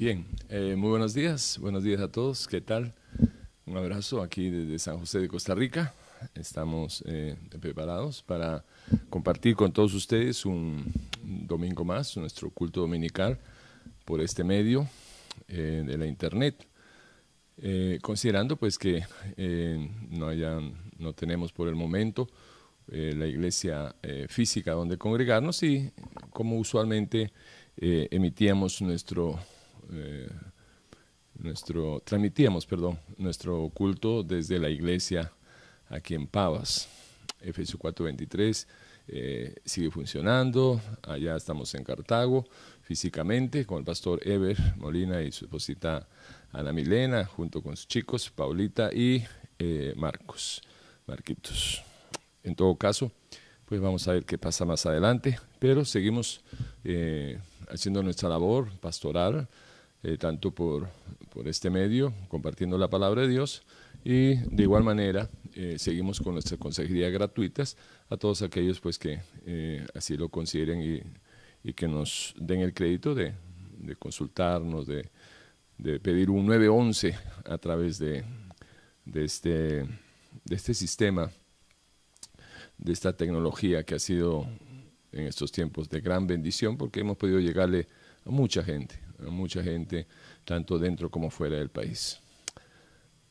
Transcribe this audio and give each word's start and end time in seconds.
Bien, 0.00 0.24
eh, 0.48 0.76
muy 0.78 0.88
buenos 0.88 1.12
días, 1.12 1.58
buenos 1.60 1.84
días 1.84 2.00
a 2.00 2.10
todos, 2.10 2.48
¿qué 2.48 2.62
tal? 2.62 2.94
Un 3.66 3.76
abrazo 3.76 4.22
aquí 4.22 4.48
desde 4.48 4.78
San 4.78 4.98
José 4.98 5.18
de 5.18 5.28
Costa 5.28 5.54
Rica. 5.54 5.92
Estamos 6.34 7.04
eh, 7.06 7.36
preparados 7.60 8.22
para 8.22 8.64
compartir 9.10 9.56
con 9.56 9.74
todos 9.74 9.92
ustedes 9.92 10.46
un 10.46 10.90
domingo 11.22 11.84
más, 11.84 12.16
nuestro 12.16 12.48
culto 12.48 12.80
dominical 12.80 13.38
por 14.06 14.22
este 14.22 14.42
medio 14.42 14.88
eh, 15.48 15.84
de 15.86 15.98
la 15.98 16.06
internet. 16.06 16.66
considerando 18.00 18.56
pues 18.56 18.78
que 18.78 19.04
no, 20.08 20.28
hayan, 20.28 20.76
no 20.96 21.12
tenemos 21.12 21.52
por 21.52 21.68
el 21.68 21.74
momento 21.74 22.26
la 22.86 23.26
iglesia 23.26 23.94
física 24.28 24.72
donde 24.72 24.96
congregarnos 24.96 25.62
y 25.62 25.92
como 26.30 26.58
usualmente 26.58 27.34
emitíamos 27.76 28.80
nuestro 28.80 29.38
eh, 29.92 30.28
nuestro, 31.34 32.00
transmitíamos, 32.04 32.66
perdón, 32.66 32.98
nuestro 33.16 33.70
culto 33.70 34.22
desde 34.22 34.58
la 34.58 34.68
iglesia 34.68 35.32
aquí 35.88 36.14
en 36.14 36.26
Pavas. 36.26 36.88
Efesios 37.40 37.80
4:23 37.80 38.66
eh, 39.08 39.54
sigue 39.64 39.90
funcionando, 39.90 40.80
allá 41.02 41.36
estamos 41.36 41.74
en 41.74 41.82
Cartago 41.82 42.46
físicamente 42.82 43.64
con 43.64 43.78
el 43.78 43.84
pastor 43.84 44.20
Ever 44.26 44.56
Molina 44.76 45.22
y 45.22 45.32
su 45.32 45.46
esposita 45.46 46.06
Ana 46.52 46.72
Milena, 46.72 47.24
junto 47.24 47.62
con 47.62 47.76
sus 47.76 47.88
chicos, 47.88 48.30
Paulita 48.30 48.92
y 48.92 49.24
eh, 49.58 49.94
Marcos, 49.96 50.60
Marquitos. 51.06 51.82
En 52.44 52.54
todo 52.54 52.76
caso, 52.76 53.10
pues 53.64 53.80
vamos 53.80 54.06
a 54.06 54.12
ver 54.12 54.24
qué 54.24 54.36
pasa 54.36 54.64
más 54.64 54.84
adelante, 54.86 55.38
pero 55.58 55.84
seguimos 55.84 56.42
haciendo 57.68 58.02
nuestra 58.02 58.28
labor 58.28 58.70
pastoral 58.80 59.48
eh, 60.02 60.16
tanto 60.16 60.50
por, 60.50 60.88
por, 61.32 61.46
este 61.48 61.70
medio, 61.70 62.12
compartiendo 62.28 62.78
la 62.78 62.88
palabra 62.88 63.22
de 63.22 63.28
Dios, 63.28 63.62
y 64.04 64.36
de 64.36 64.62
igual 64.62 64.82
manera 64.82 65.28
eh, 65.54 65.76
seguimos 65.78 66.20
con 66.20 66.34
nuestras 66.34 66.58
consejerías 66.58 67.12
gratuitas 67.12 67.76
a 68.08 68.16
todos 68.16 68.40
aquellos 68.42 68.80
pues, 68.80 68.98
que 68.98 69.20
eh, 69.44 69.86
así 69.94 70.16
lo 70.16 70.28
consideren 70.28 70.80
y, 70.80 71.02
y, 71.68 71.74
que 71.74 71.86
nos 71.86 72.34
den 72.38 72.60
el 72.60 72.72
crédito 72.72 73.14
de, 73.14 73.34
de 73.78 73.96
consultarnos, 73.96 74.86
de, 74.86 75.10
de, 75.76 76.00
pedir 76.00 76.30
un 76.30 76.46
911 76.46 77.14
a 77.44 77.58
través 77.58 77.98
de, 77.98 78.24
de, 79.04 79.24
este, 79.24 79.50
de 80.44 80.54
este 80.56 80.72
sistema, 80.72 81.30
de 82.78 82.92
esta 82.92 83.14
tecnología 83.14 83.82
que 83.82 83.96
ha 83.96 83.98
sido 83.98 84.46
en 85.12 85.26
estos 85.26 85.52
tiempos 85.52 85.88
de 85.88 86.00
gran 86.00 86.26
bendición 86.26 86.76
porque 86.76 87.00
hemos 87.00 87.16
podido 87.16 87.40
llegarle 87.40 87.86
a 88.24 88.30
mucha 88.30 88.62
gente, 88.62 88.98
mucha 89.28 89.62
gente, 89.62 90.06
tanto 90.44 90.78
dentro 90.78 91.10
como 91.10 91.30
fuera 91.30 91.56
del 91.56 91.70
país. 91.70 92.20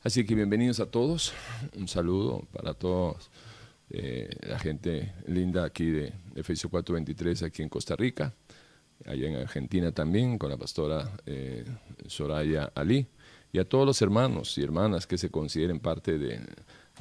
Así 0.02 0.24
que 0.24 0.34
bienvenidos 0.34 0.80
a 0.80 0.86
todos, 0.86 1.32
un 1.76 1.86
saludo 1.86 2.46
para 2.52 2.72
todos, 2.72 3.30
eh, 3.90 4.30
la 4.42 4.58
gente 4.58 5.12
linda 5.26 5.64
aquí 5.64 5.90
de 5.90 6.12
Efesios 6.34 6.70
423 6.70 7.42
aquí 7.42 7.62
en 7.62 7.68
Costa 7.68 7.96
Rica, 7.96 8.32
allá 9.04 9.28
en 9.28 9.36
Argentina 9.36 9.92
también, 9.92 10.38
con 10.38 10.48
la 10.48 10.56
pastora 10.56 11.10
eh, 11.26 11.64
Soraya 12.06 12.72
Ali, 12.74 13.06
y 13.52 13.58
a 13.58 13.68
todos 13.68 13.84
los 13.84 14.00
hermanos 14.00 14.56
y 14.56 14.62
hermanas 14.62 15.06
que 15.06 15.18
se 15.18 15.28
consideren 15.28 15.80
parte 15.80 16.18
de, 16.18 16.40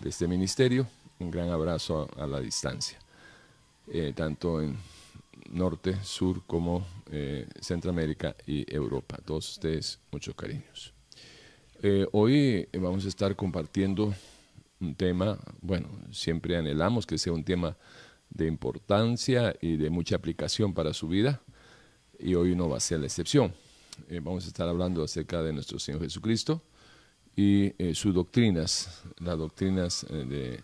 este 0.04 0.28
ministerio, 0.28 0.88
un 1.20 1.30
gran 1.30 1.50
abrazo 1.52 2.10
a, 2.18 2.26
la 2.26 2.40
distancia, 2.40 2.98
eh, 3.88 4.14
tanto 4.16 4.62
en 4.62 4.78
norte, 5.52 5.96
sur, 6.04 6.44
como 6.46 6.86
eh, 7.12 7.48
Centroamérica 7.60 8.36
y 8.46 8.72
Europa. 8.74 9.18
Todos 9.26 9.52
ustedes, 9.52 10.00
muchos 10.12 10.36
cariños. 10.36 10.94
Eh, 11.82 12.06
hoy 12.12 12.68
vamos 12.74 13.06
a 13.06 13.08
estar 13.08 13.36
compartiendo 13.36 14.14
un 14.80 14.96
tema, 14.96 15.40
bueno, 15.62 15.90
siempre 16.12 16.56
anhelamos 16.56 17.06
que 17.06 17.18
sea 17.18 17.34
un 17.34 17.44
tema 17.44 17.76
de 18.30 18.48
importancia 18.48 19.56
y 19.60 19.78
de 19.78 19.90
mucha 19.90 20.16
aplicación 20.16 20.74
para 20.74 20.94
su 20.94 21.08
vida, 21.08 21.42
y 22.20 22.36
hoy 22.36 22.56
no 22.56 22.70
va 22.70 22.78
a 22.78 22.82
ser 22.82 23.00
la 23.00 23.08
excepción. 23.08 23.54
Eh, 24.08 24.20
vamos 24.24 24.46
a 24.46 24.48
estar 24.48 24.68
hablando 24.68 25.04
acerca 25.04 25.42
de 25.42 25.52
nuestro 25.52 25.80
Señor 25.80 26.02
Jesucristo 26.02 26.62
y 27.36 27.74
sus 27.94 28.14
doctrinas, 28.14 29.04
las 29.20 29.38
doctrinas 29.38 30.06
de, 30.10 30.62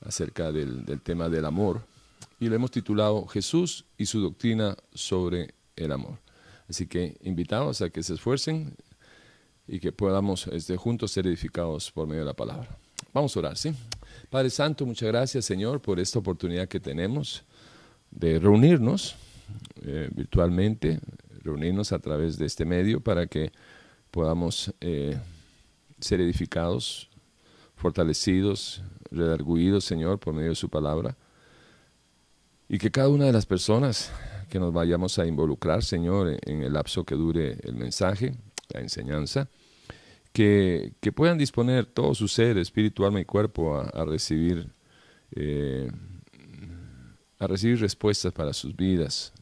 acerca 0.00 0.50
del, 0.50 0.84
del 0.84 1.00
tema 1.00 1.28
del 1.28 1.44
amor 1.44 1.82
y 2.40 2.48
lo 2.48 2.54
hemos 2.54 2.70
titulado 2.70 3.26
Jesús 3.26 3.84
y 3.96 4.06
su 4.06 4.20
doctrina 4.20 4.76
sobre 4.94 5.54
el 5.78 5.92
amor. 5.92 6.18
Así 6.68 6.86
que 6.86 7.16
invitamos 7.22 7.80
a 7.80 7.90
que 7.90 8.02
se 8.02 8.14
esfuercen 8.14 8.76
y 9.66 9.80
que 9.80 9.92
podamos 9.92 10.46
este, 10.48 10.76
juntos 10.76 11.12
ser 11.12 11.26
edificados 11.26 11.90
por 11.90 12.06
medio 12.06 12.20
de 12.22 12.26
la 12.26 12.34
palabra. 12.34 12.76
Vamos 13.12 13.36
a 13.36 13.40
orar, 13.40 13.56
¿sí? 13.56 13.74
Padre 14.30 14.50
Santo, 14.50 14.84
muchas 14.84 15.08
gracias 15.08 15.44
Señor 15.44 15.80
por 15.80 15.98
esta 15.98 16.18
oportunidad 16.18 16.68
que 16.68 16.80
tenemos 16.80 17.44
de 18.10 18.38
reunirnos 18.38 19.16
eh, 19.82 20.08
virtualmente, 20.12 21.00
reunirnos 21.42 21.92
a 21.92 21.98
través 21.98 22.36
de 22.36 22.46
este 22.46 22.64
medio 22.64 23.00
para 23.00 23.26
que 23.26 23.52
podamos 24.10 24.74
eh, 24.80 25.18
ser 26.00 26.20
edificados, 26.20 27.08
fortalecidos, 27.76 28.82
redarguidos, 29.10 29.84
Señor, 29.84 30.18
por 30.18 30.34
medio 30.34 30.50
de 30.50 30.54
su 30.54 30.68
palabra 30.68 31.16
y 32.68 32.78
que 32.78 32.90
cada 32.90 33.08
una 33.08 33.24
de 33.24 33.32
las 33.32 33.46
personas 33.46 34.10
que 34.48 34.58
nos 34.58 34.72
vayamos 34.72 35.18
a 35.18 35.26
involucrar, 35.26 35.82
Señor, 35.82 36.38
en 36.46 36.62
el 36.62 36.72
lapso 36.72 37.04
que 37.04 37.14
dure 37.14 37.58
el 37.62 37.74
mensaje, 37.74 38.34
la 38.68 38.80
enseñanza, 38.80 39.48
que, 40.32 40.92
puedan 41.14 41.38
disponer 41.38 41.86
todo 41.86 42.14
su 42.14 42.28
ser, 42.28 42.58
espíritu, 42.58 43.04
alma 43.04 43.20
y 43.20 43.24
cuerpo 43.24 43.78
a, 43.78 44.04
recibir 44.04 44.70
eh, 45.32 45.90
a 47.38 47.46
recibir 47.46 47.80
respuestas 47.80 48.32
para 48.32 48.52
sus 48.52 48.74
vidas, 48.74 49.32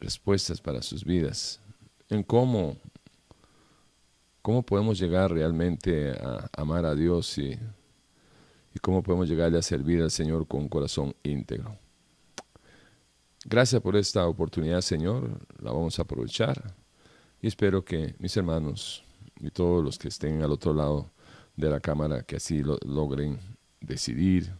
respuestas 0.00 0.60
para 0.60 0.82
sus 0.82 1.04
vidas, 1.04 1.60
en 2.08 2.22
cómo, 2.22 2.76
cómo 4.40 4.62
podemos 4.62 4.98
llegar 4.98 5.32
realmente 5.32 6.10
a 6.10 6.48
amar 6.56 6.86
a 6.86 6.94
Dios 6.94 7.38
y 7.38 7.58
y 8.74 8.78
cómo 8.78 9.02
podemos 9.02 9.28
llegarle 9.28 9.58
a 9.58 9.62
servir 9.62 10.02
al 10.02 10.10
Señor 10.10 10.46
con 10.46 10.68
corazón 10.68 11.14
íntegro. 11.22 11.78
Gracias 13.44 13.82
por 13.82 13.96
esta 13.96 14.26
oportunidad, 14.26 14.80
Señor, 14.82 15.40
la 15.58 15.72
vamos 15.72 15.98
a 15.98 16.02
aprovechar 16.02 16.74
y 17.40 17.48
espero 17.48 17.84
que 17.84 18.14
mis 18.18 18.36
hermanos 18.36 19.04
y 19.40 19.50
todos 19.50 19.82
los 19.82 19.98
que 19.98 20.08
estén 20.08 20.42
al 20.42 20.52
otro 20.52 20.72
lado 20.72 21.10
de 21.56 21.68
la 21.68 21.80
cámara, 21.80 22.22
que 22.22 22.36
así 22.36 22.62
lo 22.62 22.78
logren 22.86 23.38
decidir 23.80 24.52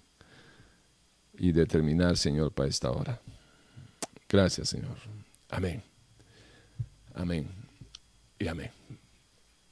y 1.39 1.53
determinar, 1.53 2.17
Señor, 2.17 2.53
para 2.53 2.69
esta 2.69 2.91
hora. 2.91 3.21
Gracias, 4.29 4.71
Señor. 4.71 4.97
Amén. 5.49 5.83
Amén. 7.15 7.49
Y 8.39 8.49
amén. 8.49 8.71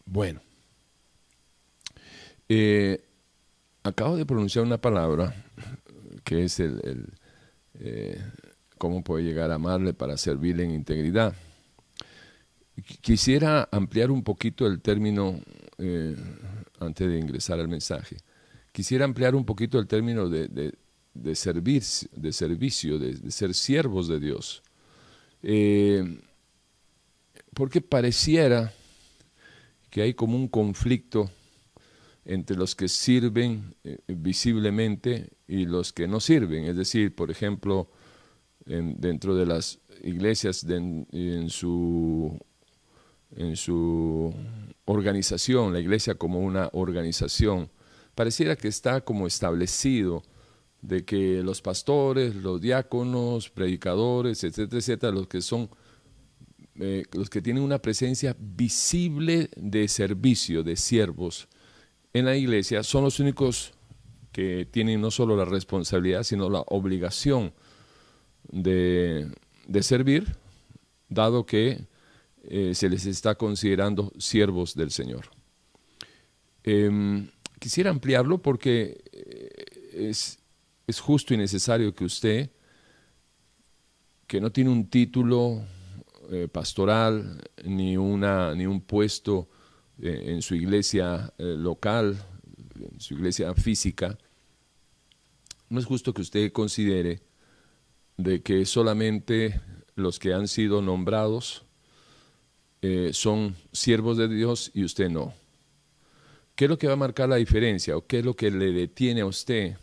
Bueno. 0.04 0.40
Eh, 2.48 3.02
acabo 3.82 4.16
de 4.16 4.26
pronunciar 4.26 4.64
una 4.64 4.80
palabra 4.80 5.34
que 6.24 6.44
es 6.44 6.60
el, 6.60 7.12
eh, 7.74 8.20
cómo 8.80 9.04
puede 9.04 9.24
llegar 9.24 9.50
a 9.50 9.56
amarle 9.56 9.92
para 9.92 10.16
servirle 10.16 10.64
en 10.64 10.70
integridad. 10.70 11.34
Quisiera 13.02 13.68
ampliar 13.70 14.10
un 14.10 14.24
poquito 14.24 14.66
el 14.66 14.80
término 14.80 15.38
eh, 15.76 16.16
antes 16.78 17.06
de 17.06 17.18
ingresar 17.18 17.60
al 17.60 17.68
mensaje. 17.68 18.16
Quisiera 18.72 19.04
ampliar 19.04 19.34
un 19.34 19.44
poquito 19.44 19.78
el 19.78 19.86
término 19.86 20.30
de, 20.30 20.72
de, 21.12 21.34
servir, 21.34 21.82
de 22.16 22.32
servicio, 22.32 22.98
de, 22.98 23.30
ser 23.30 23.52
siervos 23.52 24.08
de 24.08 24.18
Dios. 24.18 24.62
Eh, 25.42 26.18
porque 27.52 27.82
pareciera 27.82 28.72
que 29.90 30.00
hay 30.00 30.14
como 30.14 30.36
un 30.36 30.48
conflicto 30.48 31.30
entre 32.24 32.56
los 32.56 32.74
que 32.74 32.88
sirven 32.88 33.74
eh, 33.84 33.98
visiblemente 34.06 35.28
y 35.46 35.66
los 35.66 35.92
que 35.92 36.08
no 36.08 36.18
sirven. 36.18 36.64
Es 36.64 36.76
decir, 36.76 37.14
por 37.14 37.30
ejemplo, 37.30 37.90
dentro 38.70 39.34
de 39.34 39.46
las 39.46 39.80
iglesias, 40.02 40.64
en, 40.68 41.50
su, 41.50 42.38
en 43.34 43.56
su 43.56 44.32
organización, 44.84 45.72
la 45.72 45.80
iglesia 45.80 46.14
como 46.14 46.38
una 46.40 46.70
organización, 46.72 47.70
pareciera 48.14 48.56
que 48.56 48.68
está 48.68 49.00
como 49.00 49.26
establecido 49.26 50.22
de 50.82 51.04
que 51.04 51.42
los 51.42 51.60
pastores, 51.60 52.34
los 52.36 52.60
diáconos, 52.60 53.50
predicadores, 53.50 54.44
etcétera, 54.44 54.78
etcétera, 54.78 55.12
los 55.12 55.26
que 55.26 55.42
son 55.42 55.68
eh, 56.76 57.04
los 57.12 57.28
que 57.28 57.42
tienen 57.42 57.62
una 57.62 57.80
presencia 57.80 58.34
visible 58.38 59.50
de 59.56 59.88
servicio, 59.88 60.62
de 60.62 60.76
siervos, 60.76 61.48
en 62.12 62.24
la 62.24 62.36
iglesia 62.36 62.82
son 62.82 63.04
los 63.04 63.20
únicos 63.20 63.74
que 64.32 64.66
tienen 64.70 65.00
no 65.00 65.10
solo 65.10 65.36
la 65.36 65.44
responsabilidad, 65.44 66.22
sino 66.22 66.48
la 66.48 66.60
obligación 66.68 67.52
de, 68.48 69.30
servir, 69.82 70.36
dado 71.08 71.46
que 71.46 71.86
eh, 72.44 72.74
se 72.74 72.88
les 72.88 73.06
está 73.06 73.34
considerando 73.34 74.12
siervos 74.18 74.74
del 74.74 74.90
Señor. 74.90 75.30
Em, 76.62 77.28
quisiera 77.58 77.90
ampliarlo 77.90 78.38
porque 78.38 79.02
eh, 79.12 80.08
es, 80.08 80.38
es 80.86 81.00
justo 81.00 81.34
y 81.34 81.36
necesario 81.36 81.94
que 81.94 82.04
usted, 82.04 82.50
que 84.26 84.40
no 84.40 84.50
tiene 84.50 84.70
un 84.70 84.88
título 84.88 85.64
eh, 86.30 86.48
pastoral 86.48 87.42
ni, 87.64 87.96
una, 87.96 88.54
ni 88.54 88.66
un 88.66 88.80
puesto 88.80 89.48
en 90.02 90.40
su 90.40 90.54
iglesia 90.54 91.30
local, 91.36 92.18
en 92.74 92.98
su 93.00 93.12
iglesia 93.12 93.52
física, 93.52 94.16
no 95.70 95.78
es 95.78 95.86
justo 95.86 96.12
que 96.12 96.22
usted 96.22 96.52
considere 96.52 97.20
de 98.22 98.42
que 98.42 98.64
solamente 98.66 99.60
los 99.94 100.18
que 100.18 100.32
han 100.32 100.48
sido 100.48 100.82
nombrados 100.82 101.64
eh, 102.82 103.10
son 103.12 103.56
siervos 103.72 104.16
de 104.16 104.28
Dios 104.28 104.70
y 104.74 104.84
usted 104.84 105.10
no. 105.10 105.34
¿Qué 106.54 106.64
es 106.64 106.70
lo 106.70 106.78
que 106.78 106.86
va 106.86 106.94
a 106.94 106.96
marcar 106.96 107.28
la 107.28 107.36
diferencia 107.36 107.96
o 107.96 108.06
qué 108.06 108.18
es 108.18 108.24
lo 108.24 108.36
que 108.36 108.50
le 108.50 108.72
detiene 108.72 109.22
a 109.22 109.26
usted 109.26 109.76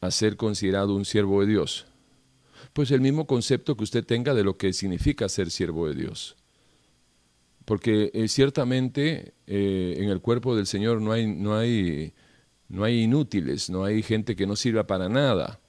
a 0.00 0.10
ser 0.10 0.36
considerado 0.36 0.94
un 0.94 1.04
siervo 1.04 1.40
de 1.40 1.46
Dios? 1.46 1.86
Pues 2.72 2.90
el 2.90 3.00
mismo 3.00 3.26
concepto 3.26 3.76
que 3.76 3.84
usted 3.84 4.04
tenga 4.04 4.34
de 4.34 4.44
lo 4.44 4.56
que 4.56 4.72
significa 4.72 5.28
ser 5.28 5.50
siervo 5.50 5.88
de 5.88 5.94
Dios. 5.94 6.36
Porque 7.64 8.10
eh, 8.12 8.28
ciertamente 8.28 9.34
eh, 9.46 9.96
en 9.98 10.08
el 10.10 10.20
cuerpo 10.20 10.56
del 10.56 10.66
Señor 10.66 11.00
no 11.00 11.12
hay, 11.12 11.26
no, 11.26 11.56
hay, 11.56 12.12
no 12.68 12.84
hay 12.84 13.02
inútiles, 13.02 13.70
no 13.70 13.84
hay 13.84 14.02
gente 14.02 14.34
que 14.36 14.46
no 14.46 14.56
sirva 14.56 14.86
para 14.86 15.08
nada. 15.08 15.61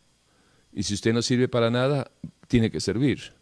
Y 0.74 0.84
si 0.84 0.94
usted 0.96 1.14
no 1.14 1.22
sirve 1.22 1.48
para 1.48 1.70
nada, 1.70 2.12
tiene 2.48 2.72
que 2.72 2.80
servir. 2.80 3.34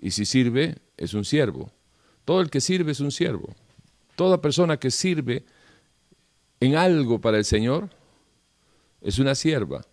Y 0.00 0.10
si 0.10 0.24
sirve, 0.24 0.76
es 0.96 1.14
un 1.14 1.24
siervo. 1.24 1.72
Todo 2.24 2.40
el 2.40 2.50
que 2.50 2.60
sirve 2.60 2.92
es 2.92 3.00
un 3.00 3.12
siervo. 3.12 3.54
Toda 4.16 4.40
persona 4.40 4.76
que 4.76 4.90
sirve 4.90 5.44
en 6.60 6.76
algo 6.76 7.20
para 7.20 7.38
el 7.38 7.44
Señor 7.44 7.90
es 9.00 9.18
una 9.18 9.34
sierva. 9.34 9.84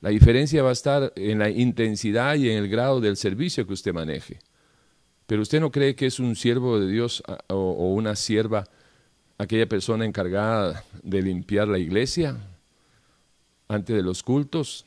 La 0.00 0.10
diferencia 0.10 0.62
va 0.62 0.70
a 0.70 0.72
estar 0.72 1.12
en 1.14 1.38
la 1.38 1.48
intensidad 1.48 2.34
y 2.34 2.50
en 2.50 2.58
el 2.58 2.68
grado 2.68 3.00
del 3.00 3.16
servicio 3.16 3.66
que 3.66 3.72
usted 3.72 3.92
maneje. 3.92 4.40
Pero 5.26 5.42
usted 5.42 5.60
no 5.60 5.70
cree 5.70 5.94
que 5.94 6.06
es 6.06 6.18
un 6.18 6.34
siervo 6.34 6.80
de 6.80 6.90
Dios 6.90 7.22
o, 7.48 7.94
una 7.94 8.16
sierva 8.16 8.64
aquella 9.38 9.68
persona 9.68 10.04
encargada 10.04 10.84
de 11.02 11.22
limpiar 11.22 11.68
la 11.68 11.78
iglesia 11.78 12.36
antes 13.68 13.94
de 13.94 14.02
los 14.02 14.22
cultos, 14.24 14.84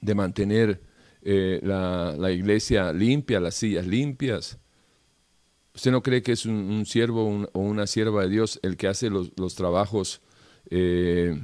de 0.00 0.14
mantener 0.14 0.80
eh, 1.22 1.60
la, 1.62 2.30
iglesia 2.30 2.92
limpia, 2.92 3.40
las 3.40 3.54
sillas 3.54 3.86
limpias. 3.86 4.58
¿Usted 5.74 5.90
no 5.90 6.02
cree 6.02 6.22
que 6.22 6.32
es 6.32 6.46
un, 6.46 6.84
siervo 6.86 7.46
o 7.52 7.60
una 7.60 7.86
sierva 7.86 8.22
de 8.22 8.28
Dios 8.28 8.58
el 8.62 8.76
que 8.76 8.88
hace 8.88 9.10
los, 9.10 9.54
trabajos 9.54 10.20
eh, 10.70 11.38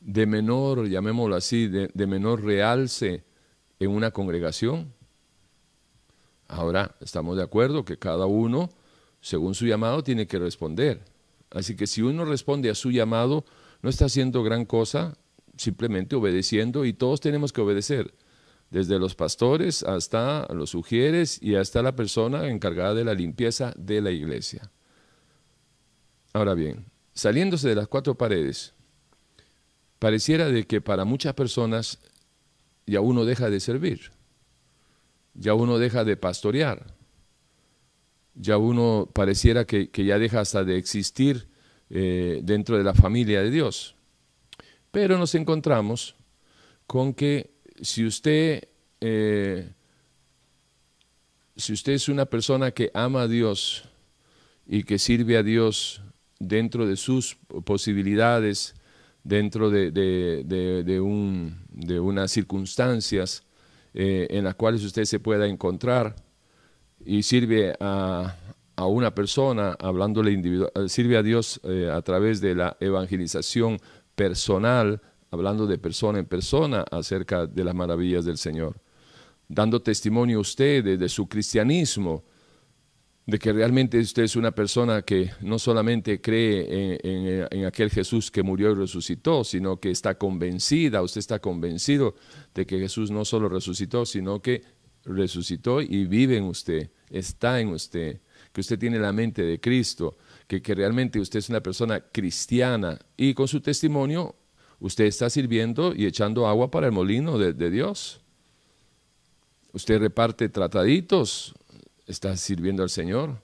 de 0.00 0.26
menor, 0.26 0.88
llamémoslo 0.88 1.36
así, 1.36 1.68
de, 1.68 1.90
de 1.92 2.06
menor 2.06 2.44
realce 2.44 3.24
en 3.78 3.90
una 3.90 4.10
congregación? 4.10 4.92
Ahora, 6.48 6.96
estamos 7.00 7.36
de 7.36 7.42
acuerdo 7.42 7.84
que 7.84 7.98
cada 7.98 8.26
uno, 8.26 8.70
según 9.20 9.54
su 9.54 9.66
llamado, 9.66 10.02
tiene 10.02 10.26
que 10.26 10.38
responder. 10.38 11.02
Así 11.50 11.76
que 11.76 11.86
si 11.86 12.02
uno 12.02 12.24
responde 12.24 12.70
a 12.70 12.74
su 12.74 12.90
llamado, 12.90 13.44
no 13.82 13.90
está 13.90 14.06
haciendo 14.06 14.42
gran 14.42 14.64
cosa, 14.64 15.16
simplemente 15.56 16.16
obedeciendo 16.16 16.84
y 16.84 16.92
todos 16.92 17.20
tenemos 17.20 17.52
que 17.52 17.60
obedecer, 17.60 18.14
desde 18.70 18.98
los 18.98 19.14
pastores 19.14 19.82
hasta 19.82 20.46
los 20.52 20.70
sugieres 20.70 21.40
y 21.40 21.54
hasta 21.54 21.82
la 21.82 21.94
persona 21.94 22.48
encargada 22.48 22.94
de 22.94 23.04
la 23.04 23.14
limpieza 23.14 23.72
de 23.76 24.00
la 24.00 24.10
iglesia. 24.10 24.70
Ahora 26.32 26.54
bien, 26.54 26.86
saliéndose 27.14 27.68
de 27.68 27.74
las 27.74 27.88
cuatro 27.88 28.16
paredes, 28.16 28.74
pareciera 29.98 30.48
de 30.48 30.66
que 30.66 30.80
para 30.80 31.04
muchas 31.04 31.34
personas 31.34 31.98
ya 32.86 33.00
uno 33.00 33.24
deja 33.24 33.50
de 33.50 33.60
servir, 33.60 34.12
ya 35.34 35.54
uno 35.54 35.78
deja 35.78 36.04
de 36.04 36.16
pastorear, 36.16 36.94
ya 38.34 38.58
uno 38.58 39.08
pareciera 39.12 39.64
que, 39.64 39.88
ya 39.92 40.18
deja 40.18 40.40
hasta 40.40 40.64
de 40.64 40.76
existir 40.76 41.48
eh, 41.88 42.40
dentro 42.42 42.76
de 42.76 42.84
la 42.84 42.94
familia 42.94 43.42
de 43.42 43.50
Dios. 43.50 43.95
Pero 44.96 45.18
nos 45.18 45.34
encontramos 45.34 46.16
con 46.86 47.12
que 47.12 47.50
si 47.82 48.06
usted, 48.06 48.66
eh, 49.02 49.68
si 51.54 51.74
usted 51.74 51.92
es 51.92 52.08
una 52.08 52.24
persona 52.24 52.70
que 52.70 52.90
ama 52.94 53.20
a 53.20 53.28
Dios 53.28 53.90
y 54.66 54.84
que 54.84 54.98
sirve 54.98 55.36
a 55.36 55.42
Dios 55.42 56.00
dentro 56.38 56.86
de 56.86 56.96
sus 56.96 57.36
posibilidades, 57.66 58.74
dentro 59.22 59.68
de, 59.68 59.90
de, 59.90 61.00
un, 61.02 61.58
de 61.68 62.00
unas 62.00 62.32
circunstancias 62.32 63.42
eh, 63.92 64.28
en 64.30 64.44
las 64.44 64.54
cuales 64.54 64.82
usted 64.82 65.04
se 65.04 65.20
pueda 65.20 65.46
encontrar 65.46 66.16
y 67.04 67.22
sirve 67.22 67.76
a, 67.80 68.34
a 68.76 68.86
una 68.86 69.14
persona, 69.14 69.76
hablándole 69.78 70.32
individual, 70.32 70.70
sirve 70.88 71.16
a 71.16 71.22
Dios 71.22 71.60
eh, 71.64 71.90
a 71.92 72.00
través 72.02 72.40
de 72.40 72.54
la 72.54 72.76
evangelización 72.78 73.78
personal, 74.16 75.00
hablando 75.30 75.66
de 75.66 75.78
persona 75.78 76.18
en 76.18 76.26
persona 76.26 76.84
acerca 76.90 77.46
de 77.46 77.62
las 77.62 77.74
maravillas 77.74 78.24
del 78.24 78.38
Señor, 78.38 78.80
dando 79.46 79.80
testimonio 79.80 80.38
a 80.38 80.40
usted 80.40 80.98
de, 80.98 81.08
su 81.08 81.28
cristianismo, 81.28 82.24
de 83.26 83.38
que 83.38 83.52
realmente 83.52 83.98
usted 83.98 84.22
es 84.22 84.36
una 84.36 84.52
persona 84.52 85.02
que 85.02 85.30
no 85.40 85.58
solamente 85.58 86.20
cree 86.20 86.98
en, 87.02 87.64
aquel 87.64 87.90
Jesús 87.90 88.30
que 88.30 88.42
murió 88.42 88.70
y 88.72 88.74
resucitó, 88.74 89.44
sino 89.44 89.78
que 89.78 89.90
está 89.90 90.16
convencida, 90.16 91.02
usted 91.02 91.18
está 91.18 91.40
convencido 91.40 92.14
de 92.54 92.66
que 92.66 92.78
Jesús 92.78 93.10
no 93.10 93.24
solo 93.24 93.48
resucitó, 93.48 94.06
sino 94.06 94.40
que 94.40 94.62
resucitó 95.04 95.80
y 95.80 96.06
vive 96.06 96.36
en 96.36 96.44
usted, 96.44 96.90
está 97.10 97.60
en 97.60 97.68
usted, 97.68 98.20
que 98.52 98.60
usted 98.60 98.78
tiene 98.78 98.98
la 98.98 99.12
mente 99.12 99.42
de 99.42 99.60
Cristo, 99.60 100.16
que, 100.46 100.74
realmente 100.74 101.18
usted 101.18 101.40
es 101.40 101.48
una 101.48 101.60
persona 101.60 102.00
cristiana 102.00 102.98
y 103.16 103.34
con 103.34 103.48
su 103.48 103.60
testimonio 103.60 104.36
usted 104.78 105.04
está 105.04 105.28
sirviendo 105.28 105.94
y 105.94 106.06
echando 106.06 106.46
agua 106.46 106.70
para 106.70 106.86
el 106.86 106.92
molino 106.92 107.38
de, 107.38 107.70
Dios. 107.70 108.20
Usted 109.72 109.98
reparte 109.98 110.48
trataditos, 110.48 111.54
está 112.06 112.36
sirviendo 112.36 112.82
al 112.82 112.90
Señor. 112.90 113.42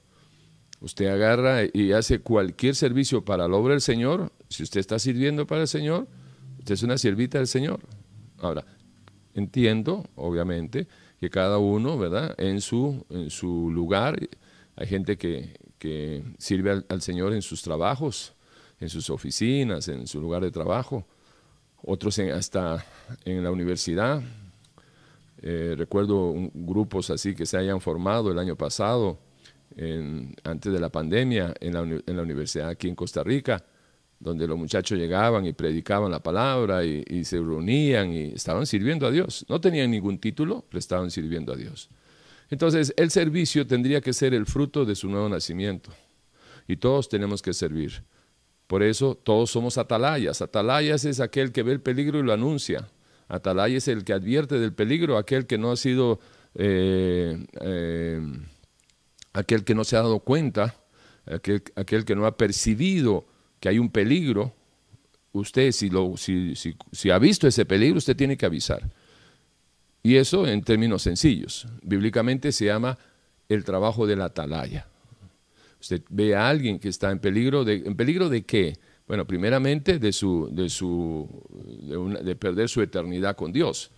Usted 0.81 1.07
agarra 1.07 1.61
y 1.73 1.93
hace 1.93 2.21
cualquier 2.21 2.75
servicio 2.75 3.25
para 3.25 3.47
la 3.49 3.57
obra 3.57 3.73
del 3.73 3.81
Señor. 3.81 4.33
Si 4.49 4.63
usted 4.63 4.81
está 4.81 4.99
sirviendo 4.99 5.47
para 5.47 5.63
el 5.63 5.69
Señor, 5.69 6.09
usted 6.59 6.75
es 6.75 6.83
una 6.83 6.99
siervita 6.99 7.39
del 7.39 7.47
Señor. 7.47 7.81
Ahora, 8.39 8.65
entiendo, 9.35 10.09
obviamente, 10.17 10.87
que 11.21 11.31
cada 11.31 11.59
uno, 11.59 11.99
¿verdad? 11.99 12.35
En 12.39 12.61
su, 12.61 13.05
en 13.11 13.31
su 13.31 13.71
lugar, 13.71 14.19
hay 14.75 14.87
gente 14.87 15.17
que, 15.17 15.55
que 15.83 16.23
sirve 16.39 16.85
al, 16.89 17.03
Señor 17.03 17.33
en 17.33 17.43
sus 17.43 17.61
trabajos, 17.61 18.35
en 18.79 18.89
sus 18.89 19.11
oficinas, 19.11 19.89
en 19.89 20.07
su 20.07 20.21
lugar 20.21 20.41
de 20.41 20.53
trabajo, 20.53 21.05
otros 21.83 22.21
hasta 22.21 22.87
en 23.25 23.43
la 23.43 23.51
universidad. 23.51 24.23
Eh, 25.43 25.75
recuerdo 25.77 26.35
grupos 26.55 27.11
así 27.11 27.35
que 27.35 27.47
se 27.47 27.57
hayan 27.57 27.81
formado 27.81 28.31
el 28.31 28.39
año 28.39 28.55
pasado, 28.55 29.19
antes 30.45 30.73
de 30.73 30.79
la 30.79 30.89
pandemia, 30.89 31.53
en 31.59 31.73
la, 31.73 31.81
en 31.81 32.17
la, 32.17 32.23
universidad 32.23 32.69
aquí 32.69 32.87
en 32.87 32.95
Costa 32.95 33.25
Rica, 33.25 33.65
donde 34.21 34.47
los 34.47 34.57
muchachos 34.57 34.97
llegaban 34.97 35.47
y 35.47 35.53
predicaban 35.53 36.13
la 36.13 36.23
palabra 36.23 36.85
y, 36.85 37.03
y 37.09 37.25
se 37.25 37.39
reunían 37.39 38.13
y 38.13 38.35
estaban 38.35 38.67
sirviendo 38.67 39.05
a 39.05 39.11
Dios. 39.11 39.45
No 39.49 39.61
tenían 39.61 39.91
ningún 39.91 40.19
título, 40.19 40.65
pero 40.69 40.79
estaban 40.79 41.11
sirviendo 41.11 41.53
a 41.53 41.57
Dios. 41.57 41.89
Entonces, 42.53 42.93
el 42.99 43.11
servicio 43.11 43.67
tendría 43.67 44.03
que 44.03 44.13
ser 44.13 44.35
el 44.35 44.45
fruto 44.45 44.85
de 44.85 44.95
su 44.95 45.09
nuevo 45.09 45.27
nacimiento. 45.27 45.91
Y 46.69 46.77
todos 46.77 47.09
tenemos 47.09 47.41
que 47.41 47.55
servir. 47.55 48.05
Por 48.67 48.83
eso 48.83 49.15
todos 49.15 49.51
somos 49.51 49.79
atalayas. 49.79 50.43
Atalayas 50.43 51.07
es 51.07 51.21
aquel 51.21 51.51
que 51.51 51.63
ve 51.63 51.73
el 51.73 51.81
peligro 51.81 52.19
y 52.19 52.23
lo 52.23 52.31
anuncia. 52.31 52.91
Atalayas 53.27 53.89
es 53.89 53.97
el 53.97 54.05
que 54.05 54.13
advierte 54.13 54.59
del 54.59 54.75
peligro, 54.75 55.17
aquel 55.17 55.47
que 55.47 55.57
no 55.57 55.73
ha 55.73 55.77
sido, 55.77 56.21
eh, 56.55 57.43
eh, 57.63 58.21
aquel 59.33 59.65
que 59.65 59.75
no 59.75 59.83
se 59.85 59.97
ha 59.97 60.03
dado 60.03 60.19
cuenta, 60.19 60.77
aquel, 61.25 61.63
aquel, 61.75 62.05
que 62.05 62.15
no 62.15 62.27
ha 62.27 62.37
percibido 62.37 63.25
que 63.61 63.71
hay 63.71 63.79
un 63.79 63.89
peligro. 63.89 64.53
Usted, 65.33 65.73
si, 65.73 65.89
lo, 65.89 66.19
si, 66.19 66.53
si 66.55 67.11
ha 67.11 67.19
visto 67.19 67.49
ese 67.49 67.65
peligro, 67.65 67.97
usted 67.97 68.15
tiene 68.15 68.37
que 68.37 68.45
avisar. 68.45 68.83
Y 70.03 70.17
eso 70.17 70.47
en 70.47 70.63
términos 70.63 71.03
sencillos. 71.03 71.67
Bíblicamente 71.83 72.53
se 72.53 72.67
llama 72.67 72.99
el 73.49 73.65
trabajo 73.65 74.07
de 74.07 74.17
la 74.17 74.27
atalaya. 74.27 74.87
Usted 75.81 76.03
ve 76.11 76.35
a 76.35 76.49
alguien 76.49 76.79
que 76.79 76.89
está 76.89 77.11
en 77.11 77.19
peligro 77.19 77.65
de, 77.65 77.83
¿en 77.85 77.97
peligro 77.97 78.29
de 78.29 78.45
qué? 78.45 78.79
Bueno, 79.07 79.27
primeramente 79.27 79.99
de, 79.99 80.13
su, 80.13 80.49
de, 80.53 80.69
su, 80.69 81.29
de, 81.65 82.23
de 82.23 82.37
perder 82.37 82.69
su 82.69 82.83
eternidad 82.83 83.37
con 83.37 83.53
Dios. 83.53 83.91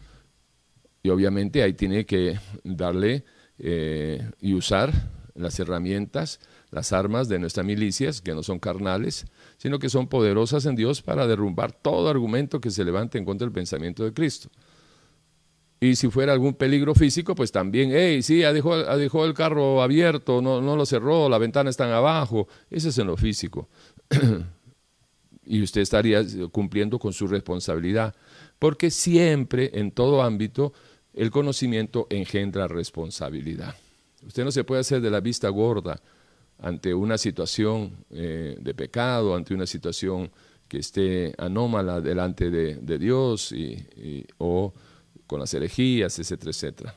Y 1.02 1.10
obviamente 1.10 1.62
ahí 1.62 1.74
tiene 1.74 2.06
que 2.06 2.38
darle 2.64 3.24
eh, 3.58 4.30
y 4.40 4.54
usar 4.54 4.92
las 5.34 5.58
herramientas, 5.60 6.40
las 6.70 6.92
armas 6.92 7.28
de 7.28 7.38
nuestras 7.38 7.66
milicias, 7.66 8.20
que 8.20 8.34
no 8.34 8.42
son 8.42 8.58
carnales, 8.58 9.26
sino 9.58 9.78
que 9.78 9.90
son 9.90 10.08
poderosas 10.08 10.64
en 10.66 10.76
Dios 10.76 11.02
para 11.02 11.26
derrumbar 11.26 11.72
todo 11.72 12.08
argumento 12.08 12.60
que 12.60 12.70
se 12.70 12.84
levante 12.84 13.18
en 13.18 13.24
contra 13.24 13.44
del 13.44 13.52
pensamiento 13.52 14.04
de 14.04 14.12
Cristo. 14.12 14.48
Y 15.84 15.96
si 15.96 16.08
fuera 16.08 16.32
algún 16.32 16.54
peligro 16.54 16.94
físico, 16.94 17.34
pues 17.34 17.52
también, 17.52 17.90
hey, 17.92 18.22
sí, 18.22 18.38
dejó, 18.38 18.74
dejó 18.96 19.26
el 19.26 19.34
carro 19.34 19.82
abierto, 19.82 20.40
no, 20.40 20.62
no 20.62 20.76
lo 20.76 20.86
cerró, 20.86 21.28
la 21.28 21.36
ventana 21.36 21.68
está 21.68 21.94
abajo. 21.94 22.48
Ese 22.70 22.88
es 22.88 22.96
en 22.96 23.06
lo 23.06 23.18
físico. 23.18 23.68
y 25.46 25.62
usted 25.62 25.82
estaría 25.82 26.22
cumpliendo 26.50 26.98
con 26.98 27.12
su 27.12 27.26
responsabilidad, 27.26 28.14
porque 28.58 28.90
siempre, 28.90 29.72
en 29.74 29.90
todo 29.90 30.22
ámbito, 30.22 30.72
el 31.12 31.30
conocimiento 31.30 32.06
engendra 32.08 32.66
responsabilidad. 32.66 33.74
Usted 34.26 34.42
no 34.42 34.52
se 34.52 34.64
puede 34.64 34.80
hacer 34.80 35.02
de 35.02 35.10
la 35.10 35.20
vista 35.20 35.50
gorda 35.50 36.00
ante 36.60 36.94
una 36.94 37.18
situación 37.18 37.92
eh, 38.10 38.56
de 38.58 38.72
pecado, 38.74 39.36
ante 39.36 39.52
una 39.52 39.66
situación 39.66 40.30
que 40.66 40.78
esté 40.78 41.34
anómala 41.36 42.00
delante 42.00 42.50
de, 42.50 42.98
Dios 42.98 43.52
y, 43.52 44.26
o 44.38 44.72
con 45.34 45.40
las 45.40 45.52
herejías, 45.52 46.16
etcétera, 46.20 46.50
etcétera. 46.52 46.94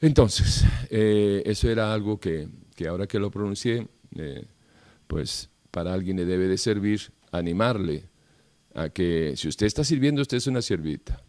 Entonces, 0.00 0.64
eh, 0.90 1.42
eso 1.44 1.68
era 1.68 1.92
algo 1.92 2.20
que, 2.20 2.48
ahora 2.88 3.08
que 3.08 3.18
lo 3.18 3.32
pronuncié, 3.32 3.88
eh, 4.14 4.46
pues 5.08 5.50
para 5.72 5.92
alguien 5.92 6.18
le 6.18 6.24
debe 6.24 6.46
de 6.46 6.56
servir 6.56 7.00
animarle 7.32 8.04
a 8.76 8.90
que 8.90 9.34
si 9.36 9.48
usted 9.48 9.66
está 9.66 9.82
sirviendo, 9.82 10.22
usted 10.22 10.36
es 10.36 10.46
una 10.46 10.62
siervita. 10.62 11.20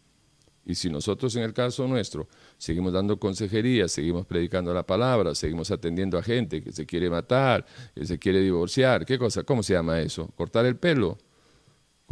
Y 0.64 0.76
si 0.76 0.88
nosotros 0.88 1.34
en 1.34 1.42
el 1.42 1.52
caso 1.52 1.88
nuestro 1.88 2.28
seguimos 2.58 2.92
dando 2.92 3.18
consejería, 3.18 3.88
seguimos 3.88 4.24
predicando 4.24 4.72
la 4.72 4.86
palabra, 4.86 5.34
seguimos 5.34 5.72
atendiendo 5.72 6.16
a 6.16 6.22
gente 6.22 6.62
que 6.62 6.70
se 6.70 6.86
quiere 6.86 7.10
matar, 7.10 7.66
que 7.92 8.06
se 8.06 8.20
quiere 8.20 8.38
divorciar, 8.38 9.04
¿qué 9.04 9.18
cosa? 9.18 9.42
¿Cómo 9.42 9.64
se 9.64 9.72
llama 9.72 9.98
eso? 10.00 10.28
¿Cortar 10.36 10.64
el 10.64 10.76
pelo? 10.76 11.18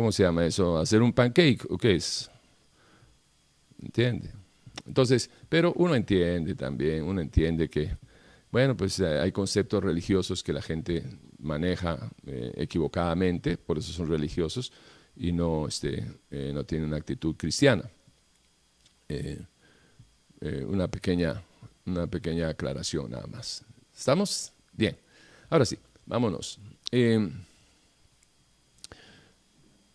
¿Cómo 0.00 0.12
se 0.12 0.22
llama 0.22 0.46
eso? 0.46 0.78
¿Hacer 0.78 1.02
un 1.02 1.12
pancake? 1.12 1.66
¿O 1.68 1.76
qué 1.76 1.96
es? 1.96 2.30
¿Entiende? 3.82 4.30
Entonces, 4.86 5.28
pero 5.46 5.74
uno 5.74 5.94
entiende 5.94 6.54
también, 6.54 7.02
uno 7.02 7.20
entiende 7.20 7.68
que, 7.68 7.98
bueno, 8.50 8.74
pues 8.74 8.98
eh, 9.00 9.20
hay 9.20 9.30
conceptos 9.30 9.84
religiosos 9.84 10.42
que 10.42 10.54
la 10.54 10.62
gente 10.62 11.04
maneja 11.38 12.10
eh, 12.26 12.50
equivocadamente, 12.56 13.58
por 13.58 13.76
eso 13.76 13.92
son 13.92 14.08
religiosos, 14.08 14.72
y 15.16 15.32
no, 15.32 15.68
este, 15.68 16.02
eh, 16.30 16.50
no 16.54 16.64
tienen 16.64 16.88
una 16.88 16.96
actitud 16.96 17.36
cristiana. 17.36 17.84
Una, 20.66 20.88
pequeña, 20.88 21.42
una 21.84 22.06
pequeña 22.06 22.48
aclaración 22.48 23.10
nada 23.10 23.26
más. 23.26 23.66
¿Estamos? 23.94 24.50
Bien. 24.72 24.96
Ahora 25.50 25.66
sí, 25.66 25.78
vámonos. 26.06 26.58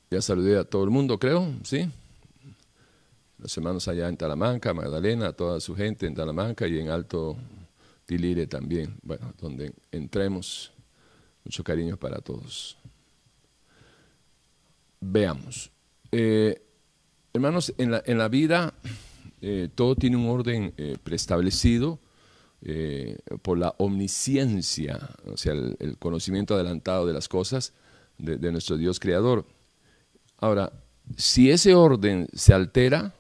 Eh, 0.09 0.15
ya 0.15 0.21
saludé 0.21 0.57
a 0.57 0.63
todo 0.63 0.83
el 0.83 0.89
mundo, 0.89 1.19
creo, 1.19 1.47
¿sí? 1.63 1.89
Los 3.38 3.55
hermanos 3.57 3.88
allá 3.88 4.07
en 4.07 4.17
Talamanca, 4.17 4.74
Magdalena, 4.74 5.33
toda 5.33 5.59
su 5.59 5.75
gente 5.75 6.07
en 6.07 6.15
Talamanca 6.15 6.67
y 6.67 6.79
en 6.79 6.89
Alto 6.89 7.38
Tilire 8.05 8.47
también, 8.47 8.97
bueno, 9.03 9.33
donde 9.39 9.74
entremos. 9.91 10.71
Mucho 11.43 11.63
cariño 11.63 11.95
para 11.95 12.21
todos. 12.21 12.75
Veamos. 15.00 15.69
hermanos, 16.12 17.71
en 17.77 17.91
la, 17.91 18.01
en 18.05 18.17
la 18.17 18.27
vida 18.29 18.74
eh, 19.47 19.69
todo 19.75 19.95
tiene 19.95 20.17
un 20.17 20.27
orden 20.27 20.74
eh, 20.77 20.97
preestablecido 21.03 22.00
eh, 22.63 23.17
por 23.43 23.59
la 23.59 23.75
omnisciencia, 23.77 25.09
o 25.25 25.38
sea, 25.38 25.53
el, 25.53 25.97
conocimiento 26.00 26.55
adelantado 26.55 27.05
de 27.05 27.13
las 27.13 27.27
cosas 27.27 27.74
de, 28.17 28.51
nuestro 28.51 28.75
Dios 28.75 29.00
creador. 29.00 29.45
Ahora, 30.38 30.72
si 31.18 31.51
ese 31.51 31.75
orden 31.75 32.27
se 32.34 32.54
altera, 32.54 33.13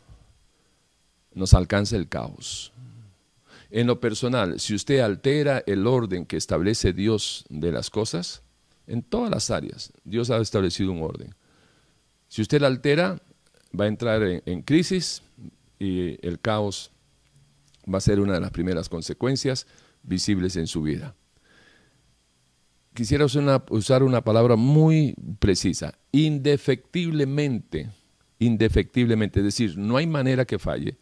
nos 1.33 1.53
alcanza 1.53 1.95
el 1.95 2.07
caos. 2.07 2.71
En 3.69 3.87
lo 3.87 3.99
personal, 3.99 4.59
si 4.59 4.73
usted 4.73 4.99
altera 4.99 5.63
el 5.65 5.85
orden 5.87 6.25
que 6.25 6.37
establece 6.37 6.93
Dios 6.93 7.45
de 7.49 7.71
las 7.71 7.89
cosas, 7.89 8.41
en 8.87 9.01
todas 9.03 9.31
las 9.31 9.49
áreas, 9.49 9.91
Dios 10.03 10.29
ha 10.29 10.37
establecido 10.37 10.91
un 10.91 11.01
orden. 11.01 11.35
Si 12.27 12.41
usted 12.41 12.61
la 12.61 12.67
altera, 12.67 13.21
va 13.77 13.85
a 13.85 13.87
entrar 13.87 14.23
en, 14.23 14.41
en 14.45 14.61
crisis, 14.61 15.21
y 15.79 16.25
el 16.25 16.39
caos 16.39 16.91
va 17.91 17.97
a 17.97 18.01
ser 18.01 18.19
una 18.19 18.33
de 18.33 18.39
las 18.39 18.51
primeras 18.51 18.89
consecuencias 18.89 19.67
visibles 20.03 20.55
en 20.55 20.67
su 20.67 20.81
vida. 20.81 21.15
Quisiera 22.95 23.25
usar 23.25 24.03
una, 24.03 24.21
palabra 24.21 24.55
muy 24.55 25.15
precisa, 25.39 25.99
indefectiblemente, 26.13 27.89
indefectiblemente, 28.39 29.41
es 29.41 29.45
decir, 29.45 29.77
no 29.77 29.97
hay 29.97 30.07
manera 30.07 30.45
que 30.45 30.57
falle, 30.57 30.97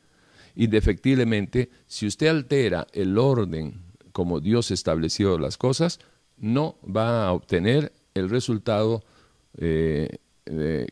indefectiblemente, 0.56 1.70
si 1.86 2.08
usted 2.08 2.28
altera 2.28 2.88
el 2.94 3.18
orden 3.20 3.84
como 4.12 4.40
Dios 4.40 4.72
estableció 4.72 5.38
las 5.38 5.58
cosas, 5.58 6.00
no 6.38 6.78
va 6.84 7.28
a 7.28 7.32
obtener 7.32 7.94
el 8.16 8.30
resultado 8.32 9.04
eh, 9.58 10.18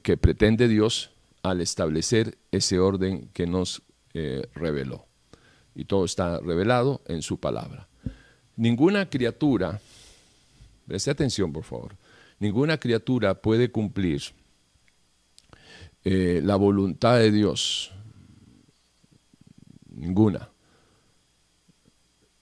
que 0.04 0.18
pretende 0.18 0.68
Dios 0.68 1.12
al 1.42 1.62
establecer 1.62 2.38
ese 2.52 2.80
orden 2.80 3.30
que 3.34 3.48
nos 3.48 3.82
eh, 4.14 4.44
reveló. 4.54 5.08
Y 5.74 5.86
todo 5.86 6.06
está 6.06 6.40
revelado 6.40 7.02
en 7.08 7.24
su 7.24 7.40
palabra. 7.40 7.88
Ninguna 8.56 9.10
criatura, 9.10 9.82
preste 10.92 11.10
atención 11.10 11.54
por 11.54 11.64
favor, 11.64 11.96
ninguna 12.38 12.78
criatura 12.78 13.42
puede 13.42 13.72
cumplir 13.72 14.22
eh, 16.04 16.42
la 16.44 16.58
voluntad 16.58 17.18
de 17.18 17.32
Dios. 17.32 17.94
Ninguna. 19.90 20.50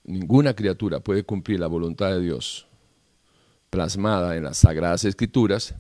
Ninguna 0.04 0.56
criatura 0.56 1.00
puede 1.00 1.24
cumplir 1.24 1.60
la 1.60 1.68
voluntad 1.68 2.10
de 2.10 2.22
Dios 2.22 2.66
plasmada 3.70 4.36
en 4.36 4.46
las 4.46 4.58
sagradas 4.58 5.06
escrituras 5.06 5.76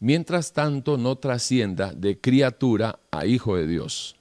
mientras 0.00 0.54
tanto 0.54 0.96
no 0.96 1.16
trascienda 1.16 1.92
de 1.92 2.18
criatura 2.18 3.00
a 3.10 3.26
hijo 3.26 3.54
de 3.54 3.66
Dios, 3.66 4.16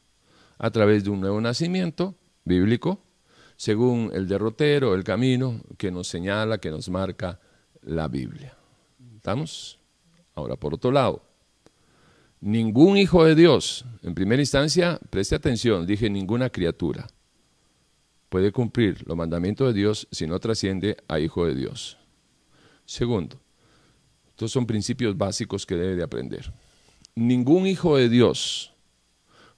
a 0.58 0.72
través 0.72 1.06
de 1.06 1.10
un 1.10 1.22
nuevo 1.22 1.40
nacimiento 1.40 2.16
bíblico, 2.44 3.02
según 3.56 4.12
el 4.14 4.28
derrotero, 4.28 4.94
el 4.94 5.06
camino 5.06 5.62
que 5.78 5.90
nos 5.90 6.10
señala, 6.10 6.58
que 6.58 6.70
nos 6.70 6.90
marca 6.90 7.40
la 7.86 8.08
Biblia. 8.08 8.56
¿Estamos? 9.16 9.80
Ahora, 10.36 10.56
por 10.56 10.74
otro 10.74 10.92
lado, 10.92 11.24
ningún 12.42 12.98
hijo 12.98 13.24
de 13.26 13.36
Dios, 13.36 13.86
en 14.02 14.16
primera 14.16 14.42
instancia, 14.42 15.00
preste 15.10 15.36
atención, 15.36 15.86
dije 15.86 16.10
ninguna 16.10 16.50
criatura, 16.50 17.08
puede 18.30 18.52
cumplir 18.52 19.04
los 19.08 19.16
mandamientos 19.16 19.68
de 19.68 19.80
Dios 19.80 20.08
si 20.12 20.26
no 20.28 20.40
trasciende 20.40 20.98
a 21.08 21.20
hijo 21.20 21.46
de 21.46 21.56
Dios. 21.56 21.98
Segundo, 22.86 23.40
estos 24.30 24.52
son 24.52 24.66
principios 24.66 25.18
básicos 25.18 25.66
que 25.66 25.76
debe 25.76 25.96
de 25.96 26.04
aprender. 26.04 26.52
Ningún 27.16 27.68
hijo 27.68 27.96
de 27.96 28.10
Dios 28.10 28.74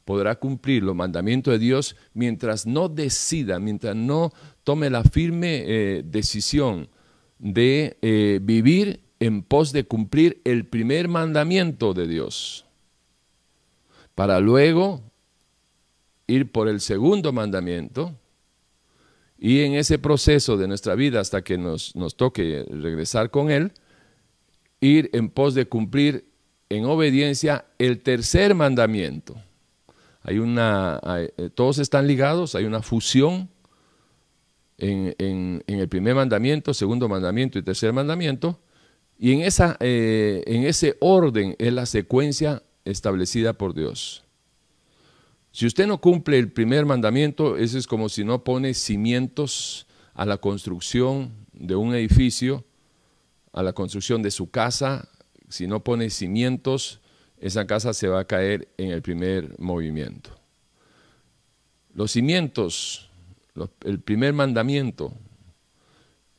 podrá 0.03 0.35
cumplir 0.35 0.83
los 0.83 0.95
mandamientos 0.95 1.53
de 1.53 1.59
Dios 1.59 1.95
mientras 2.13 2.65
no 2.67 2.89
decida, 2.89 3.59
mientras 3.59 3.95
no 3.95 4.31
tome 4.63 4.89
la 4.89 5.03
firme 5.03 5.63
eh, 5.65 6.03
decisión 6.05 6.89
de 7.39 7.97
eh, 8.01 8.39
vivir 8.41 9.01
en 9.19 9.43
pos 9.43 9.71
de 9.71 9.85
cumplir 9.85 10.41
el 10.43 10.65
primer 10.65 11.07
mandamiento 11.07 11.93
de 11.93 12.07
Dios, 12.07 12.65
para 14.13 14.39
luego 14.39 15.01
ir 16.27 16.51
por 16.51 16.67
el 16.67 16.81
segundo 16.81 17.33
mandamiento 17.33 18.15
y 19.37 19.61
en 19.61 19.73
ese 19.73 19.99
proceso 19.99 20.57
de 20.57 20.67
nuestra 20.67 20.95
vida 20.95 21.19
hasta 21.19 21.43
que 21.43 21.57
nos, 21.57 21.95
nos 21.95 22.15
toque 22.15 22.65
regresar 22.69 23.29
con 23.29 23.51
Él, 23.51 23.73
ir 24.79 25.09
en 25.13 25.29
pos 25.29 25.53
de 25.53 25.67
cumplir 25.67 26.25
en 26.69 26.85
obediencia 26.85 27.65
el 27.77 28.01
tercer 28.01 28.55
mandamiento. 28.55 29.35
Hay 30.23 30.39
una, 30.39 30.99
eh, 31.05 31.49
todos 31.53 31.77
están 31.77 32.07
ligados, 32.07 32.55
hay 32.55 32.65
una 32.65 32.81
fusión 32.81 33.49
en, 34.77 35.63
el 35.67 35.89
primer 35.89 36.15
mandamiento, 36.15 36.73
segundo 36.73 37.07
mandamiento 37.07 37.59
y 37.59 37.63
tercer 37.63 37.93
mandamiento, 37.93 38.59
y 39.17 39.31
en, 39.31 39.41
esa, 39.41 39.77
eh, 39.79 40.43
en 40.45 40.65
ese 40.65 40.97
orden 40.99 41.55
es 41.57 41.71
la 41.71 41.85
secuencia 41.85 42.63
establecida 42.83 43.53
por 43.53 43.73
Dios. 43.73 44.23
Si 45.51 45.65
usted 45.65 45.87
no 45.87 46.01
cumple 46.01 46.37
el 46.37 46.51
primer 46.51 46.85
mandamiento, 46.85 47.57
eso 47.57 47.77
es 47.77 47.87
como 47.87 48.09
si 48.09 48.25
no 48.25 48.43
pone 48.43 48.73
cimientos 48.73 49.87
a 50.13 50.25
la 50.25 50.37
construcción 50.37 51.31
de 51.53 51.75
un 51.75 51.95
edificio 51.95 52.65
a 53.55 53.63
la 53.63 53.71
construcción 53.71 54.21
de 54.21 54.31
su 54.31 54.51
casa, 54.51 55.07
si 55.47 55.65
no 55.65 55.81
pone 55.81 56.09
cimientos, 56.09 56.99
esa 57.39 57.65
casa 57.65 57.93
se 57.93 58.09
va 58.09 58.19
a 58.19 58.27
caer 58.27 58.67
en 58.77 58.91
el 58.91 59.01
primer 59.01 59.57
movimiento. 59.59 60.29
los 61.93 62.11
cimientos, 62.11 63.04
el 63.83 63.99
primer 63.99 64.33
mandamiento, 64.33 65.13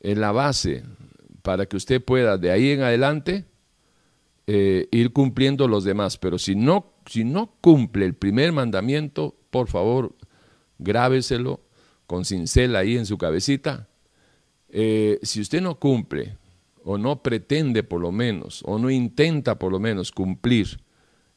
es 0.00 0.16
la 0.16 0.32
base 0.32 0.84
para 1.42 1.66
que 1.66 1.76
usted 1.76 2.04
pueda 2.04 2.38
de 2.38 2.50
ahí 2.50 2.70
en 2.70 2.82
adelante 2.82 3.44
eh, 4.46 4.88
ir 4.90 5.12
cumpliendo 5.12 5.68
los 5.68 5.84
demás. 5.84 6.18
Pero 6.18 6.38
si 6.38 6.54
no, 6.54 6.92
si 7.06 7.24
no 7.24 7.54
cumple 7.60 8.04
el 8.04 8.14
primer 8.14 8.52
mandamiento, 8.52 9.36
por 9.50 9.68
favor, 9.68 10.14
grábeselo 10.78 11.60
con 12.06 12.24
cincel 12.24 12.76
ahí 12.76 12.96
en 12.96 13.06
su 13.06 13.18
cabecita. 13.18 13.88
Eh, 14.68 15.18
si 15.22 15.40
usted 15.40 15.60
no 15.60 15.78
cumple, 15.78 16.36
o 16.84 16.98
no 16.98 17.22
pretende 17.22 17.82
por 17.82 18.00
lo 18.00 18.12
menos, 18.12 18.62
o 18.64 18.78
no 18.78 18.90
intenta 18.90 19.58
por 19.58 19.72
lo 19.72 19.80
menos 19.80 20.12
cumplir 20.12 20.80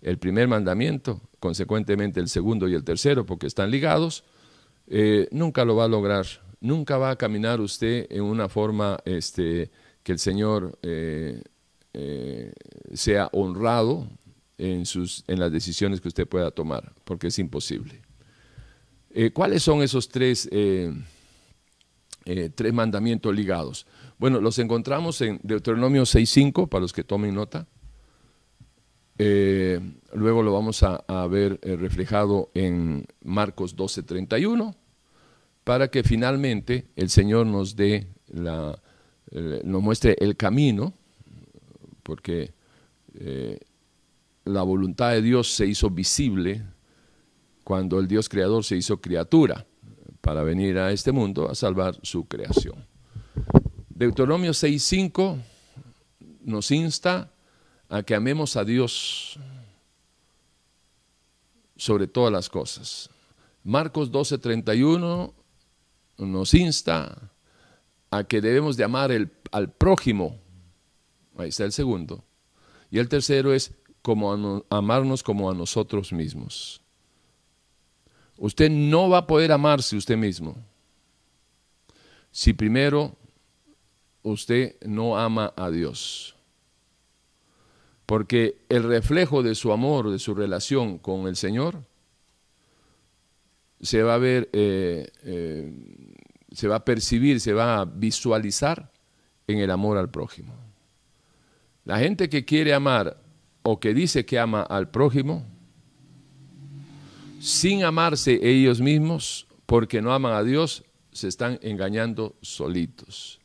el 0.01 0.19
primer 0.19 0.47
mandamiento, 0.47 1.21
consecuentemente 1.39 2.19
el 2.19 2.29
segundo 2.29 2.67
y 2.67 2.75
el 2.75 2.83
tercero, 2.83 3.25
porque 3.25 3.47
están 3.47 3.71
ligados, 3.71 4.23
eh, 4.89 5.27
nunca 5.31 5.63
lo 5.63 5.75
va 5.75 5.85
a 5.85 5.87
lograr. 5.87 6.25
Nunca 6.61 6.97
va 6.97 7.11
a 7.11 7.15
caminar 7.15 7.61
usted 7.61 8.07
en 8.09 8.23
una 8.23 8.49
forma 8.49 8.97
este, 9.05 9.69
que 10.03 10.11
el 10.11 10.19
Señor 10.19 10.77
eh, 10.81 11.41
eh, 11.93 12.51
sea 12.93 13.29
honrado 13.31 14.09
en, 14.57 14.85
sus, 14.85 15.23
en 15.27 15.39
las 15.39 15.51
decisiones 15.51 16.01
que 16.01 16.07
usted 16.07 16.27
pueda 16.27 16.51
tomar, 16.51 16.91
porque 17.05 17.27
es 17.27 17.39
imposible. 17.39 18.01
¿Cuáles 19.33 19.63
son 19.63 19.81
esos 19.81 20.07
tres, 20.07 20.47
tres 22.55 22.73
mandamientos 22.73 23.33
ligados? 23.35 23.87
Bueno, 24.19 24.39
los 24.39 24.59
encontramos 24.59 25.19
en 25.21 25.39
Deuteronomio 25.41 26.03
6.5, 26.03 26.69
para 26.69 26.81
los 26.81 26.93
que 26.93 27.03
tomen 27.03 27.33
nota. 27.33 27.67
Luego 29.17 30.43
lo 30.43 30.53
vamos 30.53 30.83
a, 30.83 31.27
ver 31.27 31.59
reflejado 31.63 32.51
en 32.53 33.07
Marcos 33.23 33.75
12:31, 33.75 34.75
para 35.69 35.91
que 35.91 36.01
finalmente 36.01 36.87
el 36.95 37.11
Señor 37.11 37.45
nos 37.45 37.75
dé 37.75 38.07
la, 38.29 38.81
eh, 39.29 39.61
nos 39.63 39.83
muestre 39.83 40.15
el 40.19 40.35
camino, 40.35 40.95
porque 42.01 42.53
la 44.45 44.63
voluntad 44.63 45.11
de 45.11 45.21
Dios 45.21 45.53
se 45.53 45.67
hizo 45.67 45.91
visible 45.91 46.63
cuando 47.63 47.99
el 47.99 48.07
Dios 48.07 48.29
creador 48.29 48.63
se 48.63 48.77
hizo 48.77 48.99
criatura 48.99 49.63
para 50.21 50.41
venir 50.41 50.79
a 50.79 50.91
este 50.91 51.11
mundo 51.11 51.47
a 51.47 51.53
salvar 51.53 51.99
su 52.01 52.27
creación. 52.27 52.83
Deuteronomio 53.89 54.53
6:5 54.53 55.37
nos 56.45 56.71
insta 56.71 57.31
a 57.89 58.01
que 58.01 58.15
amemos 58.15 58.55
a 58.55 58.65
Dios 58.65 59.37
sobre 61.77 62.07
todas 62.07 62.33
las 62.33 62.49
cosas. 62.49 63.11
Marcos 63.63 64.11
12:31 64.11 65.35
nos 66.19 66.53
insta 66.53 67.31
a 68.11 68.23
que 68.23 68.41
debemos 68.41 68.77
de 68.77 68.83
amar 68.83 69.11
al 69.51 69.71
prójimo. 69.71 70.39
Ahí 71.37 71.49
está 71.49 71.65
el 71.65 71.71
segundo. 71.71 72.23
Y 72.91 72.99
el 72.99 73.09
tercero 73.09 73.53
es 73.53 73.71
como 74.01 74.63
amarnos 74.69 75.23
como 75.23 75.49
a 75.49 75.53
nosotros 75.53 76.11
mismos. 76.11 76.81
Usted 78.37 78.69
no 78.69 79.09
va 79.09 79.19
a 79.19 79.27
poder 79.27 79.51
amarse 79.51 79.97
usted 79.97 80.17
mismo 80.17 80.55
si 82.31 82.53
primero 82.53 83.15
usted 84.21 84.79
no 84.85 85.17
ama 85.17 85.53
a 85.57 85.69
Dios 85.69 86.35
porque 88.09 88.57
el 88.69 88.81
reflejo 88.85 89.43
de 89.43 89.53
su 89.53 89.71
amor, 89.71 90.09
de 90.09 90.17
su 90.17 90.33
relación 90.33 90.97
con 90.97 91.27
el 91.27 91.35
Señor, 91.35 91.83
se 93.81 94.01
va 94.01 94.15
a 94.15 94.17
ver, 94.17 94.49
eh, 94.51 95.07
eh, 95.21 95.71
se 96.51 96.67
va 96.67 96.77
a 96.77 96.85
percibir, 96.85 97.39
se 97.39 97.53
va 97.53 97.81
a 97.81 97.85
visualizar 97.85 98.91
en 99.47 99.59
el 99.59 99.71
amor 99.71 99.97
al 99.97 100.09
prójimo. 100.09 100.53
La 101.85 101.99
gente 101.99 102.29
que 102.29 102.45
quiere 102.45 102.73
amar 102.73 103.21
o 103.63 103.79
que 103.79 103.93
dice 103.93 104.25
que 104.25 104.39
ama 104.39 104.61
al 104.61 104.89
prójimo, 104.89 105.45
sin 107.39 107.83
amarse 107.83 108.39
ellos 108.41 108.81
mismos, 108.81 109.47
porque 109.65 110.01
no 110.01 110.13
aman 110.13 110.33
a 110.33 110.43
Dios, 110.43 110.83
se 111.11 111.27
están 111.27 111.59
engañando 111.61 112.35
solitos. 112.41 113.39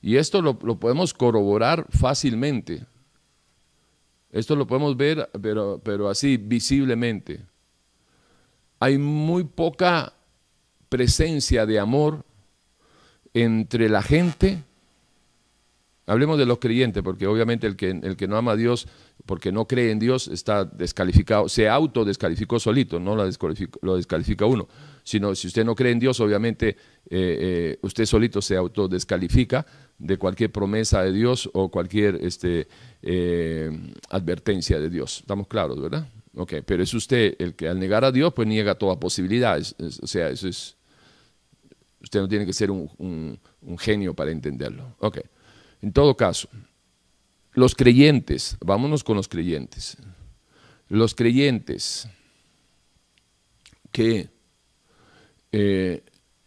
Y 0.00 0.16
esto 0.16 0.42
lo 0.42 0.58
podemos 0.58 1.14
corroborar 1.14 1.86
fácilmente 1.90 2.86
esto 4.32 4.56
lo 4.56 4.66
podemos 4.66 4.96
ver, 4.96 5.28
pero, 5.42 5.80
pero 5.84 6.08
así, 6.08 6.38
visiblemente. 6.38 7.44
Hay 8.80 8.96
muy 8.96 9.44
poca 9.44 10.14
presencia 10.88 11.66
de 11.66 11.78
amor 11.78 12.24
entre 13.34 13.88
la 13.88 14.02
gente. 14.02 14.62
Hablemos 16.06 16.36
de 16.36 16.46
los 16.46 16.58
creyentes, 16.58 17.02
porque 17.02 17.26
obviamente 17.26 17.66
el 17.66 17.76
que, 17.76 17.90
el 17.90 18.16
que 18.16 18.26
no 18.26 18.36
ama 18.36 18.52
a 18.52 18.56
Dios, 18.56 18.88
porque 19.24 19.52
no 19.52 19.66
cree 19.66 19.92
en 19.92 20.00
Dios, 20.00 20.26
está 20.26 20.64
descalificado, 20.64 21.48
se 21.48 21.68
autodescalificó 21.68 22.58
solito, 22.58 22.98
no 22.98 23.14
lo 23.14 23.24
descalifica, 23.96 24.46
uno. 24.46 24.66
Sino 25.04 25.34
si 25.36 25.46
usted 25.46 25.64
no 25.64 25.76
cree 25.76 25.92
en 25.92 26.00
Dios, 26.00 26.18
obviamente 26.18 26.70
eh, 26.70 26.76
eh, 27.10 27.78
usted 27.82 28.04
solito 28.04 28.42
se 28.42 28.56
autodescalifica 28.56 29.64
de 29.96 30.16
cualquier 30.16 30.50
promesa 30.50 31.02
de 31.02 31.12
Dios 31.12 31.48
o 31.52 31.70
cualquier 31.70 32.16
este, 32.16 32.66
eh, 33.02 33.70
advertencia 34.10 34.80
de 34.80 34.90
Dios. 34.90 35.20
¿Estamos 35.20 35.46
claros, 35.46 35.80
verdad? 35.80 36.08
Ok, 36.34 36.54
pero 36.66 36.82
es 36.82 36.92
usted 36.94 37.36
el 37.38 37.54
que 37.54 37.68
al 37.68 37.78
negar 37.78 38.04
a 38.04 38.10
Dios, 38.10 38.32
pues 38.34 38.48
niega 38.48 38.74
toda 38.74 38.98
posibilidad. 38.98 39.60
o 39.60 40.06
sea, 40.06 40.30
eso 40.30 40.48
es. 40.48 40.76
Usted 42.02 42.20
no 42.20 42.28
tiene 42.28 42.44
que 42.46 42.52
ser 42.52 42.70
un, 42.70 43.38
genio 43.78 44.14
para 44.14 44.30
entenderlo. 44.30 44.96
Ok, 44.98 45.18
en 45.80 45.92
todo 45.92 46.16
caso, 46.16 46.48
los 47.52 47.74
creyentes, 47.74 48.56
vámonos 48.60 49.04
con 49.04 49.16
los 49.16 49.28
creyentes. 49.28 49.96
Los 50.88 51.14
creyentes 51.14 52.08
que 53.92 54.28
eh, 55.52 56.02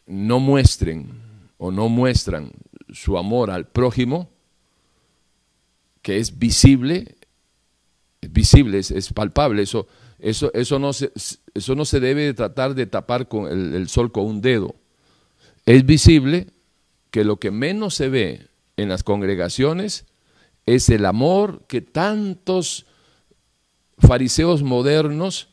no 0.06 0.39
muestren 0.39 1.10
o 1.58 1.72
no 1.72 1.89
muestran 1.89 2.52
su 2.91 3.18
amor 3.18 3.52
al 3.52 3.68
prójimo, 3.68 4.30
que 6.02 6.18
es 6.18 6.38
visible, 6.38 7.15
es 8.22 8.32
visible, 8.32 8.80
es, 8.80 9.13
palpable, 9.13 9.63
eso, 9.63 9.88
eso, 10.20 10.52
eso, 10.54 10.80
no 10.80 10.94
se, 10.94 11.12
eso 11.54 11.76
no 11.76 11.86
se 11.86 12.00
debe 12.00 12.34
tratar 12.34 12.76
de 12.76 12.86
tapar 12.86 13.28
con 13.28 13.48
el, 13.48 13.88
sol 13.89 14.12
con 14.12 14.26
un 14.26 14.41
dedo. 14.41 14.76
Es 15.65 15.86
visible 15.86 16.47
que 17.12 17.23
lo 17.23 17.38
que 17.38 17.51
menos 17.51 17.95
se 17.95 18.10
ve 18.10 18.47
en 18.78 18.89
las 18.89 19.04
congregaciones 19.04 20.06
es 20.65 20.89
el 20.89 21.06
amor 21.06 21.65
que 21.67 21.82
tantos 21.82 22.86
fariseos 23.97 24.63
modernos 24.63 25.49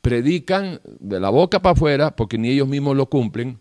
predican 0.00 0.80
de 0.84 1.20
la 1.20 1.30
boca 1.30 1.62
para 1.62 1.72
afuera, 1.72 2.16
porque 2.16 2.38
ni 2.38 2.50
ellos 2.50 2.68
mismos 2.68 2.96
lo 2.96 3.08
cumplen, 3.08 3.60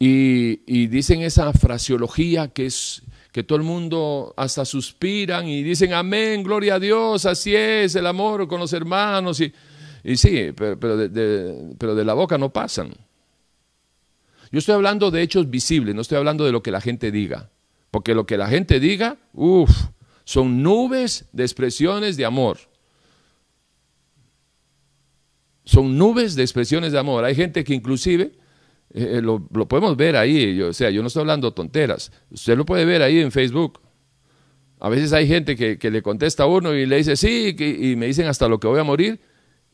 y, 0.00 0.86
dicen 0.86 1.22
esa 1.22 1.52
fraseología 1.52 2.48
que 2.48 2.66
es 2.66 3.02
que 3.32 3.42
todo 3.42 3.58
el 3.58 3.64
mundo 3.64 4.32
hasta 4.36 4.64
suspiran 4.64 5.48
y 5.48 5.62
dicen 5.62 5.92
amén, 5.92 6.42
gloria 6.44 6.76
a 6.76 6.80
Dios, 6.80 7.26
así 7.26 7.54
es 7.54 7.94
el 7.96 8.06
amor 8.06 8.46
con 8.46 8.60
los 8.60 8.72
hermanos. 8.72 9.40
Y, 9.40 9.52
sí, 10.16 10.52
pero 10.56 10.96
de 10.96 12.04
la 12.04 12.14
boca 12.14 12.38
no 12.38 12.52
pasan. 12.52 12.94
Yo 14.50 14.58
estoy 14.58 14.74
hablando 14.74 15.10
de 15.10 15.22
hechos 15.22 15.50
visibles, 15.50 15.94
no 15.94 16.00
estoy 16.00 16.18
hablando 16.18 16.44
de 16.44 16.52
lo 16.52 16.62
que 16.62 16.70
la 16.70 16.80
gente 16.80 17.10
diga. 17.10 17.50
Porque 17.90 18.14
lo 18.14 18.26
que 18.26 18.36
la 18.36 18.48
gente 18.48 18.80
diga, 18.80 19.16
uff, 19.32 19.70
son 20.24 20.62
nubes 20.62 21.26
de 21.32 21.42
expresiones 21.42 22.16
de 22.16 22.24
amor. 22.24 22.58
Son 25.64 25.96
nubes 25.98 26.34
de 26.34 26.42
expresiones 26.42 26.92
de 26.92 26.98
amor. 26.98 27.24
Hay 27.24 27.34
gente 27.34 27.64
que 27.64 27.74
inclusive 27.74 28.32
eh, 28.94 29.18
eh, 29.18 29.22
lo, 29.22 29.40
podemos 29.68 29.96
ver 29.96 30.16
ahí, 30.16 30.56
yo, 30.56 30.68
o 30.68 30.72
sea, 30.72 30.90
yo 30.90 31.02
no 31.02 31.08
estoy 31.08 31.20
hablando 31.20 31.52
tonteras, 31.52 32.10
usted 32.30 32.56
lo 32.56 32.64
puede 32.64 32.86
ver 32.86 33.02
ahí 33.02 33.20
en 33.20 33.30
Facebook. 33.30 33.80
A 34.80 34.88
veces 34.88 35.12
hay 35.12 35.26
gente 35.26 35.56
que, 35.56 35.90
le 35.90 36.02
contesta 36.02 36.44
a 36.44 36.46
uno 36.46 36.74
y 36.74 36.86
le 36.86 36.96
dice, 36.96 37.16
sí, 37.16 37.54
y 37.58 37.96
me 37.96 38.06
dicen 38.06 38.26
hasta 38.26 38.48
lo 38.48 38.60
que 38.60 38.68
voy 38.68 38.78
a 38.78 38.84
morir, 38.84 39.20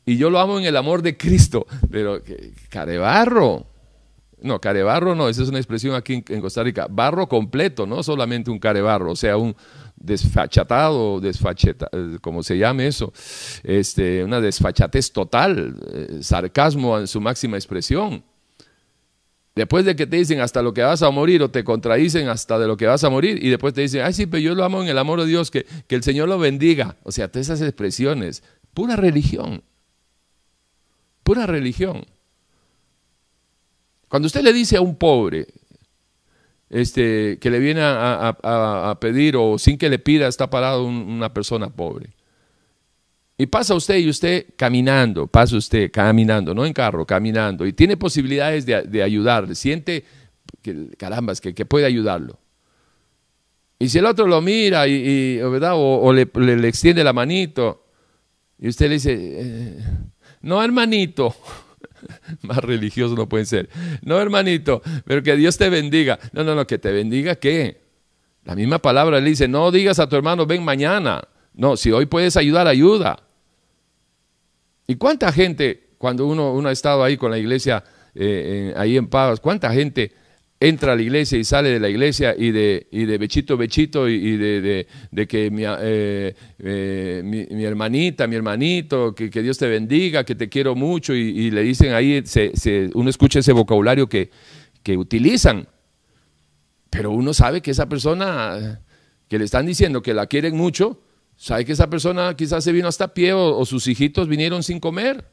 y 0.07 0.17
yo 0.17 0.31
lo 0.31 0.41
amo 0.41 0.59
en 0.59 0.65
el 0.65 0.77
amor 0.77 1.03
de 1.03 1.17
Cristo, 1.17 1.67
pero 1.91 2.23
carebarro. 2.71 3.67
No, 4.45 4.61
carebarro 4.61 5.15
no, 5.15 5.31
esa 5.31 5.43
es 5.43 5.49
una 5.49 5.59
expresión 5.59 5.95
aquí 5.95 6.23
en, 6.29 6.41
Costa 6.43 6.63
Rica. 6.63 6.87
Barro 6.91 7.27
completo, 7.27 7.87
no 7.87 8.03
solamente 8.03 8.51
un 8.51 8.59
carebarro, 8.59 9.13
o 9.13 9.17
sea, 9.17 9.39
un 9.39 9.57
desfachatado, 9.97 11.19
desfacheta, 11.19 11.89
eh, 11.91 12.19
como 12.21 12.43
se 12.43 12.59
llame 12.59 12.87
eso, 12.87 13.11
este, 13.63 14.23
una 14.23 14.43
desfachatez 14.43 15.13
total, 15.13 15.75
sarcasmo 16.21 16.99
en 16.99 17.07
su 17.07 17.23
máxima 17.23 17.57
expresión. 17.57 18.23
Después 19.55 19.87
de 19.87 19.97
que 19.97 20.07
te 20.07 20.17
dicen 20.17 20.41
hasta 20.41 20.61
lo 20.61 20.75
que 20.75 20.83
vas 20.83 21.01
a 21.01 21.11
morir 21.11 21.43
o 21.43 21.51
te 21.51 21.65
contradicen 21.65 22.29
hasta 22.29 22.59
de 22.59 22.67
lo 22.67 22.77
que 22.77 22.87
vas 22.87 23.03
a 23.03 23.09
morir 23.09 23.43
y 23.43 23.49
después 23.49 23.73
te 23.73 23.81
dicen, 23.81 24.03
ay 24.03 24.13
sí, 24.13 24.27
pero 24.27 24.43
yo 24.43 24.55
lo 24.55 24.63
amo 24.63 24.83
en 24.83 24.89
el 24.89 24.99
amor 24.99 25.23
de 25.23 25.27
Dios, 25.27 25.51
que, 25.51 25.65
que 25.87 25.95
el 25.95 26.03
Señor 26.03 26.29
lo 26.29 26.39
bendiga. 26.39 26.97
O 27.03 27.13
sea, 27.13 27.29
todas 27.29 27.47
esas 27.49 27.63
expresiones, 27.63 28.43
pura 28.75 28.95
religión, 28.95 29.63
pura 31.23 31.47
religión. 31.47 32.05
Cuando 34.14 34.29
usted 34.29 34.44
le 34.44 34.53
dice 34.53 34.77
a 34.77 34.81
un 34.81 34.94
pobre 34.94 35.48
este, 36.70 37.37
que 37.40 37.50
le 37.50 37.59
viene 37.59 37.81
a, 37.83 38.96
pedir 39.00 39.35
o 39.37 39.59
sin 39.59 39.77
que 39.77 39.88
le 39.88 39.98
pida 39.98 40.29
está 40.29 40.48
parado 40.48 40.85
una 40.85 41.35
persona 41.35 41.68
pobre. 41.68 42.11
Y 43.37 43.46
pasa 43.46 43.74
usted 43.74 43.96
y 43.96 44.09
usted 44.09 44.46
caminando, 44.55 45.27
pasa 45.27 45.57
usted 45.57 45.90
caminando, 45.90 46.55
no 46.55 46.64
en 46.64 46.72
carro, 46.72 47.05
caminando, 47.05 47.66
y 47.66 47.72
tiene 47.72 47.96
posibilidades 47.96 48.64
de, 48.66 49.03
ayudarle, 49.03 49.57
siente 49.57 50.05
que, 50.62 50.90
carambas, 50.96 51.40
que, 51.40 51.53
que, 51.53 51.66
puede 51.66 51.85
ayudarlo. 51.85 52.38
Y 53.81 53.88
si 53.88 53.98
el 53.98 54.07
otro 54.07 54.29
lo 54.29 54.40
mira 54.40 54.87
y, 54.87 55.38
¿verdad? 55.38 55.72
o, 55.74 56.12
le, 56.12 56.31
le, 56.33 56.68
extiende 56.68 57.03
la 57.03 57.12
manito, 57.12 57.85
y 58.61 58.68
usted 58.68 58.87
le 58.87 58.94
dice, 58.94 59.12
eh, 59.18 59.79
no 60.42 60.62
hermanito, 60.62 61.35
más 62.43 62.59
religioso 62.59 63.14
no 63.14 63.29
pueden 63.29 63.47
ser, 63.47 63.69
no 64.03 64.21
hermanito, 64.21 64.83
pero 65.05 65.23
que 65.23 65.37
Dios 65.37 65.57
te 65.57 65.69
bendiga. 65.69 66.19
No, 66.33 66.45
no, 66.45 66.55
no, 66.55 66.67
que 66.67 66.79
te 66.79 66.93
bendiga 66.93 67.37
qué. 67.37 67.81
La 68.45 68.55
misma 68.55 68.79
palabra 68.79 69.21
le 69.21 69.31
dice, 69.31 69.49
no 69.49 69.71
digas 69.71 69.99
a 69.99 70.09
tu 70.09 70.17
hermano, 70.17 70.47
ven 70.47 70.62
mañana. 70.64 71.23
No, 71.55 71.77
si 71.77 71.93
hoy 71.93 72.07
puedes 72.07 72.37
ayudar, 72.37 72.67
ayuda. 72.67 73.23
¿Y 74.87 74.97
cuánta 74.97 75.33
gente, 75.33 75.90
cuando 75.99 76.27
uno, 76.27 76.53
uno 76.53 76.69
ha 76.69 76.73
estado 76.73 77.03
ahí 77.03 77.17
con 77.17 77.31
la 77.31 77.38
iglesia, 77.38 77.83
eh, 78.14 78.75
ahí 78.77 78.97
en 78.97 79.09
Pavas, 79.09 79.40
cuánta 79.40 79.73
gente 79.73 80.12
entra 80.68 80.92
a 80.92 80.96
la 80.96 81.03
iglesia 81.03 81.38
y 81.38 81.44
sale 81.44 81.70
de 81.70 81.81
la 81.81 81.88
iglesia 81.88 82.35
y 82.37 82.50
de, 82.50 82.87
y 82.90 83.05
de 83.05 83.18
bechito, 83.18 83.57
bechito 83.57 84.09
y, 84.09 84.37
de, 84.37 84.87
que 85.29 85.50
eh, 85.53 86.35
eh, 86.59 87.22
mi, 87.24 87.64
hermanita, 87.64 88.27
mi 88.27 88.37
hermanito, 88.37 89.14
que, 89.14 89.29
Dios 89.29 89.59
te 89.59 89.68
bendiga, 89.68 90.24
que 90.24 90.35
te 90.35 90.48
quiero 90.48 90.74
mucho 90.74 91.14
y, 91.14 91.50
le 91.50 91.62
dicen 91.62 91.92
ahí, 91.92 92.22
uno 92.94 93.11
escucha 93.11 93.40
ese 93.40 93.53
vocabulario 93.53 94.09
que, 94.09 94.31
que 94.83 94.96
utilizan, 94.96 95.68
pero 96.90 97.11
uno 97.11 97.35
sabe 97.35 97.61
que 97.61 97.72
esa 97.72 97.88
persona 97.88 98.81
que 99.29 99.38
le 99.38 99.44
están 99.44 99.66
diciendo 99.66 100.03
que 100.03 100.14
la 100.14 100.27
quieren 100.27 100.57
mucho, 100.57 101.00
sabe 101.37 101.64
que 101.64 101.72
esa 101.72 101.90
persona 101.90 102.35
quizás 102.35 102.64
se 102.64 102.72
vino 102.72 102.88
hasta 102.88 103.12
pie 103.12 103.33
o, 103.33 103.64
sus 103.64 103.87
hijitos 103.87 104.29
vinieron 104.29 104.62
sin 104.62 104.81
comer. 104.81 105.24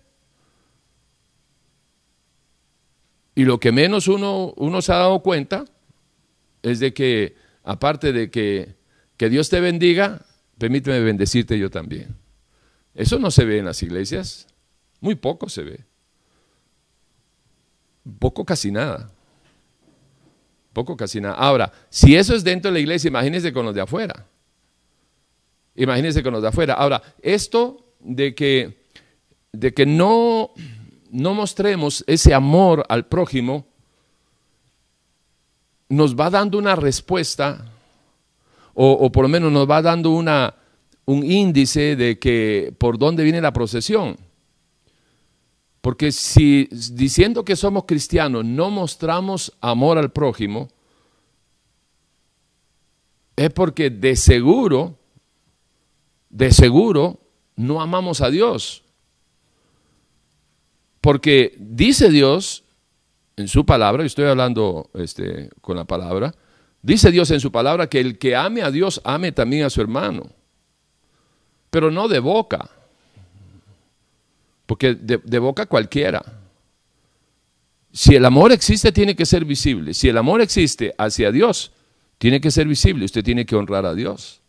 Y 3.42 3.44
lo 3.44 3.60
que 3.60 3.72
menos 3.72 4.08
uno, 4.08 4.54
uno 4.58 4.84
se 4.84 4.92
ha 4.92 4.98
dado 4.98 5.24
cuenta 5.24 5.66
es 6.62 6.80
de 6.80 6.94
que, 6.94 7.36
aparte 7.64 8.14
de 8.14 8.30
que, 8.30 8.76
que 9.18 9.32
Dios 9.32 9.50
te 9.50 9.60
bendiga, 9.60 10.24
permíteme 10.60 11.00
bendecirte 11.00 11.58
yo 11.58 11.72
también. 11.72 12.16
Eso 12.94 13.18
no 13.18 13.32
se 13.32 13.46
ve 13.46 13.58
en 13.58 13.66
las 13.66 13.82
iglesias, 13.82 14.46
muy 15.00 15.16
poco 15.16 15.50
se 15.50 15.64
ve. 15.64 15.80
Poco 18.20 18.46
casi 18.46 18.70
nada. 18.70 19.10
Poco 20.72 20.96
casi 20.96 21.20
nada. 21.20 21.34
Ahora, 21.34 21.74
si 21.90 22.16
eso 22.16 22.36
es 22.36 22.44
dentro 22.44 22.70
de 22.70 22.74
la 22.74 22.80
iglesia, 22.82 23.08
imagínense 23.08 23.52
con 23.52 23.66
los 23.66 23.74
de 23.74 23.82
afuera. 23.82 24.28
Imagínense 25.74 26.22
con 26.22 26.34
los 26.34 26.44
de 26.44 26.50
afuera. 26.50 26.76
Ahora, 26.76 27.02
esto 27.24 27.96
de 28.02 28.36
que, 28.36 28.86
de 29.52 29.74
que 29.74 29.88
no, 29.88 30.52
no 31.12 31.34
mostremos 31.34 32.04
ese 32.08 32.34
amor 32.34 32.86
al 32.90 33.06
prójimo, 33.06 33.66
nos 35.90 36.16
va 36.16 36.30
dando 36.30 36.58
una 36.58 36.76
respuesta, 36.76 37.66
o, 38.74 39.12
por 39.12 39.24
lo 39.24 39.30
menos 39.30 39.52
nos 39.52 39.70
va 39.70 39.82
dando 39.82 40.12
una, 40.12 40.56
un 41.06 41.24
índice 41.24 41.96
de 41.96 42.18
que 42.18 42.74
por 42.78 42.98
dónde 42.98 43.24
viene 43.24 43.42
la 43.42 43.54
procesión. 43.54 44.18
Porque 45.82 46.12
si 46.12 46.70
diciendo 46.72 47.44
que 47.44 47.56
somos 47.56 47.84
cristianos 47.86 48.46
no 48.46 48.70
mostramos 48.70 49.52
amor 49.60 49.98
al 49.98 50.12
prójimo, 50.12 50.70
es 53.36 53.50
porque 53.50 53.90
de 53.90 54.16
seguro 54.16 54.98
de 56.32 56.52
seguro 56.52 57.20
no 57.56 57.82
amamos 57.82 58.22
a 58.22 58.30
Dios. 58.30 58.84
Porque 61.02 61.56
dice 61.60 62.10
Dios 62.10 62.64
en 63.36 63.48
su 63.48 63.66
palabra, 63.66 64.04
y 64.04 64.08
estoy 64.08 64.26
hablando 64.26 64.90
este, 64.94 65.50
con 65.62 65.76
la 65.76 65.86
palabra, 65.86 66.34
dice 66.82 67.12
Dios 67.12 67.32
en 67.32 67.40
su 67.40 67.52
palabra 67.52 67.88
que 67.88 68.00
el 68.00 68.18
que 68.18 68.36
ame 68.36 68.62
a 68.62 68.72
Dios 68.72 69.02
ame 69.04 69.32
también 69.32 69.66
a 69.66 69.70
su 69.70 69.82
hermano, 69.82 70.30
pero 71.70 71.90
no 71.90 72.08
de 72.08 72.20
boca, 72.20 72.70
porque 74.66 74.94
de, 74.96 75.20
de 75.24 75.40
boca 75.40 75.66
cualquiera. 75.66 76.24
Si 77.92 78.16
el 78.16 78.24
amor 78.24 78.54
existe, 78.54 78.92
tiene 78.94 79.16
que 79.18 79.26
ser 79.26 79.44
visible. 79.44 79.94
Si 79.94 80.08
el 80.08 80.18
amor 80.18 80.40
existe 80.40 80.94
hacia 80.98 81.32
Dios, 81.32 81.74
tiene 82.18 82.40
que 82.40 82.52
ser 82.52 82.66
visible. 82.66 83.04
Usted 83.04 83.22
tiene 83.22 83.46
que 83.46 83.58
honrar 83.58 83.86
a 83.86 83.94
Dios 83.94 84.42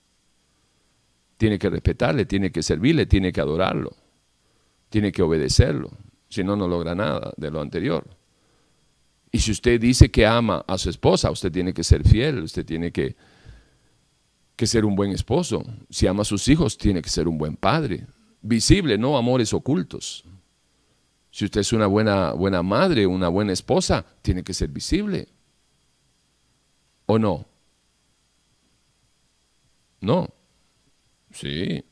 tiene 1.43 1.59
que 1.59 1.71
respetarle, 1.71 2.25
tiene 2.25 2.53
que 2.53 2.63
servirle, 2.63 3.05
tiene 3.07 3.33
que 3.33 3.41
adorarlo, 3.41 3.97
tiene 4.91 5.11
que 5.11 5.23
obedecerlo, 5.23 5.91
si 6.33 6.43
no, 6.43 6.57
no 6.57 6.67
logra 6.67 6.95
nada 6.95 7.31
de 7.37 7.51
lo 7.51 7.61
anterior. 7.61 8.09
Y 9.31 9.39
si 9.39 9.51
usted 9.51 9.79
dice 9.79 10.11
que 10.11 10.25
ama 10.25 10.65
a 10.67 10.79
su 10.79 10.89
esposa, 10.89 11.31
usted 11.31 11.53
tiene 11.53 11.75
que 11.75 11.85
ser 11.85 12.09
fiel, 12.09 12.43
usted 12.43 12.65
tiene 12.65 12.91
que, 12.91 13.17
que 14.57 14.67
ser 14.67 14.87
un 14.87 14.97
buen 14.97 15.13
esposo. 15.13 15.63
Si 15.91 16.07
ama 16.07 16.23
a 16.23 16.25
sus 16.25 16.49
hijos, 16.49 16.79
tiene 16.79 17.03
que 17.03 17.11
ser 17.11 17.29
un 17.29 17.37
buen 17.37 17.55
padre. 17.55 18.07
Visible, 18.41 18.97
no 18.97 19.19
amores 19.19 19.53
ocultos. 19.53 20.25
Si 21.31 21.45
usted 21.45 21.61
es 21.61 21.75
una 21.75 21.87
buena, 21.87 22.33
buena 22.33 22.63
madre, 22.63 23.07
una 23.07 23.29
buena 23.29 23.53
esposa, 23.53 24.07
tiene 24.23 24.43
que 24.43 24.55
ser 24.55 24.71
visible. 24.71 25.29
¿O 27.05 27.19
no? 27.19 27.45
No. 30.01 30.31
Sí. 31.31 31.85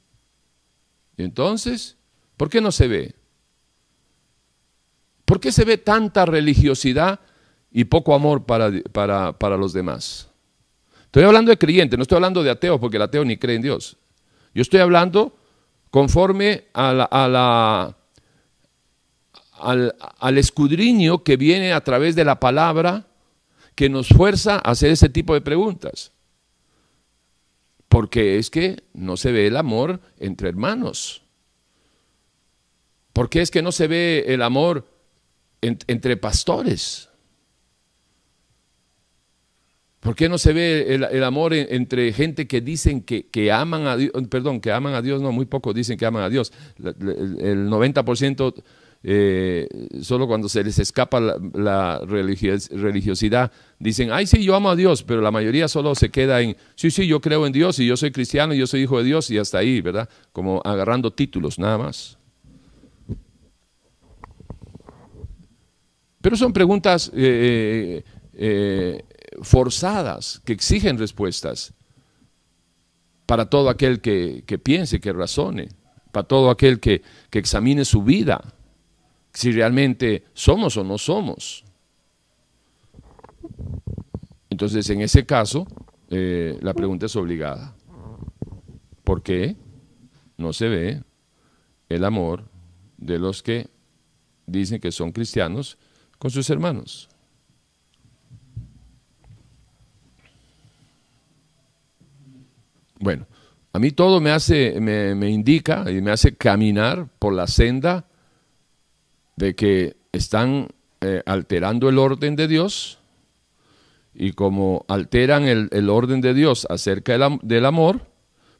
entonces, 1.19 1.99
¿por 2.39 2.49
qué 2.49 2.63
no 2.63 2.73
se 2.73 2.89
ve? 2.89 3.20
¿Por 5.31 5.39
qué 5.39 5.53
se 5.53 5.65
ve 5.65 5.79
tanta 5.79 6.27
religiosidad 6.27 7.21
y 7.71 7.85
poco 7.85 8.17
amor 8.17 8.47
para, 8.47 8.73
para, 9.39 9.57
los 9.57 9.73
demás? 9.73 10.29
Estoy 11.05 11.23
hablando 11.23 11.53
de 11.53 11.57
creyentes, 11.57 11.97
no 11.97 12.03
estoy 12.03 12.17
hablando 12.17 12.43
de 12.43 12.51
ateos, 12.51 12.81
porque 12.81 12.97
el 12.97 13.05
ateo 13.05 13.25
ni 13.25 13.37
cree 13.37 13.55
en 13.55 13.63
Dios. 13.63 13.97
Yo 14.55 14.63
estoy 14.63 14.81
hablando 14.81 15.37
conforme 15.93 16.65
al, 16.73 17.07
al, 17.13 17.95
escudriño 20.37 21.23
que 21.23 21.37
viene 21.37 21.75
a 21.75 21.85
través 21.85 22.17
de 22.17 22.25
la 22.25 22.41
palabra 22.41 23.07
que 23.77 23.89
nos 23.89 24.09
fuerza 24.09 24.57
a 24.57 24.73
hacer 24.73 24.91
ese 24.91 25.11
tipo 25.11 25.35
de 25.35 25.43
preguntas. 25.43 26.11
Porque 27.89 28.37
es 28.37 28.51
que 28.51 28.83
no 28.95 29.17
se 29.17 29.31
ve 29.31 29.47
el 29.47 29.57
amor 29.57 30.01
entre 30.19 30.49
hermanos. 30.49 31.23
¿Por 33.13 33.31
qué 33.31 33.43
es 33.43 33.53
que 33.53 33.63
no 33.63 33.71
se 33.71 33.87
ve 33.87 34.25
el 34.27 34.43
amor 34.43 34.90
entre 35.61 36.17
pastores? 36.17 37.09
¿Por 40.01 40.15
qué 40.17 40.31
no 40.31 40.39
se 40.39 40.55
ve 40.55 40.95
el, 40.95 41.25
amor 41.25 41.53
entre 41.53 42.11
gente 42.15 42.49
que 42.49 42.63
dicen 42.63 43.03
que, 43.03 43.27
que, 43.27 43.53
aman 43.53 43.87
a 43.87 43.99
Dios? 43.99 44.13
Perdón, 44.31 44.61
que 44.61 44.73
aman 44.73 44.95
a 44.95 45.03
Dios, 45.03 45.21
no, 45.21 45.31
muy 45.31 45.45
pocos 45.45 45.75
dicen 45.75 45.99
que 45.99 46.07
aman 46.07 46.23
a 46.23 46.31
Dios. 46.31 46.53
El 46.79 47.69
90% 47.69 48.55
eh, 49.03 49.67
solo 50.03 50.27
cuando 50.27 50.49
se 50.49 50.63
les 50.63 50.79
escapa 50.79 51.21
la, 51.21 52.01
religiosidad, 52.01 53.51
dicen, 53.79 54.11
ay, 54.13 54.27
sí, 54.27 54.43
yo 54.43 54.55
amo 54.55 54.71
a 54.71 54.77
Dios, 54.77 55.03
pero 55.03 55.23
la 55.23 55.31
mayoría 55.31 55.69
solo 55.69 55.95
se 55.95 56.11
queda 56.11 56.43
en, 56.43 56.57
sí, 56.75 56.91
sí, 56.91 57.07
yo 57.07 57.21
creo 57.21 57.47
en 57.47 57.53
Dios 57.53 57.79
y 57.79 57.87
yo 57.87 57.97
soy 57.97 58.11
cristiano 58.11 58.53
y 58.53 58.59
yo 58.59 58.67
soy 58.67 58.83
hijo 58.83 58.99
de 58.99 59.05
Dios 59.05 59.31
y 59.31 59.39
hasta 59.39 59.59
ahí, 59.59 59.81
¿verdad? 59.81 60.09
Como 60.33 60.61
agarrando 60.65 61.13
títulos 61.13 61.59
nada 61.59 61.79
más. 61.79 62.20
Pero 66.21 66.37
son 66.37 66.53
preguntas 66.53 67.11
eh, 67.15 68.05
eh, 68.35 69.05
forzadas 69.43 70.41
que 70.45 70.53
exigen 70.53 70.99
respuestas 70.99 71.73
para 73.27 73.49
todo 73.49 73.71
aquel 73.71 74.01
que, 74.01 74.43
piense, 74.63 75.01
que 75.01 75.13
razone, 75.13 75.69
para 76.13 76.27
todo 76.27 76.51
aquel 76.51 76.81
que, 76.81 77.03
que 77.31 77.39
examine 77.39 77.85
su 77.85 78.03
vida 78.03 78.43
si 79.33 79.53
realmente 79.53 80.25
somos 80.35 80.77
o 80.77 80.85
no 80.85 80.99
somos. 80.99 81.65
Entonces, 84.51 84.91
en 84.91 85.01
ese 85.01 85.25
caso, 85.25 85.67
eh, 86.11 86.59
la 86.61 86.75
pregunta 86.75 87.07
es 87.07 87.17
obligada. 87.17 87.75
¿Por 89.05 89.23
qué 89.23 89.57
no 90.37 90.53
se 90.53 90.69
ve 90.69 91.03
el 91.89 92.05
amor 92.05 92.51
de 92.99 93.19
los 93.19 93.43
que 93.43 93.69
dicen 94.47 94.81
que 94.81 94.93
son 94.93 95.13
cristianos 95.13 95.79
con 96.21 96.31
sus 96.31 96.49
hermanos? 96.51 97.09
Bueno, 103.01 103.27
a 103.73 103.79
mí 103.79 103.91
todo 103.93 104.21
me 104.21 104.31
hace, 104.31 104.79
me, 104.81 105.31
indica 105.31 105.91
y 105.91 106.03
me 106.03 106.11
hace 106.11 106.37
caminar 106.37 107.09
por 107.19 107.33
la 107.33 107.47
senda 107.47 108.05
de 109.37 109.55
que 109.55 109.97
están 110.13 110.69
eh, 111.01 111.23
alterando 111.25 111.89
el 111.89 111.99
orden 111.99 112.37
de 112.37 112.47
Dios 112.47 112.99
y 114.13 114.33
como 114.33 114.85
alteran 114.89 115.45
el, 115.45 115.89
orden 115.89 116.21
de 116.21 116.35
Dios 116.35 116.67
acerca 116.69 117.17
del, 117.43 117.65
amor, 117.65 118.07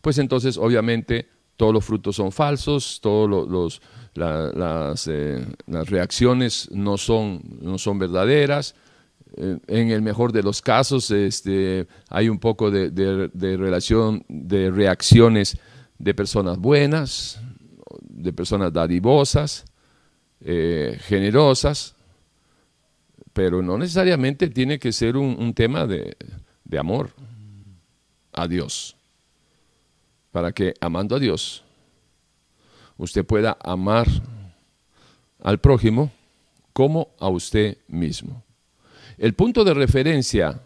pues 0.01 0.17
entonces 0.17 0.57
obviamente 0.57 1.29
todos 1.59 1.75
los 1.75 1.85
frutos 1.85 2.17
son 2.17 2.33
falsos, 2.33 3.01
todas 3.03 3.29
los, 3.29 3.83
las, 4.15 5.07
eh, 5.07 5.45
las, 5.67 5.89
reacciones 5.89 6.69
no 6.73 6.99
son, 6.99 7.43
no 7.61 7.79
son 7.79 7.99
verdaderas. 7.99 8.75
Eh, 9.37 9.59
en 9.69 9.91
el 9.91 10.03
mejor 10.03 10.33
de 10.33 10.43
los 10.43 10.61
casos 10.61 11.11
este, 11.11 11.87
hay 12.09 12.29
un 12.29 12.39
poco 12.39 12.71
de, 12.71 12.91
de, 12.91 13.57
relación, 13.57 14.25
de 14.29 14.71
reacciones 14.71 15.59
de 15.99 16.15
personas 16.15 16.59
buenas, 16.59 17.41
de 18.01 18.33
personas 18.33 18.73
dadivosas, 18.73 19.65
eh, 20.41 20.99
generosas, 21.03 21.95
pero 23.33 23.63
no 23.63 23.79
necesariamente 23.79 24.49
tiene 24.49 24.79
que 24.79 24.93
ser 24.93 25.17
un, 25.17 25.55
tema 25.55 25.87
de, 25.87 26.17
de 26.65 26.79
amor 26.79 27.11
a 28.33 28.49
Dios. 28.49 28.97
Para 30.33 30.53
que 30.53 30.75
amando 30.81 31.17
a 31.17 31.19
Dios, 31.19 31.65
usted 33.01 33.25
pueda 33.25 33.57
amar 33.63 34.07
al 35.43 35.59
prójimo 35.59 36.13
como 36.73 37.09
a 37.19 37.29
usted 37.29 37.79
mismo. 37.89 38.43
El 39.19 39.35
punto 39.35 39.65
de 39.65 39.75
referencia 39.75 40.61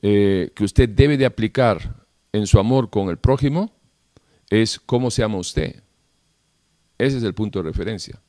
eh, 0.00 0.50
que 0.54 0.64
usted 0.64 0.88
debe 0.88 1.16
de 1.16 1.26
aplicar 1.26 2.06
en 2.32 2.46
su 2.46 2.58
amor 2.58 2.90
con 2.90 3.08
el 3.08 3.18
prójimo 3.18 3.72
es 4.50 4.80
cómo 4.80 5.10
se 5.10 5.22
ama 5.22 5.36
usted. 5.36 5.82
Ese 6.98 7.18
es 7.18 7.24
el 7.24 7.34
punto 7.34 7.62
de 7.62 7.68
referencia. 7.68 8.20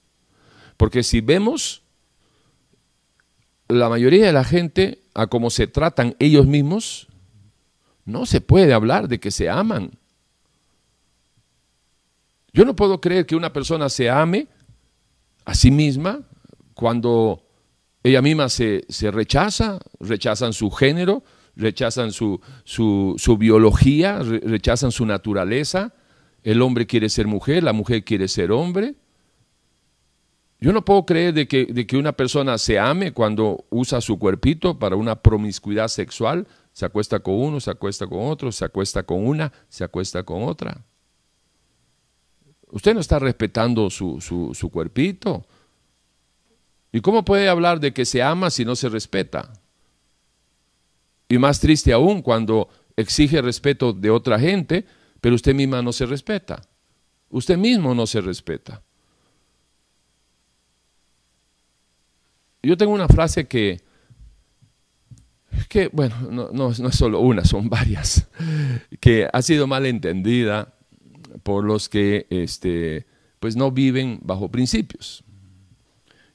Porque 0.77 1.03
si 1.03 1.21
vemos 1.21 1.83
la 3.67 3.89
mayoría 3.89 4.25
de 4.25 4.33
la 4.33 4.43
gente 4.43 5.03
a 5.13 5.27
cómo 5.27 5.49
se 5.49 5.67
tratan 5.67 6.15
ellos 6.19 6.45
mismos, 6.45 7.07
no 8.05 8.25
se 8.25 8.41
puede 8.41 8.73
hablar 8.73 9.07
de 9.07 9.19
que 9.19 9.31
se 9.31 9.49
aman. 9.49 9.91
Yo 12.53 12.65
no 12.65 12.75
puedo 12.75 13.01
creer 13.01 13.25
que 13.25 13.35
una 13.35 13.51
persona 13.51 13.89
se 13.89 14.11
ame 14.11 14.47
a 15.43 15.55
sí 15.55 15.71
misma 15.71 16.21
cuando 16.75 17.43
ella 18.03 18.21
misma 18.21 18.47
se, 18.47 18.85
rechaza, 19.11 19.79
rechazan 19.99 20.53
su 20.53 20.69
género, 20.69 21.23
rechazan 21.55 22.11
su, 22.11 22.39
su, 22.63 23.37
biología, 23.39 24.19
rechazan 24.19 24.91
su 24.91 25.05
naturaleza. 25.05 25.93
El 26.43 26.61
hombre 26.61 26.85
quiere 26.85 27.09
ser 27.09 27.25
mujer, 27.25 27.63
la 27.63 27.73
mujer 27.73 28.03
quiere 28.03 28.27
ser 28.27 28.51
hombre. 28.51 28.95
Yo 30.59 30.71
no 30.73 30.85
puedo 30.85 31.05
creer 31.05 31.33
de 31.33 31.47
que, 31.47 31.65
de 31.65 31.87
que 31.87 31.97
una 31.97 32.13
persona 32.13 32.57
se 32.57 32.77
ame 32.77 33.13
cuando 33.13 33.65
usa 33.69 33.99
su 33.99 34.19
cuerpito 34.19 34.77
para 34.77 34.95
una 34.95 35.15
promiscuidad 35.15 35.87
sexual, 35.87 36.47
se 36.71 36.85
acuesta 36.85 37.19
con 37.19 37.35
uno, 37.35 37.59
se 37.59 37.71
acuesta 37.71 38.05
con 38.05 38.19
otro, 38.29 38.51
se 38.51 38.63
acuesta 38.63 39.03
con 39.03 39.25
una, 39.25 39.51
se 39.69 39.83
acuesta 39.83 40.23
con 40.23 40.43
otra. 40.43 40.85
Usted 42.73 42.95
no 42.95 43.01
está 43.01 43.19
respetando 43.19 43.91
su, 43.91 44.19
su, 44.19 44.55
su 44.55 44.71
cuerpito. 44.71 45.45
¿Y 46.91 47.01
cómo 47.01 47.23
puede 47.23 47.47
hablar 47.47 47.79
de 47.79 47.93
que 47.93 48.03
se 48.03 48.23
ama 48.23 48.49
si 48.49 48.65
no 48.65 48.75
se 48.75 48.89
respeta? 48.89 49.53
Y 51.29 51.37
más 51.37 51.59
triste 51.59 51.93
aún 51.93 52.23
cuando 52.23 52.69
exige 52.95 53.43
respeto 53.43 53.93
de 53.93 54.09
otra 54.09 54.39
gente, 54.39 54.87
pero 55.21 55.35
usted 55.35 55.53
misma 55.53 55.83
no 55.83 55.93
se 55.93 56.07
respeta. 56.07 56.63
Usted 57.29 57.59
mismo 57.59 57.93
no 57.93 58.07
se 58.07 58.21
respeta. 58.21 58.81
Yo 62.63 62.75
tengo 62.75 62.91
una 62.93 63.07
frase 63.07 63.47
que, 63.47 63.81
que 65.69 65.89
bueno, 65.89 66.15
no, 66.31 66.49
no, 66.51 66.71
es 66.71 66.95
solo 66.95 67.19
una, 67.19 67.45
son 67.45 67.69
varias, 67.69 68.27
que 68.99 69.27
ha 69.31 69.41
sido 69.43 69.67
mal 69.67 69.85
entendida 69.85 70.73
por 71.43 71.63
los 71.63 71.89
que 71.89 72.25
este, 72.29 73.05
pues 73.39 73.55
no 73.55 73.71
viven 73.71 74.19
bajo 74.23 74.49
principios. 74.49 75.23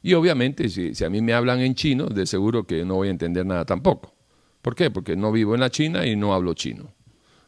Y 0.03 0.15
obviamente, 0.15 0.69
si, 0.69 0.95
si, 0.95 1.05
a 1.05 1.11
mí 1.11 1.21
me 1.21 1.33
hablan 1.33 1.61
en 1.61 1.75
chino, 1.75 2.07
de 2.07 2.27
seguro 2.27 2.67
que 2.67 2.85
no 2.85 2.97
voy 2.97 3.09
a 3.09 3.11
entender 3.11 3.45
nada 3.45 3.65
tampoco. 3.65 4.15
¿Por 4.63 4.75
qué? 4.75 4.91
Porque 4.91 5.17
no 5.17 5.33
vivo 5.33 5.55
en 5.55 5.61
la 5.61 5.71
China 5.71 6.07
y 6.07 6.17
no 6.17 6.35
hablo 6.35 6.55
chino. 6.55 6.93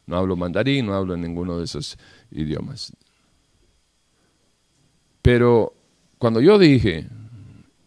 No 0.05 0.17
hablo 0.17 0.35
mandarín, 0.35 0.87
no 0.87 0.93
hablo 0.93 1.13
en 1.13 1.21
ninguno 1.21 1.57
de 1.57 1.65
esos 1.65 1.97
idiomas. 2.31 2.91
Pero 5.21 5.73
cuando 6.17 6.41
yo 6.41 6.57
dije 6.57 7.07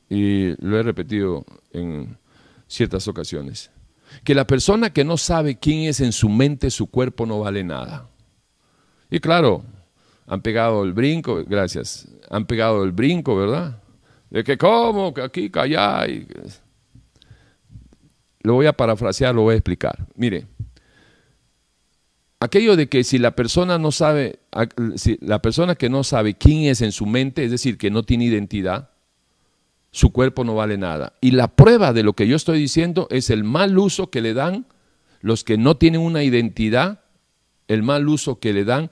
y 0.08 0.54
lo 0.64 0.78
he 0.78 0.82
repetido 0.82 1.44
en 1.72 2.16
ciertas 2.68 3.08
ocasiones, 3.08 3.70
que 4.22 4.34
la 4.34 4.46
persona 4.46 4.90
que 4.90 5.04
no 5.04 5.16
sabe 5.16 5.58
quién 5.58 5.88
es 5.88 6.00
en 6.00 6.12
su 6.12 6.28
mente, 6.28 6.70
su 6.70 6.86
cuerpo 6.86 7.26
no 7.26 7.40
vale 7.40 7.64
nada. 7.64 8.08
Y 9.14 9.20
claro, 9.20 9.62
han 10.26 10.42
pegado 10.42 10.82
el 10.82 10.92
brinco, 10.92 11.44
gracias, 11.46 12.08
han 12.30 12.46
pegado 12.46 12.82
el 12.82 12.90
brinco, 12.90 13.36
¿verdad? 13.36 13.80
De 14.28 14.42
que 14.42 14.58
cómo, 14.58 15.14
que 15.14 15.22
aquí, 15.22 15.50
que 15.50 15.60
allá. 15.60 16.04
Lo 18.40 18.54
voy 18.54 18.66
a 18.66 18.72
parafrasear, 18.72 19.32
lo 19.32 19.42
voy 19.42 19.52
a 19.54 19.58
explicar. 19.58 20.04
Mire, 20.16 20.48
aquello 22.40 22.74
de 22.74 22.88
que 22.88 23.04
si 23.04 23.18
la 23.18 23.36
persona 23.36 23.78
no 23.78 23.92
sabe, 23.92 24.40
si 24.96 25.16
la 25.20 25.40
persona 25.40 25.76
que 25.76 25.88
no 25.88 26.02
sabe 26.02 26.34
quién 26.34 26.64
es 26.64 26.82
en 26.82 26.90
su 26.90 27.06
mente, 27.06 27.44
es 27.44 27.52
decir, 27.52 27.78
que 27.78 27.92
no 27.92 28.02
tiene 28.02 28.24
identidad, 28.24 28.90
su 29.92 30.10
cuerpo 30.10 30.42
no 30.42 30.56
vale 30.56 30.76
nada. 30.76 31.12
Y 31.20 31.30
la 31.30 31.54
prueba 31.54 31.92
de 31.92 32.02
lo 32.02 32.14
que 32.14 32.26
yo 32.26 32.34
estoy 32.34 32.58
diciendo 32.58 33.06
es 33.12 33.30
el 33.30 33.44
mal 33.44 33.78
uso 33.78 34.10
que 34.10 34.20
le 34.20 34.34
dan 34.34 34.66
los 35.20 35.44
que 35.44 35.56
no 35.56 35.76
tienen 35.76 36.00
una 36.00 36.24
identidad, 36.24 37.02
el 37.68 37.84
mal 37.84 38.08
uso 38.08 38.40
que 38.40 38.52
le 38.52 38.64
dan 38.64 38.90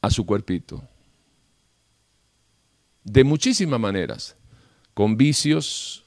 a 0.00 0.10
su 0.10 0.24
cuerpito. 0.24 0.82
De 3.04 3.24
muchísimas 3.24 3.80
maneras, 3.80 4.36
con 4.94 5.16
vicios. 5.16 6.04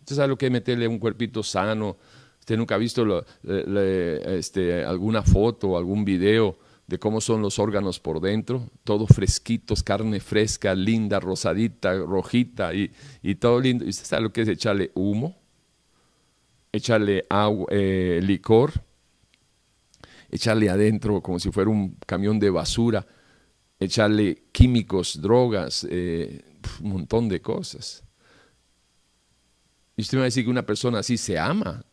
Usted 0.00 0.16
sabe 0.16 0.28
lo 0.28 0.38
que 0.38 0.46
es 0.46 0.52
meterle 0.52 0.88
un 0.88 0.98
cuerpito 0.98 1.42
sano. 1.42 1.96
Usted 2.40 2.56
nunca 2.56 2.74
ha 2.74 2.78
visto 2.78 3.24
este, 3.42 4.84
alguna 4.84 5.22
foto 5.22 5.70
o 5.70 5.78
algún 5.78 6.04
video 6.04 6.58
de 6.86 6.98
cómo 6.98 7.20
son 7.20 7.40
los 7.40 7.58
órganos 7.58 7.98
por 7.98 8.20
dentro, 8.20 8.68
todos 8.84 9.08
fresquitos, 9.08 9.82
carne 9.82 10.20
fresca, 10.20 10.74
linda, 10.74 11.18
rosadita, 11.18 11.94
rojita 11.94 12.72
y, 12.74 12.90
todo 13.36 13.60
lindo. 13.60 13.84
¿Y 13.84 13.88
usted 13.88 14.04
sabe 14.04 14.22
lo 14.22 14.32
que 14.32 14.42
es 14.42 14.48
echarle 14.48 14.90
humo? 14.94 15.36
Echarle 16.72 17.24
eh, 17.70 18.20
licor, 18.22 18.72
echarle 20.30 20.68
adentro 20.68 21.22
como 21.22 21.38
si 21.38 21.50
fuera 21.50 21.70
un 21.70 21.96
camión 22.06 22.38
de 22.38 22.50
basura, 22.50 23.06
echarle 23.78 24.44
químicos, 24.52 25.20
drogas, 25.20 25.86
eh, 25.90 26.44
un 26.80 26.90
montón 26.90 27.28
de 27.28 27.40
cosas. 27.40 28.02
Y 29.96 30.02
usted 30.02 30.16
me 30.16 30.20
va 30.20 30.24
a 30.24 30.26
decir 30.26 30.44
que 30.44 30.50
una 30.50 30.66
persona 30.66 30.98
así 31.00 31.16
se 31.16 31.38
ama. 31.38 31.84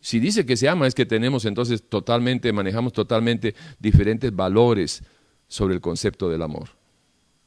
Si 0.00 0.20
dice 0.20 0.46
que 0.46 0.56
se 0.56 0.68
ama 0.68 0.86
es 0.86 0.94
que 0.94 1.06
tenemos 1.06 1.44
entonces 1.44 1.82
totalmente, 1.88 2.52
manejamos 2.52 2.92
totalmente 2.92 3.54
diferentes 3.78 4.34
valores 4.34 5.02
sobre 5.48 5.74
el 5.74 5.80
concepto 5.80 6.28
del 6.28 6.42
amor. 6.42 6.70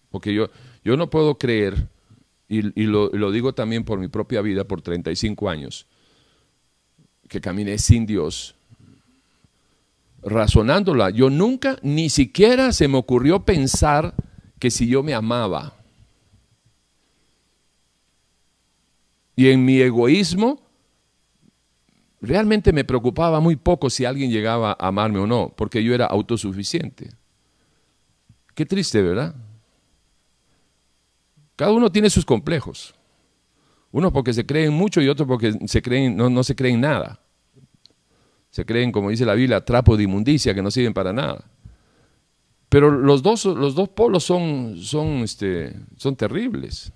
Porque 0.09 0.33
yo, 0.33 0.49
yo 0.83 0.97
no 0.97 1.09
puedo 1.09 1.37
creer, 1.37 1.87
y, 2.49 2.61
lo, 2.83 3.09
lo, 3.09 3.31
digo 3.31 3.53
también 3.53 3.85
por 3.85 3.97
mi 3.97 4.09
propia 4.09 4.41
vida, 4.41 4.65
por 4.65 4.81
35 4.81 5.49
años, 5.49 5.87
que 7.29 7.39
caminé 7.39 7.77
sin 7.77 8.05
Dios, 8.05 8.55
razonándola, 10.23 11.09
yo 11.09 11.29
nunca, 11.29 11.77
ni 11.81 12.09
siquiera 12.09 12.71
se 12.71 12.87
me 12.87 12.97
ocurrió 12.97 13.43
pensar 13.43 14.13
que 14.59 14.69
si 14.69 14.87
yo 14.87 15.03
me 15.03 15.13
amaba, 15.13 15.73
y 19.35 19.49
en 19.49 19.65
mi 19.65 19.79
egoísmo, 19.79 20.61
realmente 22.21 22.71
me 22.71 22.83
preocupaba 22.83 23.39
muy 23.39 23.55
poco 23.55 23.89
si 23.89 24.05
alguien 24.05 24.29
llegaba 24.29 24.77
a 24.79 24.87
amarme 24.87 25.19
o 25.19 25.25
no, 25.25 25.53
porque 25.55 25.83
yo 25.83 25.95
era 25.95 26.05
autosuficiente. 26.05 27.09
Qué 28.53 28.65
triste, 28.65 29.01
¿verdad? 29.01 29.35
Cada 31.55 31.71
uno 31.71 31.91
tiene 31.91 32.09
sus 32.09 32.25
complejos. 32.25 32.93
Uno 33.91 34.11
porque 34.11 34.33
se 34.33 34.45
creen 34.45 34.73
mucho 34.73 35.01
y 35.01 35.09
otro 35.09 35.25
porque 35.25 35.53
se 35.67 35.81
creen, 35.81 36.15
no, 36.15 36.29
no 36.29 36.43
se 36.43 36.55
creen 36.55 36.79
nada. 36.79 37.19
Se 38.51 38.65
creen, 38.65 38.91
como 38.91 39.09
dice 39.09 39.25
la 39.25 39.33
Biblia, 39.33 39.63
trapos 39.63 39.97
de 39.97 40.03
inmundicia 40.03 40.53
que 40.53 40.61
no 40.61 40.69
sirven 40.69 40.93
para 40.93 41.13
nada. 41.13 41.43
Pero 42.67 42.91
los 42.91 43.23
dos, 43.23 43.45
los 43.45 43.75
dos 43.75 43.89
polos 43.89 44.23
son, 44.23 44.77
son, 44.77 45.23
este, 45.23 45.73
son 45.97 46.15
terribles. 46.15 46.91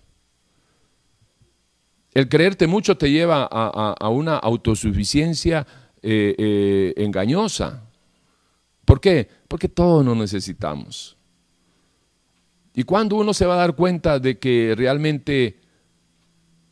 El 2.14 2.30
creerte 2.30 2.68
mucho 2.68 2.98
te 2.98 3.12
lleva 3.12 3.44
a, 3.44 4.10
una 4.10 4.38
autosuficiencia 4.38 5.66
eh, 6.02 6.36
eh, 6.38 6.94
engañosa. 6.98 7.84
¿Por 8.86 9.02
qué? 9.02 9.28
Porque 9.48 9.68
todos 9.68 10.06
nos 10.06 10.16
necesitamos. 10.16 11.18
¿Y 12.74 12.84
cuándo 12.84 13.16
uno 13.18 13.34
se 13.34 13.46
va 13.46 13.56
a 13.56 13.58
dar 13.58 13.76
cuenta 13.76 14.20
de 14.20 14.40
que 14.40 14.76
realmente 14.78 15.60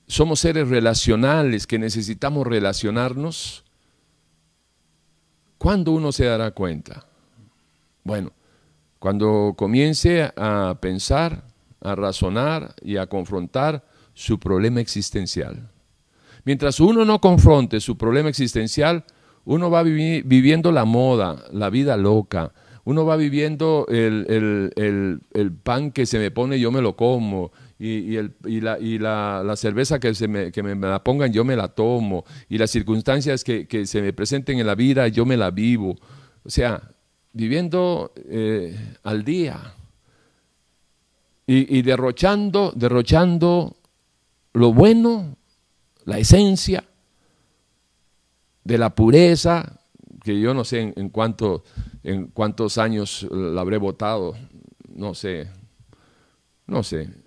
somos 0.07 0.39
seres 0.41 0.67
relacionales, 0.69 1.67
que 1.67 1.79
necesitamos 1.79 2.45
relacionarnos? 2.47 3.62
¿Cuándo 5.63 5.93
uno 5.93 6.11
se 6.11 6.25
dará 6.25 6.51
cuenta? 6.51 7.05
Bueno, 8.03 8.33
cuando 8.99 9.53
comience 9.55 10.29
a 10.35 10.77
pensar, 10.81 11.45
a 11.79 11.95
razonar 11.95 12.75
y 12.81 12.97
a 12.97 13.07
confrontar 13.07 13.81
su 14.13 14.41
problema 14.41 14.81
existencial. 14.81 15.71
Mientras 16.43 16.81
uno 16.81 17.05
no 17.05 17.21
confronte 17.21 17.79
su 17.79 17.97
problema 17.97 18.27
existencial, 18.27 19.05
uno 19.45 19.71
va 19.71 19.83
viviendo 19.83 20.73
la 20.73 20.83
moda, 20.83 21.45
la 21.53 21.69
vida 21.69 21.95
loca, 21.95 22.51
uno 22.83 23.05
va 23.05 23.15
viviendo 23.15 23.85
el, 23.87 25.21
pan 25.63 25.91
que 25.91 26.05
se 26.05 26.19
me 26.19 26.29
pone, 26.29 26.59
yo 26.59 26.73
me 26.73 26.81
lo 26.81 26.97
como, 26.97 27.53
y, 27.85 28.59
la, 28.61 29.55
cerveza 29.57 29.99
que, 29.99 30.15
se 30.15 30.27
me, 30.27 30.51
que 30.51 30.63
me, 30.63 30.75
la 30.75 31.03
pongan, 31.03 31.33
yo 31.33 31.43
me 31.43 31.55
la 31.55 31.67
tomo, 31.67 32.23
y 32.47 32.57
las 32.57 32.71
circunstancias 32.71 33.43
que, 33.43 33.85
se 33.85 34.01
me 34.01 34.13
presenten 34.13 34.59
en 34.59 34.67
la 34.67 34.75
vida, 34.75 35.07
yo 35.09 35.25
me 35.25 35.35
la 35.35 35.51
vivo. 35.51 35.97
O 36.45 36.49
sea, 36.49 36.81
viviendo 37.33 38.13
eh, 38.29 38.95
al 39.03 39.23
día 39.23 39.73
y, 41.45 41.81
derrochando, 41.81 42.71
derrochando 42.73 43.75
lo 44.53 44.73
bueno, 44.73 45.35
la 46.05 46.19
esencia 46.19 46.85
de 48.63 48.77
la 48.77 48.95
pureza, 48.95 49.81
que 50.23 50.39
yo 50.39 50.53
no 50.53 50.63
sé 50.63 50.79
en, 50.79 50.93
en, 50.95 51.11
en 52.03 52.27
cuántos 52.27 52.77
años 52.77 53.27
la 53.29 53.59
habré 53.59 53.77
votado, 53.77 54.35
no 54.95 55.13
sé, 55.13 55.49
no 56.65 56.81
sé. 56.81 57.22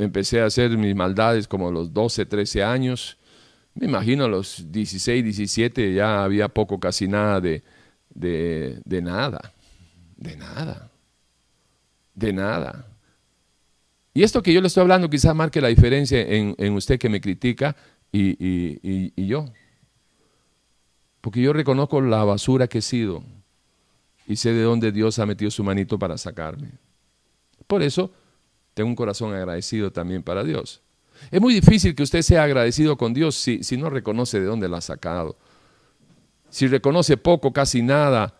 Empecé 0.00 0.40
a 0.40 0.46
hacer 0.46 0.78
mis 0.78 0.96
maldades 0.96 1.46
como 1.46 1.70
los 1.70 1.92
12, 1.92 2.24
13 2.24 2.64
años. 2.64 3.18
Me 3.74 3.84
imagino 3.84 4.24
a 4.24 4.28
los 4.28 4.72
16, 4.72 5.22
17 5.22 5.92
ya 5.92 6.24
había 6.24 6.48
poco, 6.48 6.80
casi 6.80 7.06
nada 7.06 7.38
de, 7.38 7.62
de, 8.08 9.02
nada, 9.02 9.52
de 10.16 10.36
nada, 10.38 10.90
de 12.14 12.32
nada. 12.32 12.86
Y 14.14 14.22
esto 14.22 14.42
que 14.42 14.54
yo 14.54 14.62
le 14.62 14.68
estoy 14.68 14.80
hablando 14.80 15.10
quizás 15.10 15.34
marque 15.34 15.60
la 15.60 15.68
diferencia 15.68 16.18
en, 16.18 16.72
usted 16.72 16.98
que 16.98 17.10
me 17.10 17.20
critica 17.20 17.76
y, 18.10 18.38
y, 18.40 19.26
yo. 19.26 19.52
Porque 21.20 21.42
yo 21.42 21.52
reconozco 21.52 22.00
la 22.00 22.24
basura 22.24 22.68
que 22.68 22.78
he 22.78 22.82
sido 22.82 23.22
y 24.26 24.36
sé 24.36 24.54
de 24.54 24.62
dónde 24.62 24.92
Dios 24.92 25.18
ha 25.18 25.26
metido 25.26 25.50
su 25.50 25.62
manito 25.62 25.98
para 25.98 26.16
sacarme. 26.16 26.70
Por 27.66 27.82
eso 27.82 28.10
tengo 28.74 28.88
un 28.88 28.96
corazón 28.96 29.34
agradecido 29.34 29.90
también 29.92 30.22
para 30.22 30.44
Dios. 30.44 30.82
Es 31.30 31.40
muy 31.40 31.52
difícil 31.52 31.94
que 31.94 32.02
usted 32.02 32.22
sea 32.22 32.44
agradecido 32.44 32.96
con 32.96 33.12
Dios 33.12 33.34
si, 33.36 33.60
no 33.76 33.90
reconoce 33.90 34.40
de 34.40 34.46
dónde 34.46 34.68
la 34.68 34.78
ha 34.78 34.82
sacado 34.82 35.36
si 36.50 36.66
reconoce 36.66 37.16
poco, 37.16 37.52
casi 37.52 37.80
nada, 37.80 38.34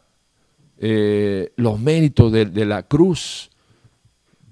eh, 0.78 1.52
los 1.56 1.80
méritos 1.80 2.32
de, 2.32 2.64
la 2.66 2.82
cruz 2.82 3.50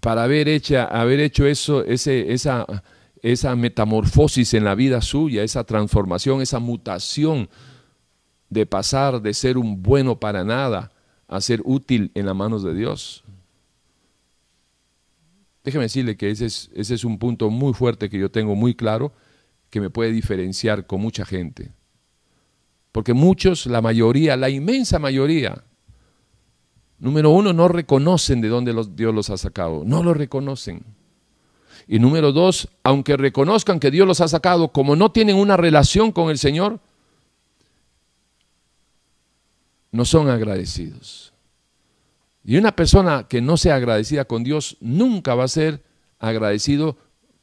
para 0.00 0.22
haber, 0.22 0.48
haber 0.90 1.20
hecho 1.20 1.44
eso, 1.44 1.84
ese, 1.84 2.32
esa, 2.32 2.64
esa 3.20 3.56
metamorfosis 3.56 4.54
en 4.54 4.64
la 4.64 4.74
vida 4.76 5.00
suya, 5.00 5.42
esa 5.42 5.64
transformación, 5.64 6.40
esa 6.40 6.60
mutación 6.60 7.48
de 8.48 8.64
pasar 8.64 9.20
de 9.20 9.34
ser 9.34 9.58
un 9.58 9.82
bueno 9.82 10.18
para 10.18 10.44
nada 10.44 10.92
a 11.26 11.40
ser 11.40 11.60
útil 11.64 12.12
en 12.14 12.26
las 12.26 12.36
manos 12.36 12.62
de 12.62 12.74
Dios. 12.74 13.24
Déjeme 15.68 15.84
decirle 15.84 16.16
que 16.16 16.30
ese 16.30 16.46
es, 16.46 17.04
un 17.04 17.18
punto 17.18 17.50
muy 17.50 17.74
fuerte 17.74 18.08
que 18.08 18.18
yo 18.18 18.30
tengo 18.30 18.54
muy 18.54 18.74
claro, 18.74 19.12
que 19.68 19.82
me 19.82 19.90
puede 19.90 20.12
diferenciar 20.12 20.86
con 20.86 21.02
mucha 21.02 21.26
gente. 21.26 21.72
Porque 22.90 23.12
muchos, 23.12 23.66
la 23.66 23.82
mayoría, 23.82 24.34
la 24.38 24.48
inmensa 24.48 24.98
mayoría, 24.98 25.62
número 26.98 27.28
uno, 27.28 27.52
no 27.52 27.68
reconocen 27.68 28.40
de 28.40 28.48
dónde 28.48 28.74
Dios 28.94 29.14
los 29.14 29.28
ha 29.28 29.36
sacado. 29.36 29.82
No 29.84 30.02
lo 30.02 30.14
reconocen. 30.14 30.84
Y 31.86 31.98
número 31.98 32.32
dos, 32.32 32.70
aunque 32.82 33.18
reconozcan 33.18 33.78
que 33.78 33.90
Dios 33.90 34.08
los 34.08 34.22
ha 34.22 34.28
sacado, 34.28 34.68
como 34.68 34.96
no 34.96 35.12
tienen 35.12 35.36
una 35.36 35.58
relación 35.58 36.12
con 36.12 36.30
el 36.30 36.38
Señor, 36.38 36.80
no 39.92 40.06
son 40.06 40.30
agradecidos. 40.30 41.34
Y 42.44 42.56
una 42.56 42.74
persona 42.74 43.26
que 43.28 43.40
no 43.40 43.56
sea 43.56 43.76
agradecida 43.76 44.24
con 44.24 44.44
Dios 44.44 44.76
nunca 44.80 45.34
va 45.34 45.44
a 45.44 45.48
ser 45.48 45.84
agradecido 46.18 46.96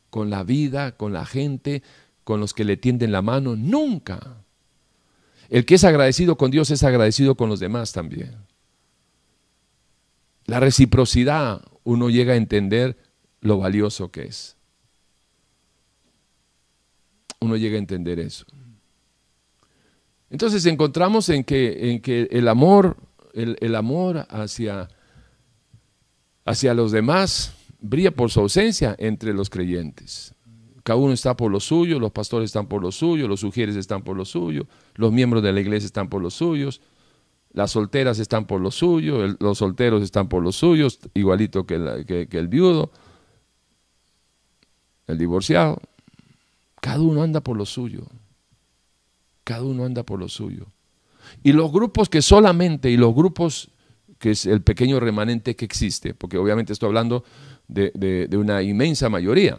con 0.09 0.29
la 0.29 0.43
vida, 0.43 0.95
con 0.95 1.13
la 1.13 1.25
gente, 1.25 1.83
con 2.23 2.39
los 2.39 2.53
que 2.53 2.63
le 2.63 2.77
tienden 2.77 3.11
la 3.11 3.21
mano, 3.21 3.55
nunca. 3.55 4.37
El 5.49 5.65
que 5.65 5.75
es 5.75 5.83
agradecido 5.83 6.37
con 6.37 6.51
Dios 6.51 6.71
es 6.71 6.83
agradecido 6.83 7.35
con 7.35 7.49
los 7.49 7.59
demás 7.59 7.91
también. 7.91 8.35
La 10.45 10.59
reciprocidad, 10.59 11.61
uno 11.83 12.09
llega 12.09 12.33
a 12.33 12.37
entender 12.37 12.97
lo 13.41 13.59
valioso 13.59 14.11
que 14.11 14.23
es. 14.23 14.55
Uno 17.39 17.57
llega 17.57 17.75
a 17.75 17.79
entender 17.79 18.19
eso. 18.19 18.45
Entonces 20.29 20.65
encontramos 20.65 21.29
en 21.29 21.43
que, 21.43 21.91
en 21.91 22.01
que 22.01 22.27
el 22.31 22.47
amor, 22.47 22.97
el, 23.35 23.57
el 23.61 23.75
amor 23.75 24.25
hacia, 24.29 24.89
hacia 26.45 26.73
los 26.73 26.91
demás 26.91 27.53
brilla 27.79 28.11
por 28.11 28.31
su 28.31 28.39
ausencia 28.39 28.95
entre 28.97 29.33
los 29.33 29.49
creyentes. 29.49 30.33
Cada 30.83 30.97
uno 30.99 31.13
está 31.13 31.35
por 31.35 31.51
lo 31.51 31.59
suyo, 31.59 31.99
los 31.99 32.11
pastores 32.11 32.49
están 32.49 32.67
por 32.67 32.81
lo 32.81 32.91
suyo, 32.91 33.27
los 33.27 33.39
sugieres 33.39 33.75
están 33.75 34.03
por 34.03 34.15
lo 34.15 34.23
suyo, 34.23 34.67
los 34.93 35.11
miembros 35.11 35.41
de 35.41 35.51
la 35.51 35.59
iglesia 35.59 35.87
están 35.87 36.09
por 36.09 36.21
los 36.21 36.35
suyos, 36.35 36.81
las 37.53 37.71
solteras 37.71 38.19
están 38.19 38.45
por 38.45 38.61
lo 38.61 38.69
suyo, 38.69 39.25
los 39.39 39.57
solteros 39.57 40.03
están 40.03 40.27
por 40.27 40.43
los 40.43 40.57
suyos, 40.57 40.99
igualito 41.13 41.65
que, 41.65 42.27
el 42.29 42.47
viudo, 42.47 42.91
el 45.07 45.17
divorciado. 45.17 45.81
Cada 46.81 46.99
uno 47.01 47.23
anda 47.23 47.41
por 47.41 47.57
lo 47.57 47.65
suyo. 47.65 48.05
Cada 49.43 49.63
uno 49.63 49.85
anda 49.85 50.03
por 50.03 50.19
lo 50.19 50.27
suyo. 50.27 50.67
Y 51.43 51.53
los 51.53 51.71
grupos 51.71 52.09
que 52.09 52.21
solamente, 52.21 52.89
y 52.89 52.97
los 52.97 53.13
grupos 53.13 53.69
que 54.19 54.31
es 54.31 54.45
el 54.45 54.61
pequeño 54.61 54.99
remanente 54.99 55.55
que 55.55 55.65
existe, 55.65 56.13
porque 56.13 56.37
obviamente 56.37 56.73
estoy 56.73 56.87
hablando 56.87 57.23
de 57.67 58.29
una 58.37 58.61
inmensa 58.61 59.09
mayoría, 59.09 59.57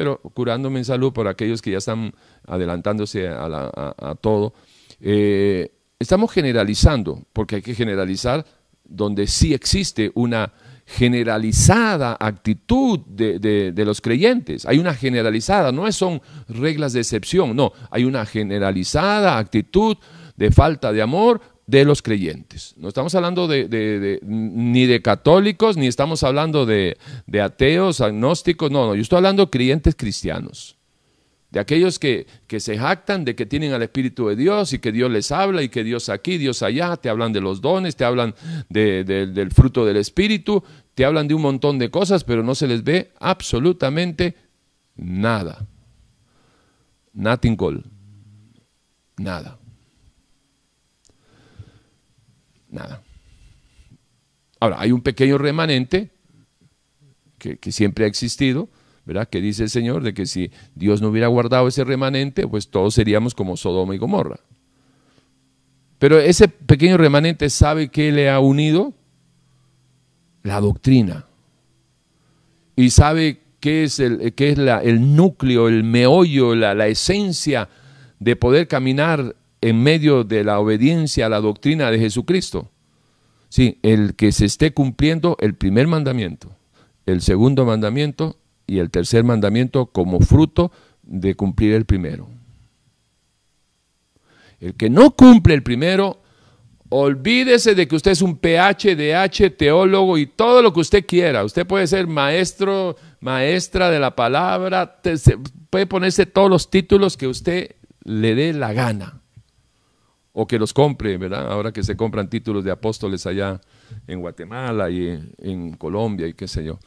pero 0.00 0.18
curándome 0.18 0.78
en 0.78 0.84
salud 0.84 1.12
por 1.12 1.28
aquellos 1.28 1.60
que 1.60 1.72
ya 1.72 1.78
están 1.78 2.14
adelantándose 2.46 3.28
a, 3.28 4.14
todo. 4.20 4.54
Eh, 5.00 5.72
estamos 5.98 6.32
generalizando, 6.32 7.24
porque 7.32 7.56
hay 7.56 7.62
que 7.62 7.74
generalizar 7.74 8.46
donde 8.82 9.26
sí 9.26 9.52
existe 9.52 10.10
una 10.14 10.52
generalizada 10.86 12.16
actitud 12.18 13.00
de, 13.00 13.38
de, 13.38 13.84
los 13.84 14.00
creyentes. 14.00 14.66
Hay 14.66 14.78
una 14.78 14.94
generalizada, 14.94 15.70
no 15.70 15.90
son 15.92 16.20
reglas 16.48 16.92
de 16.92 17.00
excepción, 17.00 17.54
no, 17.54 17.72
hay 17.90 18.04
una 18.04 18.26
generalizada 18.26 19.38
actitud 19.38 19.98
de 20.40 20.50
falta 20.50 20.90
de 20.90 21.02
amor 21.02 21.42
de 21.66 21.84
los 21.84 22.00
creyentes. 22.00 22.72
No 22.78 22.88
estamos 22.88 23.14
hablando 23.14 23.46
de, 23.46 24.18
ni 24.24 24.86
de 24.86 25.02
católicos, 25.02 25.76
ni 25.76 25.86
estamos 25.86 26.22
hablando 26.22 26.64
de, 26.64 26.96
ateos, 27.40 28.00
agnósticos, 28.00 28.70
no, 28.70 28.86
no, 28.86 28.94
yo 28.94 29.02
estoy 29.02 29.18
hablando 29.18 29.44
de 29.44 29.50
creyentes 29.50 29.94
cristianos, 29.94 30.78
de 31.50 31.60
aquellos 31.60 31.98
que, 31.98 32.26
que, 32.46 32.58
se 32.58 32.78
jactan 32.78 33.26
de 33.26 33.34
que 33.34 33.44
tienen 33.44 33.74
al 33.74 33.82
Espíritu 33.82 34.28
de 34.28 34.36
Dios 34.36 34.72
y 34.72 34.78
que 34.78 34.92
Dios 34.92 35.10
les 35.10 35.30
habla 35.30 35.62
y 35.62 35.68
que 35.68 35.84
Dios 35.84 36.08
aquí, 36.08 36.38
Dios 36.38 36.62
allá, 36.62 36.96
te 36.96 37.10
hablan 37.10 37.34
de 37.34 37.42
los 37.42 37.60
dones, 37.60 37.94
te 37.94 38.06
hablan 38.06 38.34
del 38.70 39.50
fruto 39.52 39.84
del 39.84 39.98
Espíritu, 39.98 40.64
te 40.94 41.04
hablan 41.04 41.28
de 41.28 41.34
un 41.34 41.42
montón 41.42 41.78
de 41.78 41.90
cosas, 41.90 42.24
pero 42.24 42.42
no 42.42 42.54
se 42.54 42.66
les 42.66 42.82
ve 42.82 43.12
absolutamente 43.20 44.36
nada. 44.96 45.66
Nothing 47.12 47.56
gold. 47.56 47.84
Nada. 49.18 49.59
Nada. 52.70 53.02
Ahora, 54.60 54.80
hay 54.80 54.92
un 54.92 55.00
pequeño 55.00 55.38
remanente 55.38 56.10
que, 57.38 57.72
siempre 57.72 58.04
ha 58.04 58.08
existido, 58.08 58.68
¿verdad? 59.06 59.28
Que 59.28 59.40
dice 59.40 59.64
el 59.64 59.70
Señor 59.70 60.02
de 60.02 60.12
que 60.12 60.26
si 60.26 60.50
Dios 60.74 61.00
no 61.00 61.08
hubiera 61.08 61.28
guardado 61.28 61.66
ese 61.68 61.84
remanente, 61.84 62.46
pues 62.46 62.68
todos 62.68 62.94
seríamos 62.94 63.34
como 63.34 63.56
Sodoma 63.56 63.94
y 63.94 63.98
Gomorra. 63.98 64.40
Pero 65.98 66.18
ese 66.18 66.48
pequeño 66.48 66.98
remanente 66.98 67.50
sabe 67.50 67.88
que 67.88 68.12
le 68.12 68.30
ha 68.30 68.40
unido 68.40 68.92
la 70.42 70.60
doctrina. 70.60 71.26
Y 72.76 72.90
sabe 72.90 73.40
qué 73.60 73.84
es 73.84 73.98
el, 74.00 74.34
qué 74.34 74.50
es 74.50 74.58
el 74.58 75.16
núcleo, 75.16 75.68
el 75.68 75.84
meollo, 75.84 76.54
la, 76.54 76.74
la 76.74 76.86
esencia 76.86 77.68
de 78.18 78.36
poder 78.36 78.68
caminar 78.68 79.36
en 79.60 79.82
medio 79.82 80.24
de 80.24 80.44
la 80.44 80.58
obediencia 80.58 81.26
a 81.26 81.28
la 81.28 81.40
doctrina 81.40 81.90
de 81.90 81.98
Jesucristo. 81.98 82.70
Sí, 83.48 83.78
el 83.82 84.14
que 84.14 84.32
se 84.32 84.44
esté 84.44 84.72
cumpliendo 84.72 85.36
el 85.40 85.54
primer 85.54 85.86
mandamiento, 85.86 86.52
el 87.06 87.20
segundo 87.20 87.64
mandamiento 87.64 88.36
y 88.66 88.78
el 88.78 88.90
tercer 88.90 89.24
mandamiento 89.24 89.86
como 89.86 90.20
fruto 90.20 90.70
de 91.02 91.34
cumplir 91.34 91.74
el 91.74 91.84
primero. 91.84 92.28
El 94.60 94.74
que 94.74 94.88
no 94.88 95.10
cumple 95.10 95.54
el 95.54 95.62
primero, 95.62 96.20
olvídese 96.90 97.74
de 97.74 97.88
que 97.88 97.96
usted 97.96 98.12
es 98.12 98.22
un 98.22 98.38
PhDH, 98.38 99.56
teólogo 99.56 100.18
y 100.18 100.26
todo 100.26 100.62
lo 100.62 100.72
que 100.72 100.80
usted 100.80 101.06
quiera. 101.06 101.44
Usted 101.44 101.66
puede 101.66 101.86
ser 101.86 102.06
maestro, 102.06 102.96
maestra 103.20 103.90
de 103.90 103.98
la 103.98 104.14
palabra, 104.14 105.00
puede 105.70 105.86
ponerse 105.86 106.26
todos 106.26 106.50
los 106.50 106.70
títulos 106.70 107.16
que 107.16 107.26
usted 107.26 107.74
le 108.04 108.34
dé 108.34 108.52
la 108.52 108.72
gana. 108.72 109.19
O 110.32 110.46
que 110.46 110.58
los 110.58 110.72
compre, 110.72 111.18
¿verdad? 111.18 111.50
Ahora 111.50 111.72
que 111.72 111.82
se 111.82 111.96
compran 111.96 112.30
títulos 112.30 112.64
de 112.64 112.70
apóstoles 112.70 113.26
allá 113.26 113.60
en 114.06 114.20
Guatemala 114.20 114.88
y 114.90 115.20
en 115.38 115.72
Colombia 115.74 116.26
y 116.28 116.34
qué 116.34 116.46
sé 116.46 116.64
yo. 116.64 116.78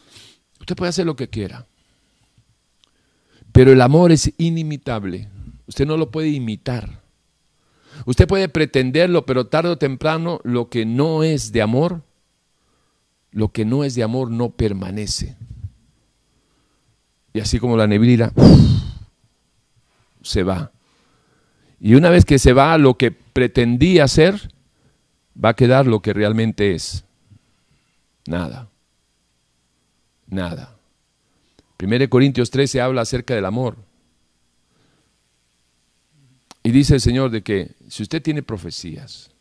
Usted 0.60 0.76
puede 0.76 0.89
hacer 0.89 1.06
lo 1.06 1.16
que 1.16 1.30
quiera. 1.30 1.68
Pero 3.52 3.72
el 3.72 3.82
amor 3.82 4.12
es 4.12 4.34
inimitable. 4.38 5.30
Usted 5.68 5.86
no 5.86 5.98
lo 5.98 6.10
puede 6.10 6.30
imitar. 6.30 7.04
Usted 8.06 8.28
puede 8.28 8.50
pretenderlo, 8.50 9.26
pero 9.26 9.48
tarde 9.48 9.70
o 9.70 9.78
temprano 9.78 10.39
lo 10.44 10.70
que 10.70 10.86
no 10.86 11.24
es 11.24 11.52
de 11.52 11.62
amor, 11.62 12.02
lo 13.32 13.52
que 13.52 13.66
no 13.66 13.84
es 13.84 13.96
de 13.96 14.04
amor 14.04 14.32
no 14.32 14.52
permanece. 14.52 15.36
Y 17.34 17.39
así 17.39 17.60
como 17.60 17.78
la 17.78 17.88
neblina, 17.88 18.32
se 20.22 20.44
va. 20.44 20.72
Y 21.80 21.96
una 21.96 22.10
vez 22.10 22.26
que 22.26 22.39
se 22.39 22.54
va 22.54 22.78
lo 22.78 22.98
que 22.98 23.22
pretendía 23.34 24.08
ser, 24.08 24.52
va 25.44 25.50
a 25.50 25.56
quedar 25.56 25.88
lo 25.88 26.02
que 26.02 26.14
realmente 26.14 26.74
es. 26.74 27.04
Nada. 28.26 28.70
Nada. 30.28 30.78
1 31.82 32.10
Corintios 32.10 32.50
13 32.50 32.82
habla 32.82 33.02
acerca 33.02 33.36
del 33.36 33.46
amor. 33.46 33.78
Y 36.64 36.72
dice 36.72 36.96
el 36.96 37.02
Señor 37.02 37.30
de 37.30 37.44
que 37.44 37.72
si 37.90 38.04
usted 38.04 38.22
tiene 38.22 38.42
profecías, 38.42 39.32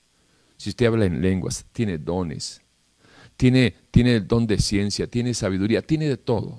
si 0.57 0.71
usted 0.71 0.87
habla 0.87 1.05
en 1.05 1.23
lenguas, 1.23 1.65
tiene 1.73 1.99
dones, 1.99 2.61
tiene, 3.37 3.75
tiene 3.91 4.17
el 4.17 4.27
don 4.27 4.47
de 4.47 4.59
ciencia, 4.59 5.07
tiene 5.07 5.35
sabiduría, 5.35 5.83
tiene 5.83 6.09
de 6.09 6.17
todo. 6.17 6.59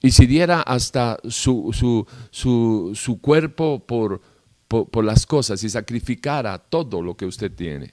Y 0.00 0.10
si 0.10 0.26
diera 0.26 0.60
hasta 0.60 1.18
su, 1.28 2.06
su, 2.30 3.20
cuerpo 3.22 3.86
por, 3.86 4.20
por 4.90 5.04
las 5.04 5.26
cosas 5.26 5.62
y 5.62 5.70
sacrificara 5.70 6.58
todo 6.58 7.02
lo 7.02 7.16
que 7.16 7.26
usted 7.26 7.52
tiene, 7.52 7.92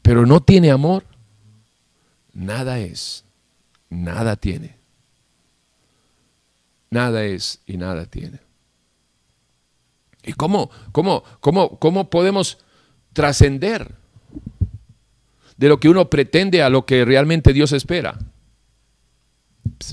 pero 0.00 0.26
no 0.26 0.42
tiene 0.42 0.70
amor, 0.70 1.04
nada 2.32 2.78
es, 2.78 3.24
nada 3.88 4.36
tiene. 4.36 4.76
Nada 6.90 7.24
es 7.24 7.60
y 7.66 7.78
nada 7.78 8.04
tiene. 8.04 8.38
¿Y 10.24 10.34
cómo, 10.34 10.70
cómo, 10.92 11.24
cómo, 11.40 11.78
cómo 11.78 12.10
podemos 12.10 12.58
trascender 13.14 13.94
de 15.56 15.68
lo 15.68 15.80
que 15.80 15.88
uno 15.88 16.10
pretende 16.10 16.62
a 16.62 16.68
lo 16.68 16.84
que 16.84 17.04
realmente 17.04 17.52
Dios 17.52 17.72
espera? 17.72 18.18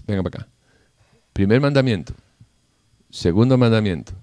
venga 0.05 0.23
para 0.23 0.43
acá. 0.43 0.51
Primer 1.33 1.61
mandamiento, 1.61 2.13
segundo 3.09 3.57
mandamiento, 3.57 4.13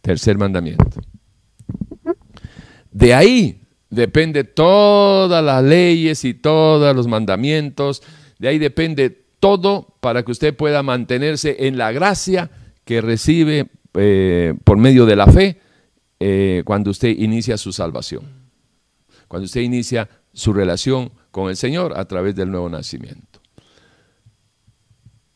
tercer 0.00 0.38
mandamiento. 0.38 1.00
De 2.90 3.14
ahí 3.14 3.62
depende 3.88 4.44
todas 4.44 5.44
las 5.44 5.62
leyes 5.62 6.24
y 6.24 6.34
todos 6.34 6.94
los 6.94 7.06
mandamientos. 7.06 8.02
De 8.38 8.48
ahí 8.48 8.58
depende 8.58 9.10
todo 9.40 9.96
para 10.00 10.22
que 10.22 10.32
usted 10.32 10.56
pueda 10.56 10.82
mantenerse 10.82 11.66
en 11.66 11.78
la 11.78 11.92
gracia 11.92 12.50
que 12.84 13.00
recibe 13.00 13.70
eh, 13.94 14.54
por 14.64 14.76
medio 14.76 15.06
de 15.06 15.16
la 15.16 15.26
fe 15.26 15.60
eh, 16.20 16.62
cuando 16.64 16.90
usted 16.90 17.08
inicia 17.08 17.56
su 17.56 17.72
salvación, 17.72 18.24
cuando 19.26 19.46
usted 19.46 19.62
inicia 19.62 20.08
su 20.32 20.52
relación 20.52 21.10
con 21.30 21.48
el 21.48 21.56
Señor 21.56 21.98
a 21.98 22.04
través 22.04 22.34
del 22.34 22.50
nuevo 22.50 22.68
nacimiento. 22.68 23.40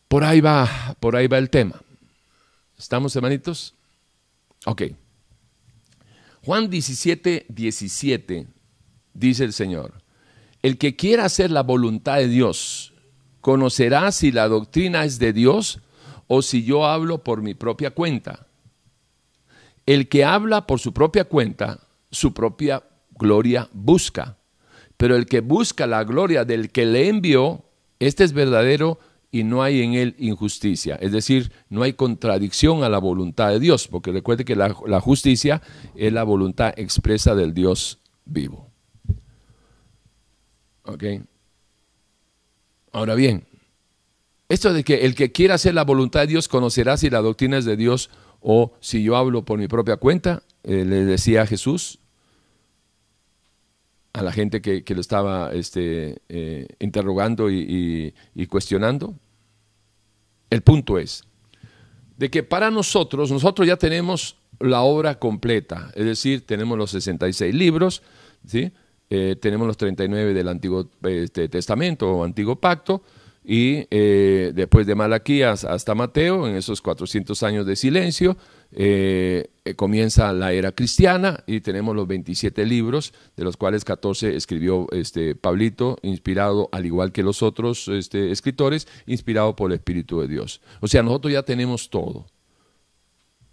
Por 0.08 0.24
ahí 0.24 0.40
va, 0.40 0.96
por 1.00 1.16
ahí 1.16 1.26
va 1.26 1.38
el 1.38 1.50
tema. 1.50 1.80
¿Estamos, 2.78 3.16
hermanitos? 3.16 3.74
Ok. 4.66 4.82
Juan 6.44 6.68
17, 6.68 7.46
17 7.48 8.46
dice 9.14 9.44
el 9.44 9.52
Señor, 9.52 9.94
el 10.62 10.78
que 10.78 10.96
quiera 10.96 11.24
hacer 11.24 11.50
la 11.50 11.62
voluntad 11.62 12.16
de 12.16 12.28
Dios, 12.28 12.92
conocerá 13.40 14.12
si 14.12 14.32
la 14.32 14.48
doctrina 14.48 15.04
es 15.04 15.18
de 15.18 15.32
Dios 15.32 15.80
o 16.26 16.42
si 16.42 16.64
yo 16.64 16.86
hablo 16.86 17.22
por 17.22 17.42
mi 17.42 17.54
propia 17.54 17.90
cuenta. 17.90 18.46
El 19.86 20.08
que 20.08 20.24
habla 20.24 20.66
por 20.66 20.80
su 20.80 20.92
propia 20.94 21.24
cuenta, 21.24 21.80
su 22.10 22.32
propia 22.32 22.82
gloria 23.10 23.68
busca. 23.72 24.38
Pero 24.96 25.16
el 25.16 25.26
que 25.26 25.40
busca 25.40 25.86
la 25.86 26.04
gloria 26.04 26.44
del 26.44 26.70
que 26.70 26.86
le 26.86 27.08
envió, 27.08 27.64
este 27.98 28.24
es 28.24 28.32
verdadero 28.32 28.98
y 29.34 29.42
no 29.42 29.64
hay 29.64 29.82
en 29.82 29.94
él 29.94 30.14
injusticia. 30.20 30.94
Es 30.94 31.10
decir, 31.10 31.50
no 31.68 31.82
hay 31.82 31.94
contradicción 31.94 32.84
a 32.84 32.88
la 32.88 32.98
voluntad 32.98 33.50
de 33.50 33.58
Dios, 33.58 33.88
porque 33.88 34.12
recuerde 34.12 34.44
que 34.44 34.54
la, 34.54 35.00
justicia 35.00 35.60
es 35.96 36.12
la 36.12 36.22
voluntad 36.22 36.72
expresa 36.76 37.34
del 37.34 37.52
Dios 37.52 37.98
vivo. 38.24 38.70
¿Ok? 40.84 41.02
Ahora 42.92 43.16
bien, 43.16 43.44
esto 44.48 44.72
de 44.72 44.84
que 44.84 45.04
el 45.04 45.16
que 45.16 45.32
quiera 45.32 45.54
hacer 45.56 45.74
la 45.74 45.82
voluntad 45.82 46.20
de 46.20 46.28
Dios 46.28 46.46
conocerá 46.46 46.96
si 46.96 47.10
la 47.10 47.20
doctrina 47.20 47.58
es 47.58 47.64
de 47.64 47.76
Dios 47.76 48.10
o 48.40 48.74
si 48.78 49.02
yo 49.02 49.16
hablo 49.16 49.44
por 49.44 49.58
mi 49.58 49.66
propia 49.66 49.96
cuenta, 49.96 50.44
eh, 50.62 50.84
le 50.84 51.04
decía 51.04 51.42
a 51.42 51.46
Jesús, 51.46 51.98
a 54.12 54.22
la 54.22 54.30
gente 54.30 54.62
que, 54.62 54.84
lo 54.94 55.00
estaba 55.00 55.52
este, 55.52 56.22
eh, 56.28 56.68
interrogando 56.78 57.50
y 57.50 58.12
cuestionando. 58.48 59.16
El 60.50 60.62
punto 60.62 60.98
es 60.98 61.24
de 62.16 62.30
que 62.30 62.42
para 62.42 62.70
nosotros, 62.70 63.30
nosotros 63.30 63.66
ya 63.66 63.76
tenemos 63.76 64.36
la 64.60 64.82
obra 64.82 65.18
completa, 65.18 65.90
es 65.94 66.04
decir, 66.04 66.46
tenemos 66.46 66.78
los 66.78 66.90
66 66.92 67.54
libros, 67.54 68.02
¿sí? 68.46 68.72
Eh, 69.10 69.36
tenemos 69.40 69.66
los 69.66 69.76
39 69.76 70.32
del 70.32 70.48
Antiguo 70.48 70.90
este, 71.02 71.48
Testamento 71.48 72.10
o 72.10 72.24
Antiguo 72.24 72.56
Pacto, 72.56 73.02
y 73.46 73.86
eh, 73.90 74.52
después 74.54 74.86
de 74.86 74.94
Malaquías 74.94 75.64
hasta 75.64 75.94
Mateo, 75.94 76.48
en 76.48 76.56
esos 76.56 76.80
400 76.80 77.42
años 77.42 77.66
de 77.66 77.76
silencio, 77.76 78.38
eh, 78.72 79.50
comienza 79.76 80.32
la 80.32 80.54
era 80.54 80.72
cristiana 80.72 81.44
y 81.46 81.60
tenemos 81.60 81.94
los 81.94 82.08
27 82.08 82.64
libros, 82.64 83.12
de 83.36 83.44
los 83.44 83.58
cuales 83.58 83.84
14 83.84 84.34
escribió 84.34 84.86
este, 84.92 85.34
Pablito, 85.34 85.98
inspirado 86.02 86.70
al 86.72 86.86
igual 86.86 87.12
que 87.12 87.22
los 87.22 87.42
otros 87.42 87.86
este, 87.88 88.30
escritores, 88.30 88.88
inspirado 89.06 89.54
por 89.54 89.70
el 89.70 89.76
Espíritu 89.76 90.20
de 90.20 90.28
Dios. 90.28 90.62
O 90.80 90.88
sea, 90.88 91.02
nosotros 91.02 91.34
ya 91.34 91.42
tenemos 91.42 91.90
todo. 91.90 92.26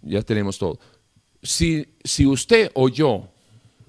Ya 0.00 0.22
tenemos 0.22 0.58
todo. 0.58 0.80
Si, 1.42 1.86
si 2.02 2.24
usted 2.24 2.70
o 2.72 2.88
yo 2.88 3.28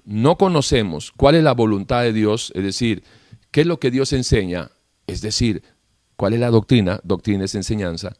no 0.04 0.36
conocemos 0.36 1.12
cuál 1.12 1.36
es 1.36 1.42
la 1.42 1.54
voluntad 1.54 2.02
de 2.02 2.12
Dios, 2.12 2.52
es 2.54 2.62
decir, 2.62 3.02
qué 3.50 3.62
es 3.62 3.66
lo 3.66 3.80
que 3.80 3.90
Dios 3.90 4.12
enseña, 4.12 4.70
es 5.06 5.22
decir, 5.22 5.62
cuál 6.16 6.34
es 6.34 6.40
la 6.40 6.50
doctrina, 6.50 7.00
doctrina 7.04 7.44
es 7.44 7.54
enseñanza, 7.54 8.16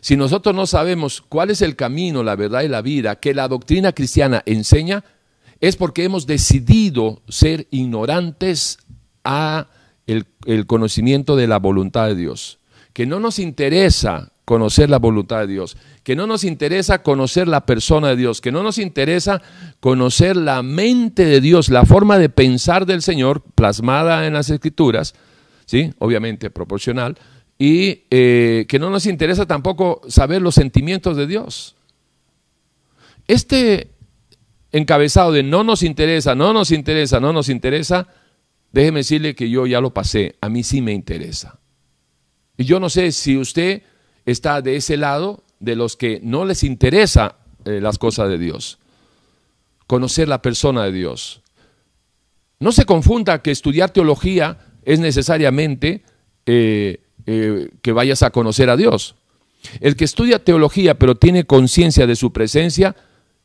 si 0.00 0.16
nosotros 0.16 0.54
no 0.54 0.66
sabemos 0.66 1.20
cuál 1.20 1.50
es 1.50 1.60
el 1.62 1.76
camino, 1.76 2.22
la 2.22 2.36
verdad 2.36 2.62
y 2.62 2.68
la 2.68 2.82
vida 2.82 3.16
que 3.16 3.34
la 3.34 3.48
doctrina 3.48 3.92
cristiana 3.92 4.42
enseña, 4.46 5.04
es 5.60 5.76
porque 5.76 6.04
hemos 6.04 6.26
decidido 6.26 7.20
ser 7.28 7.66
ignorantes 7.70 8.78
a 9.24 9.68
el, 10.06 10.24
el, 10.46 10.66
conocimiento 10.66 11.36
de 11.36 11.46
la 11.46 11.58
voluntad 11.58 12.06
de 12.06 12.14
Dios. 12.14 12.58
Que 12.94 13.04
no 13.04 13.20
nos 13.20 13.38
interesa 13.38 14.32
conocer 14.46 14.88
la 14.88 14.98
voluntad 14.98 15.40
de 15.40 15.46
Dios, 15.46 15.76
que 16.02 16.16
no 16.16 16.26
nos 16.26 16.44
interesa 16.44 17.02
conocer 17.02 17.46
la 17.46 17.66
persona 17.66 18.08
de 18.08 18.16
Dios, 18.16 18.40
que 18.40 18.50
no 18.50 18.62
nos 18.62 18.78
interesa 18.78 19.42
conocer 19.78 20.36
la 20.36 20.62
mente 20.62 21.24
de 21.24 21.40
Dios, 21.40 21.68
la 21.68 21.84
forma 21.84 22.18
de 22.18 22.30
pensar 22.30 22.86
del 22.86 23.02
Señor 23.02 23.42
plasmada 23.54 24.26
en 24.26 24.32
las 24.32 24.50
Escrituras, 24.50 25.14
¿sí? 25.70 25.92
obviamente 26.00 26.50
proporcional, 26.50 27.16
y 27.56 28.02
eh, 28.10 28.66
que 28.68 28.80
no 28.80 28.90
nos 28.90 29.06
interesa 29.06 29.46
tampoco 29.46 30.00
saber 30.08 30.42
los 30.42 30.56
sentimientos 30.56 31.16
de 31.16 31.28
Dios. 31.28 31.76
Este 33.28 33.92
encabezado 34.72 35.30
de 35.30 35.44
no 35.44 35.62
nos 35.62 35.84
interesa, 35.84 36.34
no 36.34 36.52
nos 36.52 36.72
interesa, 36.72 37.20
no 37.20 37.32
nos 37.32 37.48
interesa, 37.48 38.08
déjeme 38.72 39.00
decirle 39.00 39.36
que 39.36 39.48
yo 39.48 39.64
ya 39.64 39.80
lo 39.80 39.94
pasé, 39.94 40.34
a 40.40 40.48
mí 40.48 40.64
sí 40.64 40.82
me 40.82 40.92
interesa. 40.92 41.60
Y 42.56 42.64
yo 42.64 42.80
no 42.80 42.90
sé 42.90 43.12
si 43.12 43.36
usted 43.36 43.84
está 44.26 44.62
de 44.62 44.74
ese 44.74 44.96
lado 44.96 45.44
de 45.60 45.76
los 45.76 45.96
que 45.96 46.18
no 46.24 46.44
les 46.44 46.64
interesa 46.64 47.36
eh, 47.64 47.80
las 47.80 47.96
cosas 47.96 48.28
de 48.28 48.38
Dios, 48.38 48.80
conocer 49.86 50.26
la 50.26 50.42
persona 50.42 50.82
de 50.82 50.90
Dios. 50.90 51.42
No 52.58 52.72
se 52.72 52.86
confunda 52.86 53.40
que 53.40 53.52
estudiar 53.52 53.90
teología 53.90 54.69
es 54.90 54.98
necesariamente 54.98 56.02
eh, 56.46 57.00
eh, 57.26 57.70
que 57.80 57.92
vayas 57.92 58.22
a 58.22 58.30
conocer 58.30 58.70
a 58.70 58.76
Dios. 58.76 59.14
El 59.80 59.94
que 59.94 60.04
estudia 60.04 60.42
teología 60.42 60.98
pero 60.98 61.14
tiene 61.14 61.44
conciencia 61.44 62.06
de 62.06 62.16
su 62.16 62.32
presencia 62.32 62.96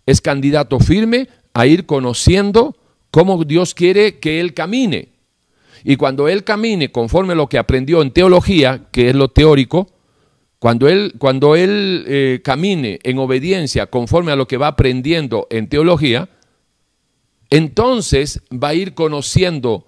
es 0.07 0.21
candidato 0.21 0.79
firme 0.79 1.27
a 1.53 1.67
ir 1.67 1.85
conociendo 1.85 2.75
cómo 3.11 3.43
Dios 3.43 3.75
quiere 3.75 4.19
que 4.19 4.39
él 4.39 4.55
camine. 4.55 5.09
Y 5.83 5.97
cuando 5.97 6.27
él 6.27 6.43
camine 6.43 6.91
conforme 6.91 7.33
a 7.33 7.35
lo 7.35 7.47
que 7.47 7.59
aprendió 7.59 8.01
en 8.01 8.09
teología, 8.09 8.87
que 8.91 9.09
es 9.09 9.15
lo 9.15 9.27
teórico, 9.27 9.87
cuando 10.57 10.87
él, 10.87 11.13
cuando 11.19 11.55
él 11.55 12.05
eh, 12.07 12.41
camine 12.43 12.99
en 13.03 13.19
obediencia 13.19 13.85
conforme 13.85 14.31
a 14.31 14.35
lo 14.35 14.47
que 14.47 14.57
va 14.57 14.67
aprendiendo 14.67 15.45
en 15.51 15.69
teología, 15.69 16.27
entonces 17.51 18.41
va 18.51 18.69
a 18.69 18.73
ir 18.73 18.95
conociendo, 18.95 19.85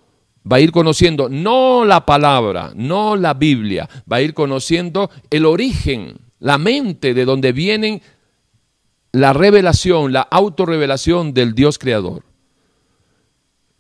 va 0.52 0.58
a 0.58 0.60
ir 0.60 0.72
conociendo 0.72 1.30
no 1.30 1.86
la 1.86 2.06
palabra, 2.06 2.72
no 2.76 3.16
la 3.16 3.34
Biblia, 3.34 3.90
va 4.12 4.18
a 4.18 4.22
ir 4.22 4.34
conociendo 4.34 5.10
el 5.30 5.46
origen, 5.46 6.18
la 6.40 6.58
mente 6.58 7.14
de 7.14 7.26
donde 7.26 7.52
vienen 7.52 8.02
la 9.12 9.34
revelación, 9.34 10.14
la 10.14 10.22
autorrevelación 10.22 11.34
del 11.34 11.54
Dios 11.54 11.80
creador. 11.80 12.24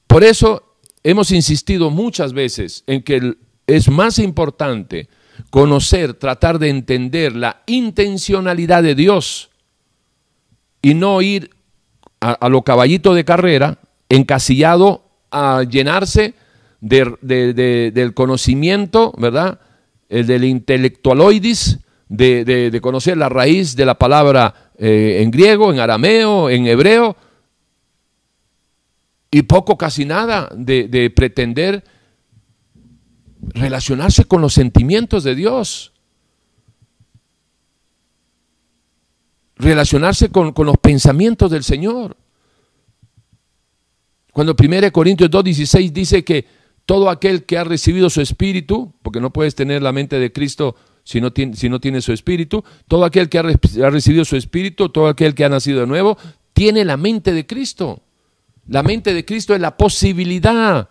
Por 0.08 0.24
eso 0.24 0.64
hemos 1.04 1.32
insistido 1.32 1.90
muchas 1.90 2.34
veces 2.34 2.84
en 2.88 3.04
que 3.04 3.36
es 3.68 3.90
más 3.90 4.20
importante 4.20 5.10
conocer, 5.50 6.14
tratar 6.14 6.60
de 6.60 6.70
entender 6.70 7.36
la 7.36 7.62
intencionalidad 7.68 8.82
de 8.84 8.96
Dios 8.96 9.50
y 10.82 10.94
no 10.94 11.22
ir 11.22 11.52
a, 12.20 12.50
lo 12.50 12.64
caballito 12.64 13.14
de 13.14 13.26
carrera, 13.26 13.78
encasillado 14.10 15.04
a 15.30 15.64
llenarse 15.64 16.34
del 16.80 18.14
conocimiento, 18.14 19.14
¿verdad? 19.18 19.60
El 20.10 20.28
del 20.28 20.46
intelectualoidis, 20.46 21.80
de, 22.10 22.80
conocer 22.82 23.18
la 23.18 23.30
raíz 23.30 23.76
de 23.76 23.86
la 23.86 23.96
palabra 23.96 24.72
eh, 24.78 25.20
en 25.22 25.32
griego, 25.32 25.74
en 25.74 25.80
arameo, 25.80 26.50
en 26.50 26.68
hebreo, 26.68 27.16
y 29.30 29.42
poco, 29.42 29.78
casi 29.78 30.06
nada, 30.06 30.50
de 30.56 31.12
pretender 31.16 31.84
relacionarse 33.54 34.26
con 34.26 34.42
los 34.42 34.54
sentimientos 34.54 35.24
de 35.24 35.36
Dios. 35.36 35.94
Relacionarse 39.56 40.30
con, 40.30 40.54
los 40.56 40.78
pensamientos 40.78 41.50
del 41.50 41.64
Señor. 41.64 42.16
Cuando 44.32 44.56
1 44.58 44.92
Corintios 44.92 45.32
2.16 45.32 45.92
dice 45.92 46.24
que 46.24 46.46
todo 46.88 47.12
aquel 47.12 47.44
que 47.44 47.60
ha 47.60 47.64
recibido 47.64 48.10
su 48.10 48.22
espíritu, 48.22 48.96
porque 49.04 49.22
no 49.22 49.32
puedes 49.32 49.54
tener 49.54 49.84
la 49.84 49.92
mente 49.92 50.18
de 50.18 50.32
Cristo 50.32 50.76
si 51.04 51.22
no 51.22 51.32
tiene, 51.32 51.56
si 51.56 51.70
no 51.70 51.80
tiene 51.80 52.02
su 52.02 52.14
espíritu, 52.14 52.64
todo 52.88 53.06
aquel 53.06 53.30
que 53.30 53.38
ha, 53.38 53.42
ha 53.42 53.90
recibido 53.92 54.26
su 54.26 54.36
espíritu, 54.36 54.90
todo 54.90 55.08
aquel 55.08 55.36
que 55.36 55.46
ha 55.46 55.50
nacido 55.50 55.82
de 55.82 55.88
nuevo, 55.88 56.18
tiene 56.54 56.84
la 56.86 56.98
mente 56.98 57.34
de 57.34 57.46
Cristo. 57.46 58.02
La 58.68 58.82
mente 58.84 59.14
de 59.14 59.24
Cristo 59.24 59.54
es 59.54 59.62
la 59.62 59.78
posibilidad 59.78 60.90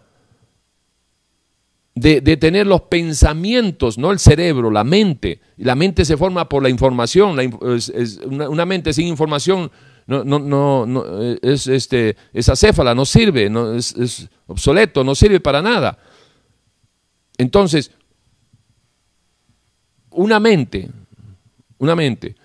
de, 1.97 2.37
tener 2.37 2.67
los 2.67 2.83
pensamientos, 2.83 3.97
no 3.97 4.13
el 4.13 4.19
cerebro, 4.19 4.71
la 4.71 4.85
mente. 4.85 5.41
La 5.57 5.75
mente 5.75 6.05
se 6.05 6.17
forma 6.17 6.49
por 6.49 6.63
la 6.63 6.69
información. 6.69 7.39
una, 8.27 8.67
mente 8.67 8.93
sin 8.93 9.07
información 9.07 9.71
no, 10.07 10.25
no, 10.25 10.87
no, 10.87 11.05
es, 11.43 11.67
este, 11.67 12.17
es 12.33 12.49
acéfala, 12.49 12.95
no 12.95 13.05
sirve, 13.05 13.51
no, 13.51 13.75
es, 13.75 14.29
obsoleto, 14.47 15.03
no 15.03 15.15
sirve 15.15 15.41
para 15.41 15.61
nada. 15.61 15.99
Entonces, 17.39 17.91
una 20.11 20.39
mente, 20.39 20.89
una 21.79 21.97
mente, 21.97 22.37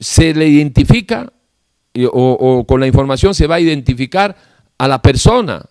se 0.00 0.34
le 0.34 0.48
identifica 0.48 1.32
o, 2.12 2.32
o 2.32 2.66
con 2.66 2.80
la 2.80 2.88
información 2.88 3.32
se 3.34 3.46
va 3.46 3.54
a 3.54 3.60
identificar 3.60 4.36
a 4.76 4.88
la 4.88 5.00
persona 5.00 5.64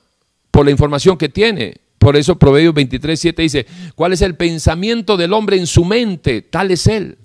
por 0.49 0.65
la 0.65 0.71
información 0.71 1.17
que 1.17 1.29
tiene. 1.29 1.81
Por 1.97 2.15
eso 2.15 2.37
Proverbios 2.37 2.73
23, 2.73 3.19
7 3.19 3.41
dice, 3.41 3.65
¿cuál 3.95 4.13
es 4.13 4.21
el 4.21 4.35
pensamiento 4.35 5.17
del 5.17 5.33
hombre 5.33 5.57
en 5.57 5.67
su 5.67 5.85
mente? 5.85 6.41
Tal 6.41 6.71
es 6.71 6.87
él. 6.87 7.17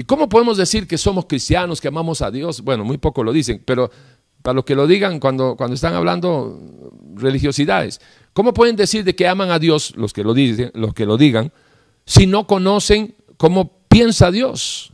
¿Y 0.00 0.04
cómo 0.04 0.30
podemos 0.30 0.56
decir 0.56 0.88
que 0.88 0.96
somos 0.96 1.26
cristianos, 1.26 1.78
que 1.78 1.88
amamos 1.88 2.22
a 2.22 2.30
Dios? 2.30 2.62
Bueno, 2.62 2.86
muy 2.86 2.96
poco 2.96 3.22
lo 3.22 3.34
dicen, 3.34 3.62
pero 3.66 3.90
para 4.40 4.54
los 4.54 4.64
que 4.64 4.74
lo 4.74 4.86
digan 4.86 5.20
cuando, 5.20 5.56
cuando 5.56 5.74
están 5.74 5.92
hablando 5.92 6.58
religiosidades, 7.16 8.00
¿cómo 8.32 8.54
pueden 8.54 8.76
decir 8.76 9.04
de 9.04 9.14
que 9.14 9.28
aman 9.28 9.50
a 9.50 9.58
Dios, 9.58 9.92
los 9.96 10.14
que 10.14 10.24
lo, 10.24 10.32
dicen, 10.32 10.70
los 10.72 10.94
que 10.94 11.04
lo 11.04 11.18
digan, 11.18 11.52
si 12.06 12.26
no 12.26 12.46
conocen 12.46 13.14
cómo 13.36 13.72
piensa 13.90 14.30
Dios? 14.30 14.90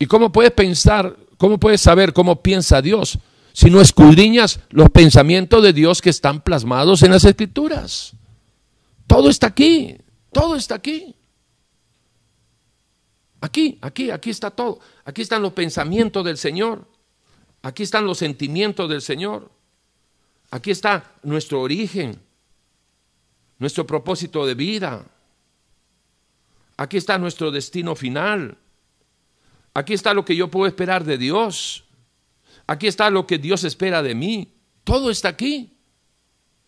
¿Y 0.00 0.06
cómo 0.06 0.32
puedes 0.32 0.50
pensar, 0.50 1.16
cómo 1.38 1.60
puedes 1.60 1.80
saber 1.80 2.12
cómo 2.12 2.42
piensa 2.42 2.82
Dios 2.82 3.20
si 3.52 3.70
no 3.70 3.80
escudriñas 3.80 4.58
los 4.70 4.90
pensamientos 4.90 5.62
de 5.62 5.72
Dios 5.72 6.02
que 6.02 6.10
están 6.10 6.40
plasmados 6.40 7.04
en 7.04 7.12
las 7.12 7.24
escrituras. 7.24 8.14
Todo 9.06 9.30
está 9.30 9.46
aquí, 9.46 9.98
todo 10.32 10.56
está 10.56 10.74
aquí. 10.74 11.14
Aquí, 13.40 13.78
aquí, 13.80 14.10
aquí 14.10 14.30
está 14.30 14.50
todo. 14.50 14.80
Aquí 15.04 15.22
están 15.22 15.42
los 15.42 15.52
pensamientos 15.52 16.24
del 16.24 16.36
Señor. 16.36 16.86
Aquí 17.62 17.82
están 17.82 18.06
los 18.06 18.18
sentimientos 18.18 18.88
del 18.88 19.02
Señor. 19.02 19.50
Aquí 20.50 20.70
está 20.70 21.14
nuestro 21.22 21.60
origen, 21.60 22.20
nuestro 23.58 23.86
propósito 23.86 24.44
de 24.44 24.54
vida. 24.54 25.06
Aquí 26.76 26.96
está 26.96 27.18
nuestro 27.18 27.50
destino 27.50 27.94
final. 27.94 28.58
Aquí 29.74 29.94
está 29.94 30.12
lo 30.12 30.24
que 30.24 30.34
yo 30.34 30.50
puedo 30.50 30.66
esperar 30.66 31.04
de 31.04 31.18
Dios. 31.18 31.84
Aquí 32.66 32.86
está 32.86 33.10
lo 33.10 33.26
que 33.26 33.38
Dios 33.38 33.64
espera 33.64 34.02
de 34.02 34.14
mí. 34.14 34.54
Todo 34.84 35.10
está 35.10 35.28
aquí. 35.28 35.76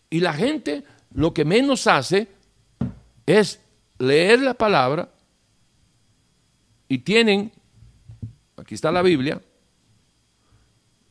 Y 0.09 0.19
la 0.21 0.33
gente 0.33 0.83
lo 1.13 1.33
que 1.33 1.45
menos 1.45 1.87
hace 1.87 2.27
es 3.25 3.59
leer 3.97 4.41
la 4.41 4.53
palabra 4.53 5.12
y 6.87 6.99
tienen, 6.99 7.51
aquí 8.57 8.75
está 8.75 8.91
la 8.91 9.01
Biblia, 9.01 9.41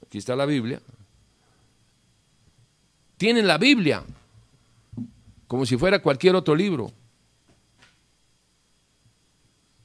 aquí 0.07 0.19
está 0.19 0.37
la 0.37 0.47
Biblia, 0.47 0.81
tienen 3.17 3.47
la 3.47 3.59
Biblia 3.59 4.05
como 5.53 5.67
si 5.67 5.77
fuera 5.77 6.01
cualquier 6.01 6.35
otro 6.35 6.55
libro, 6.55 6.91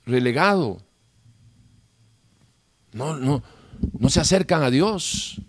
relegado. 0.05 0.81
No, 2.93 3.17
no, 3.17 3.43
no 3.99 4.09
se 4.09 4.21
acercan 4.21 4.63
a 4.63 4.69
Dios 4.69 5.41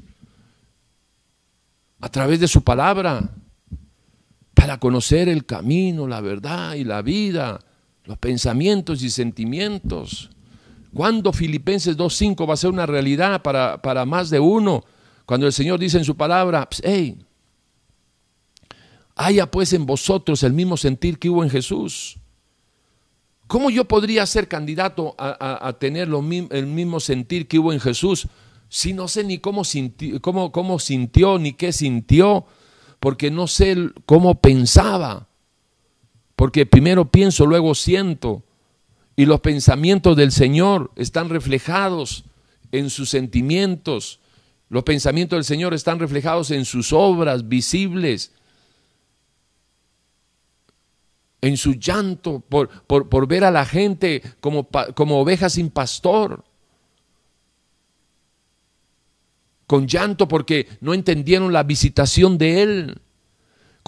a 2.00 2.08
través 2.08 2.40
de 2.40 2.48
su 2.48 2.64
palabra 2.64 3.30
para 4.54 4.80
conocer 4.80 5.28
el 5.28 5.46
camino, 5.46 6.08
la 6.08 6.20
verdad 6.20 6.74
y 6.74 6.82
la 6.82 7.00
vida, 7.00 7.60
los 8.08 8.16
pensamientos 8.16 9.02
y 9.02 9.10
sentimientos. 9.10 10.30
¿Cuándo 10.94 11.30
Filipenses 11.30 11.96
2.5 11.96 12.48
va 12.48 12.54
a 12.54 12.56
ser 12.56 12.70
una 12.70 12.86
realidad 12.86 13.42
para, 13.42 13.82
para, 13.82 14.06
más 14.06 14.30
de 14.30 14.40
uno? 14.40 14.82
Cuando 15.26 15.46
el 15.46 15.52
Señor 15.52 15.78
dice 15.78 15.98
en 15.98 16.04
su 16.06 16.16
palabra, 16.16 16.66
hey, 16.82 17.18
haya 19.14 19.50
pues 19.50 19.74
en 19.74 19.84
vosotros 19.84 20.42
el 20.42 20.54
mismo 20.54 20.78
sentir 20.78 21.18
que 21.18 21.28
hubo 21.28 21.44
en 21.44 21.50
Jesús. 21.50 22.16
¿Cómo 23.46 23.68
yo 23.68 23.84
podría 23.84 24.24
ser 24.24 24.48
candidato 24.48 25.14
a, 25.18 25.70
tener 25.78 26.08
el 26.50 26.66
mismo 26.66 27.00
sentir 27.00 27.46
que 27.46 27.58
hubo 27.58 27.74
en 27.74 27.80
Jesús 27.80 28.26
si 28.70 28.94
no 28.94 29.06
sé 29.06 29.22
ni 29.24 29.38
cómo 29.38 29.64
sintió, 29.64 30.20
cómo, 30.22 30.50
cómo 30.50 30.78
sintió 30.78 31.38
ni 31.38 31.52
qué 31.52 31.72
sintió? 31.72 32.46
Porque 33.00 33.30
no 33.30 33.46
sé 33.46 33.76
cómo 34.06 34.40
pensaba. 34.40 35.27
Porque 36.38 36.66
primero 36.66 37.10
pienso, 37.10 37.46
luego 37.46 37.74
siento. 37.74 38.44
Y 39.16 39.26
los 39.26 39.40
pensamientos 39.40 40.16
del 40.16 40.30
Señor 40.30 40.92
están 40.94 41.30
reflejados 41.30 42.26
en 42.70 42.90
sus 42.90 43.10
sentimientos. 43.10 44.20
Los 44.68 44.84
pensamientos 44.84 45.36
del 45.36 45.44
Señor 45.44 45.74
están 45.74 45.98
reflejados 45.98 46.52
en 46.52 46.64
sus 46.64 46.92
obras 46.92 47.48
visibles 47.48 48.30
en 51.40 51.56
su 51.56 51.74
llanto 51.74 52.40
por, 52.40 52.68
por, 52.86 53.26
ver 53.26 53.42
a 53.42 53.50
la 53.50 53.64
gente 53.64 54.22
como, 54.40 54.68
como 54.94 55.20
ovejas 55.20 55.54
sin 55.54 55.70
pastor. 55.70 56.44
Con 59.66 59.88
llanto 59.88 60.28
porque 60.28 60.68
no 60.80 60.94
entendieron 60.94 61.52
la 61.52 61.64
visitación 61.64 62.38
de 62.38 62.62
Él. 62.62 63.00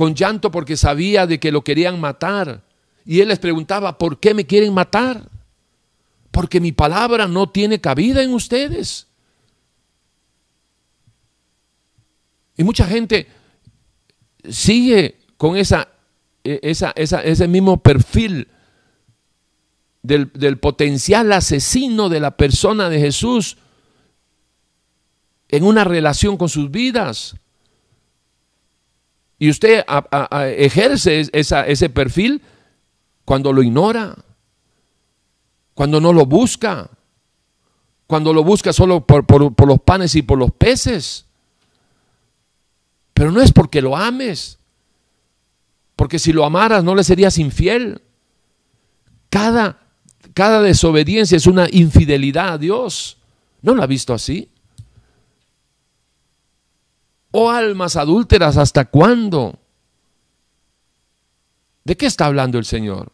Con 0.00 0.14
llanto 0.14 0.50
porque 0.50 0.78
sabía 0.78 1.26
de 1.26 1.38
que 1.38 1.52
lo 1.52 1.62
querían 1.62 2.00
matar. 2.00 2.62
Y 3.04 3.20
Él 3.20 3.28
les 3.28 3.38
preguntaba, 3.38 3.98
¿por 3.98 4.18
qué 4.18 4.32
me 4.32 4.46
quieren 4.46 4.72
matar? 4.72 5.28
Porque 6.30 6.58
mi 6.58 6.72
palabra 6.72 7.28
no 7.28 7.50
tiene 7.50 7.82
cabida 7.82 8.22
en 8.22 8.32
ustedes. 8.32 9.08
Y 12.56 12.64
mucha 12.64 12.86
gente 12.86 13.26
sigue 14.48 15.18
con 15.36 15.58
esa, 15.58 15.88
e, 16.44 16.60
esa, 16.62 16.92
ese 16.92 17.46
mismo 17.46 17.82
perfil 17.82 18.48
del, 20.00 20.32
del 20.32 20.58
potencial 20.58 21.30
asesino 21.30 22.08
de 22.08 22.20
la 22.20 22.38
persona 22.38 22.88
de 22.88 23.00
Jesús 23.00 23.58
en 25.50 25.62
una 25.62 25.84
relación 25.84 26.38
con 26.38 26.48
sus 26.48 26.70
vidas. 26.70 27.36
Y 29.42 29.48
usted 29.48 29.84
ejerce 30.58 31.30
ese 31.32 31.88
perfil 31.88 32.42
cuando 33.24 33.54
lo 33.54 33.62
ignora, 33.62 34.14
cuando 35.72 35.98
no 35.98 36.12
lo 36.12 36.26
busca, 36.26 36.90
cuando 38.06 38.34
lo 38.34 38.44
busca 38.44 38.74
solo 38.74 39.06
por, 39.06 39.24
los 39.66 39.80
panes 39.80 40.14
y 40.14 40.20
por 40.20 40.38
los 40.38 40.52
peces. 40.52 41.24
Pero 43.14 43.32
no 43.32 43.40
es 43.40 43.50
porque 43.50 43.80
lo 43.80 43.96
ames, 43.96 44.58
porque 45.96 46.18
si 46.18 46.34
lo 46.34 46.44
amaras 46.44 46.84
no 46.84 46.94
le 46.94 47.02
serías 47.02 47.38
infiel. 47.38 48.02
Cada, 49.30 49.80
cada 50.34 50.60
desobediencia 50.60 51.38
es 51.38 51.46
una 51.46 51.66
infidelidad 51.70 52.52
a 52.52 52.58
Dios. 52.58 53.16
¿No 53.62 53.74
lo 53.74 53.82
ha 53.82 53.86
visto 53.86 54.12
así? 54.12 54.50
Oh 57.32 57.50
almas 57.50 57.96
adúlteras, 57.96 58.56
¿hasta 58.56 58.86
cuándo? 58.86 59.58
¿De 61.84 61.96
qué 61.96 62.06
está 62.06 62.26
hablando 62.26 62.58
el 62.58 62.64
Señor? 62.64 63.12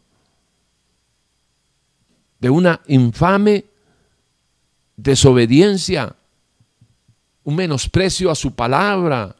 De 2.41 2.51
una 2.51 2.81
infame 2.87 3.67
desobediencia, 4.97 6.17
un 7.45 7.57
menosprecio 7.57 8.31
a 8.31 8.35
su 8.35 8.55
palabra, 8.55 9.37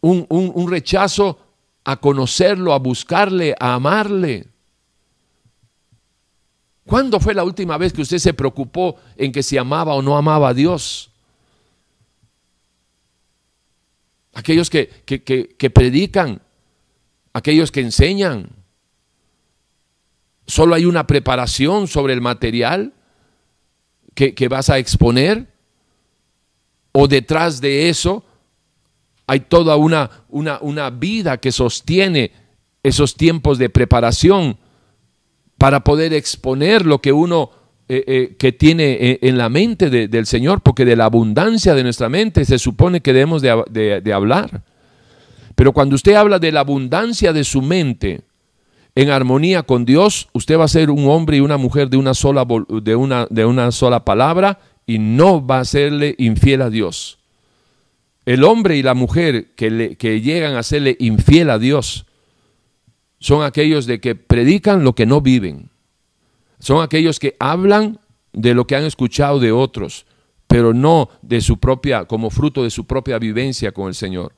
un, 0.00 0.26
un, 0.28 0.70
rechazo 0.70 1.38
a 1.84 1.96
conocerlo, 1.96 2.72
a 2.72 2.78
buscarle, 2.78 3.54
a 3.60 3.74
amarle. 3.74 4.48
¿Cuándo 6.84 7.20
fue 7.20 7.34
la 7.34 7.44
última 7.44 7.78
vez 7.78 7.92
que 7.92 8.02
usted 8.02 8.18
se 8.18 8.34
preocupó 8.34 8.96
en 9.16 9.30
que 9.30 9.44
si 9.44 9.56
amaba 9.56 9.94
o 9.94 10.02
no 10.02 10.16
amaba 10.16 10.48
a 10.48 10.54
Dios? 10.54 11.11
Aquellos 14.34 14.70
que, 14.70 14.88
que, 15.04 15.22
que 15.22 15.70
predican, 15.70 16.40
aquellos 17.32 17.70
que 17.70 17.80
enseñan. 17.80 18.50
Solo 20.46 20.74
hay 20.74 20.84
una 20.84 21.06
preparación 21.06 21.86
sobre 21.88 22.14
el 22.14 22.20
material 22.20 22.92
que, 24.14 24.48
vas 24.48 24.70
a 24.70 24.78
exponer? 24.78 25.46
¿O 26.92 27.08
detrás 27.08 27.60
de 27.60 27.88
eso 27.88 28.24
hay 29.26 29.40
toda 29.40 29.76
una, 29.76 30.24
una, 30.28 30.58
una 30.60 30.90
vida 30.90 31.38
que 31.38 31.52
sostiene 31.52 32.32
esos 32.82 33.16
tiempos 33.16 33.58
de 33.58 33.70
preparación 33.70 34.58
para 35.56 35.84
poder 35.84 36.12
exponer 36.12 36.84
lo 36.84 37.00
que 37.00 37.12
uno 37.12 37.50
eh, 37.88 38.04
eh, 38.06 38.36
que 38.38 38.52
tiene 38.52 38.92
eh, 38.92 39.18
en 39.22 39.36
la 39.36 39.48
mente 39.48 39.90
del 39.90 40.26
Señor, 40.26 40.62
porque 40.62 40.84
de 40.84 40.96
la 40.96 41.06
abundancia 41.06 41.74
de 41.74 41.82
nuestra 41.82 42.08
mente 42.08 42.44
se 42.44 42.58
supone 42.58 43.00
que 43.00 43.12
debemos 43.12 43.42
de, 43.42 44.00
de, 44.02 44.12
hablar. 44.12 44.62
Pero 45.56 45.72
cuando 45.72 45.96
usted 45.96 46.14
habla 46.14 46.38
de 46.38 46.52
la 46.52 46.60
abundancia 46.60 47.32
de 47.32 47.44
su 47.44 47.60
mente, 47.60 48.22
en 48.94 49.10
armonía 49.10 49.64
con 49.64 49.84
Dios, 49.84 50.28
usted 50.32 50.58
va 50.58 50.64
a 50.64 50.68
ser 50.68 50.90
un 50.90 51.06
hombre 51.08 51.38
y 51.38 51.40
una 51.40 51.56
mujer 51.56 51.90
de 51.90 51.96
una 51.96 52.14
sola, 52.14 52.46
de 52.82 52.94
una, 52.94 53.26
de 53.28 53.44
una 53.44 53.72
sola 53.72 54.04
palabra 54.04 54.60
y 54.86 54.98
no 54.98 55.44
va 55.44 55.60
a 55.60 55.64
serle 55.64 56.14
infiel 56.18 56.62
a 56.62 56.70
Dios. 56.70 57.18
El 58.24 58.44
hombre 58.44 58.76
y 58.76 58.82
la 58.82 58.94
mujer 58.94 59.54
que, 59.56 59.70
le, 59.70 59.96
que 59.96 60.20
llegan 60.20 60.54
a 60.54 60.62
serle 60.62 60.96
infiel 61.00 61.50
a 61.50 61.58
Dios 61.58 62.06
son 63.18 63.42
aquellos 63.42 63.86
de 63.86 64.00
que 64.00 64.14
predican 64.14 64.84
lo 64.84 64.94
que 64.94 65.06
no 65.06 65.20
viven. 65.20 65.71
Son 66.62 66.80
aquellos 66.80 67.18
que 67.18 67.34
hablan 67.40 67.98
de 68.32 68.54
lo 68.54 68.68
que 68.68 68.76
han 68.76 68.84
escuchado 68.84 69.40
de 69.40 69.50
otros, 69.50 70.06
pero 70.46 70.72
no 70.72 71.08
de 71.20 71.40
su 71.40 71.58
propia, 71.58 72.04
como 72.04 72.30
fruto 72.30 72.62
de 72.62 72.70
su 72.70 72.86
propia 72.86 73.18
vivencia 73.18 73.72
con 73.72 73.88
el 73.88 73.96
Señor. 73.96 74.32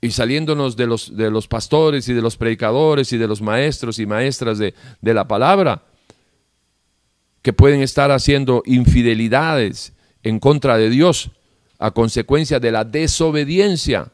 Y 0.00 0.10
saliéndonos 0.10 0.76
de 0.76 0.86
los, 0.86 1.14
de 1.14 1.30
los 1.30 1.46
pastores 1.46 2.08
y 2.08 2.14
de 2.14 2.22
los 2.22 2.38
predicadores 2.38 3.12
y 3.12 3.18
de 3.18 3.28
los 3.28 3.42
maestros 3.42 3.98
y 3.98 4.06
maestras 4.06 4.56
de, 4.56 4.72
de 5.02 5.12
la 5.12 5.28
palabra, 5.28 5.82
que 7.42 7.52
pueden 7.52 7.82
estar 7.82 8.10
haciendo 8.10 8.62
infidelidades 8.64 9.92
en 10.22 10.38
contra 10.40 10.78
de 10.78 10.88
Dios 10.88 11.32
a 11.78 11.90
consecuencia 11.90 12.58
de 12.58 12.72
la 12.72 12.86
desobediencia, 12.86 14.10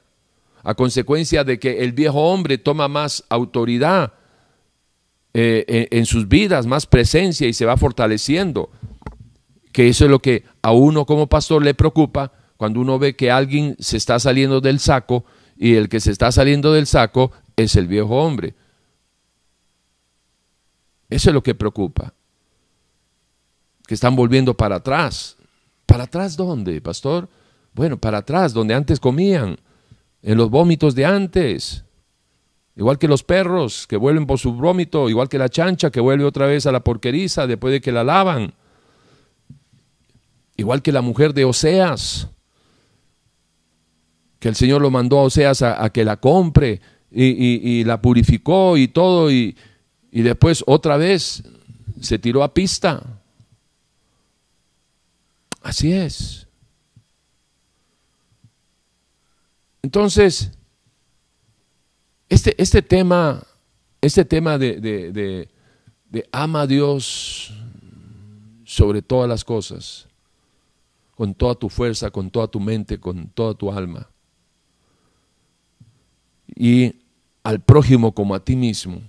a 0.65 0.75
consecuencia 0.75 1.45
de 1.45 1.61
que 1.61 1.85
el 1.85 1.93
viejo 1.93 2.33
hombre 2.33 2.59
toma 2.59 2.89
más 2.89 3.23
autoridad 3.29 4.13
eh, 5.37 5.89
en, 5.91 6.07
sus 6.07 6.29
vidas, 6.29 6.65
más 6.65 6.87
presencia 6.87 7.49
y 7.49 7.53
se 7.53 7.67
va 7.67 7.77
fortaleciendo, 7.77 8.71
que 9.73 9.89
eso 9.89 10.05
es 10.05 10.11
lo 10.11 10.21
que 10.21 10.45
a 10.63 10.71
uno 10.71 11.07
como 11.07 11.27
pastor 11.27 11.65
le 11.65 11.75
preocupa 11.75 12.33
cuando 12.57 12.81
uno 12.81 13.01
ve 13.01 13.17
que 13.17 13.33
alguien 13.33 13.75
se 13.81 13.97
está 13.97 14.21
saliendo 14.21 14.61
del 14.61 14.79
saco 14.79 15.25
y 15.57 15.75
el 15.75 15.89
que 15.89 15.99
se 15.99 16.13
está 16.13 16.31
saliendo 16.31 16.73
del 16.73 16.87
saco 16.87 17.33
es 17.57 17.75
el 17.75 17.89
viejo 17.89 18.17
hombre. 18.17 18.55
Eso 21.11 21.31
es 21.31 21.35
lo 21.35 21.43
que 21.43 21.55
preocupa. 21.55 22.15
Que 23.87 23.95
están 23.95 24.17
volviendo 24.17 24.55
para 24.57 24.77
atrás. 24.77 25.37
¿Para 25.85 26.05
atrás 26.05 26.37
dónde, 26.37 26.81
pastor? 26.81 27.29
Bueno, 27.73 27.99
para 27.99 28.19
atrás, 28.19 28.53
donde 28.53 28.75
antes 28.75 29.01
comían, 29.01 29.59
en 30.23 30.39
los 30.39 30.49
vómitos 30.49 30.95
de 30.95 31.05
antes. 31.05 31.84
Igual 32.77 32.99
que 32.99 33.07
los 33.07 33.23
perros 33.23 33.87
que 33.87 33.97
vuelven 33.97 34.27
por 34.27 34.39
su 34.39 34.53
vómito, 34.53 35.09
igual 35.09 35.29
que 35.29 35.39
la 35.39 35.49
chancha 35.49 35.91
que 35.91 36.01
vuelve 36.01 36.25
otra 36.25 36.47
vez 36.47 36.67
a 36.67 36.73
la 36.73 36.81
porqueriza 36.81 37.47
después 37.47 37.73
de 37.73 37.81
que 37.81 37.93
la 37.93 38.03
lavan. 38.03 38.53
Igual 40.57 40.83
que 40.83 40.93
la 40.93 41.01
mujer 41.01 41.35
de 41.35 41.45
Oseas, 41.45 42.29
que 44.41 44.49
el 44.49 44.57
Señor 44.57 44.83
lo 44.83 44.91
mandó 44.91 45.19
a 45.19 45.25
Oseas 45.25 45.63
a, 45.63 45.89
que 45.91 46.05
la 46.05 46.17
compre 46.17 46.81
y, 47.11 47.85
la 47.85 48.03
purificó 48.03 48.77
y 48.77 48.89
todo, 48.89 49.31
y, 49.31 49.57
y 50.11 50.23
después 50.23 50.65
otra 50.67 50.97
vez 50.97 51.45
se 52.01 52.19
tiró 52.19 52.43
a 52.43 52.53
pista. 52.55 53.03
Así 55.63 55.93
es. 55.93 56.47
Entonces, 59.83 60.51
este, 62.35 62.61
este 62.61 62.83
tema, 62.83 63.47
este 64.01 64.25
tema 64.25 64.59
de, 64.59 64.81
de, 64.81 65.49
de, 66.11 66.29
ama 66.33 66.63
a 66.63 66.67
Dios 66.67 67.55
sobre 68.65 69.03
todas 69.03 69.29
las 69.29 69.45
cosas, 69.45 70.09
con 71.15 71.33
toda 71.33 71.55
tu 71.55 71.69
fuerza, 71.69 72.11
con 72.11 72.31
toda 72.31 72.49
tu 72.49 72.59
mente, 72.59 72.99
con 72.99 73.29
toda 73.29 73.55
tu 73.55 73.71
alma, 73.71 74.09
y 76.57 76.97
al 77.45 77.61
prójimo 77.61 78.13
como 78.13 78.35
a 78.35 78.45
ti 78.45 78.57
mismo. 78.57 79.01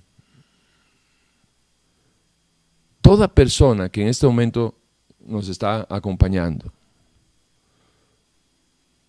Toda 3.02 3.28
persona 3.28 3.90
que 3.90 4.04
en 4.04 4.10
este 4.10 4.28
momento 4.28 4.76
nos 5.20 5.50
está 5.50 5.88
acompañando, 5.90 6.72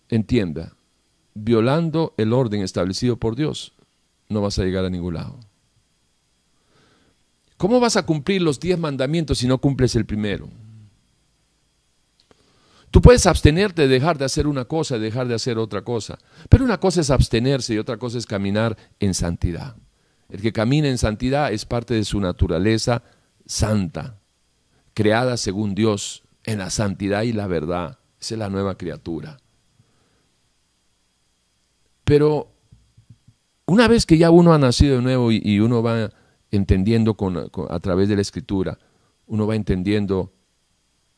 entienda, 0.09 0.73
violando 1.35 2.15
el 2.17 2.33
orden 2.33 2.61
establecido 2.61 3.17
por 3.17 3.35
Dios, 3.35 3.73
no 4.29 4.41
vas 4.41 4.59
a 4.59 4.63
llegar 4.63 4.85
a 4.85 4.89
ningún 4.89 5.15
lado. 5.15 5.39
¿Cómo 7.57 7.79
vas 7.79 7.97
a 7.97 8.05
cumplir 8.05 8.41
los 8.41 8.59
diez 8.59 8.77
mandamientos 8.77 9.39
si 9.39 9.47
no 9.47 9.57
cumples 9.57 9.95
el 9.95 10.05
primero? 10.05 10.47
Tú 12.91 13.01
puedes 13.01 13.25
abstenerte 13.25 13.83
de 13.83 13.87
dejar 13.87 14.17
de 14.17 14.25
hacer 14.25 14.47
una 14.47 14.65
cosa, 14.65 14.97
dejar 14.97 15.27
de 15.27 15.35
hacer 15.35 15.57
otra 15.57 15.81
cosa. 15.81 16.17
Pero 16.49 16.63
una 16.63 16.79
cosa 16.79 17.01
es 17.01 17.09
abstenerse 17.09 17.73
y 17.73 17.77
otra 17.79 17.97
cosa 17.97 18.17
es 18.17 18.25
caminar 18.25 18.77
en 18.99 19.13
santidad. 19.13 19.75
El 20.29 20.41
que 20.41 20.53
camina 20.53 20.87
en 20.87 20.97
santidad 20.97 21.51
es 21.51 21.65
parte 21.65 21.93
de 21.93 22.05
su 22.05 22.19
naturaleza 22.19 23.03
santa, 23.45 24.19
creada 24.93 25.37
según 25.37 25.73
Dios 25.73 26.23
en 26.43 26.59
la 26.59 26.69
santidad 26.69 27.23
y 27.23 27.33
la 27.33 27.47
verdad. 27.47 27.99
Esa 28.19 28.35
es 28.35 28.39
la 28.39 28.49
nueva 28.49 28.77
criatura. 28.77 29.37
Pero 32.03 32.56
una 33.67 33.87
vez 33.87 34.05
que 34.05 34.17
ya 34.17 34.31
uno 34.31 34.53
ha 34.53 34.57
nacido 34.57 34.95
de 34.95 35.01
nuevo 35.01 35.31
y, 35.31 35.59
uno 35.59 35.83
va 35.83 36.09
entendiendo 36.51 37.15
a 37.69 37.79
través 37.79 38.09
de 38.09 38.15
la 38.15 38.21
escritura, 38.21 38.79
uno 39.27 39.45
va 39.45 39.55
entendiendo 39.55 40.31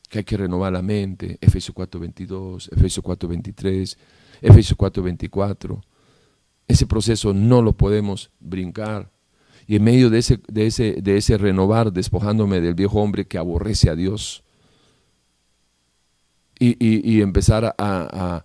que 0.10 0.20
hay 0.20 0.24
que 0.24 0.38
renovar 0.38 0.74
la 0.74 0.82
mente, 0.82 1.38
Efesios 1.40 1.76
4.22, 1.76 2.70
Efesios 2.76 3.06
4.23, 3.06 3.96
Efesios 4.42 4.78
4.24. 4.78 5.80
Ese 6.68 6.88
proceso 6.88 7.34
no 7.34 7.62
lo 7.62 7.74
podemos 7.74 8.32
brincar. 8.40 9.12
Y 9.68 9.76
en 9.76 9.84
medio 9.84 10.10
de 10.10 10.18
ese, 10.18 11.38
renovar, 11.38 11.94
despojándome 11.94 12.60
del 12.60 12.74
viejo 12.74 13.00
hombre 13.00 13.26
que 13.26 13.38
aborrece 13.38 13.92
a 13.92 13.96
Dios, 13.96 14.44
y, 16.60 17.22
empezar 17.22 17.76
a, 17.78 18.44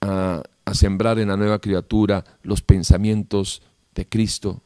a 0.00 0.42
sembrar 0.74 1.18
en 1.18 1.28
la 1.28 1.36
nueva 1.36 1.60
criatura 1.60 2.24
los 2.42 2.62
pensamientos 2.62 3.62
de 3.94 4.08
Cristo, 4.08 4.62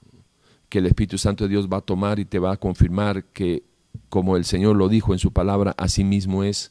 que 0.69 0.79
el 0.79 0.87
Espíritu 0.87 1.19
Santo 1.19 1.45
de 1.45 1.51
Dios 1.51 1.69
va 1.69 1.79
a 1.79 1.83
tomar 1.83 2.19
y 2.19 2.25
te 2.25 2.39
va 2.39 2.53
a 2.53 2.57
confirmar 2.57 3.25
que, 3.25 3.63
como 4.09 4.37
el 4.37 4.45
Señor 4.45 4.77
lo 4.77 4.89
dijo 4.89 5.13
en 5.13 5.19
su 5.19 5.33
palabra, 5.33 5.75
así 5.77 6.05
mismo 6.05 6.45
es. 6.45 6.71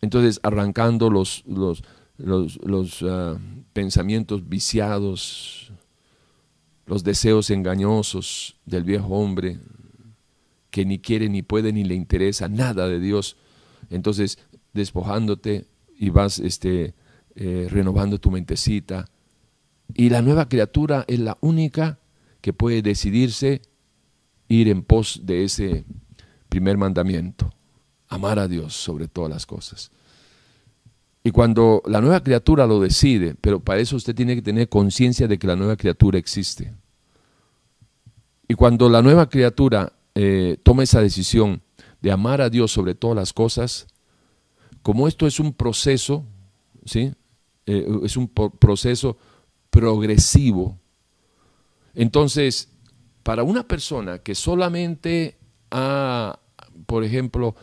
Entonces, 0.00 0.40
arrancando 0.42 1.10
los, 1.10 1.44
los, 1.46 1.82
los, 2.16 3.02
ah, 3.02 3.36
pensamientos 3.72 4.48
viciados, 4.48 5.72
los 6.86 7.04
deseos 7.04 7.50
engañosos 7.50 8.56
del 8.66 8.84
viejo 8.84 9.08
hombre, 9.08 9.58
que 10.70 10.84
ni 10.84 10.98
quiere, 10.98 11.28
ni 11.28 11.42
puede, 11.42 11.72
ni 11.72 11.84
le 11.84 11.94
interesa 11.94 12.48
nada 12.48 12.88
de 12.88 13.00
Dios. 13.00 13.36
Entonces, 13.90 14.38
despojándote 14.72 15.66
y 15.98 16.10
vas 16.10 16.38
este, 16.38 16.94
eh, 17.34 17.66
renovando 17.70 18.18
tu 18.18 18.30
mentecita. 18.30 19.06
Y 19.94 20.10
la 20.10 20.22
nueva 20.22 20.48
criatura 20.48 21.04
es 21.08 21.18
la 21.18 21.36
única 21.40 21.98
que 22.40 22.52
puede 22.52 22.82
decidirse 22.82 23.62
ir 24.48 24.68
en 24.68 24.82
pos 24.82 25.20
de 25.24 25.44
ese 25.44 25.84
primer 26.48 26.78
mandamiento, 26.78 27.52
amar 28.08 28.38
a 28.38 28.48
Dios 28.48 28.74
sobre 28.74 29.08
todas 29.08 29.30
las 29.30 29.44
cosas. 29.44 29.90
Y 31.24 31.30
cuando 31.30 31.82
la 31.86 32.00
nueva 32.00 32.22
criatura 32.22 32.66
lo 32.66 32.80
decide, 32.80 33.34
pero 33.40 33.60
para 33.60 33.80
eso 33.80 33.96
usted 33.96 34.14
tiene 34.14 34.36
que 34.36 34.42
tener 34.42 34.68
conciencia 34.68 35.26
de 35.26 35.38
que 35.38 35.46
la 35.46 35.56
nueva 35.56 35.76
criatura 35.76 36.18
existe. 36.18 36.72
Y 38.46 38.54
cuando 38.54 38.88
la 38.88 39.02
nueva 39.02 39.28
criatura 39.28 39.92
eh, 40.14 40.56
toma 40.62 40.84
esa 40.84 41.02
decisión 41.02 41.60
de 42.00 42.12
amar 42.12 42.40
a 42.40 42.48
Dios 42.48 42.72
sobre 42.72 42.94
todas 42.94 43.16
las 43.16 43.32
cosas, 43.32 43.88
como 44.82 45.08
esto 45.08 45.26
es 45.26 45.40
un 45.40 45.52
proceso, 45.52 46.24
¿sí? 46.84 47.12
Eh, 47.66 47.86
es 48.04 48.16
un 48.16 48.28
proceso 48.28 49.18
progresivo, 49.70 50.78
entonces, 51.94 52.70
para 53.24 53.42
una 53.42 53.66
persona 53.66 54.20
que 54.20 54.34
solamente 54.36 55.36
ha, 55.70 56.38
por 56.86 57.02
ejemplo, 57.02 57.56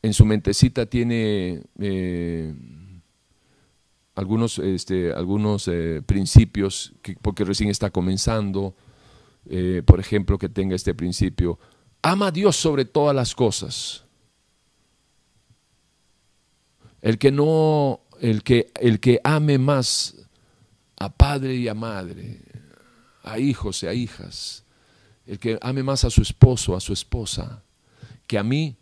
en 0.00 0.14
su 0.14 0.24
mentecita 0.24 0.86
tiene 0.86 1.62
eh, 1.80 2.54
algunos, 4.14 4.60
este, 4.60 5.12
algunos 5.12 5.66
eh, 5.66 6.02
principios, 6.06 6.94
porque 7.20 7.44
recién 7.44 7.68
está 7.68 7.90
comenzando, 7.90 8.76
por 9.84 10.00
ejemplo, 10.00 10.38
que 10.38 10.48
tenga 10.48 10.76
este 10.76 10.94
principio, 10.94 11.58
ama 12.00 12.28
a 12.28 12.30
Dios 12.30 12.56
sobre 12.56 12.84
todas 12.84 13.14
las 13.14 13.34
cosas. 13.34 14.03
El 17.04 17.18
que 17.18 17.30
no, 17.30 18.00
el 18.18 18.42
que, 18.42 18.72
el 18.80 18.98
que 18.98 19.20
ame 19.24 19.58
más 19.58 20.26
a 20.96 21.12
padre 21.12 21.54
y 21.54 21.68
a 21.68 21.74
madre, 21.74 22.40
a 23.22 23.38
hijos 23.38 23.82
y 23.82 23.86
a 23.86 23.92
hijas, 23.92 24.64
el 25.26 25.38
que 25.38 25.58
ame 25.60 25.82
más 25.82 26.06
a 26.06 26.10
su 26.10 26.22
esposo, 26.22 26.74
a 26.74 26.80
su 26.80 26.94
esposa, 26.94 27.62
que 28.26 28.38
a 28.38 28.42
mí, 28.42 28.74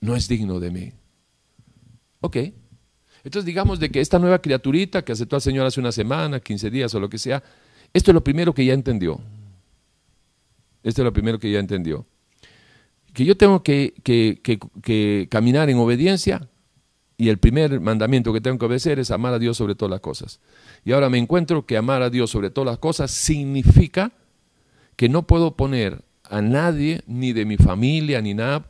no 0.00 0.16
es 0.16 0.26
digno 0.26 0.58
de 0.58 0.70
mí. 0.70 0.92
Ok. 2.22 2.38
Entonces 3.24 3.44
digamos 3.44 3.78
de 3.78 3.90
que 3.90 4.00
esta 4.00 4.18
nueva 4.18 4.40
criaturita 4.40 5.04
que 5.04 5.12
aceptó 5.12 5.36
al 5.36 5.42
Señor 5.42 5.66
hace 5.66 5.80
una 5.80 5.92
semana, 5.92 6.40
15 6.40 6.70
días 6.70 6.94
o 6.94 6.98
lo 6.98 7.10
que 7.10 7.18
sea, 7.18 7.42
esto 7.92 8.10
es 8.10 8.14
lo 8.14 8.24
primero 8.24 8.54
que 8.54 8.64
ya 8.64 8.72
entendió. 8.72 9.20
Esto 10.82 11.02
es 11.02 11.04
lo 11.04 11.12
primero 11.12 11.38
que 11.38 11.52
ya 11.52 11.58
entendió. 11.58 12.06
Que 13.12 13.26
yo 13.26 13.36
tengo 13.36 13.62
que, 13.62 13.92
que, 14.02 14.40
que 14.82 15.28
caminar 15.30 15.68
en 15.68 15.76
obediencia 15.76 16.48
y 17.16 17.28
el 17.28 17.38
primer 17.38 17.80
mandamiento 17.80 18.32
que 18.32 18.40
tengo 18.40 18.58
que 18.58 18.66
obedecer 18.66 18.98
es 18.98 19.10
amar 19.10 19.34
a 19.34 19.38
Dios 19.38 19.56
sobre 19.56 19.74
todas 19.74 19.90
las 19.90 20.00
cosas. 20.00 20.40
Y 20.84 20.92
ahora 20.92 21.08
me 21.08 21.18
encuentro 21.18 21.64
que 21.64 21.76
amar 21.76 22.02
a 22.02 22.10
Dios 22.10 22.30
sobre 22.30 22.50
todas 22.50 22.66
las 22.66 22.78
cosas 22.78 23.10
significa 23.10 24.12
que 24.96 25.08
no 25.08 25.26
puedo 25.26 25.56
poner 25.56 26.04
a 26.24 26.40
nadie, 26.40 27.02
ni 27.06 27.32
de 27.32 27.44
mi 27.44 27.56
familia, 27.56 28.20
ni 28.20 28.34
nada, 28.34 28.68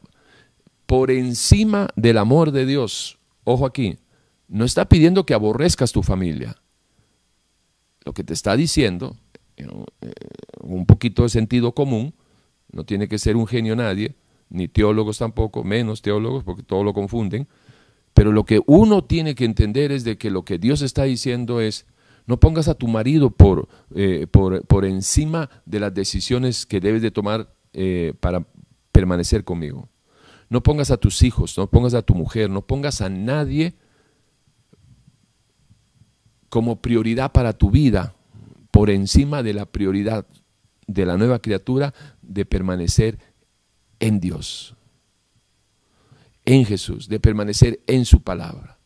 por 0.86 1.10
encima 1.10 1.88
del 1.96 2.18
amor 2.18 2.50
de 2.50 2.66
Dios. 2.66 3.18
Ojo 3.44 3.64
aquí, 3.64 3.98
no 4.48 4.64
está 4.64 4.88
pidiendo 4.88 5.24
que 5.24 5.34
aborrezcas 5.34 5.92
tu 5.92 6.02
familia. 6.02 6.56
Lo 8.04 8.12
que 8.12 8.24
te 8.24 8.34
está 8.34 8.56
diciendo, 8.56 9.16
eh, 9.56 9.66
un 10.60 10.84
poquito 10.84 11.22
de 11.22 11.30
sentido 11.30 11.72
común, 11.72 12.14
no 12.70 12.84
tiene 12.84 13.08
que 13.08 13.18
ser 13.18 13.36
un 13.36 13.46
genio 13.46 13.76
nadie, 13.76 14.14
ni 14.50 14.68
teólogos 14.68 15.18
tampoco, 15.18 15.64
menos 15.64 16.02
teólogos, 16.02 16.44
porque 16.44 16.62
todo 16.62 16.84
lo 16.84 16.92
confunden, 16.92 17.48
pero 18.14 18.32
lo 18.32 18.44
que 18.44 18.62
uno 18.66 19.04
tiene 19.04 19.34
que 19.34 19.44
entender 19.44 19.92
es 19.92 20.04
de 20.04 20.16
que 20.16 20.30
lo 20.30 20.44
que 20.44 20.58
Dios 20.58 20.82
está 20.82 21.02
diciendo 21.04 21.60
es, 21.60 21.86
no 22.26 22.40
pongas 22.40 22.68
a 22.68 22.74
tu 22.74 22.88
marido 22.88 23.30
por, 23.30 23.68
eh, 23.94 24.26
por, 24.30 24.64
por, 24.66 24.84
encima 24.84 25.50
de 25.66 25.80
las 25.80 25.92
decisiones 25.92 26.64
que 26.64 26.80
debes 26.80 27.02
de 27.02 27.10
tomar 27.10 27.52
eh, 27.72 28.14
para 28.20 28.46
permanecer 28.92 29.44
conmigo. 29.44 29.88
No 30.48 30.62
pongas 30.62 30.90
a 30.90 30.96
tus 30.96 31.22
hijos, 31.22 31.58
no 31.58 31.68
pongas 31.68 31.94
a 31.94 32.02
tu 32.02 32.14
mujer, 32.14 32.48
no 32.48 32.62
pongas 32.66 33.00
a 33.00 33.08
nadie 33.08 33.74
como 36.48 36.80
prioridad 36.80 37.32
para 37.32 37.52
tu 37.52 37.70
vida 37.70 38.14
por 38.70 38.90
encima 38.90 39.42
de 39.42 39.54
la 39.54 39.66
prioridad 39.66 40.26
de 40.86 41.06
la 41.06 41.16
nueva 41.16 41.40
criatura 41.40 41.94
de 42.22 42.44
permanecer 42.44 43.18
en 43.98 44.20
Dios, 44.20 44.76
en 46.44 46.64
Jesús, 46.64 47.08
de 47.08 47.20
permanecer 47.20 47.80
en 47.86 48.04
su 48.04 48.22
palabra. 48.22 48.78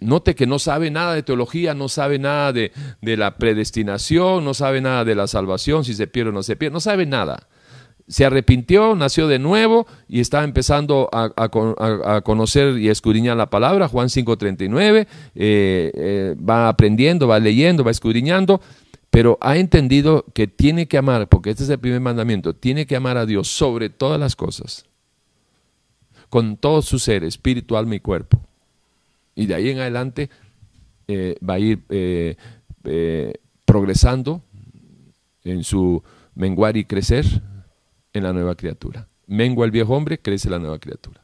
Note 0.00 0.34
que 0.36 0.46
no 0.46 0.58
sabe 0.58 0.90
nada 0.90 1.14
de 1.14 1.24
teología, 1.24 1.74
no 1.74 1.88
sabe 1.88 2.18
nada 2.18 2.52
de, 2.52 2.70
la 3.02 3.36
predestinación, 3.36 4.44
no 4.44 4.54
sabe 4.54 4.80
nada 4.80 5.04
de 5.04 5.16
la 5.16 5.26
salvación, 5.26 5.84
si 5.84 5.94
se 5.94 6.06
pierde 6.06 6.30
o 6.30 6.32
no 6.32 6.42
se 6.44 6.54
pierde, 6.54 6.72
no 6.72 6.80
sabe 6.80 7.04
nada. 7.04 7.48
Se 8.06 8.24
arrepintió, 8.24 8.94
nació 8.94 9.26
de 9.26 9.38
nuevo 9.38 9.86
y 10.08 10.20
está 10.20 10.44
empezando 10.44 11.10
a, 11.12 12.22
conocer 12.22 12.78
y 12.78 12.88
a 12.88 12.92
escudriñar 12.92 13.36
la 13.36 13.50
palabra, 13.50 13.88
Juan 13.88 14.08
5.39, 14.08 15.00
eh, 15.00 15.06
eh, 15.34 16.36
va 16.38 16.68
aprendiendo, 16.68 17.26
va 17.26 17.40
leyendo, 17.40 17.82
va 17.82 17.90
escudriñando, 17.90 18.62
pero 19.10 19.38
ha 19.40 19.56
entendido 19.56 20.24
que 20.34 20.46
tiene 20.46 20.86
que 20.86 20.98
amar, 20.98 21.28
porque 21.28 21.50
este 21.50 21.64
es 21.64 21.70
el 21.70 21.78
primer 21.78 22.00
mandamiento, 22.00 22.54
tiene 22.54 22.86
que 22.86 22.96
amar 22.96 23.16
a 23.16 23.26
Dios 23.26 23.48
sobre 23.48 23.90
todas 23.90 24.20
las 24.20 24.36
cosas, 24.36 24.86
con 26.28 26.56
todo 26.56 26.82
su 26.82 26.98
ser, 26.98 27.24
espíritu, 27.24 27.76
alma 27.76 27.94
y 27.94 28.00
cuerpo. 28.00 28.40
Y 29.34 29.46
de 29.46 29.54
ahí 29.54 29.70
en 29.70 29.78
adelante 29.78 30.30
eh, 31.06 31.36
va 31.48 31.54
a 31.54 31.58
ir 31.58 31.82
eh, 31.88 32.36
eh, 32.84 33.34
progresando 33.64 34.42
en 35.44 35.64
su 35.64 36.02
menguar 36.34 36.76
y 36.76 36.84
crecer 36.84 37.24
en 38.12 38.22
la 38.22 38.32
nueva 38.32 38.54
criatura. 38.56 39.08
Mengua 39.26 39.64
el 39.64 39.70
viejo 39.70 39.94
hombre, 39.94 40.18
crece 40.18 40.50
la 40.50 40.58
nueva 40.58 40.78
criatura. 40.78 41.22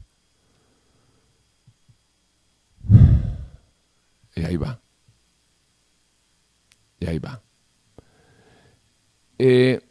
Y 4.37 4.45
ahí 4.45 4.57
va. 4.57 4.81
Y 6.99 7.07
ahí 7.07 7.19
va. 7.19 7.44
Este, 9.39 9.83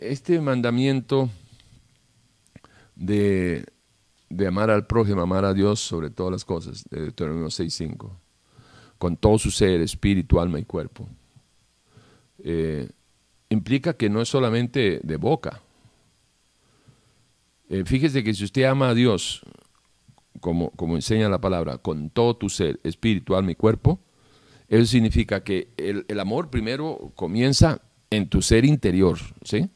este 0.00 0.40
mandamiento 0.40 1.30
de, 2.94 3.66
amar 4.46 4.70
al 4.70 4.86
prójimo, 4.86 5.20
amar 5.20 5.44
a 5.44 5.54
Dios 5.54 5.80
sobre 5.80 6.10
todas 6.10 6.32
las 6.32 6.44
cosas, 6.44 6.84
de 6.90 7.02
Deuteronomio 7.02 7.48
6.5, 7.48 8.10
con 8.98 9.16
todo 9.16 9.38
su 9.38 9.50
ser, 9.50 9.80
espíritu, 9.80 10.40
alma 10.40 10.58
y 10.58 10.64
cuerpo. 10.64 11.08
Eh, 12.38 12.88
implica 13.48 13.94
que 13.94 14.08
no 14.08 14.20
es 14.20 14.28
solamente 14.28 15.00
de 15.02 15.16
boca. 15.16 15.62
Eh, 17.68 17.82
fíjese 17.84 18.22
que 18.22 18.34
si 18.34 18.44
usted 18.44 18.64
ama 18.64 18.90
a 18.90 18.94
Dios, 18.94 19.42
como, 20.40 20.70
como 20.70 20.96
enseña 20.96 21.28
la 21.28 21.40
palabra, 21.40 21.78
con 21.78 22.10
todo 22.10 22.36
tu 22.36 22.48
ser, 22.48 22.80
espíritu, 22.82 23.36
alma 23.36 23.52
y 23.52 23.54
cuerpo, 23.54 24.00
eso 24.68 24.86
significa 24.86 25.44
que 25.44 25.68
el, 25.76 26.04
el 26.08 26.20
amor 26.20 26.50
primero 26.50 27.12
comienza 27.14 27.80
en 28.10 28.28
tu 28.28 28.42
ser 28.42 28.64
interior, 28.64 29.18
¿sí? 29.42 29.68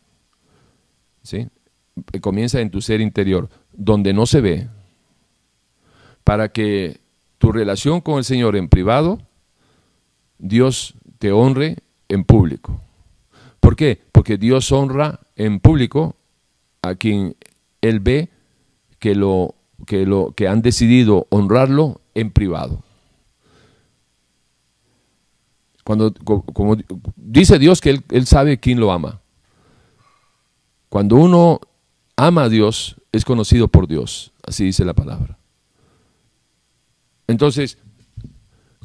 ¿Sí? 1.22 1.48
comienza 2.20 2.61
en 2.61 2.70
tu 2.70 2.80
ser 2.80 3.00
interior, 3.00 3.48
donde 3.72 4.12
no 4.12 4.26
se 4.26 4.40
ve, 4.40 4.68
para 6.24 6.50
que 6.50 7.00
tu 7.38 7.52
relación 7.52 8.00
con 8.00 8.18
el 8.18 8.24
Señor 8.24 8.56
en 8.56 8.68
privado, 8.68 9.20
Dios 10.38 10.94
te 11.18 11.32
honre 11.32 11.76
en 12.08 12.24
público. 12.24 12.80
¿Por 13.61 13.76
qué? 13.76 14.00
Porque 14.12 14.38
Dios 14.38 14.72
honra 14.72 15.20
en 15.36 15.61
público 15.61 16.16
a 16.82 16.94
quien 16.94 17.36
Él 17.80 18.00
ve 18.00 18.30
que, 18.98 19.14
lo, 19.14 19.54
que, 19.87 20.07
lo, 20.07 20.33
que 20.37 20.49
han 20.49 20.62
decidido 20.62 21.26
honrarlo 21.31 22.01
en 22.14 22.31
privado. 22.31 22.83
Cuando, 25.85 26.12
como, 26.14 26.76
dice 27.16 27.59
Dios 27.59 27.81
que 27.81 27.91
él, 27.91 28.05
él 28.11 28.26
sabe 28.26 28.59
quién 28.59 28.78
lo 28.78 28.93
ama. 28.93 29.20
Cuando 30.89 31.16
uno 31.16 31.61
ama 32.16 32.45
a 32.45 32.49
Dios, 32.49 32.97
es 33.12 33.24
conocido 33.24 33.68
por 33.68 33.89
Dios, 33.89 34.33
así 34.47 34.64
dice 34.64 34.85
la 34.85 34.95
palabra. 34.95 35.39
Entonces, 37.26 37.78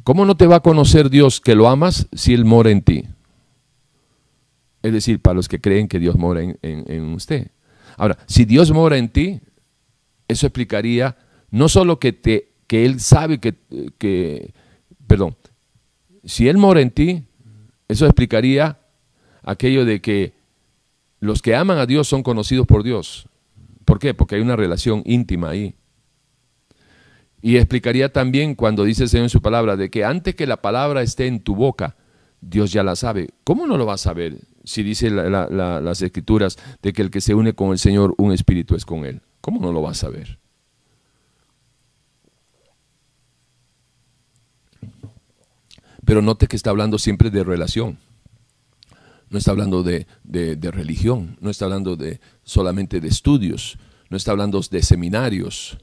¿cómo 0.04 0.24
no 0.24 0.36
te 0.36 0.46
va 0.46 0.56
a 0.56 0.60
conocer 0.60 1.10
Dios 1.10 1.40
que 1.40 1.54
lo 1.54 1.68
amas 1.68 2.06
si 2.12 2.32
Él 2.32 2.44
mora 2.44 2.70
en 2.70 2.82
ti? 2.82 3.04
Es 4.82 4.92
decir, 4.92 5.20
para 5.20 5.34
los 5.34 5.48
que 5.48 5.60
creen 5.60 5.88
que 5.88 5.98
Dios 5.98 6.16
mora 6.16 6.42
en, 6.42 7.14
usted. 7.14 7.50
Ahora, 7.96 8.18
si 8.26 8.44
Dios 8.44 8.70
mora 8.70 8.98
en 8.98 9.08
ti, 9.08 9.40
eso 10.28 10.46
explicaría 10.46 11.16
no 11.50 11.68
solo 11.68 11.98
que, 11.98 12.12
te, 12.12 12.52
que 12.66 12.84
Él 12.84 13.00
sabe 13.00 13.38
que, 13.38 13.54
que, 13.98 14.52
perdón, 15.06 15.36
si 16.24 16.48
Él 16.48 16.58
mora 16.58 16.80
en 16.80 16.90
ti, 16.90 17.24
eso 17.88 18.06
explicaría 18.06 18.78
aquello 19.42 19.84
de 19.84 20.00
que 20.00 20.34
los 21.20 21.40
que 21.42 21.54
aman 21.54 21.78
a 21.78 21.86
Dios 21.86 22.08
son 22.08 22.22
conocidos 22.22 22.66
por 22.66 22.82
Dios. 22.82 23.28
¿Por 23.84 23.98
qué? 23.98 24.14
Porque 24.14 24.34
hay 24.34 24.40
una 24.40 24.56
relación 24.56 25.02
íntima 25.06 25.50
ahí. 25.50 25.74
Y 27.40 27.56
explicaría 27.56 28.12
también 28.12 28.54
cuando 28.56 28.84
dice 28.84 29.04
el 29.04 29.08
Señor 29.08 29.24
en 29.24 29.30
su 29.30 29.40
palabra, 29.40 29.76
de 29.76 29.88
que 29.88 30.04
antes 30.04 30.34
que 30.34 30.46
la 30.46 30.60
palabra 30.60 31.02
esté 31.02 31.26
en 31.26 31.40
tu 31.40 31.54
boca, 31.54 31.96
Dios 32.40 32.72
ya 32.72 32.82
la 32.82 32.96
sabe. 32.96 33.28
¿Cómo 33.44 33.66
no 33.66 33.76
lo 33.76 33.86
va 33.86 33.94
a 33.94 33.98
saber? 33.98 34.38
si 34.66 34.82
dice 34.82 35.10
las 35.10 36.02
escrituras 36.02 36.58
de 36.82 36.92
que 36.92 37.00
el 37.00 37.10
que 37.10 37.20
se 37.20 37.34
une 37.34 37.54
con 37.54 37.70
el 37.70 37.78
Señor, 37.78 38.14
un 38.18 38.32
espíritu 38.32 38.74
es 38.74 38.84
con 38.84 39.06
Él. 39.06 39.22
¿Cómo 39.46 39.60
no 39.60 39.70
lo 39.70 39.80
vas 39.80 39.98
a 39.98 40.06
saber? 40.06 40.40
Pero 46.04 46.20
note 46.20 46.48
que 46.48 46.56
está 46.56 46.70
hablando 46.70 46.98
siempre 46.98 47.30
de 47.30 47.44
relación. 47.44 47.96
No 49.30 49.38
está 49.38 49.52
hablando 49.52 49.84
de, 49.84 50.08
religión, 50.72 51.38
no 51.40 51.50
está 51.50 51.66
hablando 51.66 51.94
de 51.94 52.18
solamente 52.42 53.00
de 53.00 53.06
estudios, 53.06 53.78
no 54.10 54.16
está 54.16 54.32
hablando 54.32 54.60
de 54.68 54.82
seminarios, 54.82 55.78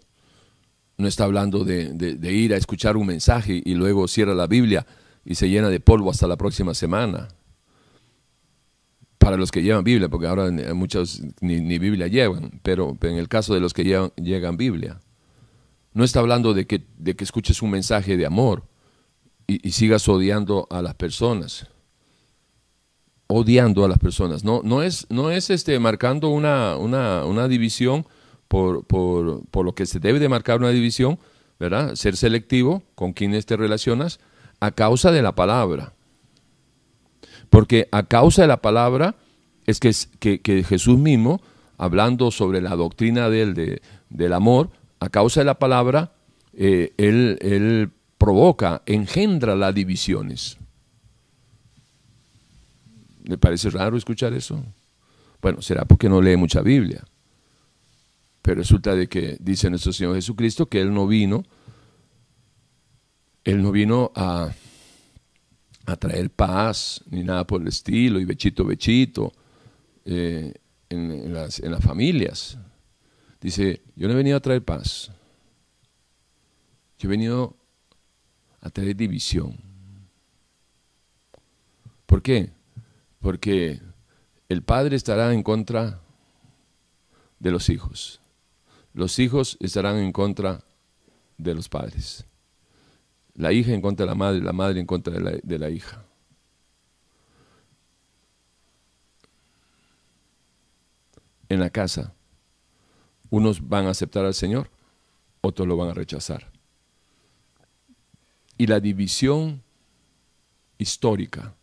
no 0.97 1.07
está 1.07 1.24
hablando 1.24 1.64
de 1.64 2.34
ir 2.34 2.53
a 2.53 2.57
escuchar 2.57 2.97
un 2.97 3.07
mensaje 3.07 3.61
y 3.64 3.76
luego 3.76 4.09
cierra 4.09 4.36
la 4.36 4.47
Biblia 4.47 4.86
y 5.24 5.36
se 5.36 5.47
llena 5.47 5.70
de 5.70 5.80
polvo 5.80 6.11
hasta 6.11 6.28
la 6.28 6.36
próxima 6.36 6.74
semana 6.74 7.30
para 9.24 9.38
los 9.38 9.51
que 9.51 9.61
llevan 9.61 9.84
Biblia, 9.84 10.09
porque 10.09 10.28
ahora 10.28 10.51
muchos 10.74 11.21
ni, 11.39 11.80
Biblia 11.80 12.07
llevan, 12.07 12.59
pero 12.61 12.97
en 13.01 13.15
el 13.15 13.28
caso 13.28 13.53
de 13.53 13.59
los 13.59 13.74
que 13.74 13.84
llevan, 13.84 14.57
Biblia, 14.57 14.99
no 15.93 16.03
está 16.03 16.19
hablando 16.19 16.53
de 16.53 16.67
que, 16.67 16.86
de 16.97 17.15
que 17.15 17.24
escuches 17.24 17.61
un 17.61 17.71
mensaje 17.71 18.17
de 18.17 18.26
amor 18.26 18.63
y, 19.47 19.71
sigas 19.71 20.07
odiando 20.09 20.67
a 20.69 20.82
las 20.82 20.95
personas, 20.95 21.67
odiando 23.28 23.86
a 23.86 23.88
las 23.88 23.99
personas. 23.99 24.43
No, 24.43 24.61
no 24.63 24.84
es, 24.84 25.07
no 25.09 25.32
es 25.32 25.49
este, 25.49 25.80
marcando 25.80 26.30
una, 26.30 26.76
una, 26.76 27.26
una 27.26 27.47
división 27.47 28.05
por, 28.47 28.86
por, 28.86 29.45
por, 29.47 29.65
lo 29.65 29.74
que 29.74 29.86
se 29.86 29.99
debe 29.99 30.19
de 30.19 30.30
marcar 30.30 30.59
una 30.59 30.69
división, 30.69 31.17
¿verdad? 31.59 31.95
Ser 31.95 32.17
selectivo 32.17 32.84
con 32.95 33.13
quienes 33.13 33.45
te 33.45 33.55
relacionas 33.55 34.19
a 34.59 34.71
causa 34.71 35.11
de 35.11 35.21
la 35.21 35.34
palabra. 35.34 35.93
Porque 37.54 37.88
a 37.91 38.01
causa 38.01 38.41
de 38.41 38.47
la 38.47 38.64
palabra 38.64 39.16
es 39.68 39.80
que, 39.80 40.64
Jesús 40.68 40.97
mismo, 40.97 41.39
hablando 41.78 42.32
sobre 42.32 42.62
la 42.62 42.76
doctrina 42.76 43.30
de 43.30 43.80
del 44.10 44.34
amor, 44.34 44.72
a 44.99 45.10
causa 45.10 45.41
de 45.41 45.45
la 45.45 45.60
palabra, 45.60 46.14
eh, 46.54 46.95
él, 46.97 47.38
él 47.41 47.91
provoca, 48.18 48.82
engendra 48.88 49.56
las 49.56 49.76
divisiones. 49.76 50.58
¿Le 53.24 53.38
parece 53.38 53.70
raro 53.70 53.97
escuchar 53.97 54.34
eso? 54.34 54.60
Bueno, 55.39 55.62
será 55.62 55.86
porque 55.86 56.10
no 56.10 56.24
lee 56.24 56.38
mucha 56.38 56.62
Biblia. 56.62 57.04
Pero 58.41 58.62
resulta 58.62 58.95
de 58.95 59.08
que 59.08 59.38
dice 59.39 59.70
nuestro 59.70 59.93
Señor 59.93 60.16
Jesucristo 60.16 60.66
que 60.66 60.82
Él 60.82 60.91
no 60.91 61.06
vino, 61.06 61.43
Él 63.43 63.62
no 63.62 63.72
vino 63.72 64.12
a, 64.16 64.49
a 65.86 65.95
traer 65.95 66.29
paz, 66.29 67.03
ni 67.09 67.23
nada 67.23 67.45
por 67.45 67.61
el 67.61 67.67
estilo, 67.67 68.19
y 68.19 68.25
bechito, 68.25 68.65
bechito, 68.65 69.34
eh, 70.05 70.53
en, 70.89 71.34
las, 71.34 71.59
en 71.59 71.71
las 71.71 71.84
familias. 71.84 72.57
Dice, 73.41 73.81
yo 73.95 74.07
no 74.07 74.13
he 74.13 74.17
venido 74.17 74.38
a 74.38 74.41
traer 74.41 74.63
paz, 74.63 75.11
yo 76.97 77.09
he 77.09 77.11
venido 77.11 77.57
a 78.61 78.69
traer 78.69 78.95
división. 78.95 79.57
¿Por 82.05 82.21
qué? 82.21 82.51
Porque 83.19 83.81
el 84.47 84.61
padre 84.61 84.95
estará 84.95 85.34
en 85.34 85.43
contra 85.43 85.99
de 87.39 87.51
los 87.51 87.69
hijos. 87.69 88.21
Los 88.93 89.19
hijos 89.19 89.57
estarán 89.59 89.97
en 89.97 90.11
contra 90.11 90.63
de 91.38 91.55
los 91.55 91.67
padres. 91.67 92.25
La 93.36 93.51
hija 93.51 93.73
en 93.73 93.81
contra 93.81 94.05
de 94.05 94.11
la 94.11 94.15
madre, 94.15 94.41
la 94.41 94.53
madre 94.53 94.79
en 94.79 94.86
contra 94.86 95.13
de 95.13 95.59
la, 95.59 95.69
hija. 95.69 96.05
En 101.49 101.59
la 101.59 101.69
casa, 101.69 102.13
unos 103.29 103.67
van 103.67 103.88
a 103.88 103.89
aceptar 103.89 104.25
al 104.25 104.34
Señor, 104.34 104.69
otros 105.41 105.67
lo 105.67 105.77
van 105.77 105.89
a 105.89 105.93
rechazar. 105.93 106.51
Y 108.57 108.67
la 108.67 108.79
división 108.79 109.63
histórica 110.77 111.55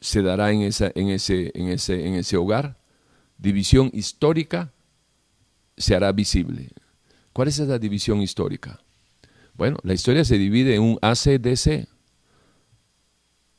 se 0.00 0.20
dará 0.20 0.50
en, 0.50 0.62
en, 0.62 0.68
ese, 1.08 1.52
en, 1.54 1.68
ese, 1.68 2.06
en 2.06 2.14
ese 2.14 2.36
hogar. 2.36 2.76
División 3.38 3.88
histórica 3.92 4.72
se 5.76 5.94
hará 5.94 6.10
visible. 6.10 6.70
¿Cuál 7.32 7.48
es 7.48 7.58
esa 7.60 7.78
división 7.78 8.20
histórica? 8.20 8.80
Bueno, 9.54 9.78
la 9.82 9.94
historia 9.94 10.24
se 10.24 10.38
divide 10.38 10.74
en 10.74 10.82
un 10.82 10.98
ACDC, 11.02 11.88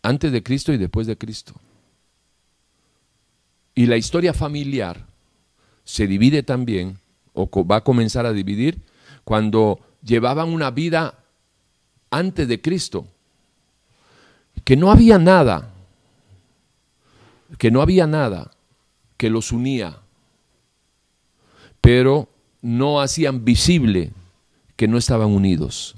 antes 0.01 0.31
de 0.31 0.43
Cristo 0.43 0.73
y 0.73 0.77
después 0.77 1.07
de 1.07 1.17
Cristo. 1.17 1.53
Y 3.75 3.85
la 3.85 3.97
historia 3.97 4.33
familiar 4.33 5.05
se 5.83 6.07
divide 6.07 6.43
también, 6.43 6.99
o 7.33 7.49
va 7.65 7.77
a 7.77 7.83
comenzar 7.83 8.25
a 8.25 8.33
dividir, 8.33 8.81
cuando 9.23 9.79
llevaban 10.03 10.49
una 10.49 10.71
vida 10.71 11.19
antes 12.11 12.47
de 12.47 12.61
Cristo, 12.61 13.07
que 14.63 14.75
no 14.75 14.91
había 14.91 15.17
nada, 15.17 15.71
que 17.57 17.71
no 17.71 17.81
había 17.81 18.05
nada 18.05 18.51
que 19.17 19.29
los 19.29 19.51
unía, 19.51 19.99
pero 21.81 22.29
no 22.61 23.01
hacían 23.01 23.43
visible 23.43 24.11
que 24.75 24.87
no 24.87 24.97
estaban 24.97 25.29
unidos. 25.29 25.95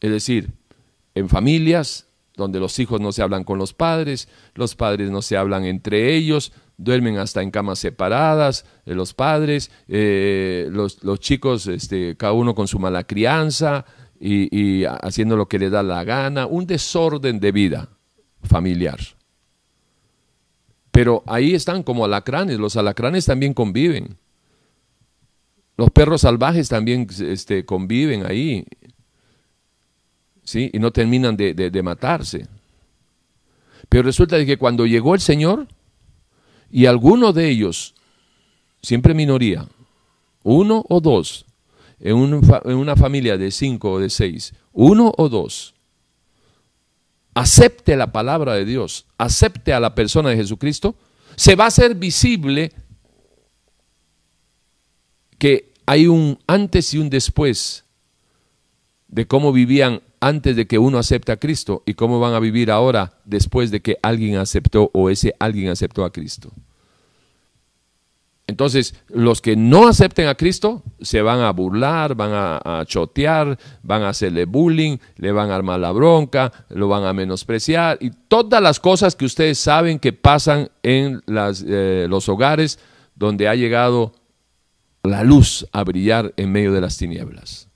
Es 0.00 0.10
decir, 0.10 0.50
en 1.14 1.28
familias 1.28 2.06
donde 2.36 2.60
los 2.60 2.78
hijos 2.78 3.00
no 3.00 3.12
se 3.12 3.22
hablan 3.22 3.44
con 3.44 3.58
los 3.58 3.74
padres, 3.74 4.28
los 4.54 4.74
padres 4.74 5.10
no 5.10 5.22
se 5.22 5.36
hablan 5.36 5.64
entre 5.64 6.14
ellos, 6.14 6.52
duermen 6.76 7.18
hasta 7.18 7.42
en 7.42 7.50
camas 7.50 7.78
separadas, 7.78 8.64
eh, 8.86 8.94
los 8.94 9.14
padres, 9.14 9.70
eh, 9.88 10.68
los, 10.70 10.98
chicos, 11.20 11.66
este, 11.66 12.16
cada 12.16 12.32
uno 12.32 12.54
con 12.54 12.68
su 12.68 12.78
mala 12.78 13.04
crianza 13.04 13.84
y, 14.18 14.48
y 14.56 14.84
haciendo 14.84 15.36
lo 15.36 15.46
que 15.46 15.58
le 15.58 15.70
da 15.70 15.82
la 15.82 16.04
gana, 16.04 16.46
un 16.46 16.66
desorden 16.66 17.38
de 17.38 17.52
vida 17.52 17.88
familiar. 18.42 18.98
Pero 20.90 21.22
ahí 21.26 21.54
están 21.54 21.82
como 21.82 22.04
alacranes, 22.04 22.58
los 22.58 22.76
alacranes 22.76 23.26
también 23.26 23.54
conviven. 23.54 24.18
Los 25.76 25.90
perros 25.90 26.20
salvajes 26.20 26.68
también 26.68 27.06
este, 27.20 27.64
conviven 27.64 28.26
ahí, 28.26 28.66
¿sí? 30.44 30.70
Y 30.72 30.78
no 30.78 30.90
terminan 30.90 31.36
de, 31.36 31.82
matarse. 31.82 32.46
Pero 33.88 34.04
resulta 34.04 34.44
que 34.44 34.58
cuando 34.58 34.86
llegó 34.86 35.14
el 35.14 35.20
Señor, 35.20 35.66
y 36.70 36.86
alguno 36.86 37.32
de 37.32 37.48
ellos, 37.48 37.94
siempre 38.82 39.14
minoría, 39.14 39.66
uno 40.42 40.84
o 40.88 41.00
dos, 41.00 41.46
en, 42.00 42.16
una 42.16 42.96
familia 42.96 43.36
de 43.36 43.50
cinco 43.50 43.92
o 43.92 43.98
de 43.98 44.10
seis, 44.10 44.54
uno 44.72 45.12
o 45.16 45.28
dos, 45.28 45.74
acepte 47.34 47.96
la 47.96 48.12
palabra 48.12 48.54
de 48.54 48.64
Dios, 48.64 49.06
acepte 49.18 49.72
a 49.72 49.80
la 49.80 49.94
persona 49.94 50.30
de 50.30 50.36
Jesucristo, 50.36 50.96
se 51.36 51.56
va 51.56 51.64
a 51.64 51.68
hacer 51.68 51.94
visible 51.94 52.72
que 55.42 55.72
hay 55.86 56.06
un 56.06 56.38
antes 56.46 56.94
y 56.94 56.98
un 56.98 57.10
después 57.10 57.84
de 59.08 59.26
cómo 59.26 59.52
vivían 59.52 60.00
antes 60.20 60.54
de 60.54 60.68
que 60.68 60.78
uno 60.78 60.98
acepte 60.98 61.32
a 61.32 61.36
Cristo 61.36 61.82
y 61.84 61.94
cómo 61.94 62.20
van 62.20 62.34
a 62.34 62.38
vivir 62.38 62.70
ahora 62.70 63.14
después 63.24 63.72
de 63.72 63.82
que 63.82 63.98
alguien 64.02 64.36
aceptó 64.36 64.88
o 64.94 65.10
ese 65.10 65.34
alguien 65.40 65.68
aceptó 65.68 66.04
a 66.04 66.12
Cristo. 66.12 66.52
Entonces, 68.46 68.94
los 69.08 69.42
que 69.42 69.56
no 69.56 69.88
acepten 69.88 70.28
a 70.28 70.36
Cristo 70.36 70.84
se 71.00 71.22
van 71.22 71.40
a 71.40 71.50
burlar, 71.50 72.14
van 72.14 72.30
a, 72.32 72.84
chotear, 72.86 73.58
van 73.82 74.02
a 74.02 74.10
hacerle 74.10 74.44
bullying, 74.44 74.98
le 75.16 75.32
van 75.32 75.50
a 75.50 75.56
armar 75.56 75.80
la 75.80 75.90
bronca, 75.90 76.52
lo 76.68 76.86
van 76.86 77.02
a 77.02 77.12
menospreciar 77.12 77.98
y 78.00 78.12
todas 78.28 78.62
las 78.62 78.78
cosas 78.78 79.16
que 79.16 79.24
ustedes 79.24 79.58
saben 79.58 79.98
que 79.98 80.12
pasan 80.12 80.70
en 80.84 81.20
eh, 81.26 82.06
los 82.08 82.28
hogares 82.28 82.78
donde 83.16 83.48
ha 83.48 83.56
llegado 83.56 84.21
la 85.02 85.24
luz 85.24 85.66
a 85.72 85.82
brillar 85.84 86.32
en 86.36 86.52
medio 86.52 86.72
de 86.72 86.80
las 86.80 86.96
tinieblas. 86.96 87.68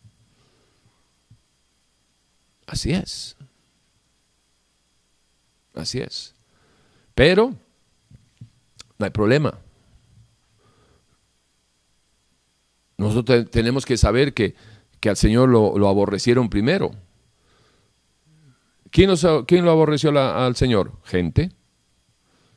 Así 2.67 2.93
es. 2.93 3.37
Así 5.75 6.01
es. 6.01 6.35
Pero 7.15 7.55
no 8.99 9.05
hay 9.05 9.11
problema. 9.11 9.59
Nosotros 12.99 13.51
tenemos 13.51 13.85
que 13.85 13.97
saber 13.97 14.33
que, 14.33 14.55
al 15.07 15.17
Señor 15.17 15.49
lo, 15.49 15.89
aborrecieron 15.89 16.49
primero. 16.49 16.93
¿Quién, 18.91 19.11
lo 19.11 19.71
aborreció 19.71 20.11
al 20.19 20.57
Señor? 20.57 20.93
Gente. 21.05 21.53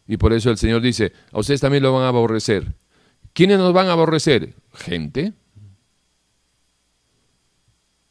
Y 0.07 0.17
por 0.17 0.33
eso 0.33 0.49
el 0.49 0.57
Señor 0.57 0.81
dice, 0.81 1.11
a 1.31 1.39
ustedes 1.39 1.61
también 1.61 1.83
lo 1.83 1.93
van 1.93 2.03
a 2.03 2.07
aborrecer. 2.07 2.73
¿Quiénes 3.33 3.57
nos 3.57 3.73
van 3.73 3.87
a 3.87 3.93
aborrecer? 3.93 4.55
Gente. 4.73 5.33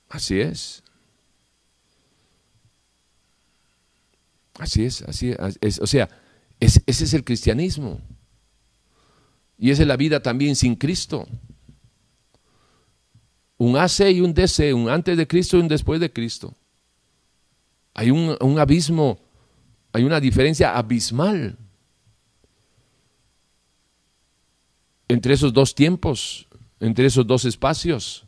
Así 0.09 0.41
es. 0.41 0.83
Así 4.59 4.85
es, 4.85 5.03
así 5.03 5.35
es. 5.61 5.79
O 5.81 5.87
sea, 5.87 6.09
ese 6.59 6.83
es 6.87 7.15
el 7.15 7.25
cristianismo. 7.25 8.01
Y 9.59 9.71
esa 9.71 9.83
es 9.83 9.89
la 9.89 9.97
vida 9.97 10.21
también 10.21 10.57
sin 10.57 10.77
Cristo. 10.77 11.27
Un 13.57 13.77
AC 13.77 14.11
y 14.11 14.21
un 14.21 14.35
DC, 14.35 14.73
un 14.73 14.89
antes 14.89 15.17
de 15.17 15.27
Cristo 15.27 15.57
y 15.57 15.61
un 15.61 15.69
después 15.69 16.01
de 16.01 16.13
Cristo. 16.13 16.55
Hay 17.95 18.11
un, 18.11 18.37
un 18.41 18.59
abismo, 18.59 19.19
hay 19.93 20.05
una 20.05 20.21
diferencia 20.21 20.77
abismal 20.77 21.59
entre 25.09 25.35
esos 25.35 25.53
dos 25.53 25.75
tiempos, 25.75 26.47
entre 26.81 27.07
esos 27.07 27.27
dos 27.27 27.45
espacios. 27.45 28.27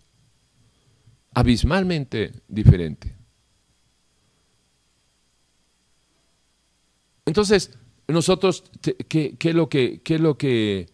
Abismalmente 1.33 2.33
diferente. 2.49 3.15
Entonces, 7.25 7.71
nosotros, 8.09 8.65
¿qué, 9.09 9.37
es 9.39 9.55
lo 9.55 9.69
que, 9.69 10.01
qué 10.03 10.17
es 10.17 10.21
lo 10.21 10.37
que, 10.37 10.89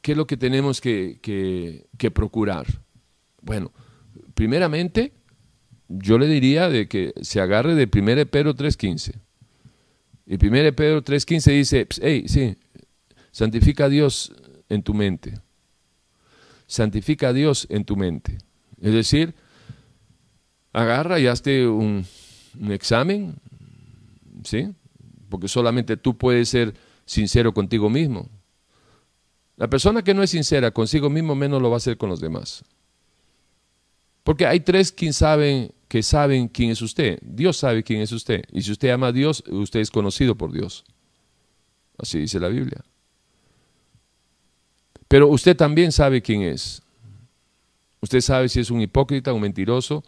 qué 0.00 0.12
es 0.12 0.18
lo 0.18 0.26
que 0.26 0.38
tenemos 0.38 0.80
que, 0.80 1.18
que, 1.20 2.10
procurar? 2.10 2.66
Bueno, 3.42 3.72
primeramente, 4.32 5.12
yo 5.88 6.18
le 6.18 6.26
diría 6.28 6.70
de 6.70 6.88
que 6.88 7.12
se 7.20 7.42
agarre 7.42 7.74
de 7.74 7.84
1 7.84 8.30
Pedro 8.30 8.54
3.15. 8.54 9.20
Y 10.26 10.46
1 10.46 10.72
Pedro 10.74 11.04
3.15 11.04 11.52
dice, 11.52 11.86
hey, 12.00 12.24
sí, 12.26 12.56
santifica 13.30 13.84
a 13.84 13.88
Dios 13.90 14.32
en 14.68 14.82
tu 14.82 14.94
mente. 14.94 15.40
Santifica 16.66 17.28
a 17.28 17.32
Dios 17.32 17.66
en 17.70 17.84
tu 17.84 17.96
mente. 17.96 18.38
Es 18.80 18.92
decir, 18.92 19.34
agarra 20.72 21.18
y 21.18 21.26
hazte 21.26 21.66
un, 21.66 22.06
examen, 22.70 23.36
¿sí? 24.44 24.68
porque 25.28 25.48
solamente 25.48 25.96
tú 25.96 26.16
puedes 26.16 26.48
ser 26.48 26.74
sincero 27.04 27.52
contigo 27.52 27.88
mismo. 27.90 28.28
La 29.56 29.68
persona 29.68 30.02
que 30.02 30.14
no 30.14 30.22
es 30.22 30.30
sincera 30.30 30.70
consigo 30.70 31.10
mismo 31.10 31.34
menos 31.34 31.60
lo 31.60 31.70
va 31.70 31.76
a 31.76 31.78
hacer 31.78 31.96
con 31.96 32.08
los 32.08 32.20
demás. 32.20 32.64
Porque 34.22 34.46
hay 34.46 34.60
tres 34.60 34.92
quien 34.92 35.12
saben, 35.12 35.72
que 35.88 36.02
saben 36.02 36.48
quién 36.48 36.70
es 36.70 36.82
usted. 36.82 37.18
Dios 37.22 37.56
sabe 37.56 37.82
quién 37.82 38.02
es 38.02 38.12
usted. 38.12 38.44
Y 38.52 38.62
si 38.62 38.72
usted 38.72 38.90
ama 38.90 39.08
a 39.08 39.12
Dios, 39.12 39.42
usted 39.48 39.80
es 39.80 39.90
conocido 39.90 40.36
por 40.36 40.52
Dios. 40.52 40.84
Así 41.96 42.18
dice 42.18 42.38
la 42.38 42.48
Biblia. 42.48 42.84
Pero 45.08 45.28
usted 45.28 45.56
también 45.56 45.90
sabe 45.90 46.22
quién 46.22 46.42
es. 46.42 46.82
Usted 48.00 48.20
sabe 48.20 48.48
si 48.48 48.60
es 48.60 48.70
un 48.70 48.80
hipócrita, 48.80 49.32
un 49.32 49.40
mentiroso, 49.40 50.04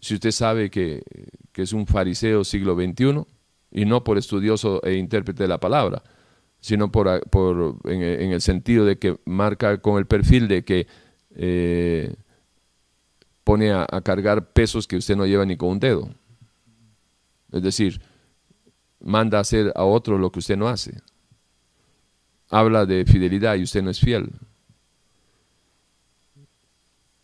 si 0.00 0.14
usted 0.14 0.32
sabe 0.32 0.70
que, 0.70 1.02
que 1.52 1.62
es 1.62 1.72
un 1.72 1.86
fariseo 1.86 2.42
siglo 2.42 2.74
XXI, 2.74 3.24
y 3.72 3.84
no 3.84 4.04
por 4.04 4.18
estudioso 4.18 4.82
e 4.84 4.94
intérprete 4.94 5.44
de 5.44 5.48
la 5.48 5.58
palabra, 5.58 6.02
sino 6.60 6.92
por, 6.92 7.08
en, 7.84 8.32
el 8.32 8.40
sentido 8.40 8.84
de 8.84 8.98
que 8.98 9.18
marca 9.24 9.78
con 9.78 9.98
el 9.98 10.06
perfil 10.06 10.46
de 10.46 10.64
que 10.64 10.86
eh, 11.34 12.14
pone 13.44 13.72
a, 13.72 13.86
cargar 14.04 14.52
pesos 14.52 14.86
que 14.86 14.96
usted 14.96 15.16
no 15.16 15.26
lleva 15.26 15.46
ni 15.46 15.56
con 15.56 15.70
un 15.70 15.80
dedo. 15.80 16.10
Es 17.50 17.62
decir, 17.62 18.00
manda 19.00 19.38
a 19.38 19.40
hacer 19.40 19.72
a 19.74 19.84
otro 19.84 20.18
lo 20.18 20.30
que 20.30 20.38
usted 20.38 20.56
no 20.56 20.68
hace. 20.68 21.00
Habla 22.52 22.86
de 22.86 23.04
fidelidad 23.04 23.56
y 23.56 23.64
usted 23.64 23.82
no 23.82 23.90
es 23.90 23.98
fiel. 23.98 24.30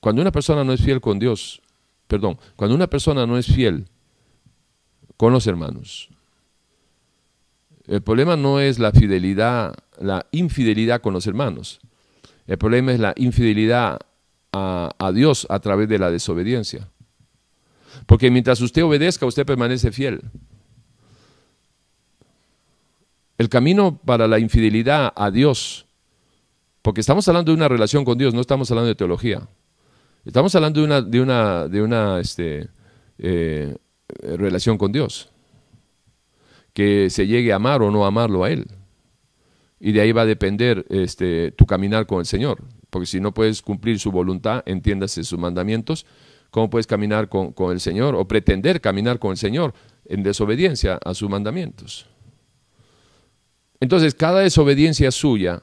Cuando 0.00 0.22
una 0.22 0.32
persona 0.32 0.64
no 0.64 0.72
es 0.72 0.80
fiel 0.80 1.00
con 1.00 1.20
Dios, 1.20 1.62
perdón, 2.08 2.38
cuando 2.56 2.74
una 2.74 2.88
persona 2.88 3.26
no 3.26 3.38
es 3.38 3.46
fiel 3.46 3.86
con 5.16 5.32
los 5.32 5.46
hermanos, 5.46 6.08
el 7.86 8.02
problema 8.02 8.36
no 8.36 8.58
es 8.58 8.78
la 8.78 8.92
fidelidad, 8.92 9.74
la 10.00 10.26
infidelidad 10.30 11.00
con 11.00 11.14
los 11.14 11.26
hermanos. 11.26 11.80
El 12.46 12.58
problema 12.58 12.92
es 12.92 13.00
la 13.00 13.14
infidelidad 13.16 13.98
a, 14.52 15.12
Dios 15.14 15.46
a 15.50 15.58
través 15.60 15.88
de 15.88 15.98
la 15.98 16.10
desobediencia. 16.10 16.88
Porque 18.06 18.30
mientras 18.30 18.60
usted 18.60 18.84
obedezca, 18.84 19.26
usted 19.26 19.46
permanece 19.46 19.92
fiel. 19.92 20.22
El 23.38 23.48
camino 23.48 24.00
para 24.04 24.26
la 24.26 24.40
infidelidad 24.40 25.12
a 25.14 25.30
Dios, 25.30 25.86
porque 26.82 27.00
estamos 27.00 27.26
hablando 27.28 27.52
de 27.52 27.56
una 27.56 27.68
relación 27.68 28.04
con 28.04 28.18
Dios, 28.18 28.34
no 28.34 28.40
estamos 28.40 28.70
hablando 28.70 28.88
de 28.88 28.96
teología. 28.96 29.48
Estamos 30.24 30.54
hablando 30.56 30.80
de 30.80 30.86
una, 30.86 31.00
de 31.00 31.20
una, 31.20 31.68
de 31.68 31.82
una 31.82 32.20
este, 32.20 32.68
eh, 33.18 33.76
relación 34.36 34.76
con 34.76 34.92
Dios 34.92 35.30
que 36.72 37.10
se 37.10 37.26
llegue 37.26 37.52
a 37.52 37.56
amar 37.56 37.82
o 37.82 37.90
no 37.90 38.06
amarlo 38.06 38.44
a 38.44 38.50
Él. 38.50 38.66
Y 39.80 39.92
de 39.92 40.00
ahí 40.00 40.12
va 40.12 40.22
a 40.22 40.26
depender 40.26 40.84
este, 40.90 41.50
tu 41.52 41.66
caminar 41.66 42.06
con 42.06 42.20
el 42.20 42.26
Señor. 42.26 42.62
Porque 42.90 43.06
si 43.06 43.20
no 43.20 43.34
puedes 43.34 43.62
cumplir 43.62 43.98
su 43.98 44.12
voluntad, 44.12 44.62
entiéndase 44.64 45.24
sus 45.24 45.38
mandamientos, 45.38 46.06
¿cómo 46.50 46.70
puedes 46.70 46.86
caminar 46.86 47.28
con, 47.28 47.52
con 47.52 47.72
el 47.72 47.80
Señor 47.80 48.14
o 48.14 48.28
pretender 48.28 48.80
caminar 48.80 49.18
con 49.18 49.32
el 49.32 49.36
Señor 49.36 49.74
en 50.04 50.22
desobediencia 50.22 50.98
a 51.04 51.14
sus 51.14 51.28
mandamientos? 51.28 52.06
Entonces, 53.80 54.14
cada 54.14 54.40
desobediencia 54.40 55.10
suya 55.10 55.62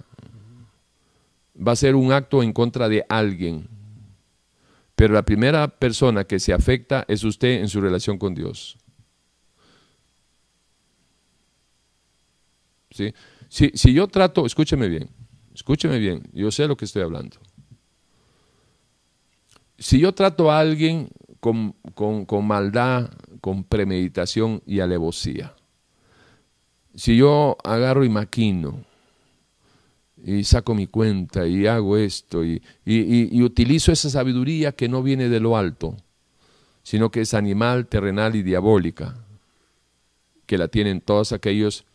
va 1.56 1.74
a 1.74 1.76
ser 1.76 1.96
un 1.96 2.12
acto 2.12 2.44
en 2.44 2.54
contra 2.54 2.90
de 2.90 3.06
alguien. 3.10 3.68
Pero 4.96 5.14
la 5.14 5.24
primera 5.24 5.68
persona 5.68 6.24
que 6.24 6.40
se 6.40 6.54
afecta 6.54 7.06
es 7.08 7.24
usted 7.24 7.60
en 7.60 7.68
su 7.68 7.82
relación 7.82 8.18
con 8.18 8.34
Dios. 8.34 8.78
Si, 13.50 13.72
si 13.74 13.94
yo 13.94 14.08
trato, 14.08 14.46
escúcheme 14.46 14.88
bien, 14.88 15.10
escúcheme 15.54 16.00
bien, 16.00 16.24
yo 16.32 16.50
sé 16.50 16.66
lo 16.66 16.78
que 16.78 16.86
estoy 16.86 17.02
hablando. 17.02 17.38
Si 19.78 20.00
yo 20.00 20.14
trato 20.14 20.50
a 20.50 20.60
alguien 20.60 21.10
con, 21.42 21.74
con 21.94 22.48
maldad, 22.48 23.10
con 23.42 23.66
premeditación 23.66 24.64
y 24.66 24.80
alevosía, 24.80 25.55
si 26.96 27.18
yo 27.18 27.58
agarro 27.64 28.04
y 28.06 28.10
maquino, 28.10 28.84
y 30.26 30.44
saco 30.44 30.74
mi 30.74 30.88
cuenta 30.88 31.46
y 31.46 31.68
hago 31.68 31.98
esto 31.98 32.44
y, 32.44 32.62
utilizo 33.44 33.92
esa 33.92 34.10
sabiduría 34.10 34.72
que 34.72 34.90
no 34.90 35.04
viene 35.04 35.30
de 35.30 35.40
lo 35.40 35.56
alto, 35.56 35.96
sino 36.82 37.12
que 37.12 37.22
es 37.22 37.36
animal, 37.36 37.86
terrenal 37.86 38.36
y 38.36 38.42
diabólica, 38.42 39.16
que 40.48 40.58
la 40.58 40.68
tienen 40.68 41.00
todos 41.00 41.32
aquellos 41.32 41.86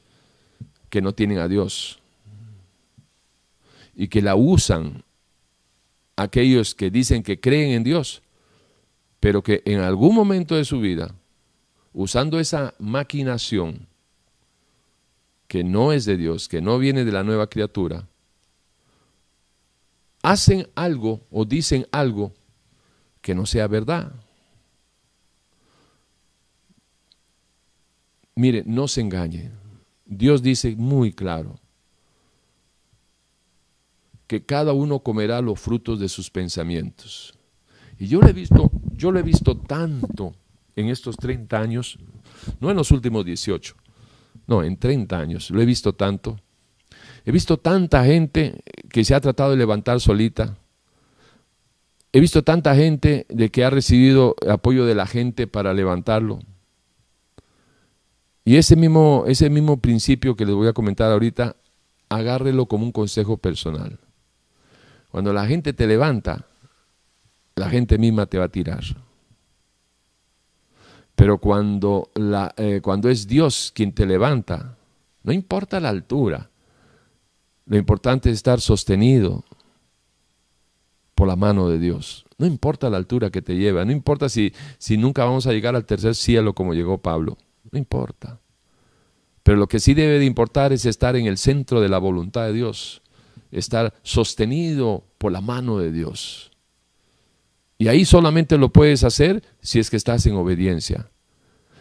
que 0.91 1.03
no 1.03 1.13
tienen 1.13 1.39
a 1.39 1.49
Dios 1.49 1.99
y 3.97 4.07
que 4.09 4.23
la 4.23 4.37
usan 4.37 5.03
aquellos 6.15 6.77
que 6.77 6.91
dicen 6.91 7.25
que 7.25 7.41
creen 7.41 7.73
en 7.73 7.83
Dios, 7.83 8.23
pero 9.19 9.43
que 9.43 9.63
en 9.65 9.81
algún 9.81 10.15
momento 10.15 10.55
de 10.55 10.65
su 10.65 10.79
vida, 10.81 11.15
usando 11.93 12.39
esa 12.39 12.75
maquinación 12.79 13.90
que 15.51 15.65
no 15.65 15.93
es 15.93 16.05
de 16.05 16.17
Dios, 16.17 16.49
que 16.49 16.61
no 16.61 16.79
viene 16.79 17.05
de 17.05 17.11
la 17.11 17.25
nueva 17.25 17.49
criatura, 17.49 18.07
hacen 20.23 20.69
algo 20.77 21.23
o 21.29 21.45
dicen 21.45 21.89
algo 21.91 22.33
que 23.21 23.35
no 23.35 23.47
sea 23.47 23.67
verdad. 23.67 24.13
Mire, 28.37 28.63
no 28.65 28.87
se 28.87 29.01
engañe. 29.01 29.51
Dios 30.07 30.41
dice 30.41 30.77
muy 30.77 31.13
claro, 31.13 31.59
que 34.29 34.45
cada 34.45 34.73
uno 34.73 35.01
comerá 35.01 35.41
los 35.41 35.59
frutos 35.59 35.99
de 35.99 36.09
sus 36.09 36.31
pensamientos. 36.31 37.35
Y 37.99 38.07
yo 38.07 38.21
lo 38.21 38.29
he 38.29 38.33
visto, 38.33 38.71
yo 38.93 39.11
lo 39.11 39.19
he 39.19 39.25
visto 39.25 39.57
tanto 39.57 40.33
en 40.77 40.91
estos 40.91 41.17
30 41.17 41.61
años, 41.61 41.99
no 42.61 42.71
en 42.71 42.77
los 42.77 42.93
últimos 42.93 43.25
18, 43.25 43.75
no, 44.47 44.63
en 44.63 44.77
30 44.77 45.19
años, 45.19 45.51
lo 45.51 45.61
he 45.61 45.67
visto 45.67 45.93
tanto. 45.95 46.39
He 47.25 47.33
visto 47.33 47.59
tanta 47.59 48.05
gente 48.05 48.63
que 48.91 49.05
se 49.05 49.15
ha 49.15 49.21
tratado 49.21 49.51
de 49.51 49.57
levantar 49.57 50.01
solita. 50.01 50.57
He 52.13 52.21
visto 52.21 52.43
tanta 52.43 52.75
gente 52.75 53.27
de 53.29 53.51
que 53.51 53.65
ha 53.65 53.71
recibido 53.71 54.35
apoyo 54.49 54.85
de 54.85 54.95
la 54.95 55.07
gente 55.07 55.47
para 55.47 55.73
levantarlo. 55.75 56.41
Y 58.45 58.57
ese 58.57 58.75
mismo, 58.75 59.25
ese 59.27 59.51
mismo 59.51 59.81
principio 59.81 60.35
que 60.35 60.47
les 60.47 60.55
voy 60.55 60.67
a 60.67 60.73
comentar 60.73 61.13
ahorita, 61.13 61.57
agárrelo 62.09 62.67
como 62.67 62.85
un 62.85 62.93
consejo 62.93 63.37
personal. 63.37 64.01
Cuando 65.11 65.33
la 65.33 65.47
gente 65.47 65.73
te 65.73 65.87
levanta, 65.87 66.47
la 67.55 67.69
gente 67.69 67.99
misma 67.99 68.27
te 68.27 68.39
va 68.39 68.47
a 68.47 68.49
tirar. 68.49 68.83
Pero 71.21 71.37
cuando, 71.37 72.11
la, 72.15 72.55
eh, 72.57 72.81
cuando 72.83 73.11
es 73.11 73.27
Dios 73.27 73.73
quien 73.75 73.93
te 73.93 74.07
levanta, 74.07 74.79
no 75.23 75.35
importa 75.35 75.79
la 75.79 75.91
altura, 75.91 76.49
lo 77.67 77.77
importante 77.77 78.31
es 78.31 78.37
estar 78.37 78.59
sostenido 78.59 79.45
por 81.15 81.29
la 81.29 81.37
mano 81.37 81.69
de 81.69 81.79
Dios. 81.79 82.25
No 82.39 82.47
importa 82.47 82.89
la 82.89 82.97
altura 82.97 83.29
que 83.29 83.43
te 83.43 83.55
lleva, 83.55 83.85
no 83.85 83.93
importa 83.93 84.31
si, 84.31 84.55
si 84.79 84.97
nunca 84.97 85.27
vamos 85.27 85.47
a 85.47 85.53
llegar 85.53 85.77
al 85.77 85.85
tercer 85.85 86.15
cielo 86.15 86.55
como 86.55 86.73
llegó 86.73 86.97
Pablo, 86.97 87.37
no 87.71 87.79
importa. 87.79 88.41
Pero 89.43 89.59
lo 89.59 89.69
que 89.69 89.79
sí 89.79 89.93
debe 89.93 90.19
de 90.21 90.25
importar 90.25 90.73
es 90.73 90.87
estar 90.87 91.17
en 91.17 91.27
el 91.27 91.37
centro 91.37 91.83
de 91.83 91.91
la 91.91 91.99
voluntad 91.99 92.47
de 92.47 92.55
Dios 92.55 93.03
estar 93.51 93.93
sostenido 94.03 95.05
por 95.19 95.33
la 95.33 95.43
mano 95.43 95.77
de 95.77 95.93
Dios. 95.93 96.51
Y 97.77 97.89
ahí 97.89 98.07
solamente 98.07 98.57
lo 98.57 98.73
puedes 98.73 99.05
hacer 99.05 99.43
si 99.61 99.79
es 99.79 99.91
que 99.91 99.99
estás 99.99 100.25
en 100.25 100.35
obediencia, 100.37 101.10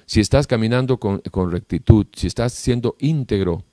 si 0.10 0.22
estás 0.22 0.48
caminando 0.48 1.00
con, 1.00 1.22
rectitud, 1.52 2.08
si 2.16 2.26
estás 2.26 2.54
siendo 2.54 2.96
íntegro 2.98 3.64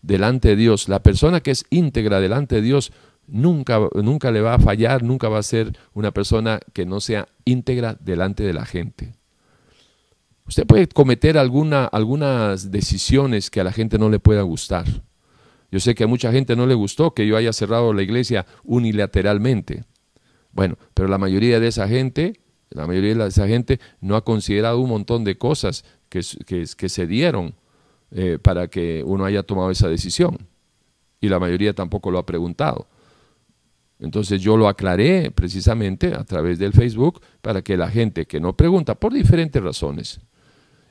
delante 0.00 0.48
de 0.48 0.56
Dios. 0.56 0.88
La 0.88 1.02
persona 1.02 1.40
que 1.40 1.50
es 1.50 1.66
íntegra 1.68 2.18
delante 2.18 2.54
de 2.56 2.62
Dios 2.62 2.92
nunca, 3.26 3.78
nunca 3.94 4.30
le 4.30 4.40
va 4.40 4.54
a 4.54 4.58
fallar, 4.58 5.02
nunca 5.02 5.28
va 5.28 5.38
a 5.38 5.42
ser 5.42 5.76
una 5.92 6.10
persona 6.10 6.60
que 6.72 6.86
no 6.86 7.00
sea 7.00 7.28
íntegra 7.44 7.98
delante 8.00 8.42
de 8.42 8.54
la 8.54 8.64
gente. 8.64 9.12
Usted 10.46 10.66
puede 10.66 10.88
cometer 10.88 11.36
alguna, 11.36 11.84
algunas 11.84 12.70
decisiones 12.70 13.50
que 13.50 13.60
a 13.60 13.64
la 13.64 13.72
gente 13.72 13.98
no 13.98 14.08
le 14.08 14.18
pueda 14.18 14.40
gustar 14.40 14.86
yo 15.72 15.80
sé 15.80 15.94
que 15.94 16.04
a 16.04 16.06
mucha 16.06 16.30
gente 16.30 16.54
no 16.54 16.66
le 16.66 16.74
gustó 16.74 17.14
que 17.14 17.26
yo 17.26 17.34
haya 17.34 17.54
cerrado 17.54 17.94
la 17.94 18.02
iglesia 18.02 18.44
unilateralmente. 18.62 19.84
Bueno, 20.52 20.76
pero 20.92 21.08
la 21.08 21.16
mayoría 21.16 21.60
de 21.60 21.68
esa 21.68 21.88
gente, 21.88 22.41
la 22.74 22.86
mayoría 22.86 23.14
de 23.14 23.28
esa 23.28 23.46
gente 23.46 23.80
no 24.00 24.16
ha 24.16 24.24
considerado 24.24 24.80
un 24.80 24.88
montón 24.88 25.24
de 25.24 25.36
cosas 25.36 25.84
que, 26.08 26.22
que, 26.46 26.88
se 26.88 27.06
dieron 27.06 27.54
eh, 28.10 28.38
para 28.40 28.68
que 28.68 29.02
uno 29.04 29.24
haya 29.24 29.42
tomado 29.42 29.70
esa 29.70 29.88
decisión. 29.88 30.38
Y 31.20 31.28
la 31.28 31.38
mayoría 31.38 31.72
tampoco 31.72 32.10
lo 32.10 32.18
ha 32.18 32.26
preguntado. 32.26 32.86
Entonces 33.98 34.40
yo 34.40 34.56
lo 34.56 34.68
aclaré 34.68 35.30
precisamente 35.30 36.12
a 36.14 36.24
través 36.24 36.58
del 36.58 36.72
Facebook 36.72 37.20
para 37.40 37.62
que 37.62 37.76
la 37.76 37.88
gente 37.88 38.26
que 38.26 38.40
no 38.40 38.56
pregunta 38.56 38.96
por 38.96 39.12
diferentes 39.12 39.62
razones 39.62 40.20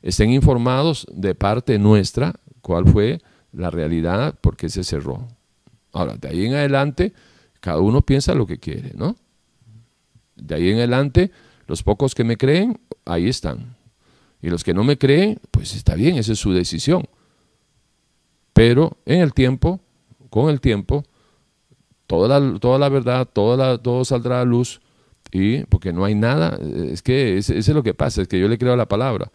estén 0.01 0.31
informados 0.31 1.05
de 1.11 1.35
parte 1.35 1.77
nuestra 1.77 2.33
cuál 2.61 2.87
fue 2.87 3.21
la 3.51 3.69
realidad 3.69 4.35
porque 4.39 4.69
se 4.69 4.83
cerró. 4.83 5.27
Ahora, 5.91 6.15
de 6.15 6.29
ahí 6.29 6.45
en 6.45 6.53
adelante, 6.53 7.13
cada 7.59 7.79
uno 7.79 8.01
piensa 8.01 8.33
lo 8.33 8.47
que 8.47 8.59
quiere, 8.59 8.93
¿no? 8.95 9.15
De 10.35 10.55
ahí 10.55 10.69
en 10.69 10.77
adelante, 10.77 11.31
los 11.71 11.83
pocos 11.83 12.13
que 12.13 12.25
me 12.25 12.35
creen, 12.35 12.81
ahí 13.05 13.29
están. 13.29 13.77
Y 14.41 14.49
los 14.49 14.61
que 14.61 14.73
no 14.73 14.83
me 14.83 14.97
creen, 14.97 15.39
pues 15.51 15.73
está 15.73 15.95
bien, 15.95 16.17
esa 16.17 16.33
es 16.33 16.39
su 16.39 16.51
decisión. 16.51 17.05
Pero 18.51 18.97
en 19.05 19.21
el 19.21 19.33
tiempo, 19.33 19.79
con 20.29 20.49
el 20.49 20.59
tiempo, 20.59 21.05
toda 22.07 22.27
la, 22.27 22.59
toda 22.59 22.77
la 22.77 22.89
verdad, 22.89 23.25
toda 23.25 23.77
todo 23.77 24.03
saldrá 24.03 24.41
a 24.41 24.45
luz. 24.45 24.81
Y 25.31 25.63
porque 25.63 25.93
no 25.93 26.03
hay 26.03 26.13
nada, 26.13 26.59
es 26.59 27.01
que 27.01 27.37
ese 27.37 27.57
es 27.57 27.69
lo 27.69 27.83
que 27.83 27.93
pasa, 27.93 28.21
es 28.21 28.27
que 28.27 28.37
yo 28.37 28.49
le 28.49 28.57
creo 28.57 28.73
a 28.73 28.77
la 28.77 28.89
palabra. 28.89 29.31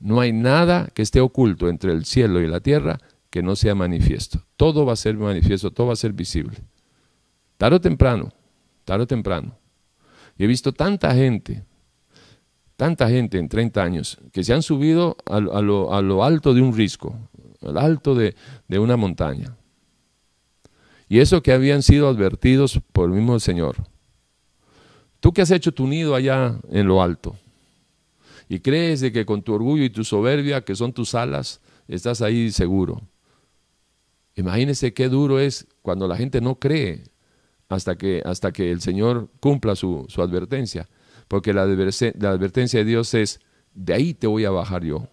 No 0.00 0.18
hay 0.18 0.32
nada 0.32 0.88
que 0.92 1.02
esté 1.02 1.20
oculto 1.20 1.68
entre 1.68 1.92
el 1.92 2.04
cielo 2.04 2.40
y 2.40 2.48
la 2.48 2.58
tierra 2.58 2.98
que 3.30 3.44
no 3.44 3.54
sea 3.54 3.76
manifiesto. 3.76 4.42
Todo 4.56 4.84
va 4.84 4.94
a 4.94 4.96
ser 4.96 5.16
manifiesto, 5.16 5.70
todo 5.70 5.86
va 5.86 5.92
a 5.92 5.96
ser 5.96 6.14
visible. 6.14 6.58
Tarde 7.58 7.76
o 7.76 7.80
temprano, 7.80 8.32
tarde 8.84 9.04
o 9.04 9.06
temprano. 9.06 9.59
Y 10.40 10.44
he 10.44 10.46
visto 10.46 10.72
tanta 10.72 11.14
gente, 11.14 11.64
tanta 12.74 13.10
gente 13.10 13.36
en 13.36 13.46
30 13.46 13.82
años, 13.82 14.18
que 14.32 14.42
se 14.42 14.54
han 14.54 14.62
subido 14.62 15.18
a, 15.26 15.38
lo, 15.38 16.24
alto 16.24 16.54
de 16.54 16.62
un 16.62 16.74
risco, 16.74 17.14
al 17.60 17.76
alto 17.76 18.14
de, 18.14 18.34
de 18.66 18.78
una 18.78 18.96
montaña. 18.96 19.54
Y 21.10 21.18
eso 21.18 21.42
que 21.42 21.52
habían 21.52 21.82
sido 21.82 22.08
advertidos 22.08 22.80
por 22.94 23.10
el 23.10 23.16
mismo 23.16 23.38
Señor. 23.38 23.76
Tú 25.20 25.30
que 25.34 25.42
has 25.42 25.50
hecho 25.50 25.72
tu 25.72 25.86
nido 25.86 26.14
allá 26.14 26.58
en 26.70 26.86
lo 26.86 27.02
alto 27.02 27.36
y 28.48 28.60
crees 28.60 29.00
de 29.00 29.12
que 29.12 29.26
con 29.26 29.42
tu 29.42 29.52
orgullo 29.52 29.84
y 29.84 29.90
tu 29.90 30.04
soberbia, 30.04 30.64
que 30.64 30.74
son 30.74 30.94
tus 30.94 31.14
alas, 31.14 31.60
estás 31.86 32.22
ahí 32.22 32.50
seguro. 32.50 33.02
Imagínense 34.36 34.94
qué 34.94 35.10
duro 35.10 35.38
es 35.38 35.66
cuando 35.82 36.08
la 36.08 36.16
gente 36.16 36.40
no 36.40 36.54
cree 36.58 37.09
hasta 37.70 37.96
que, 37.96 38.20
hasta 38.24 38.52
que 38.52 38.70
el 38.70 38.82
Señor 38.82 39.30
cumpla 39.40 39.76
su, 39.76 40.06
advertencia. 40.18 40.88
Porque 41.28 41.54
la, 41.54 41.64
la 41.64 42.30
advertencia 42.30 42.80
de 42.80 42.84
Dios 42.84 43.14
es, 43.14 43.40
de 43.72 43.94
ahí 43.94 44.12
te 44.12 44.26
voy 44.26 44.44
a 44.44 44.50
bajar 44.50 44.84
yo. 44.84 45.06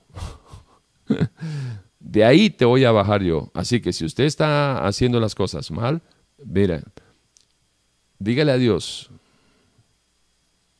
de 2.00 2.26
ahí 2.26 2.50
te 2.50 2.66
voy 2.66 2.84
a 2.84 2.92
bajar 2.92 3.22
yo. 3.22 3.52
Así 3.54 3.80
que 3.80 3.94
si 3.94 4.04
usted 4.04 4.24
está 4.24 4.86
haciendo 4.86 5.20
las 5.20 5.36
cosas 5.36 5.70
mal, 5.70 6.02
mira, 6.44 6.82
dígale 8.18 8.52
a 8.52 8.58
Dios 8.58 9.12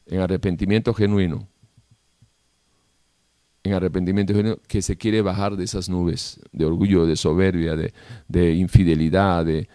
en 0.08 0.20
arrepentimiento 0.20 0.96
genuino, 0.96 1.48
en 3.64 3.74
arrepentimiento 3.74 4.34
que 4.68 4.82
se 4.82 4.98
quiere 4.98 5.22
bajar 5.22 5.56
de 5.58 5.66
esas 5.66 5.90
nubes 5.90 6.40
de 6.52 6.66
orgullo, 6.66 7.06
de 7.06 7.16
soberbia, 7.16 7.76
de, 7.76 8.54
infidelidad, 8.54 9.46
de, 9.46 9.68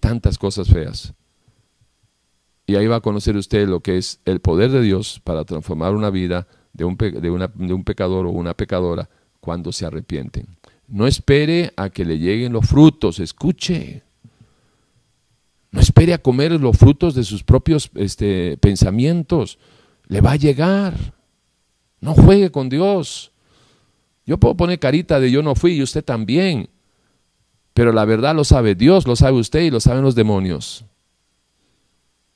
tantas 0.00 0.38
cosas 0.38 0.68
feas. 0.68 1.14
Y 2.66 2.76
ahí 2.76 2.86
va 2.86 2.96
a 2.96 3.00
conocer 3.00 3.36
usted 3.36 3.66
lo 3.66 3.80
que 3.80 3.96
es 3.96 4.20
el 4.24 4.40
poder 4.40 4.70
de 4.70 4.82
Dios 4.82 5.20
para 5.24 5.44
transformar 5.44 5.94
una 5.94 6.10
vida 6.10 6.46
de 6.74 6.84
un, 6.84 6.96
de 6.96 7.74
un 7.74 7.84
pecador 7.84 8.26
o 8.26 8.30
una 8.30 8.54
pecadora 8.54 9.08
cuando 9.40 9.72
se 9.72 9.86
arrepienten. 9.86 10.46
No 10.86 11.06
espere 11.06 11.72
a 11.76 11.90
que 11.90 12.04
le 12.04 12.18
lleguen 12.18 12.52
los 12.52 12.66
frutos, 12.66 13.20
escuche. 13.20 14.02
No 15.70 15.80
espere 15.80 16.14
a 16.14 16.18
comer 16.18 16.52
los 16.52 16.76
frutos 16.76 17.14
de 17.14 17.24
sus 17.24 17.42
propios 17.42 17.90
este, 17.94 18.56
pensamientos. 18.56 19.58
Le 20.06 20.20
va 20.20 20.32
a 20.32 20.36
llegar. 20.36 20.94
No 22.00 22.14
juegue 22.14 22.50
con 22.50 22.68
Dios. 22.68 23.32
Yo 24.24 24.38
puedo 24.38 24.56
poner 24.56 24.78
carita 24.78 25.20
de 25.20 25.30
yo 25.30 25.42
no 25.42 25.54
fui 25.54 25.72
y 25.72 25.82
usted 25.82 26.04
también. 26.04 26.68
Pero 27.78 27.92
la 27.92 28.04
verdad 28.04 28.34
lo 28.34 28.42
sabe 28.42 28.74
Dios, 28.74 29.06
lo 29.06 29.14
sabe 29.14 29.38
usted 29.38 29.60
y 29.60 29.70
lo 29.70 29.78
saben 29.78 30.02
los 30.02 30.16
demonios. 30.16 30.84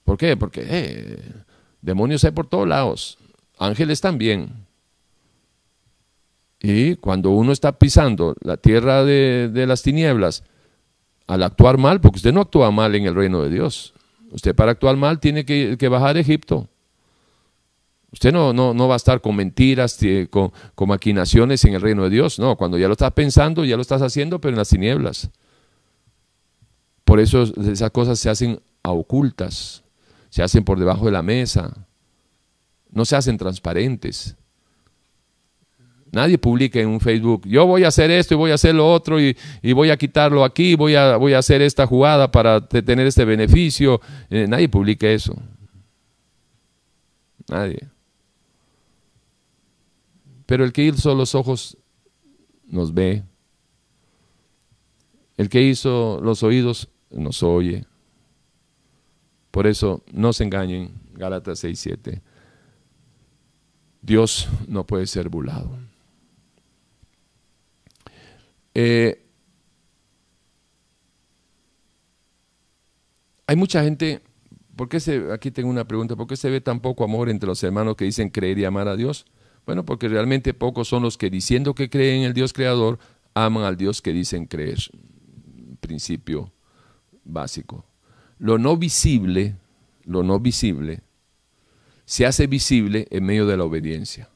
¿Por 0.05 0.17
qué? 0.17 0.37
Porque 0.37 0.65
eh, 0.65 1.19
demonios 1.81 2.23
hay 2.23 2.31
por 2.31 2.47
todos 2.47 2.69
lados. 2.69 3.19
Ángeles 3.59 4.01
también. 4.01 4.53
Y 6.61 6.95
cuando 6.95 7.31
uno 7.31 7.51
está 7.51 7.77
pisando 7.77 8.37
la 8.41 8.57
tierra 8.57 9.03
de, 9.03 9.65
las 9.67 9.83
tinieblas, 9.83 10.45
al 11.27 11.43
actuar 11.43 11.77
mal, 11.77 12.01
porque 12.01 12.19
usted 12.19 12.33
no 12.33 12.43
actúa 12.43 12.71
mal 12.71 12.95
en 12.95 13.07
el 13.07 13.17
reino 13.17 13.43
de 13.43 13.51
Dios. 13.51 13.95
Usted 14.31 14.55
para 14.55 14.71
actuar 14.71 14.97
mal 14.97 15.19
tiene 15.19 15.45
que, 15.45 15.77
que 15.77 15.89
bajar 15.89 16.15
a 16.15 16.21
Egipto. 16.21 16.69
Usted 18.13 18.31
no, 18.31 18.53
no, 18.53 18.75
no 18.75 18.89
va 18.89 18.95
a 18.95 18.97
estar 18.97 19.23
con 19.23 19.35
mentiras, 19.35 19.99
con, 20.29 20.53
con, 20.75 20.89
maquinaciones 20.89 21.65
en 21.65 21.75
el 21.75 21.81
reino 21.81 22.05
de 22.05 22.11
Dios. 22.11 22.39
No, 22.39 22.57
cuando 22.57 22.77
ya 22.77 22.87
lo 22.87 22.93
estás 22.93 23.13
pensando, 23.13 23.65
ya 23.65 23.77
lo 23.77 23.83
estás 23.83 24.03
haciendo, 24.03 24.39
pero 24.41 24.51
en 24.51 24.59
las 24.59 24.69
tinieblas. 24.69 25.31
Por 27.05 27.21
eso 27.21 27.43
esas 27.43 27.91
cosas 27.91 28.19
se 28.19 28.29
hacen 28.29 28.61
a 28.83 28.91
ocultas, 28.91 29.83
se 30.29 30.43
hacen 30.43 30.63
por 30.65 30.79
debajo 30.79 31.07
de 31.07 31.13
la 31.13 31.23
mesa, 31.23 31.87
no 32.91 33.05
se 33.05 33.17
hacen 33.17 33.39
transparentes. 33.39 34.37
Nadie 36.11 36.37
publica 36.37 36.79
en 36.79 36.89
un 36.89 37.01
Facebook, 37.01 37.43
yo 37.47 37.65
voy 37.67 37.85
a 37.85 37.89
hacer 37.89 38.11
esto 38.11 38.35
y 38.35 38.37
voy 38.37 38.51
a 38.51 38.55
hacer 38.55 38.75
lo 38.75 38.91
otro 38.93 39.19
y, 39.19 39.35
voy 39.73 39.89
a 39.89 39.97
quitarlo 39.97 40.45
aquí, 40.45 40.75
voy 40.75 40.95
a, 40.95 41.17
voy 41.17 41.33
a 41.33 41.39
hacer 41.39 41.63
esta 41.63 41.87
jugada 41.87 42.31
para 42.31 42.69
tener 42.69 43.07
este 43.07 43.25
beneficio. 43.25 44.03
Eh, 44.29 44.47
nadie 44.47 44.69
publica 44.69 45.09
eso. 45.09 45.35
Nadie. 47.49 47.92
Pero 50.53 50.67
el 50.67 50.73
que 50.75 50.85
hizo 50.85 51.15
los 51.15 51.35
ojos 51.35 51.79
nos 52.67 52.93
ve. 52.93 53.25
El 55.39 55.49
que 55.49 55.63
hizo 55.63 56.21
los 56.23 56.43
oídos 56.43 56.91
nos 57.11 57.43
oye. 57.43 57.87
Por 59.51 59.67
eso 59.67 60.05
no 60.13 60.35
se 60.35 60.45
engañen, 60.45 60.93
Gálatas 61.15 61.59
6, 61.61 61.81
7. 61.81 62.23
Dios 64.03 64.47
no 64.69 64.87
puede 64.87 65.07
ser 65.07 65.31
burlado. 65.31 65.71
Eh, 68.75 69.25
hay 73.47 73.57
mucha 73.57 73.83
gente, 73.83 74.21
¿por 74.77 74.91
qué 74.91 75.01
se, 75.01 75.33
aquí 75.33 75.51
tengo 75.51 75.71
una 75.71 75.89
pregunta, 75.89 76.15
¿por 76.15 76.27
qué 76.27 76.37
se 76.37 76.51
ve 76.51 76.61
tan 76.61 76.81
poco 76.81 77.05
amor 77.05 77.31
entre 77.31 77.47
los 77.47 77.65
hermanos 77.65 77.97
que 77.97 78.05
dicen 78.05 78.29
creer 78.29 78.59
y 78.59 78.67
amar 78.67 78.89
a 78.89 78.97
Dios? 78.97 79.25
Bueno, 79.67 79.85
porque 79.85 80.09
realmente 80.09 80.55
pocos 80.55 80.89
son 80.89 81.03
los 81.03 81.17
que 81.17 81.31
diciendo 81.31 81.75
que 81.75 81.89
creen 81.89 82.21
en 82.21 82.27
el 82.27 82.35
Dios 82.35 82.53
creador, 82.53 82.99
aman 83.35 83.65
al 83.65 83.77
Dios 83.77 84.03
que 84.03 84.13
dicen 84.13 84.47
creer. 84.47 84.79
Principio 85.81 86.53
básico. 87.25 87.85
Lo 88.39 88.59
no 88.59 88.77
visible, 88.77 89.57
lo 90.05 90.23
no 90.23 90.41
visible, 90.41 91.03
se 92.05 92.27
hace 92.27 92.47
visible 92.47 93.07
en 93.11 93.25
medio 93.25 93.47
de 93.47 93.57
la 93.57 93.65
obediencia. 93.65 94.29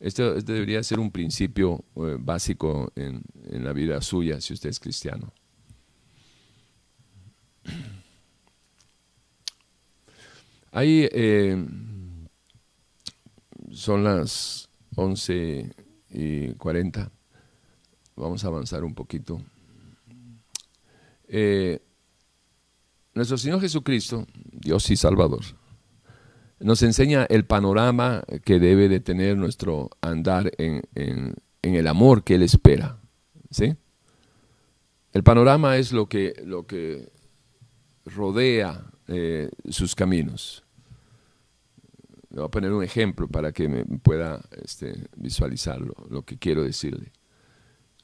Esto, 0.00 0.34
debería 0.34 0.82
ser 0.82 0.98
un 0.98 1.10
principio 1.10 1.84
eh, 1.96 2.16
básico 2.18 2.92
en, 2.96 3.22
la 3.64 3.72
vida 3.72 4.00
suya 4.02 4.40
si 4.40 4.52
usted 4.52 4.70
es 4.70 4.80
cristiano. 4.80 5.32
Ahí 10.72 11.08
eh, 11.10 11.56
son 13.76 14.04
las 14.04 14.68
11 14.94 15.70
y 16.10 16.48
40. 16.54 17.10
Vamos 18.16 18.42
a 18.42 18.48
avanzar 18.48 18.84
un 18.84 18.94
poquito. 18.94 19.40
Eh, 21.28 21.80
nuestro 23.12 23.36
Señor 23.36 23.60
Jesucristo, 23.60 24.26
Dios 24.50 24.90
y 24.90 24.96
Salvador, 24.96 25.44
nos 26.58 26.82
enseña 26.82 27.26
el 27.28 27.44
panorama 27.44 28.22
que 28.44 28.58
debe 28.58 28.88
de 28.88 29.00
tener 29.00 29.36
nuestro 29.36 29.90
andar 30.00 30.50
en, 30.56 30.82
el 31.62 31.86
amor 31.86 32.24
que 32.24 32.36
Él 32.36 32.42
espera. 32.42 32.98
¿sí? 33.50 33.74
El 35.12 35.22
panorama 35.22 35.76
es 35.76 35.92
lo 35.92 36.08
que, 36.08 36.34
lo 36.46 36.66
que 36.66 37.10
rodea 38.06 38.90
eh, 39.08 39.50
sus 39.68 39.94
caminos. 39.94 40.65
Le 42.36 42.42
voy 42.42 42.48
a 42.48 42.50
poner 42.50 42.70
un 42.70 42.82
ejemplo 42.84 43.28
para 43.28 43.50
que 43.50 43.66
me 43.66 43.86
pueda 43.86 44.42
este, 44.62 45.08
visualizar 45.16 45.80
lo, 45.80 46.20
que 46.20 46.36
quiero 46.36 46.62
decirle. 46.62 47.10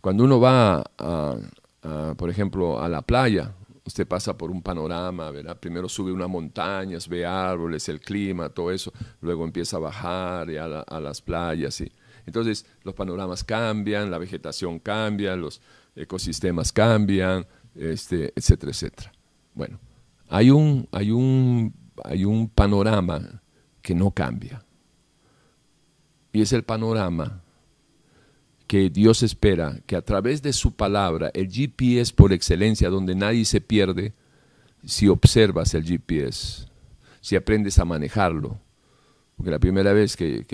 Cuando 0.01 0.25
uno 0.25 0.41
va, 0.41 0.83
por 2.17 2.31
ejemplo, 2.31 2.81
a 2.81 2.89
la 2.89 3.03
playa, 3.03 3.55
usted 3.85 4.09
pasa 4.09 4.39
por 4.39 4.51
un 4.51 4.63
panorama, 4.63 5.31
¿verdad? 5.31 5.61
Primero 5.61 5.87
sube 5.87 6.13
unas 6.13 6.31
montañas, 6.31 7.09
ve 7.09 7.27
árboles, 7.27 7.87
el 7.91 8.01
clima, 8.01 8.49
todo 8.49 8.71
eso, 8.71 8.91
luego 9.21 9.45
empieza 9.45 9.77
a 9.77 9.81
bajar 9.81 10.49
a, 10.49 10.99
las 10.99 11.21
playas. 11.21 11.79
Y, 11.83 11.93
entonces 12.25 12.65
los 12.85 12.95
panoramas 12.95 13.45
cambian, 13.45 14.11
la 14.11 14.17
vegetación 14.17 14.79
cambia, 14.79 15.37
los 15.37 15.61
ecosistemas 15.95 16.73
cambian, 16.73 17.47
este, 17.75 18.33
etcétera, 18.35 18.73
etcétera. 18.73 19.13
Bueno, 19.53 19.79
hay 20.31 20.51
un, 20.51 20.89
hay 20.91 21.11
un, 21.11 21.75
hay 22.03 22.25
un 22.25 22.49
panorama 22.49 23.42
que 23.83 23.95
no 23.95 24.11
cambia. 24.11 24.65
Y 26.33 26.41
es 26.41 26.53
el 26.53 26.63
panorama 26.63 27.43
que 28.67 28.89
Dios 28.89 29.23
espera 29.23 29.81
que 29.85 29.97
a 29.97 30.03
través 30.03 30.41
de 30.41 30.55
su 30.55 30.75
palabra, 30.75 31.31
el 31.35 31.51
GPS 31.51 32.15
por 32.15 32.33
excelencia, 32.33 32.89
donde 32.89 33.15
nadie 33.15 33.45
se 33.45 33.61
pierde, 33.61 34.15
si 34.83 35.09
observas 35.09 35.75
el 35.75 35.85
GPS, 35.85 36.67
si 37.21 37.37
aprendes 37.37 37.79
a 37.79 37.85
manejarlo. 37.85 38.59
Porque 39.37 39.51
la 39.51 39.59
primera 39.59 39.93
vez 39.93 40.17
que, 40.17 40.47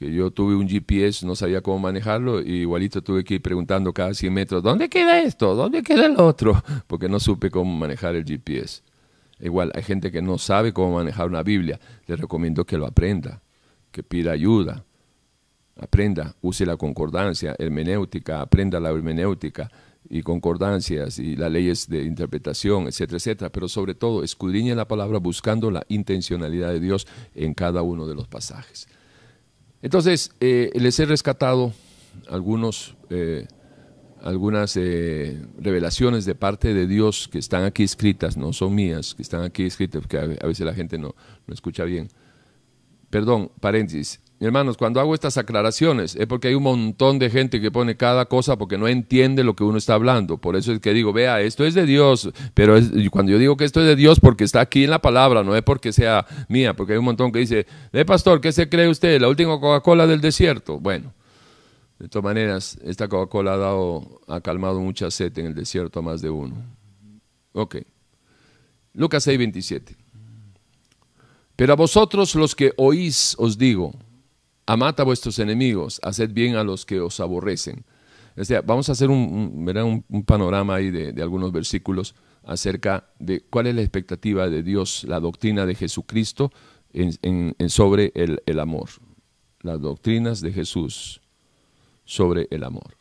yo 0.00 0.30
tuve 0.30 0.54
un 0.54 0.68
GPS 0.68 1.26
no 1.26 1.34
sabía 1.34 1.60
cómo 1.60 1.80
manejarlo 1.80 2.40
y 2.40 2.60
igualito 2.60 3.02
tuve 3.02 3.24
que 3.24 3.34
ir 3.34 3.42
preguntando 3.42 3.92
cada 3.92 4.14
100 4.14 4.32
metros, 4.32 4.62
¿dónde 4.62 4.88
queda 4.88 5.20
esto? 5.20 5.54
¿Dónde 5.54 5.82
queda 5.82 6.06
el 6.06 6.18
otro? 6.18 6.62
Porque 6.86 7.08
no 7.08 7.20
supe 7.20 7.50
cómo 7.50 7.76
manejar 7.76 8.14
el 8.16 8.24
GPS. 8.24 8.82
Igual 9.40 9.72
hay 9.74 9.82
gente 9.82 10.10
que 10.10 10.22
no 10.22 10.38
sabe 10.38 10.72
cómo 10.72 10.96
manejar 10.96 11.28
una 11.28 11.42
Biblia. 11.42 11.78
Le 12.06 12.16
recomiendo 12.16 12.64
que 12.64 12.76
lo 12.76 12.86
aprenda, 12.86 13.40
que 13.90 14.02
pida 14.02 14.32
ayuda 14.32 14.84
aprenda, 15.78 16.34
use 16.42 16.66
la 16.66 16.76
concordancia, 16.76 17.54
hermenéutica, 17.58 18.40
aprenda 18.40 18.80
la 18.80 18.90
hermenéutica 18.90 19.70
y 20.10 20.22
concordancias 20.22 21.18
y 21.18 21.36
las 21.36 21.50
leyes 21.50 21.88
de 21.88 22.02
interpretación, 22.02 22.88
etcétera, 22.88 23.18
etcétera, 23.18 23.50
pero 23.50 23.68
sobre 23.68 23.94
todo 23.94 24.22
escudriñe 24.22 24.74
la 24.74 24.88
palabra 24.88 25.18
buscando 25.18 25.70
la 25.70 25.84
intencionalidad 25.88 26.72
de 26.72 26.80
Dios 26.80 27.06
en 27.34 27.54
cada 27.54 27.82
uno 27.82 28.06
de 28.06 28.14
los 28.14 28.26
pasajes. 28.26 28.88
Entonces, 29.82 30.32
eh, 30.40 30.70
les 30.74 30.98
he 30.98 31.06
rescatado 31.06 31.72
algunos, 32.28 32.96
eh, 33.10 33.46
algunas 34.22 34.76
eh, 34.76 35.40
revelaciones 35.58 36.24
de 36.24 36.34
parte 36.34 36.74
de 36.74 36.86
Dios 36.86 37.28
que 37.28 37.38
están 37.38 37.64
aquí 37.64 37.82
escritas, 37.82 38.36
no 38.36 38.52
son 38.52 38.74
mías, 38.74 39.14
que 39.14 39.22
están 39.22 39.42
aquí 39.42 39.64
escritas, 39.64 40.02
porque 40.02 40.18
a 40.18 40.46
veces 40.46 40.66
la 40.66 40.74
gente 40.74 40.98
no, 40.98 41.14
no 41.46 41.54
escucha 41.54 41.84
bien. 41.84 42.08
Perdón, 43.10 43.50
paréntesis, 43.60 44.20
Hermanos, 44.40 44.76
cuando 44.76 45.00
hago 45.00 45.14
estas 45.14 45.36
aclaraciones 45.36 46.14
es 46.14 46.28
porque 46.28 46.46
hay 46.46 46.54
un 46.54 46.62
montón 46.62 47.18
de 47.18 47.28
gente 47.28 47.60
que 47.60 47.72
pone 47.72 47.96
cada 47.96 48.26
cosa 48.26 48.56
porque 48.56 48.78
no 48.78 48.86
entiende 48.86 49.42
lo 49.42 49.56
que 49.56 49.64
uno 49.64 49.78
está 49.78 49.94
hablando. 49.94 50.38
Por 50.38 50.54
eso 50.54 50.72
es 50.72 50.78
que 50.78 50.92
digo, 50.92 51.12
vea, 51.12 51.40
esto 51.40 51.64
es 51.64 51.74
de 51.74 51.86
Dios, 51.86 52.30
pero 52.54 52.78
cuando 53.10 53.32
yo 53.32 53.38
digo 53.38 53.56
que 53.56 53.64
esto 53.64 53.80
es 53.80 53.86
de 53.86 53.96
Dios 53.96 54.20
porque 54.20 54.44
está 54.44 54.60
aquí 54.60 54.84
en 54.84 54.90
la 54.90 55.00
palabra, 55.00 55.42
no 55.42 55.56
es 55.56 55.62
porque 55.62 55.92
sea 55.92 56.24
mía, 56.48 56.74
porque 56.76 56.92
hay 56.92 56.98
un 57.00 57.06
montón 57.06 57.32
que 57.32 57.40
dice, 57.40 57.66
eh, 57.92 58.04
pastor, 58.04 58.40
¿qué 58.40 58.52
se 58.52 58.68
cree 58.68 58.88
usted? 58.88 59.20
La 59.20 59.28
última 59.28 59.58
Coca-Cola 59.58 60.06
del 60.06 60.20
desierto. 60.20 60.78
Bueno, 60.78 61.12
de 61.98 62.08
todas 62.08 62.24
maneras, 62.24 62.78
esta 62.84 63.08
Coca-Cola 63.08 63.54
ha, 63.54 63.56
dado, 63.56 64.20
ha 64.28 64.40
calmado 64.40 64.78
mucha 64.78 65.10
sed 65.10 65.36
en 65.38 65.46
el 65.46 65.54
desierto 65.54 65.98
a 65.98 66.02
más 66.02 66.22
de 66.22 66.30
uno. 66.30 66.54
Ok. 67.52 67.78
Lucas 68.94 69.24
6, 69.24 69.38
27. 69.38 69.96
Pero 71.56 71.72
a 71.72 71.76
vosotros 71.76 72.36
los 72.36 72.54
que 72.54 72.72
oís 72.76 73.34
os 73.36 73.58
digo, 73.58 73.92
amad 74.64 75.00
a 75.00 75.02
vuestros 75.02 75.40
enemigos, 75.40 76.00
haced 76.04 76.30
bien 76.30 76.54
a 76.54 76.62
los 76.62 76.86
que 76.86 77.00
os 77.00 77.18
aborrecen. 77.18 77.84
Vamos 78.64 78.88
a 78.88 78.92
hacer 78.92 79.10
un, 79.10 80.04
un, 80.08 80.22
panorama 80.22 80.76
ahí 80.76 80.92
de, 80.92 81.20
algunos 81.20 81.50
versículos 81.50 82.14
acerca 82.44 83.08
de 83.18 83.40
cuál 83.40 83.66
es 83.66 83.74
la 83.74 83.80
expectativa 83.80 84.48
de 84.48 84.62
Dios, 84.62 85.02
la 85.02 85.18
doctrina 85.18 85.66
de 85.66 85.74
Jesucristo 85.74 86.52
sobre 87.66 88.12
el 88.14 88.58
amor. 88.60 88.90
Las 89.62 89.80
doctrinas 89.80 90.40
de 90.40 90.52
Jesús 90.52 91.20
sobre 92.08 92.48
el 92.50 92.64
amor. 92.64 92.96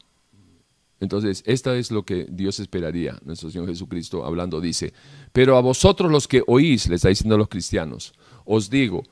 Entonces, 0.99 1.41
esta 1.45 1.77
es 1.77 1.91
lo 1.91 2.03
que 2.03 2.27
Dios 2.29 2.59
esperaría. 2.59 3.17
Nuestro 3.23 3.49
Señor 3.49 3.69
Jesucristo 3.69 4.25
hablando 4.25 4.59
dice, 4.59 4.93
pero 5.31 5.55
a 5.55 5.61
vosotros 5.61 6.11
los 6.11 6.27
que 6.27 6.43
oís, 6.45 6.89
le 6.89 6.95
está 6.95 7.07
diciendo 7.07 7.35
a 7.35 7.37
los 7.37 7.47
cristianos, 7.47 8.13
os 8.43 8.69
digo, 8.69 9.03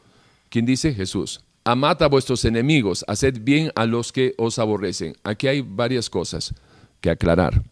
¿quién 0.50 0.66
dice? 0.66 0.94
Jesús, 0.94 1.46
amad 1.64 2.04
a 2.04 2.08
vuestros 2.08 2.44
enemigos, 2.44 3.06
haced 3.08 3.40
bien 3.42 3.72
a 3.76 3.86
los 3.86 4.12
que 4.12 4.34
os 4.38 4.60
aborrecen. 4.60 5.16
Aquí 5.24 5.48
hay 5.48 5.62
varias 5.62 6.10
cosas 6.10 6.54
que 7.00 7.10
aclarar. 7.10 7.64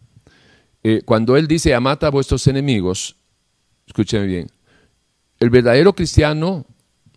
Eh, 0.82 1.02
cuando 1.04 1.36
él 1.36 1.48
dice 1.48 1.74
amad 1.74 2.02
a 2.06 2.10
vuestros 2.10 2.48
enemigos, 2.48 3.18
escúcheme 3.86 4.28
bien, 4.28 4.48
el 5.40 5.50
verdadero 5.50 5.94
cristiano 5.94 6.66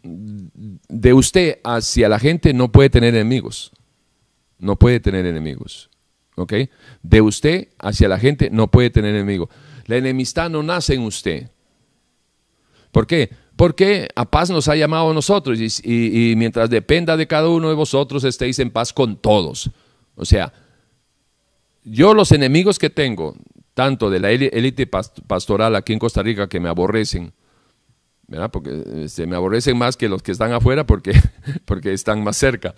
de 0.02 1.12
usted 1.12 1.60
hacia 1.62 2.08
la 2.08 2.18
gente 2.18 2.52
no 2.52 2.72
puede 2.72 2.90
tener 2.90 3.14
enemigos. 3.14 3.70
No 4.58 4.76
puede 4.76 5.00
tener 5.00 5.26
enemigos. 5.26 5.90
¿Ok? 6.36 6.52
De 7.02 7.20
usted 7.20 7.68
hacia 7.78 8.08
la 8.08 8.18
gente 8.18 8.50
no 8.50 8.70
puede 8.70 8.90
tener 8.90 9.14
enemigos. 9.14 9.48
La 9.86 9.96
enemistad 9.96 10.50
no 10.50 10.62
nace 10.62 10.94
en 10.94 11.02
usted. 11.02 11.50
¿Por 12.92 13.06
qué? 13.06 13.30
Porque 13.56 14.08
a 14.14 14.26
paz 14.26 14.50
nos 14.50 14.68
ha 14.68 14.76
llamado 14.76 15.10
a 15.10 15.14
nosotros 15.14 15.58
y, 15.58 16.34
mientras 16.36 16.68
dependa 16.68 17.16
de 17.16 17.26
cada 17.26 17.48
uno 17.48 17.68
de 17.68 17.74
vosotros 17.74 18.24
estéis 18.24 18.58
en 18.58 18.70
paz 18.70 18.92
con 18.92 19.16
todos. 19.16 19.70
O 20.14 20.24
sea, 20.24 20.52
yo 21.84 22.12
los 22.12 22.32
enemigos 22.32 22.78
que 22.78 22.90
tengo, 22.90 23.34
tanto 23.72 24.10
de 24.10 24.20
la 24.20 24.30
élite 24.30 24.86
pastoral 24.86 25.74
aquí 25.76 25.94
en 25.94 25.98
Costa 25.98 26.22
Rica 26.22 26.48
que 26.48 26.60
me 26.60 26.68
aborrecen, 26.68 27.32
porque 28.50 28.70
se 28.70 29.04
este, 29.04 29.26
me 29.26 29.36
aborrecen 29.36 29.78
más 29.78 29.96
que 29.96 30.08
los 30.08 30.22
que 30.22 30.32
están 30.32 30.52
afuera 30.52 30.84
porque, 30.84 31.12
porque 31.64 31.92
están 31.92 32.24
más 32.24 32.36
cerca. 32.36 32.74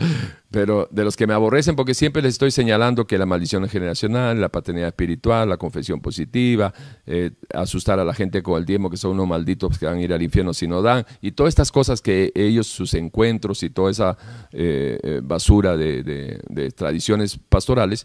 Pero 0.50 0.88
de 0.90 1.04
los 1.04 1.16
que 1.16 1.26
me 1.26 1.32
aborrecen 1.32 1.74
porque 1.74 1.94
siempre 1.94 2.20
les 2.20 2.34
estoy 2.34 2.50
señalando 2.50 3.06
que 3.06 3.16
la 3.16 3.24
maldición 3.24 3.66
generacional, 3.68 4.40
la 4.40 4.50
paternidad 4.50 4.88
espiritual, 4.88 5.48
la 5.48 5.56
confesión 5.56 6.00
positiva, 6.00 6.74
eh, 7.06 7.30
asustar 7.54 7.98
a 7.98 8.04
la 8.04 8.12
gente 8.12 8.42
con 8.42 8.58
el 8.58 8.66
diezmo 8.66 8.90
que 8.90 8.98
son 8.98 9.12
unos 9.12 9.26
malditos 9.26 9.78
que 9.78 9.86
van 9.86 9.98
a 9.98 10.02
ir 10.02 10.12
al 10.12 10.22
infierno 10.22 10.52
si 10.52 10.68
no 10.68 10.82
dan, 10.82 11.06
y 11.22 11.32
todas 11.32 11.52
estas 11.52 11.72
cosas 11.72 12.02
que 12.02 12.30
ellos, 12.34 12.66
sus 12.66 12.92
encuentros 12.94 13.62
y 13.62 13.70
toda 13.70 13.90
esa 13.90 14.18
eh, 14.52 14.98
eh, 15.02 15.20
basura 15.22 15.76
de, 15.76 16.42
tradiciones 16.76 17.38
pastorales, 17.48 18.04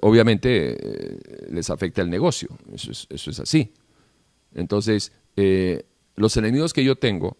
obviamente 0.00 0.76
les 1.50 1.68
afecta 1.70 2.02
el 2.02 2.10
negocio. 2.10 2.48
Eso 2.72 2.90
es, 2.90 3.06
eso 3.10 3.30
es 3.30 3.40
así. 3.40 3.72
Entonces, 4.54 5.12
los 6.16 6.36
enemigos 6.36 6.72
que 6.72 6.84
yo 6.84 6.96
tengo 6.96 7.36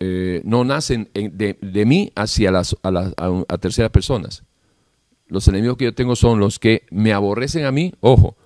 eh, 0.00 0.42
no 0.44 0.64
nacen 0.64 1.10
de, 1.12 1.84
mí 1.86 2.12
hacia 2.14 2.52
las, 2.52 2.76
a, 2.82 3.58
terceras 3.58 3.90
personas. 3.90 4.44
Los 5.26 5.48
enemigos 5.48 5.76
que 5.76 5.86
yo 5.86 5.94
tengo 5.94 6.16
son 6.16 6.38
los 6.38 6.58
que 6.58 6.84
me 6.90 7.12
aborrecen 7.12 7.64
a 7.64 7.72
mí, 7.72 7.92
ojo, 8.00 8.36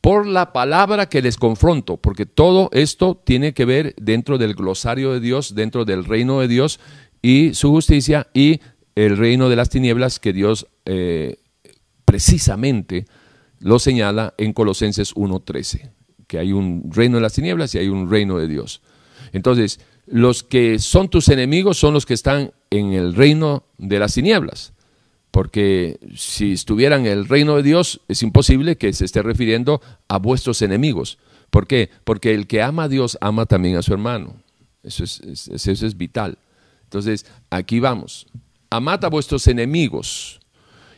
por 0.00 0.26
la 0.26 0.52
palabra 0.52 1.08
que 1.08 1.22
les 1.22 1.36
confronto, 1.36 1.96
porque 1.96 2.26
todo 2.26 2.68
esto 2.72 3.20
tiene 3.24 3.54
que 3.54 3.64
ver 3.64 3.94
dentro 3.96 4.36
del 4.36 4.54
glosario 4.54 5.12
de 5.12 5.20
Dios, 5.20 5.54
dentro 5.54 5.84
del 5.84 6.04
reino 6.04 6.40
de 6.40 6.48
Dios 6.48 6.80
y 7.22 7.54
su 7.54 7.70
justicia 7.70 8.26
y 8.34 8.60
el 8.94 9.16
reino 9.16 9.48
de 9.48 9.56
las 9.56 9.70
tinieblas 9.70 10.20
que 10.20 10.32
Dios 10.32 10.66
eh, 10.84 11.38
precisamente 12.04 13.06
lo 13.60 13.78
señala 13.78 14.34
en 14.36 14.52
Colosenses 14.52 15.14
1.13, 15.14 15.90
que 16.26 16.38
hay 16.38 16.52
un 16.52 16.90
reino 16.92 17.16
de 17.16 17.22
las 17.22 17.34
tinieblas 17.34 17.74
y 17.74 17.78
hay 17.78 17.88
un 17.88 18.10
reino 18.10 18.38
de 18.38 18.48
Dios. 18.48 18.80
Entonces, 19.32 19.80
los 20.06 20.42
que 20.42 20.78
son 20.78 21.08
tus 21.08 21.28
enemigos 21.28 21.78
son 21.78 21.94
los 21.94 22.06
que 22.06 22.14
están 22.14 22.52
en 22.70 22.92
el 22.92 23.14
reino 23.14 23.64
de 23.78 23.98
las 23.98 24.14
tinieblas, 24.14 24.72
porque 25.30 25.98
si 26.14 26.52
estuvieran 26.52 27.06
en 27.06 27.12
el 27.12 27.28
reino 27.28 27.56
de 27.56 27.62
Dios 27.62 28.00
es 28.08 28.22
imposible 28.22 28.76
que 28.76 28.92
se 28.92 29.04
esté 29.04 29.22
refiriendo 29.22 29.80
a 30.08 30.18
vuestros 30.18 30.62
enemigos. 30.62 31.18
¿Por 31.50 31.66
qué? 31.66 31.90
Porque 32.04 32.34
el 32.34 32.46
que 32.46 32.62
ama 32.62 32.84
a 32.84 32.88
Dios 32.88 33.18
ama 33.20 33.46
también 33.46 33.76
a 33.76 33.82
su 33.82 33.92
hermano. 33.92 34.36
Eso 34.82 35.04
es, 35.04 35.20
eso 35.20 35.86
es 35.86 35.96
vital. 35.96 36.38
Entonces, 36.84 37.26
aquí 37.50 37.80
vamos. 37.80 38.26
Amad 38.70 39.04
a 39.04 39.08
vuestros 39.08 39.46
enemigos. 39.48 40.40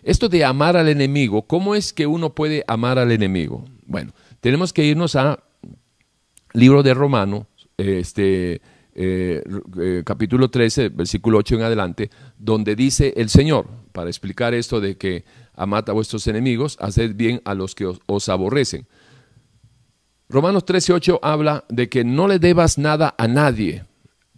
Esto 0.02 0.28
de 0.28 0.44
amar 0.44 0.76
al 0.76 0.88
enemigo, 0.88 1.42
¿cómo 1.42 1.74
es 1.74 1.92
que 1.92 2.06
uno 2.06 2.34
puede 2.34 2.64
amar 2.68 2.98
al 2.98 3.12
enemigo? 3.12 3.64
Bueno, 3.86 4.12
tenemos 4.46 4.72
que 4.72 4.84
irnos 4.84 5.16
a 5.16 5.42
libro 6.52 6.84
de 6.84 6.94
Romano, 6.94 7.48
este, 7.76 8.60
eh, 8.94 9.42
eh, 9.80 10.02
capítulo 10.06 10.50
13, 10.50 10.90
versículo 10.90 11.38
8 11.38 11.56
en 11.56 11.62
adelante, 11.62 12.10
donde 12.38 12.76
dice 12.76 13.12
el 13.16 13.28
Señor, 13.28 13.66
para 13.90 14.08
explicar 14.08 14.54
esto 14.54 14.80
de 14.80 14.96
que 14.96 15.24
amad 15.56 15.90
a 15.90 15.92
vuestros 15.94 16.28
enemigos, 16.28 16.76
haced 16.80 17.16
bien 17.16 17.42
a 17.44 17.54
los 17.54 17.74
que 17.74 17.86
os, 18.06 18.28
aborrecen. 18.28 18.86
Romanos 20.28 20.64
13, 20.64 20.92
8 20.92 21.20
habla 21.24 21.64
de 21.68 21.88
que 21.88 22.04
no 22.04 22.28
le 22.28 22.38
debas 22.38 22.78
nada 22.78 23.16
a 23.18 23.26
nadie, 23.26 23.82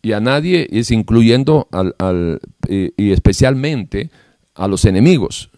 y 0.01 0.13
a 0.13 0.21
nadie 0.21 0.69
es 0.71 0.91
incluyendo 0.91 1.69
al, 1.71 2.41
y 2.67 3.13
especialmente 3.13 4.11
a 4.55 4.69
los 4.69 4.87
enemigos. 4.87 5.51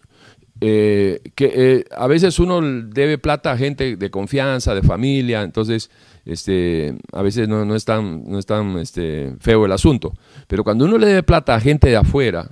Eh, 0.63 1.21
que 1.33 1.51
eh, 1.55 1.85
a 1.97 2.05
veces 2.05 2.37
uno 2.37 2.61
debe 2.61 3.17
plata 3.17 3.51
a 3.51 3.57
gente 3.57 3.95
de 3.95 4.11
confianza, 4.11 4.75
de 4.75 4.83
familia, 4.83 5.41
entonces 5.41 5.89
este, 6.23 6.95
a 7.11 7.23
veces 7.23 7.47
no, 7.47 7.75
es 7.75 7.83
tan, 7.83 8.29
no 8.29 8.37
es 8.37 8.45
tan 8.45 8.77
este, 8.77 9.33
feo 9.39 9.65
el 9.65 9.71
asunto. 9.71 10.13
Pero 10.47 10.63
cuando 10.63 10.85
uno 10.85 10.99
le 10.99 11.07
debe 11.07 11.23
plata 11.23 11.55
a 11.55 11.59
gente 11.59 11.89
de 11.89 11.97
afuera 11.97 12.47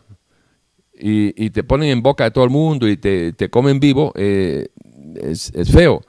y, 1.00 1.52
te 1.52 1.64
ponen 1.64 1.90
en 1.90 2.02
boca 2.02 2.24
de 2.24 2.32
todo 2.32 2.44
el 2.44 2.50
mundo 2.50 2.88
y 2.88 2.98
te, 2.98 3.50
comen 3.52 3.80
vivo, 3.80 4.12
eh, 4.16 4.70
es, 5.22 5.52
es, 5.54 5.72
feo. 5.72 6.02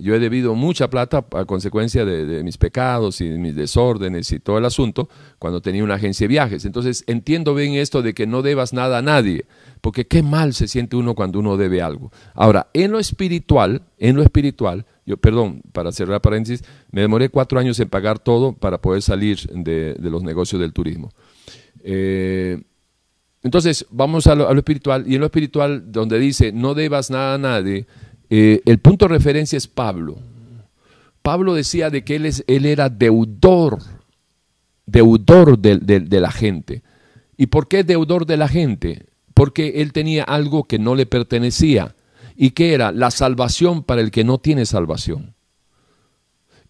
Yo 0.00 0.14
he 0.14 0.18
debido 0.18 0.54
mucha 0.54 0.88
plata 0.88 1.26
a 1.32 1.44
consecuencia 1.44 2.04
de, 2.04 2.42
mis 2.42 2.56
pecados 2.56 3.20
y 3.20 3.28
mis 3.28 3.54
desórdenes 3.54 4.32
y 4.32 4.40
todo 4.40 4.58
el 4.58 4.64
asunto 4.64 5.08
cuando 5.38 5.60
tenía 5.60 5.84
una 5.84 5.94
agencia 5.94 6.24
de 6.24 6.28
viajes. 6.28 6.64
Entonces 6.64 7.04
entiendo 7.06 7.54
bien 7.54 7.74
esto 7.74 8.02
de 8.02 8.14
que 8.14 8.26
no 8.26 8.42
debas 8.42 8.72
nada 8.72 8.98
a 8.98 9.02
nadie, 9.02 9.44
porque 9.80 10.06
qué 10.06 10.22
mal 10.22 10.54
se 10.54 10.68
siente 10.68 10.96
uno 10.96 11.14
cuando 11.14 11.38
uno 11.38 11.56
debe 11.56 11.82
algo. 11.82 12.10
Ahora, 12.34 12.68
en 12.72 12.90
lo 12.90 12.98
espiritual, 12.98 13.82
en 13.98 14.16
lo 14.16 14.22
espiritual, 14.22 14.86
yo, 15.04 15.16
perdón, 15.16 15.62
para 15.72 15.92
cerrar 15.92 16.20
paréntesis, 16.20 16.64
me 16.90 17.02
demoré 17.02 17.28
cuatro 17.28 17.58
años 17.58 17.78
en 17.80 17.88
pagar 17.88 18.18
todo 18.18 18.54
para 18.54 18.80
poder 18.80 19.02
salir 19.02 19.38
de, 19.52 19.96
los 20.00 20.22
negocios 20.22 20.60
del 20.60 20.72
turismo. 20.72 21.10
Eh, 21.82 22.62
entonces, 23.42 23.86
vamos 23.90 24.26
a 24.26 24.34
lo, 24.34 24.48
a 24.48 24.52
lo 24.52 24.58
espiritual, 24.58 25.04
y 25.06 25.14
en 25.14 25.20
lo 25.20 25.26
espiritual, 25.26 25.90
donde 25.90 26.18
dice, 26.18 26.52
no 26.52 26.74
debas 26.74 27.10
nada 27.10 27.34
a 27.34 27.38
nadie, 27.38 27.86
eh, 28.30 28.62
el 28.64 28.78
punto 28.78 29.06
de 29.06 29.14
referencia 29.14 29.56
es 29.56 29.66
Pablo. 29.66 30.18
Pablo 31.22 31.54
decía 31.54 31.90
de 31.90 32.04
que 32.04 32.16
él, 32.16 32.26
es, 32.26 32.44
él 32.46 32.64
era 32.64 32.88
deudor, 32.88 33.78
deudor 34.86 35.58
de, 35.58 36.20
la 36.20 36.30
gente. 36.30 36.82
¿Y 37.36 37.46
por 37.48 37.68
qué 37.68 37.84
deudor 37.84 38.26
de 38.26 38.36
la 38.36 38.48
gente? 38.48 39.06
Porque 39.34 39.82
él 39.82 39.92
tenía 39.92 40.22
algo 40.24 40.64
que 40.64 40.78
no 40.78 40.94
le 40.94 41.06
pertenecía. 41.06 41.94
¿Y 42.36 42.50
que 42.50 42.72
era? 42.72 42.92
La 42.92 43.10
salvación 43.10 43.82
para 43.82 44.00
el 44.00 44.10
que 44.10 44.24
no 44.24 44.38
tiene 44.38 44.64
salvación. 44.64 45.34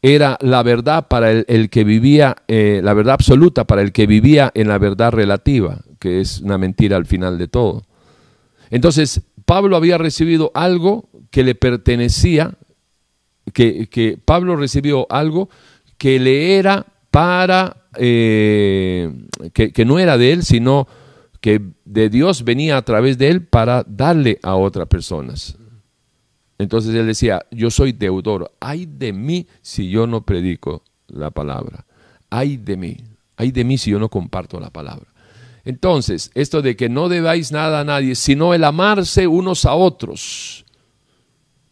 Era 0.03 0.39
la 0.41 0.63
verdad 0.63 1.09
para 1.09 1.31
el, 1.31 1.69
que 1.69 1.85
vivía, 1.85 2.37
eh, 2.49 2.81
la 2.83 2.95
verdad 2.95 3.15
absoluta 3.15 3.67
para 3.67 3.83
el 3.83 3.93
que 3.93 4.07
vivía 4.07 4.51
en 4.55 4.69
la 4.69 4.79
verdad 4.79 5.13
relativa, 5.13 5.83
que 5.99 6.21
es 6.21 6.41
una 6.41 6.57
mentira 6.57 6.97
al 6.97 7.05
final 7.05 7.37
de 7.37 7.49
todo. 7.49 7.83
Entonces, 8.71 9.21
Pablo 9.45 9.77
había 9.77 9.99
recibido 9.99 10.53
algo 10.55 11.10
que 11.31 11.45
le 11.45 11.55
pertenecía, 11.55 12.55
que, 13.53 14.19
Pablo 14.25 14.57
recibió 14.57 15.07
algo 15.11 15.49
que 15.99 16.19
le 16.19 16.57
era 16.57 16.87
para, 17.11 17.85
eh, 17.97 19.13
que, 19.53 19.85
no 19.85 19.99
era 19.99 20.19
de 20.19 20.33
él, 20.33 20.43
sino 20.45 20.87
que 21.41 21.61
de 21.85 22.09
Dios 22.09 22.45
venía 22.45 22.77
a 22.77 22.83
través 22.83 23.19
de 23.19 23.29
él 23.29 23.47
para 23.47 23.85
darle 23.87 24.39
a 24.43 24.57
otras 24.57 24.89
personas. 24.89 25.57
Entonces 26.59 26.95
él 26.95 27.07
decía, 27.07 27.47
yo 27.51 27.71
soy 27.71 27.93
deudor, 27.93 28.53
ay 28.61 28.87
de 28.87 29.13
mí 29.13 29.47
si 29.63 29.89
yo 29.89 30.07
no 30.07 30.27
predico 30.27 30.85
la 31.09 31.31
palabra, 31.31 31.87
ay 32.29 32.59
de 32.59 32.77
mí, 32.77 32.97
ay 33.37 33.51
de 33.51 33.65
mí 33.65 33.79
si 33.79 33.91
yo 33.91 33.99
no 33.99 34.11
comparto 34.11 34.61
la 34.61 34.71
palabra. 34.71 35.07
Entonces, 35.65 36.31
esto 36.35 36.63
de 36.63 36.77
que 36.77 36.89
no 36.89 37.09
debáis 37.09 37.53
nada 37.53 37.81
a 37.81 37.85
nadie, 37.85 38.15
sino 38.15 38.55
el 38.55 38.65
amarse 38.65 39.27
unos 39.27 39.65
a 39.67 39.75
otros, 39.75 40.65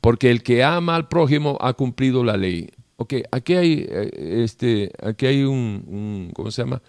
porque 0.01 0.31
el 0.31 0.43
que 0.43 0.65
ama 0.65 0.97
al 0.97 1.09
prójimo 1.09 1.59
ha 1.61 1.73
cumplido 1.75 2.25
la 2.25 2.37
ley. 2.37 2.71
Ok, 2.97 3.15
aquí 3.31 3.55
hay, 3.55 3.87
eh, 3.89 4.43
este, 4.45 4.91
aquí 5.03 5.27
hay 5.27 5.43
un, 5.45 6.31
¿cómo 6.35 6.51
se 6.51 6.63
llama? 6.63 6.83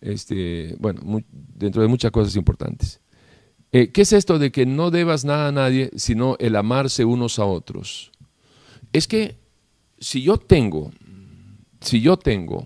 Este, 0.00 0.76
bueno, 0.78 1.22
dentro 1.30 1.82
de 1.82 1.88
muchas 1.88 2.10
cosas 2.10 2.36
importantes. 2.36 3.00
Eh, 3.72 3.90
¿Qué 3.90 4.02
es 4.02 4.12
esto 4.12 4.38
de 4.38 4.52
que 4.52 4.66
no 4.66 4.90
debas 4.90 5.24
nada 5.24 5.48
a 5.48 5.52
nadie, 5.52 5.90
sino 5.96 6.36
el 6.38 6.56
amarse 6.56 7.04
unos 7.04 7.38
a 7.38 7.44
otros? 7.44 8.12
Es 8.92 9.08
que 9.08 9.36
si 9.98 10.22
yo 10.22 10.36
tengo, 10.36 10.92
si 11.80 12.00
yo 12.00 12.16
tengo 12.16 12.64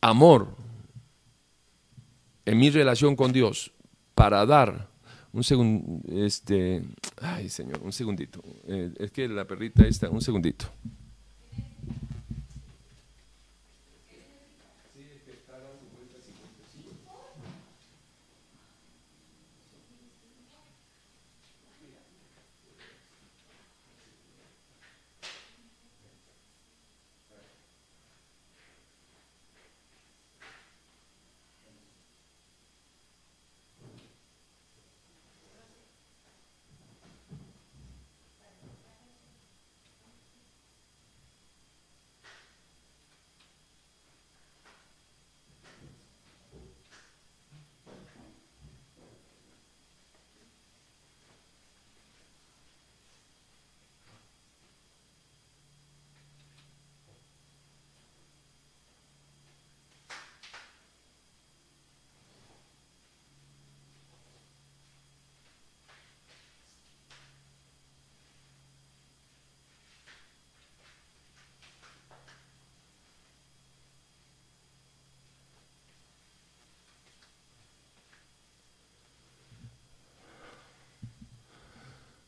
amor 0.00 0.56
en 2.44 2.58
mi 2.58 2.70
relación 2.70 3.16
con 3.16 3.32
Dios 3.32 3.72
para 4.14 4.44
dar 4.44 4.90
un 5.36 5.44
segundo, 5.44 6.00
este, 6.08 6.82
ay 7.20 7.50
señor, 7.50 7.82
un 7.82 7.92
segundito, 7.92 8.42
eh, 8.66 8.90
es 8.98 9.10
que 9.10 9.28
la 9.28 9.46
perrita 9.46 9.86
está, 9.86 10.08
un 10.08 10.22
segundito. 10.22 10.66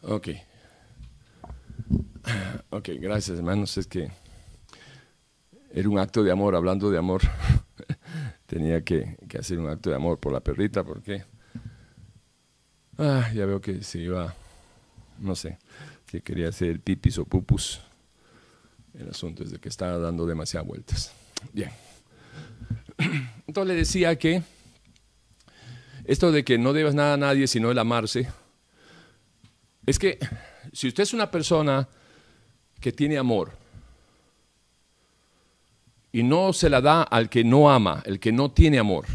Ok. 0.09 0.29
Ok, 2.71 2.91
gracias 3.01 3.39
hermanos. 3.39 3.79
Es 3.79 3.87
que 3.87 4.11
era 5.71 5.89
un 5.89 5.99
acto 5.99 6.23
de 6.23 6.31
amor, 6.31 6.55
hablando 6.55 6.91
de 6.91 6.99
amor. 6.99 7.23
Tenía 8.47 8.83
que, 8.85 9.17
hacer 9.39 9.59
un 9.59 9.69
acto 9.69 9.89
de 9.91 9.97
amor 9.97 10.19
por 10.19 10.33
la 10.33 10.41
perrita 10.41 10.85
porque 10.85 11.25
ah, 12.99 13.31
ya 13.35 13.47
veo 13.47 13.61
que 13.61 13.83
se 13.83 14.01
iba, 14.01 14.35
no 15.19 15.35
sé, 15.35 15.59
que 16.07 16.21
quería 16.21 16.49
hacer 16.49 16.81
pipis 16.81 17.19
o 17.19 17.25
pupus. 17.25 17.81
El 18.95 19.09
asunto 19.09 19.43
es 19.43 19.51
de 19.51 19.59
que 19.59 19.69
estaba 19.69 19.99
dando 19.99 20.27
demasiadas 20.27 20.67
vueltas. 20.67 21.13
Bien. 21.53 21.71
Entonces 23.47 23.69
le 23.69 23.75
decía 23.75 24.19
que 24.19 24.43
esto 26.05 26.33
de 26.33 26.45
que 26.45 26.59
no 26.59 26.73
debes 26.73 26.95
nada 26.95 27.15
a 27.15 27.19
nadie 27.19 27.47
sino 27.47 27.71
el 27.71 27.79
amarse, 27.79 28.29
es 29.91 29.99
que 29.99 30.19
si 30.73 30.89
usted 30.89 31.03
es 31.03 31.15
una 31.15 31.31
persona 31.31 31.89
que 32.81 32.93
tiene 32.93 33.17
amor 33.17 33.53
y 36.13 36.23
no 36.23 36.53
se 36.53 36.69
la 36.69 36.81
da 36.81 37.03
al 37.03 37.29
que 37.29 37.43
no 37.43 37.71
ama, 37.71 38.03
el 38.05 38.21
que 38.21 38.31
no 38.31 38.51
tiene 38.51 38.79
amor, 38.79 39.07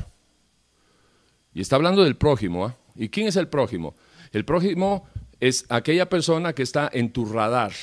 y 1.53 1.61
está 1.61 1.75
hablando 1.75 2.03
del 2.03 2.15
prójimo, 2.15 2.65
¿ah? 2.65 2.75
¿y 2.95 3.09
quién 3.09 3.27
es 3.27 3.35
el 3.35 3.47
prójimo? 3.47 3.95
El 4.31 4.45
prójimo 4.45 5.07
es 5.39 5.65
aquella 5.69 6.09
persona 6.09 6.53
que 6.53 6.63
está 6.63 6.89
en 6.91 7.11
tu 7.11 7.25
radar, 7.25 7.73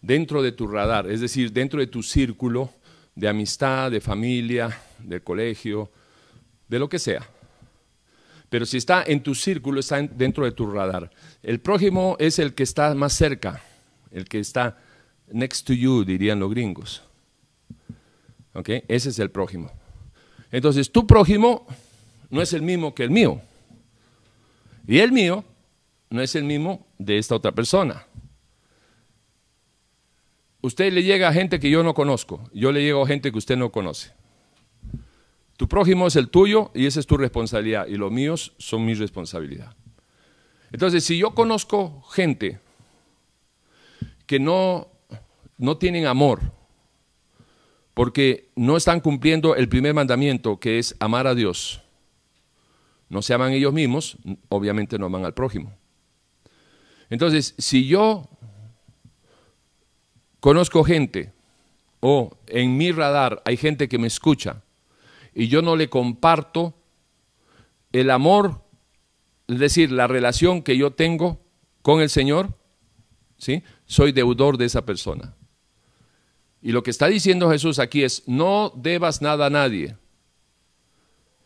dentro 0.00 0.42
de 0.42 0.52
tu 0.52 0.66
radar, 0.66 1.10
es 1.10 1.20
decir, 1.20 1.52
dentro 1.52 1.80
de 1.80 1.86
tu 1.86 2.02
círculo 2.02 2.70
de 3.14 3.28
amistad, 3.28 3.90
de 3.90 4.00
familia, 4.00 4.78
del 4.98 5.22
colegio, 5.22 5.90
de 6.66 6.78
lo 6.78 6.88
que 6.88 6.98
sea. 6.98 7.28
Pero 8.52 8.66
si 8.66 8.76
está 8.76 9.02
en 9.06 9.22
tu 9.22 9.34
círculo, 9.34 9.80
está 9.80 10.02
dentro 10.02 10.44
de 10.44 10.52
tu 10.52 10.70
radar. 10.70 11.10
El 11.42 11.58
prójimo 11.58 12.16
es 12.18 12.38
el 12.38 12.52
que 12.52 12.64
está 12.64 12.94
más 12.94 13.14
cerca, 13.14 13.62
el 14.10 14.28
que 14.28 14.40
está 14.40 14.76
next 15.32 15.66
to 15.66 15.72
you, 15.72 16.04
dirían 16.04 16.38
los 16.38 16.50
gringos. 16.50 17.02
¿Ok? 18.52 18.68
Ese 18.88 19.08
es 19.08 19.18
el 19.18 19.30
prójimo. 19.30 19.70
Entonces, 20.50 20.92
tu 20.92 21.06
prójimo 21.06 21.66
no 22.28 22.42
es 22.42 22.52
el 22.52 22.60
mismo 22.60 22.94
que 22.94 23.04
el 23.04 23.10
mío. 23.10 23.40
Y 24.86 24.98
el 24.98 25.12
mío 25.12 25.46
no 26.10 26.20
es 26.20 26.34
el 26.34 26.44
mismo 26.44 26.86
de 26.98 27.16
esta 27.16 27.34
otra 27.34 27.52
persona 27.52 28.06
usted 30.62 30.92
le 30.92 31.02
llega 31.02 31.28
a 31.28 31.32
gente 31.32 31.60
que 31.60 31.68
yo 31.68 31.82
no 31.82 31.92
conozco, 31.92 32.48
yo 32.54 32.72
le 32.72 32.82
llego 32.82 33.02
a 33.02 33.06
gente 33.06 33.30
que 33.30 33.38
usted 33.38 33.56
no 33.56 33.70
conoce. 33.70 34.12
Tu 35.56 35.68
prójimo 35.68 36.06
es 36.06 36.16
el 36.16 36.28
tuyo 36.28 36.70
y 36.74 36.86
esa 36.86 37.00
es 37.00 37.06
tu 37.06 37.16
responsabilidad 37.16 37.86
y 37.86 37.96
los 37.96 38.10
míos 38.10 38.54
son 38.58 38.84
mi 38.84 38.94
responsabilidad. 38.94 39.76
Entonces, 40.72 41.04
si 41.04 41.18
yo 41.18 41.34
conozco 41.34 42.02
gente 42.10 42.60
que 44.26 44.40
no, 44.40 44.88
no 45.58 45.76
tienen 45.76 46.06
amor, 46.06 46.40
porque 47.94 48.50
no 48.56 48.76
están 48.76 49.00
cumpliendo 49.00 49.54
el 49.54 49.68
primer 49.68 49.92
mandamiento, 49.92 50.58
que 50.58 50.78
es 50.78 50.96
amar 50.98 51.26
a 51.26 51.34
Dios, 51.34 51.82
no 53.10 53.20
se 53.20 53.34
aman 53.34 53.52
ellos 53.52 53.74
mismos, 53.74 54.16
obviamente 54.48 54.98
no 54.98 55.06
aman 55.06 55.26
al 55.26 55.34
prójimo. 55.34 55.74
Entonces, 57.10 57.54
si 57.58 57.86
yo 57.86 58.26
Conozco 60.42 60.82
gente, 60.82 61.32
o 62.00 62.36
en 62.48 62.76
mi 62.76 62.90
radar 62.90 63.40
hay 63.44 63.56
gente 63.56 63.88
que 63.88 63.96
me 63.96 64.08
escucha, 64.08 64.64
y 65.34 65.48
yo 65.48 65.62
no 65.62 65.76
le 65.76 65.88
comparto 65.88 66.74
el 67.92 68.10
amor, 68.10 68.62
es 69.48 69.58
decir, 69.58 69.92
la 69.92 70.06
relación 70.06 70.62
que 70.62 70.76
yo 70.76 70.92
tengo 70.92 71.40
con 71.82 72.00
el 72.00 72.10
Señor, 72.10 72.54
¿sí? 73.36 73.62
soy 73.86 74.12
deudor 74.12 74.56
de 74.56 74.66
esa 74.66 74.84
persona. 74.84 75.34
Y 76.62 76.72
lo 76.72 76.82
que 76.82 76.90
está 76.90 77.08
diciendo 77.08 77.50
Jesús 77.50 77.78
aquí 77.78 78.04
es, 78.04 78.22
no 78.26 78.72
debas 78.76 79.20
nada 79.20 79.46
a 79.46 79.50
nadie, 79.50 79.96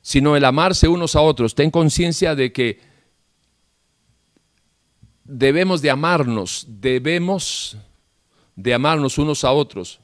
sino 0.02 0.36
el 0.36 0.44
amarse 0.44 0.88
unos 0.88 1.16
a 1.16 1.22
otros. 1.22 1.54
Ten 1.54 1.70
conciencia 1.70 2.34
de 2.34 2.52
que 2.52 2.80
debemos 5.24 5.82
de 5.82 5.90
amarnos, 5.90 6.66
debemos 6.68 7.78
de 8.54 8.74
amarnos 8.74 9.18
unos 9.18 9.42
a 9.42 9.52
otros, 9.52 10.00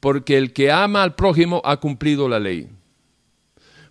porque 0.00 0.36
el 0.36 0.52
que 0.52 0.72
ama 0.72 1.02
al 1.02 1.14
prójimo 1.14 1.60
ha 1.64 1.78
cumplido 1.78 2.28
la 2.28 2.40
ley. 2.40 2.68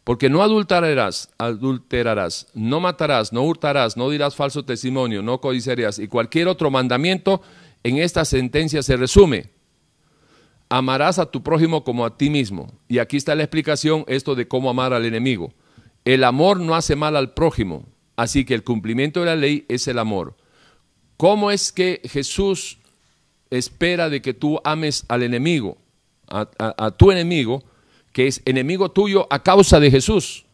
Porque 0.04 0.30
no 0.30 0.42
adulterarás, 0.42 1.30
adulterarás, 1.38 2.48
no 2.54 2.80
matarás, 2.80 3.32
no 3.32 3.44
hurtarás, 3.44 3.98
no 3.98 4.10
dirás 4.10 4.36
falso 4.36 4.66
testimonio, 4.66 5.22
no 5.22 5.40
codiciarás 5.40 6.00
y 6.00 6.08
cualquier 6.08 6.48
otro 6.48 6.72
mandamiento 6.72 7.42
en 7.84 7.98
esta 7.98 8.26
sentencia 8.26 8.82
se 8.82 8.98
resume. 8.98 9.50
Amarás 10.70 11.20
a 11.20 11.26
tu 11.26 11.42
prójimo 11.42 11.84
como 11.84 12.06
a 12.06 12.18
ti 12.18 12.30
mismo. 12.30 12.72
Y 12.88 13.00
aquí 13.00 13.18
está 13.18 13.36
la 13.36 13.44
explicación 13.44 14.04
esto 14.08 14.36
de 14.36 14.48
cómo 14.48 14.70
amar 14.70 14.94
al 14.94 15.06
enemigo. 15.06 15.54
El 16.06 16.24
amor 16.24 16.60
no 16.60 16.76
hace 16.76 16.96
mal 16.96 17.16
al 17.16 17.34
prójimo, 17.34 17.86
así 18.16 18.46
que 18.46 18.54
el 18.54 18.64
cumplimiento 18.64 19.20
de 19.20 19.26
la 19.28 19.36
ley 19.36 19.66
es 19.68 19.88
el 19.88 20.00
amor. 20.00 20.36
¿Cómo 21.18 21.52
es 21.52 21.72
que 21.72 22.02
Jesús 22.06 22.80
espera 23.50 24.10
de 24.10 24.22
que 24.22 24.34
tú 24.34 24.60
ames 24.64 25.06
al 25.08 25.24
enemigo, 25.24 25.78
a, 26.28 26.92
tu 26.92 27.12
enemigo, 27.12 27.64
que 28.12 28.28
es 28.28 28.42
enemigo 28.46 28.92
tuyo 28.92 29.28
a 29.30 29.44
causa 29.44 29.80
de 29.80 29.92
Jesús. 29.92 30.46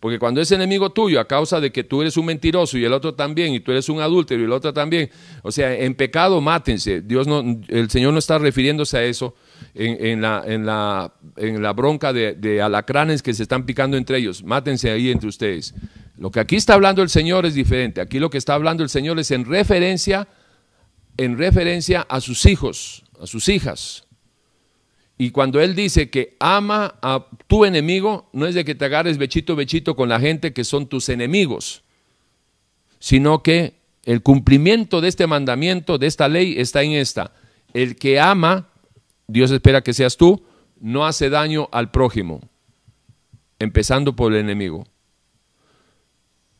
Porque 0.00 0.18
cuando 0.18 0.40
es 0.40 0.50
enemigo 0.50 0.90
tuyo 0.90 1.20
a 1.20 1.28
causa 1.28 1.60
de 1.60 1.70
que 1.70 1.84
tú 1.84 2.00
eres 2.00 2.16
un 2.16 2.24
mentiroso 2.24 2.78
y 2.78 2.84
el 2.84 2.92
otro 2.94 3.14
también, 3.14 3.52
y 3.52 3.60
tú 3.60 3.70
eres 3.70 3.88
un 3.90 4.00
adúltero 4.00 4.40
y 4.40 4.44
el 4.44 4.52
otro 4.52 4.72
también, 4.72 5.10
o 5.42 5.52
sea, 5.52 5.74
en 5.74 5.94
pecado 5.94 6.40
mátense. 6.40 7.02
Dios 7.02 7.26
no, 7.26 7.44
el 7.68 7.90
Señor 7.90 8.14
no 8.14 8.18
está 8.18 8.38
refiriéndose 8.38 8.96
a 8.96 9.04
eso 9.04 9.34
en, 9.74 10.22
la, 10.22 10.42
en, 10.46 10.64
la, 10.64 11.12
en 11.36 11.62
la, 11.62 11.72
bronca 11.74 12.14
de, 12.14 12.32
de, 12.32 12.62
alacranes 12.62 13.22
que 13.22 13.34
se 13.34 13.42
están 13.42 13.66
picando 13.66 13.98
entre 13.98 14.16
ellos. 14.16 14.42
Mátense 14.42 14.90
ahí 14.90 15.10
entre 15.10 15.28
ustedes. 15.28 15.74
Lo 16.16 16.30
que 16.30 16.40
aquí 16.40 16.56
está 16.56 16.74
hablando 16.74 17.02
el 17.02 17.10
Señor 17.10 17.44
es 17.44 17.54
diferente. 17.54 18.00
Aquí 18.00 18.18
lo 18.18 18.30
que 18.30 18.38
está 18.38 18.54
hablando 18.54 18.82
el 18.82 18.88
Señor 18.88 19.18
es 19.18 19.30
en 19.30 19.44
referencia 19.44 20.28
en 21.20 21.36
referencia 21.36 22.00
a 22.08 22.20
sus 22.22 22.46
hijos, 22.46 23.04
a 23.20 23.26
sus 23.26 23.50
hijas. 23.50 24.06
Y 25.20 25.32
cuando 25.32 25.60
él 25.60 25.74
dice 25.74 26.08
que 26.08 26.34
ama 26.40 26.94
a 27.02 27.26
tu 27.46 27.66
enemigo, 27.66 28.30
no 28.32 28.46
es 28.46 28.54
de 28.54 28.64
que 28.64 28.74
te 28.74 28.86
agarres 28.86 29.18
bechito 29.18 29.54
bechito 29.54 29.94
con 29.94 30.08
la 30.08 30.18
gente 30.18 30.54
que 30.54 30.64
son 30.64 30.86
tus 30.86 31.10
enemigos, 31.10 31.82
sino 33.00 33.42
que 33.42 33.74
el 34.04 34.22
cumplimiento 34.22 35.02
de 35.02 35.08
este 35.08 35.26
mandamiento, 35.26 35.98
de 35.98 36.06
esta 36.06 36.26
ley, 36.26 36.54
está 36.56 36.82
en 36.84 36.92
esta. 36.92 37.34
El 37.74 37.96
que 37.96 38.18
ama, 38.18 38.70
Dios 39.26 39.50
espera 39.50 39.82
que 39.82 39.92
seas 39.92 40.16
tú, 40.16 40.42
no 40.80 41.04
hace 41.04 41.28
daño 41.28 41.68
al 41.70 41.90
prójimo, 41.90 42.40
empezando 43.58 44.16
por 44.16 44.32
el 44.32 44.38
enemigo. 44.38 44.86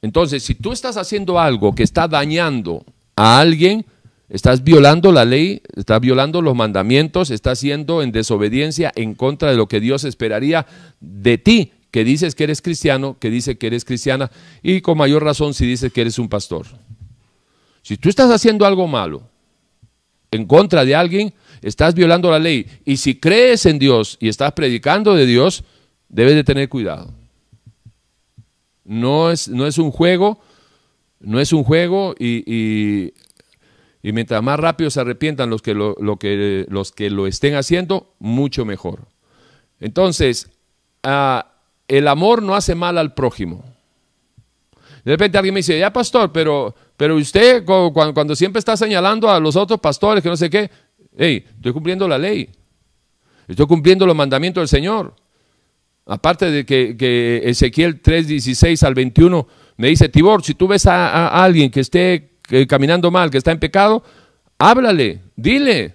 Entonces, 0.03 0.43
si 0.43 0.55
tú 0.55 0.73
estás 0.73 0.99
haciendo 0.99 1.41
algo 1.41 1.75
que 1.75 1.83
está 1.83 2.09
dañando 2.09 2.85
a 3.17 3.41
alguien, 3.41 3.87
Estás 4.31 4.63
violando 4.63 5.11
la 5.11 5.25
ley, 5.25 5.61
estás 5.75 6.01
violando 6.01 6.41
los 6.41 6.55
mandamientos, 6.55 7.31
estás 7.31 7.59
siendo 7.59 8.01
en 8.01 8.13
desobediencia 8.13 8.93
en 8.95 9.17
contra 9.17 9.51
de 9.51 9.57
lo 9.57 9.67
que 9.67 9.81
Dios 9.81 10.05
esperaría 10.05 10.67
de 11.01 11.37
ti, 11.37 11.73
que 11.91 12.05
dices 12.05 12.37
que 12.37 12.45
eres 12.45 12.63
cristiano, 12.63 13.17
que 13.19 13.29
dice 13.29 13.59
que 13.59 13.67
eres 13.67 13.85
cristiana, 13.85 14.31
y 14.63 14.83
con 14.83 14.97
mayor 14.99 15.25
razón 15.25 15.53
si 15.53 15.67
dices 15.67 15.93
que 15.93 16.03
eres 16.03 16.17
un 16.21 16.29
pastor. 16.29 16.67
Si 17.83 17.97
tú 17.97 18.09
estás 18.09 18.31
haciendo 18.31 18.65
algo 18.65 18.87
malo 18.87 19.23
en 20.31 20.47
contra 20.47 20.85
de 20.85 20.95
alguien, 20.95 21.35
estás 21.61 21.97
violando 21.97 22.31
la 22.31 22.39
ley. 22.39 22.67
Y 22.85 22.99
si 22.99 23.19
crees 23.19 23.67
en 23.67 23.81
Dios 23.81 24.17
y 24.21 24.29
estás 24.29 24.53
predicando 24.53 25.17
de 25.17 25.27
Dios, 25.27 25.65
debes 26.09 26.37
de 26.37 26.45
tener 26.45 26.69
cuidado. 26.69 27.13
No 28.85 29.33
es, 29.33 29.49
no 29.49 29.67
es 29.67 29.77
un 29.77 29.91
juego, 29.91 30.41
no 31.19 31.41
es 31.41 31.53
un 31.53 31.65
juego 31.65 32.15
y 32.17 32.45
y 32.47 33.13
mientras 34.03 34.43
más 34.43 34.59
rápido 34.59 34.91
se 34.91 35.01
arrepientan 35.01 35.51
los 35.51 35.63
que 35.63 35.75
lo, 35.75 35.95
que, 36.19 36.67
los 36.69 36.93
que 36.93 37.11
lo 37.11 37.27
estén 37.27 37.55
haciendo, 37.55 38.15
mucho 38.19 38.65
mejor. 38.65 39.09
Entonces, 39.79 40.51
ah, 41.03 41.53
el 41.87 42.09
amor 42.09 42.43
no 42.43 42.55
hace 42.55 42.75
mal 42.75 42.97
al 42.99 43.15
prójimo. 43.15 43.65
De 45.05 45.13
repente 45.13 45.39
alguien 45.39 45.55
me 45.55 45.59
dice, 45.59 45.79
ya 45.79 45.93
pastor, 45.93 46.31
pero, 46.33 46.75
pero 46.97 47.17
usted 47.17 47.65
cuando, 47.65 48.37
siempre 48.37 48.59
está 48.59 48.77
señalando 48.77 49.31
a 49.31 49.41
los 49.41 49.57
otros 49.57 49.81
pastores 49.81 50.23
que 50.23 50.29
no 50.29 50.37
sé 50.37 50.51
qué, 50.51 50.71
hey, 51.17 51.45
estoy 51.57 51.73
cumpliendo 51.73 52.07
la 52.07 52.19
ley, 52.19 52.49
estoy 53.49 53.67
cumpliendo 53.67 54.07
los 54.07 54.17
mandamientos 54.17 54.61
del 54.63 54.69
Señor. 54.69 55.15
Aparte 56.07 56.51
de 56.51 56.67
que, 56.67 56.97
que 56.97 57.43
Ezequiel 57.45 58.01
3, 58.01 58.27
16 58.27 58.83
al 58.83 58.95
21 58.95 59.47
me 59.77 59.89
dice, 59.89 60.09
Tibor, 60.09 60.43
si 60.43 60.55
tú 60.55 60.69
ves 60.69 60.87
a 60.87 61.29
alguien 61.29 61.71
que 61.71 61.81
esté 61.81 62.30
caminando 62.69 63.11
mal, 63.11 63.31
que 63.31 63.39
está 63.39 63.53
en 63.53 63.59
pecado, 63.59 64.03
háblale, 64.59 65.21
dile. 65.37 65.95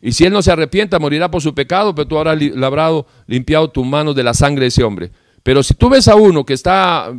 Y 0.00 0.12
si 0.12 0.24
él 0.24 0.32
no 0.32 0.42
se 0.42 0.50
arrepienta, 0.50 0.98
morirá 0.98 1.30
por 1.30 1.42
su 1.42 1.54
pecado, 1.54 1.94
pero 1.94 2.08
tú 2.08 2.18
habrás 2.18 2.40
labrado, 2.56 3.06
limpiado 3.26 3.70
tus 3.70 3.86
manos 3.86 4.16
de 4.16 4.24
la 4.24 4.34
sangre 4.34 4.62
de 4.62 4.68
ese 4.68 4.82
hombre. 4.82 5.12
Pero 5.42 5.62
si 5.62 5.74
tú 5.74 5.88
ves 5.88 6.06
a 6.08 6.14
uno 6.14 6.44
que 6.44 6.52
está 6.52 7.12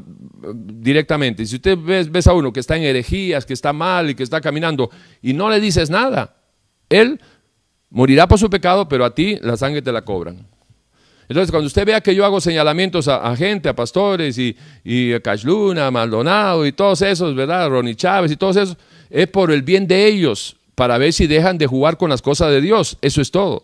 directamente, 0.53 1.45
si 1.45 1.55
usted 1.55 1.77
ves, 1.77 2.11
ves 2.11 2.27
a 2.27 2.33
uno 2.33 2.53
que 2.53 2.59
está 2.59 2.77
en 2.77 2.83
herejías, 2.83 3.45
que 3.45 3.53
está 3.53 3.73
mal 3.73 4.09
y 4.09 4.15
que 4.15 4.23
está 4.23 4.39
caminando, 4.39 4.89
y 5.21 5.33
no 5.33 5.49
le 5.49 5.59
dices 5.59 5.89
nada, 5.89 6.35
él 6.89 7.19
morirá 7.89 8.27
por 8.27 8.39
su 8.39 8.49
pecado, 8.49 8.87
pero 8.87 9.05
a 9.05 9.13
ti 9.13 9.37
la 9.41 9.57
sangre 9.57 9.81
te 9.81 9.91
la 9.91 10.03
cobran. 10.03 10.47
Entonces, 11.29 11.51
cuando 11.51 11.67
usted 11.67 11.85
vea 11.85 12.01
que 12.01 12.13
yo 12.13 12.25
hago 12.25 12.41
señalamientos 12.41 13.07
a, 13.07 13.35
gente, 13.35 13.69
a 13.69 13.75
pastores 13.75 14.37
y, 14.37 14.55
y 14.83 15.13
a 15.13 15.19
Cashluna, 15.19 15.87
a 15.87 15.91
Maldonado 15.91 16.65
y 16.65 16.71
todos 16.71 17.01
esos, 17.01 17.35
¿verdad? 17.35 17.69
Ronnie 17.69 17.95
Chávez 17.95 18.31
y 18.31 18.35
todos 18.35 18.55
esos, 18.57 18.77
es 19.09 19.27
por 19.27 19.51
el 19.51 19.61
bien 19.61 19.87
de 19.87 20.07
ellos, 20.07 20.57
para 20.75 20.97
ver 20.97 21.13
si 21.13 21.27
dejan 21.27 21.57
de 21.57 21.67
jugar 21.67 21.97
con 21.97 22.09
las 22.09 22.21
cosas 22.21 22.49
de 22.49 22.61
Dios. 22.61 22.97
Eso 23.01 23.21
es 23.21 23.31
todo. 23.31 23.63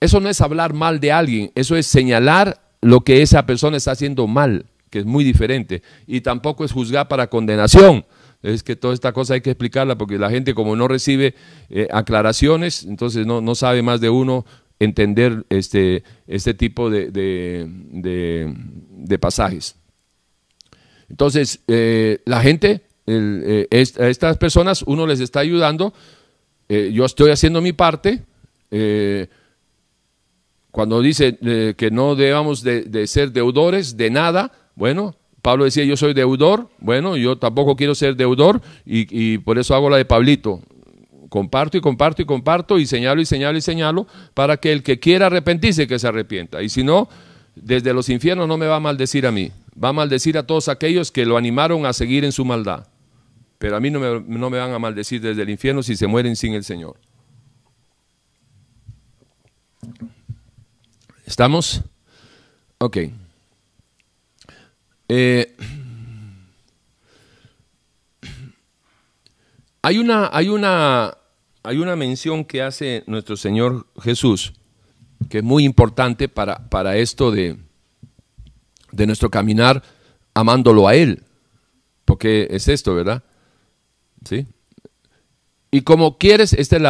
Eso 0.00 0.20
no 0.20 0.28
es 0.28 0.40
hablar 0.40 0.74
mal 0.74 1.00
de 1.00 1.12
alguien, 1.12 1.50
eso 1.54 1.76
es 1.76 1.86
señalar 1.86 2.60
lo 2.80 3.00
que 3.00 3.22
esa 3.22 3.46
persona 3.46 3.76
está 3.76 3.92
haciendo 3.92 4.26
mal, 4.28 4.66
que 4.90 5.00
es 5.00 5.04
muy 5.04 5.24
diferente. 5.24 5.82
Y 6.06 6.20
tampoco 6.20 6.64
es 6.64 6.72
juzgar 6.72 7.08
para 7.08 7.28
condenación. 7.28 8.04
Es 8.42 8.62
que 8.62 8.76
toda 8.76 8.94
esta 8.94 9.12
cosa 9.12 9.34
hay 9.34 9.40
que 9.40 9.50
explicarla 9.50 9.98
porque 9.98 10.16
la 10.16 10.30
gente 10.30 10.54
como 10.54 10.76
no 10.76 10.86
recibe 10.86 11.34
eh, 11.70 11.88
aclaraciones, 11.90 12.84
entonces 12.84 13.26
no, 13.26 13.40
no, 13.40 13.56
sabe 13.56 13.82
más 13.82 14.00
de 14.00 14.10
uno 14.10 14.46
entender 14.80 15.44
este, 15.48 16.02
este 16.26 16.54
tipo 16.54 16.90
de, 16.90 17.10
de, 17.10 19.18
pasajes. 19.18 19.76
Entonces, 21.08 21.60
eh, 21.68 22.20
la 22.24 22.40
gente, 22.40 22.82
eh, 23.06 23.66
a 23.98 24.08
estas 24.08 24.36
personas, 24.36 24.82
uno 24.82 25.06
les 25.06 25.20
está 25.20 25.40
ayudando, 25.40 25.94
yo 26.68 27.06
estoy 27.06 27.30
haciendo 27.30 27.62
mi 27.62 27.72
parte, 27.72 28.24
cuando 30.70 31.00
dice 31.00 31.38
eh, 31.42 31.74
que 31.76 31.90
no 31.90 32.14
debamos 32.14 32.62
de, 32.62 33.06
ser 33.06 33.32
deudores 33.32 33.96
de 33.96 34.10
nada, 34.10 34.52
bueno, 34.76 35.14
Pablo 35.42 35.64
decía 35.64 35.84
yo 35.84 35.96
soy 35.96 36.14
deudor, 36.14 36.68
bueno, 36.78 37.16
yo 37.16 37.36
tampoco 37.36 37.74
quiero 37.74 37.94
ser 37.94 38.16
deudor 38.16 38.60
y, 38.84 39.38
por 39.38 39.58
eso 39.58 39.74
hago 39.74 39.90
la 39.90 39.96
de 39.96 40.04
Pablito. 40.04 40.60
Comparto 41.28 41.76
y 41.76 41.80
comparto 41.80 42.22
y 42.22 42.24
comparto 42.24 42.78
y 42.78 42.86
señalo 42.86 43.20
y 43.20 43.26
señalo 43.26 43.58
y 43.58 43.60
señalo 43.60 44.06
para 44.34 44.56
que 44.56 44.72
el 44.72 44.82
que 44.82 44.98
quiera 44.98 45.26
arrepentirse 45.26 45.86
que 45.86 45.98
se 45.98 46.08
arrepienta. 46.08 46.62
Y 46.62 46.68
si 46.68 46.82
no, 46.82 47.08
desde 47.54 47.92
los 47.92 48.08
infiernos 48.08 48.48
no 48.48 48.56
me 48.56 48.66
va 48.66 48.76
a 48.76 48.80
maldecir 48.80 49.26
a 49.26 49.32
mí, 49.32 49.52
va 49.82 49.90
a 49.90 49.92
maldecir 49.92 50.38
a 50.38 50.46
todos 50.46 50.68
aquellos 50.68 51.10
que 51.10 51.26
lo 51.26 51.36
animaron 51.36 51.84
a 51.86 51.92
seguir 51.92 52.24
en 52.24 52.32
su 52.32 52.44
maldad. 52.44 52.86
Pero 53.58 53.76
a 53.76 53.80
mí 53.80 53.90
no 53.90 54.00
me, 54.00 54.20
no 54.20 54.50
me 54.50 54.58
van 54.58 54.72
a 54.72 54.78
maldecir 54.78 55.20
desde 55.20 55.42
el 55.42 55.50
infierno 55.50 55.82
si 55.82 55.96
se 55.96 56.06
mueren 56.06 56.36
sin 56.36 56.54
el 56.54 56.64
Señor. 56.64 56.96
¿Estamos? 61.26 61.82
Ok. 62.78 62.98
Eh, 65.08 65.56
hay, 69.82 69.98
una, 69.98 70.30
hay, 70.32 70.48
una, 70.48 71.17
hay 71.68 71.76
una 71.76 71.96
mención 71.96 72.46
que 72.46 72.62
hace 72.62 73.04
nuestro 73.06 73.36
Señor 73.36 73.86
Jesús 74.00 74.54
que 75.28 75.38
es 75.38 75.44
muy 75.44 75.64
importante 75.64 76.26
para, 76.26 76.70
para 76.70 76.96
esto 76.96 77.30
de, 77.30 77.58
de 78.90 79.06
nuestro 79.06 79.30
caminar 79.30 79.82
amándolo 80.32 80.88
a 80.88 80.94
Él. 80.94 81.24
Porque 82.06 82.48
es 82.50 82.68
esto, 82.68 82.94
¿verdad? 82.94 83.22
¿Sí? 84.24 84.46
Y 85.70 85.82
como 85.82 86.16
quieres, 86.16 86.54
este 86.54 86.76
es 86.76 86.82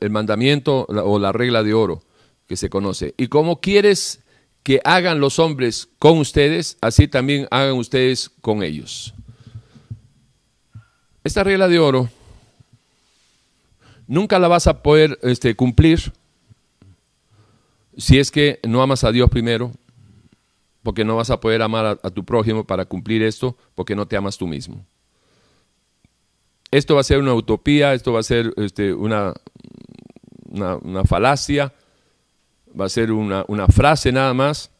el, 0.00 0.10
mandamiento 0.10 0.84
o 0.88 1.20
la 1.20 1.30
regla 1.30 1.62
de 1.62 1.74
oro 1.74 2.02
que 2.48 2.56
se 2.56 2.68
conoce. 2.68 3.14
Y 3.16 3.28
como 3.28 3.60
quieres 3.60 4.24
que 4.64 4.80
hagan 4.82 5.20
los 5.20 5.38
hombres 5.38 5.90
con 6.00 6.18
ustedes, 6.18 6.76
así 6.80 7.06
también 7.06 7.46
hagan 7.52 7.74
ustedes 7.74 8.30
con 8.40 8.64
ellos. 8.64 9.14
Esta 11.22 11.44
regla 11.44 11.68
de 11.68 11.78
oro 11.78 12.08
nunca 14.08 14.40
la 14.40 14.48
vas 14.48 14.66
a 14.66 14.82
poder 14.82 15.18
este, 15.22 15.54
cumplir 15.54 16.12
si 17.96 18.18
es 18.18 18.32
que 18.32 18.58
no 18.66 18.82
amas 18.82 19.04
a 19.04 19.12
Dios 19.12 19.30
primero, 19.30 19.72
porque 20.82 21.04
no 21.04 21.16
vas 21.16 21.30
a 21.30 21.40
poder 21.40 21.62
amar 21.62 22.00
a, 22.02 22.10
tu 22.10 22.24
prójimo 22.24 22.64
para 22.64 22.84
cumplir 22.84 23.22
esto, 23.22 23.56
porque 23.74 23.94
no 23.94 24.06
te 24.06 24.16
amas 24.16 24.38
tú 24.38 24.46
mismo. 24.46 24.84
Esto 26.70 26.94
va 26.94 27.00
a 27.00 27.04
ser 27.04 27.18
una 27.18 27.34
utopía, 27.34 27.94
esto 27.94 28.12
va 28.12 28.20
a 28.20 28.24
ser 28.24 28.52
este, 28.56 28.92
una, 28.92 29.34
una 30.50 31.04
falacia, 31.04 31.72
va 32.78 32.86
a 32.86 32.88
ser 32.88 33.10
una, 33.12 33.44
frase 33.68 34.12
nada 34.12 34.32
más, 34.34 34.70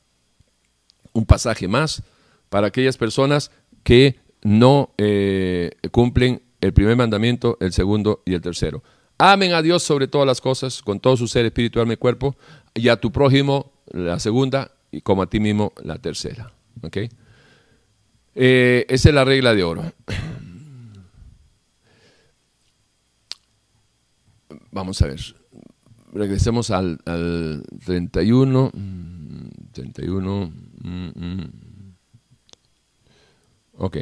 un 1.13 1.27
pasaje 1.27 1.67
más, 1.67 2.03
para 2.49 2.69
aquellas 2.69 2.97
personas 2.97 3.51
que 3.83 4.19
no 4.43 4.93
eh, 4.99 5.73
cumplen 5.91 6.43
el 6.61 6.73
primer 6.73 6.97
mandamiento, 6.97 7.57
el 7.61 7.73
segundo 7.73 8.23
y 8.25 8.35
el 8.35 8.41
tercero. 8.41 8.83
Amen 9.19 9.53
a 9.53 9.63
Dios 9.63 9.83
sobre 9.83 10.07
todas 10.07 10.27
las 10.27 10.41
cosas, 10.41 10.83
con 10.83 11.01
todo 11.01 11.17
su 11.17 11.27
ser, 11.27 11.45
espíritu, 11.45 11.81
alma 11.81 11.95
y 11.95 11.97
cuerpo, 11.97 12.37
y 12.75 12.89
a 12.89 12.97
tu 12.97 13.11
prójimo 13.11 13.73
la 13.91 14.21
segunda, 14.21 14.71
y 14.93 15.01
como 15.01 15.23
a 15.23 15.27
ti 15.29 15.41
mismo 15.41 15.73
la 15.83 15.99
tercera. 15.99 16.53
¿Okay? 16.83 17.09
Eh, 18.35 18.87
esa 18.89 19.09
es 19.09 19.15
la 19.15 19.25
regla 19.25 19.55
de 19.55 19.65
oro. 19.65 19.93
Vamos 24.71 25.03
a 25.03 25.07
ver 25.07 25.21
regresemos 26.13 26.71
al, 26.71 27.01
al 27.05 27.65
31. 27.85 28.73
31. 29.73 30.53
Mm, 30.83 31.09
mm. 31.15 31.51
Ok. 33.75 33.99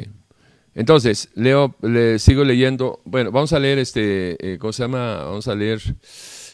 Entonces, 0.77 1.29
leo, 1.33 1.75
le 1.81 2.19
sigo 2.19 2.43
leyendo. 2.43 3.01
Bueno, 3.03 3.31
vamos 3.31 3.51
a 3.51 3.57
leer 3.57 3.79
este, 3.79 4.37
eh, 4.39 4.59
¿cómo 4.59 4.71
se 4.71 4.83
llama? 4.83 5.23
Vamos 5.23 5.47
a 5.47 5.55
leer 5.55 5.81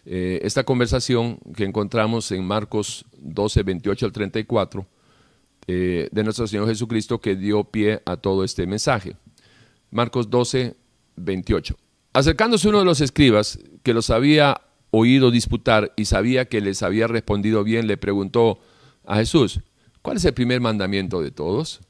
eh, 0.05 0.39
esta 0.43 0.63
conversación 0.63 1.39
que 1.53 1.65
encontramos 1.65 2.31
en 2.31 2.45
Marcos 2.45 3.03
12, 3.17 3.63
28 3.63 4.05
al 4.05 4.11
34 4.13 4.87
eh, 5.67 6.07
de 6.09 6.23
nuestro 6.23 6.47
Señor 6.47 6.69
Jesucristo 6.69 7.19
que 7.19 7.35
dio 7.35 7.65
pie 7.65 8.01
a 8.05 8.15
todo 8.15 8.45
este 8.45 8.65
mensaje. 8.65 9.17
Marcos 9.91 10.29
12, 10.29 10.73
28. 11.17 11.75
Acercándose 12.13 12.69
uno 12.69 12.79
de 12.79 12.85
los 12.85 13.01
escribas 13.01 13.59
que 13.83 13.93
los 13.93 14.09
había 14.09 14.61
oído 14.91 15.31
disputar 15.31 15.91
y 15.97 16.05
sabía 16.05 16.45
que 16.45 16.61
les 16.61 16.81
había 16.81 17.07
respondido 17.07 17.65
bien, 17.65 17.87
le 17.87 17.97
preguntó 17.97 18.59
a 19.05 19.17
Jesús, 19.17 19.59
¿cuál 20.01 20.15
es 20.15 20.23
el 20.23 20.33
primer 20.33 20.61
mandamiento 20.61 21.21
de 21.21 21.31
todos? 21.31 21.81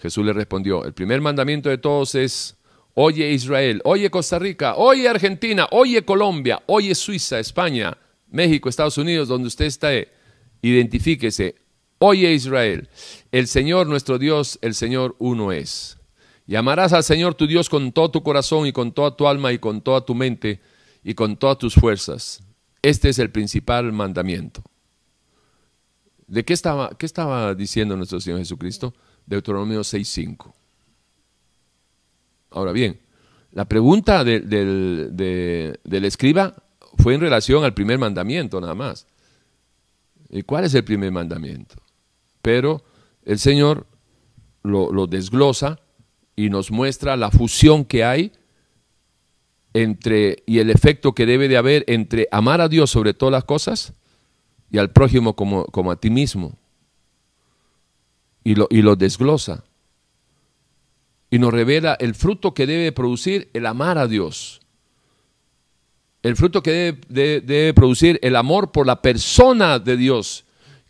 Jesús 0.00 0.24
le 0.24 0.32
respondió, 0.32 0.84
el 0.84 0.94
primer 0.94 1.20
mandamiento 1.20 1.68
de 1.68 1.78
todos 1.78 2.14
es, 2.14 2.56
oye 2.94 3.32
Israel, 3.32 3.80
oye 3.84 4.10
Costa 4.10 4.38
Rica, 4.38 4.76
oye 4.76 5.08
Argentina, 5.08 5.66
oye 5.72 6.04
Colombia, 6.04 6.62
oye 6.66 6.94
Suiza, 6.94 7.40
España, 7.40 7.96
México, 8.30 8.68
Estados 8.68 8.96
Unidos, 8.96 9.28
donde 9.28 9.48
usted 9.48 9.64
esté, 9.64 10.08
identifíquese, 10.62 11.56
oye 11.98 12.32
Israel, 12.32 12.88
el 13.32 13.48
Señor 13.48 13.88
nuestro 13.88 14.18
Dios, 14.18 14.58
el 14.62 14.74
Señor 14.74 15.16
uno 15.18 15.50
es. 15.52 15.98
Y 16.46 16.56
amarás 16.56 16.92
al 16.92 17.04
Señor 17.04 17.34
tu 17.34 17.46
Dios 17.46 17.68
con 17.68 17.92
todo 17.92 18.10
tu 18.10 18.22
corazón 18.22 18.66
y 18.66 18.72
con 18.72 18.92
toda 18.92 19.14
tu 19.16 19.26
alma 19.26 19.52
y 19.52 19.58
con 19.58 19.82
toda 19.82 20.00
tu 20.04 20.14
mente 20.14 20.60
y 21.04 21.14
con 21.14 21.36
todas 21.36 21.58
tus 21.58 21.74
fuerzas. 21.74 22.42
Este 22.82 23.08
es 23.08 23.18
el 23.18 23.30
principal 23.30 23.92
mandamiento. 23.92 24.62
¿De 26.26 26.44
qué 26.44 26.54
estaba, 26.54 26.90
qué 26.96 27.04
estaba 27.04 27.54
diciendo 27.54 27.96
nuestro 27.96 28.20
Señor 28.20 28.38
Jesucristo? 28.38 28.94
Deuteronomio 29.28 29.80
6.5. 29.80 30.52
Ahora 32.50 32.72
bien, 32.72 32.98
la 33.52 33.66
pregunta 33.66 34.24
del 34.24 35.78
escriba 36.04 36.54
fue 36.96 37.14
en 37.14 37.20
relación 37.20 37.64
al 37.64 37.74
primer 37.74 37.98
mandamiento 37.98 38.60
nada 38.60 38.74
más. 38.74 39.06
¿Y 40.30 40.42
cuál 40.42 40.64
es 40.64 40.74
el 40.74 40.84
primer 40.84 41.12
mandamiento? 41.12 41.76
Pero 42.42 42.82
el 43.24 43.38
Señor 43.38 43.86
lo, 44.62 44.92
lo 44.92 45.06
desglosa 45.06 45.80
y 46.36 46.50
nos 46.50 46.70
muestra 46.70 47.16
la 47.16 47.30
fusión 47.30 47.84
que 47.84 48.04
hay 48.04 48.32
entre, 49.74 50.42
y 50.46 50.58
el 50.58 50.70
efecto 50.70 51.14
que 51.14 51.26
debe 51.26 51.48
de 51.48 51.56
haber 51.56 51.84
entre 51.86 52.28
amar 52.30 52.60
a 52.60 52.68
Dios 52.68 52.90
sobre 52.90 53.14
todas 53.14 53.32
las 53.32 53.44
cosas 53.44 53.92
y 54.70 54.78
al 54.78 54.90
prójimo 54.90 55.34
como, 55.34 55.64
como 55.66 55.90
a 55.90 55.96
ti 55.96 56.10
mismo. 56.10 56.58
Y 58.48 58.54
lo, 58.54 58.66
y 58.70 58.80
lo 58.80 58.96
desglosa. 58.96 59.62
Y 61.28 61.38
nos 61.38 61.52
revela 61.52 61.98
el 62.00 62.14
fruto 62.14 62.54
que 62.54 62.66
debe 62.66 62.92
producir 62.92 63.50
el 63.52 63.66
amar 63.66 63.98
a 63.98 64.06
Dios. 64.06 64.62
El 66.22 66.34
fruto 66.34 66.62
que 66.62 66.96
debe, 67.10 67.42
debe 67.42 67.74
producir 67.74 68.18
el 68.22 68.36
amor 68.36 68.72
por 68.72 68.86
la 68.86 69.02
persona 69.02 69.78
de 69.78 69.98
Dios, 69.98 70.46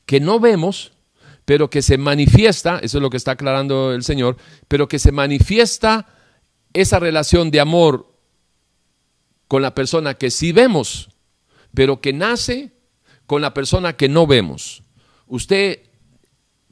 que 0.06 0.20
no 0.20 0.38
vemos, 0.38 0.92
pero 1.44 1.68
que 1.68 1.82
se 1.82 1.98
manifiesta, 1.98 2.78
eso 2.80 2.98
es 2.98 3.02
lo 3.02 3.10
que 3.10 3.16
está 3.16 3.32
aclarando 3.32 3.92
el 3.92 4.04
Señor, 4.04 4.36
pero 4.68 4.86
que 4.86 5.00
se 5.00 5.10
manifiesta 5.10 6.06
esa 6.72 7.00
relación 7.00 7.50
de 7.50 7.58
amor 7.58 8.06
con 9.48 9.62
la 9.62 9.74
persona 9.74 10.14
que 10.14 10.30
sí 10.30 10.52
vemos, 10.52 11.10
pero 11.74 12.00
que 12.00 12.12
nace 12.12 12.70
con 13.26 13.42
la 13.42 13.52
persona 13.52 13.96
que 13.96 14.08
no 14.08 14.28
vemos. 14.28 14.84
Usted, 15.26 15.87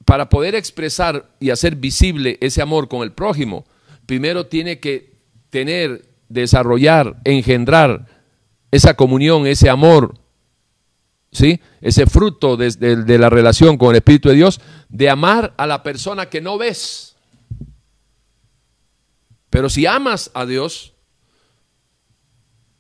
para 0.07 0.29
poder 0.29 0.55
expresar 0.55 1.29
y 1.41 1.51
hacer 1.51 1.75
visible 1.75 2.39
ese 2.41 2.63
amor 2.63 2.89
con 2.89 3.03
el 3.03 3.11
prójimo, 3.11 3.67
primero 4.07 4.47
tiene 4.47 4.79
que 4.79 5.17
tener, 5.51 6.09
desarrollar, 6.29 7.17
engendrar 7.25 8.07
esa 8.71 8.95
comunión, 8.95 9.49
ese 9.49 9.69
amor, 9.69 10.15
¿sí? 11.33 11.61
ese 11.81 12.07
fruto 12.07 12.57
de, 12.57 12.71
de, 12.71 13.19
la 13.19 13.29
relación 13.29 13.77
con 13.77 13.91
el 13.91 13.97
Espíritu 13.97 14.29
de 14.29 14.37
Dios, 14.37 14.61
de 14.89 15.11
amar 15.11 15.55
a 15.57 15.67
la 15.67 15.83
persona 15.83 16.27
que 16.27 16.41
no 16.41 16.57
ves. 16.57 17.17
Pero 19.51 19.69
si 19.69 19.87
amas 19.87 20.31
a 20.35 20.47
Dios, 20.47 20.95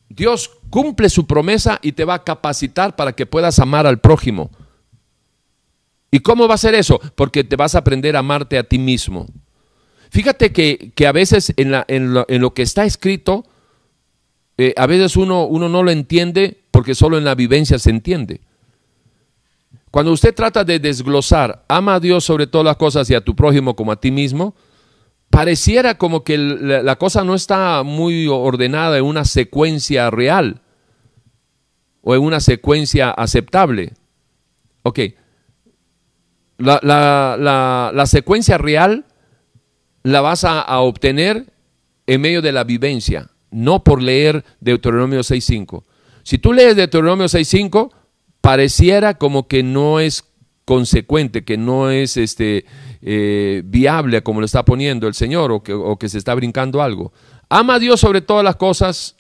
Dios 0.09 0.48
cumple 0.70 1.11
su 1.11 1.27
promesa 1.27 1.81
y 1.82 1.90
te 1.90 2.05
va 2.05 2.15
a 2.15 2.24
capacitar 2.24 2.94
para 2.94 3.15
que 3.15 3.27
puedas 3.27 3.59
amar 3.59 3.85
al 3.85 3.98
prójimo. 3.98 4.53
¿Y 6.11 6.20
cómo 6.20 6.49
va 6.49 6.55
a 6.55 6.59
ser 6.59 6.74
eso? 6.74 7.01
Porque 7.15 7.45
te 7.45 7.57
vas 7.57 7.74
a 7.74 7.78
aprender 7.78 8.16
a 8.16 8.20
amarte 8.20 8.59
a 8.59 8.65
ti 8.65 8.78
mismo. 8.78 9.27
Fíjate 10.11 10.53
que, 10.53 11.07
a 11.07 11.12
veces 11.12 11.53
en, 11.57 11.73
la, 11.73 11.85
en, 11.89 12.12
lo, 12.12 12.55
que 12.55 12.62
está 12.62 12.85
escrito, 12.85 13.45
eh, 14.57 14.73
a 14.77 14.87
veces 14.87 15.16
uno, 15.16 15.47
uno 15.47 15.69
no 15.69 15.83
lo 15.83 15.91
entiende 15.91 16.62
porque 16.70 16.95
solo 16.95 17.19
en 17.19 17.24
la 17.24 17.35
vivencia 17.35 17.78
se 17.78 17.91
entiende. 17.91 18.41
Cuando 19.91 20.12
usted 20.12 20.35
trata 20.35 20.62
de 20.62 20.78
desglosar, 20.78 21.65
ama 21.69 21.95
a 21.95 22.01
Dios 22.01 22.24
sobre 22.24 22.47
todas 22.47 22.66
las 22.66 22.77
cosas 22.77 23.09
y 23.09 23.15
a 23.15 23.23
tu 23.23 23.35
prójimo 23.35 23.74
como 23.74 23.93
a 23.93 24.01
ti 24.01 24.11
mismo, 24.11 24.55
pareciera 25.31 25.97
como 25.97 26.23
que 26.23 26.37
la, 26.39 26.97
cosa 26.97 27.24
no 27.24 27.35
está 27.35 27.83
muy 27.83 28.27
ordenada 28.27 28.99
en 28.99 29.05
una 29.05 29.24
secuencia 29.24 30.11
real 30.11 30.61
o 32.03 32.15
en 32.15 32.23
una 32.23 32.41
secuencia 32.41 33.11
aceptable. 33.11 33.95
Ok, 34.83 35.01
la, 36.59 37.93
la 37.93 38.07
secuencia 38.07 38.59
real 38.59 39.05
la 40.07 40.20
vas 40.20 40.45
a, 40.45 40.78
obtener 40.78 41.53
en 42.07 42.20
medio 42.20 42.41
de 42.41 42.53
la 42.53 42.62
vivencia, 42.62 43.28
no 43.51 43.83
por 43.83 44.01
leer 44.01 44.45
Deuteronomio 44.61 45.19
6.5. 45.19 45.83
Si 46.23 46.39
tú 46.39 46.53
lees 46.53 46.77
Deuteronomio 46.77 47.27
6.5, 47.27 47.91
pareciera 48.41 49.15
como 49.15 49.49
que 49.49 49.65
no 49.65 49.99
es 49.99 50.24
consecuente, 50.65 51.45
que 51.45 51.57
no 51.57 51.91
es 51.91 52.16
este, 52.16 52.66
eh, 53.03 53.62
viable 53.65 54.23
como 54.23 54.39
lo 54.39 54.47
está 54.47 54.65
poniendo 54.65 55.09
el 55.09 55.15
Señor 55.15 55.51
o 55.51 55.65
que, 55.65 55.73
o 55.73 55.99
que 55.99 56.09
se 56.09 56.19
está 56.19 56.37
brincando 56.37 56.83
algo. 56.83 57.12
Ama 57.49 57.74
a 57.74 57.78
Dios 57.81 57.99
sobre 57.99 58.20
todas 58.20 58.45
las 58.45 58.55
cosas, 58.55 59.16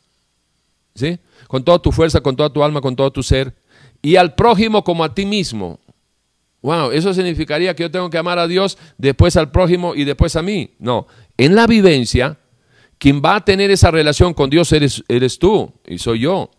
¿sí? 0.94 1.18
con 1.48 1.64
toda 1.64 1.80
tu 1.80 1.90
fuerza, 1.90 2.20
con 2.20 2.36
toda 2.36 2.52
tu 2.52 2.62
alma, 2.62 2.80
con 2.80 2.94
todo 2.94 3.10
tu 3.10 3.24
ser, 3.24 3.56
y 4.02 4.14
al 4.14 4.36
prójimo 4.36 4.84
como 4.84 5.02
a 5.02 5.12
ti 5.12 5.26
mismo. 5.26 5.80
Wow, 6.66 6.90
eso 6.90 7.14
significaría 7.14 7.76
que 7.76 7.84
yo 7.84 7.92
tengo 7.92 8.10
que 8.10 8.18
amar 8.18 8.40
a 8.40 8.48
Dios, 8.48 8.76
después 8.98 9.36
al 9.36 9.52
prójimo 9.52 9.94
y 9.94 10.02
después 10.02 10.34
a 10.34 10.42
mí. 10.42 10.70
No, 10.80 11.06
en 11.36 11.54
la 11.54 11.68
vivencia, 11.68 12.40
quien 12.98 13.22
va 13.24 13.36
a 13.36 13.44
tener 13.44 13.70
esa 13.70 13.92
relación 13.92 14.34
con 14.34 14.50
Dios 14.50 14.72
eres, 14.72 15.04
eres 15.06 15.38
tú 15.38 15.72
y 15.86 15.98
soy 15.98 16.18
yo. 16.18 16.50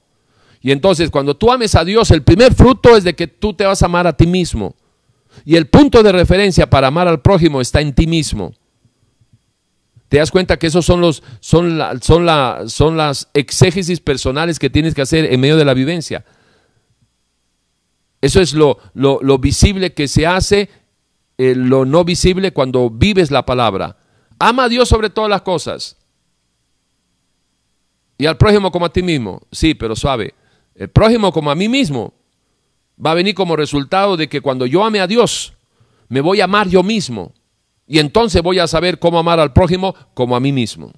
Y 0.61 0.71
entonces 0.71 1.11
cuando 1.11 1.35
tú 1.35 1.51
ames 1.51 1.75
a 1.75 1.83
Dios, 1.83 2.09
el 2.11 2.23
primer 2.23 2.53
fruto 2.53 2.95
es 2.95 3.03
de 3.03 3.15
que 3.15 3.27
tú 3.27 3.53
te 3.53 3.65
vas 3.65 3.81
a 3.81 3.87
amar 3.87 4.07
a 4.07 4.15
ti 4.15 4.25
mismo. 4.27 4.77
Y 5.43 5.57
el 5.57 5.67
punto 5.67 6.01
de 6.01 6.13
referencia 6.13 6.69
para 6.69 6.87
amar 6.87 7.09
al 7.09 7.19
prójimo 7.19 7.59
está 7.59 7.81
en 7.81 7.93
ti 7.93 8.07
mismo. 8.07 8.53
Te 10.07 10.19
das 10.19 10.31
cuenta 10.31 10.55
que 10.55 10.67
esos 10.67 10.85
son, 10.85 11.01
los, 11.01 11.21
son, 11.41 11.81
son, 12.01 12.25
la, 12.25 12.63
son 12.67 12.95
las 12.95 13.27
exégesis 13.33 13.99
personales 13.99 14.57
que 14.57 14.69
tienes 14.69 14.95
que 14.95 15.01
hacer 15.01 15.33
en 15.33 15.41
medio 15.41 15.57
de 15.57 15.65
la 15.65 15.73
vivencia. 15.73 16.23
Eso 18.21 18.41
es 18.41 18.53
lo, 18.53 18.79
lo, 18.93 19.37
visible 19.37 19.93
que 19.93 20.07
se 20.07 20.25
hace, 20.25 20.69
eh, 21.37 21.53
lo 21.55 21.85
no 21.85 22.03
visible 22.03 22.51
cuando 22.51 22.89
vives 22.89 23.29
la 23.29 23.45
palabra. 23.45 23.97
Ama 24.39 24.65
a 24.65 24.69
Dios 24.69 24.89
sobre 24.89 25.09
todas 25.09 25.29
las 25.29 25.43
cosas. 25.43 25.97
Y 28.17 28.25
al 28.25 28.37
prójimo 28.37 28.71
como 28.71 28.85
a 28.85 28.93
ti 28.93 29.03
mismo. 29.03 29.41
Sí, 29.51 29.75
pero 29.75 29.95
suave. 29.95 30.33
El 30.73 30.89
prójimo 30.89 31.31
como 31.31 31.51
a 31.51 31.55
mí 31.55 31.69
mismo 31.69 32.13
va 33.03 33.11
a 33.11 33.15
venir 33.15 33.35
como 33.35 33.55
resultado 33.55 34.17
de 34.17 34.27
que 34.27 34.41
cuando 34.41 34.65
yo 34.65 34.83
ame 34.83 34.99
a 34.99 35.07
Dios, 35.07 35.53
me 36.09 36.21
voy 36.21 36.41
a 36.41 36.45
amar 36.45 36.67
yo 36.67 36.81
mismo. 36.81 37.33
Y 37.85 37.99
entonces 37.99 38.41
voy 38.41 38.59
a 38.59 38.67
saber 38.67 38.99
cómo 38.99 39.19
amar 39.19 39.39
al 39.39 39.53
prójimo 39.53 39.95
como 40.13 40.35
a 40.35 40.39
mí 40.39 40.51
mismo. 40.51 40.91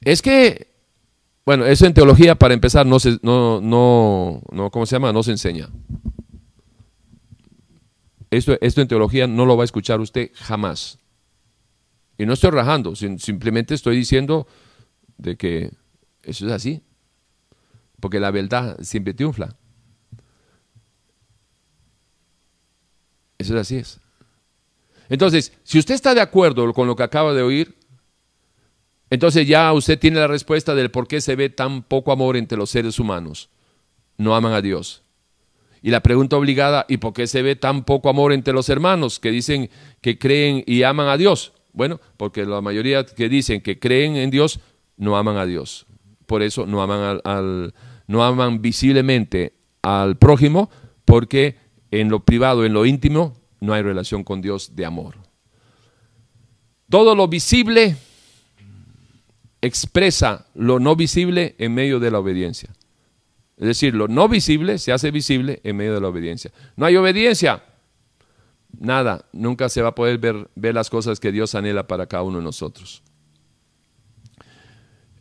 Es 0.00 0.22
que 0.22 0.67
bueno, 1.48 1.64
eso 1.64 1.86
en 1.86 1.94
teología, 1.94 2.34
para 2.34 2.52
empezar, 2.52 2.84
no 2.84 3.00
se, 3.00 3.18
no, 3.22 3.62
no, 3.62 4.42
no, 4.52 4.70
¿cómo 4.70 4.84
se 4.84 4.96
llama? 4.96 5.14
No 5.14 5.22
se 5.22 5.30
enseña. 5.30 5.70
Esto, 8.30 8.58
esto 8.60 8.82
en 8.82 8.88
teología 8.88 9.26
no 9.26 9.46
lo 9.46 9.56
va 9.56 9.62
a 9.62 9.64
escuchar 9.64 9.98
usted 9.98 10.30
jamás. 10.34 10.98
Y 12.18 12.26
no 12.26 12.34
estoy 12.34 12.50
rajando, 12.50 12.94
simplemente 12.94 13.72
estoy 13.72 13.96
diciendo 13.96 14.46
de 15.16 15.38
que 15.38 15.70
eso 16.22 16.44
es 16.44 16.52
así. 16.52 16.82
Porque 17.98 18.20
la 18.20 18.30
verdad 18.30 18.76
siempre 18.82 19.14
triunfa. 19.14 19.56
Eso 23.38 23.54
es 23.54 23.60
así 23.62 23.76
es. 23.76 24.00
Entonces, 25.08 25.54
si 25.62 25.78
usted 25.78 25.94
está 25.94 26.14
de 26.14 26.20
acuerdo 26.20 26.70
con 26.74 26.86
lo 26.86 26.94
que 26.94 27.04
acaba 27.04 27.32
de 27.32 27.40
oír, 27.40 27.77
entonces 29.10 29.46
ya 29.46 29.72
usted 29.72 29.98
tiene 29.98 30.20
la 30.20 30.26
respuesta 30.26 30.74
del 30.74 30.90
por 30.90 31.08
qué 31.08 31.20
se 31.20 31.36
ve 31.36 31.48
tan 31.48 31.82
poco 31.82 32.12
amor 32.12 32.36
entre 32.36 32.58
los 32.58 32.70
seres 32.70 32.98
humanos. 32.98 33.48
No 34.16 34.34
aman 34.34 34.52
a 34.52 34.60
Dios. 34.60 35.02
Y 35.80 35.90
la 35.90 36.02
pregunta 36.02 36.36
obligada, 36.36 36.84
¿y 36.88 36.96
por 36.98 37.12
qué 37.12 37.26
se 37.26 37.42
ve 37.42 37.56
tan 37.56 37.84
poco 37.84 38.08
amor 38.08 38.32
entre 38.32 38.52
los 38.52 38.68
hermanos 38.68 39.20
que 39.20 39.30
dicen 39.30 39.70
que 40.00 40.18
creen 40.18 40.64
y 40.66 40.82
aman 40.82 41.08
a 41.08 41.16
Dios? 41.16 41.52
Bueno, 41.72 42.00
porque 42.16 42.44
la 42.44 42.60
mayoría 42.60 43.06
que 43.06 43.28
dicen 43.28 43.60
que 43.60 43.78
creen 43.78 44.16
en 44.16 44.30
Dios 44.30 44.60
no 44.96 45.16
aman 45.16 45.36
a 45.36 45.46
Dios. 45.46 45.86
Por 46.26 46.42
eso 46.42 46.66
no 46.66 46.82
aman, 46.82 47.20
al, 47.24 47.74
no 48.06 48.24
aman 48.24 48.60
visiblemente 48.60 49.54
al 49.82 50.18
prójimo, 50.18 50.68
porque 51.04 51.56
en 51.90 52.08
lo 52.08 52.24
privado, 52.24 52.64
en 52.64 52.72
lo 52.72 52.84
íntimo, 52.84 53.36
no 53.60 53.72
hay 53.72 53.82
relación 53.82 54.24
con 54.24 54.42
Dios 54.42 54.74
de 54.74 54.84
amor. 54.84 55.14
Todo 56.90 57.14
lo 57.14 57.28
visible 57.28 57.96
expresa 59.60 60.46
lo 60.54 60.78
no 60.78 60.96
visible 60.96 61.54
en 61.58 61.74
medio 61.74 62.00
de 62.00 62.10
la 62.10 62.18
obediencia. 62.18 62.70
Es 63.56 63.66
decir, 63.66 63.94
lo 63.94 64.06
no 64.06 64.28
visible 64.28 64.78
se 64.78 64.92
hace 64.92 65.10
visible 65.10 65.60
en 65.64 65.76
medio 65.76 65.94
de 65.94 66.00
la 66.00 66.08
obediencia. 66.08 66.52
No 66.76 66.86
hay 66.86 66.96
obediencia, 66.96 67.64
nada, 68.78 69.24
nunca 69.32 69.68
se 69.68 69.82
va 69.82 69.88
a 69.88 69.94
poder 69.94 70.18
ver, 70.18 70.48
ver 70.54 70.74
las 70.74 70.90
cosas 70.90 71.18
que 71.18 71.32
Dios 71.32 71.54
anhela 71.54 71.86
para 71.86 72.06
cada 72.06 72.22
uno 72.22 72.38
de 72.38 72.44
nosotros. 72.44 73.02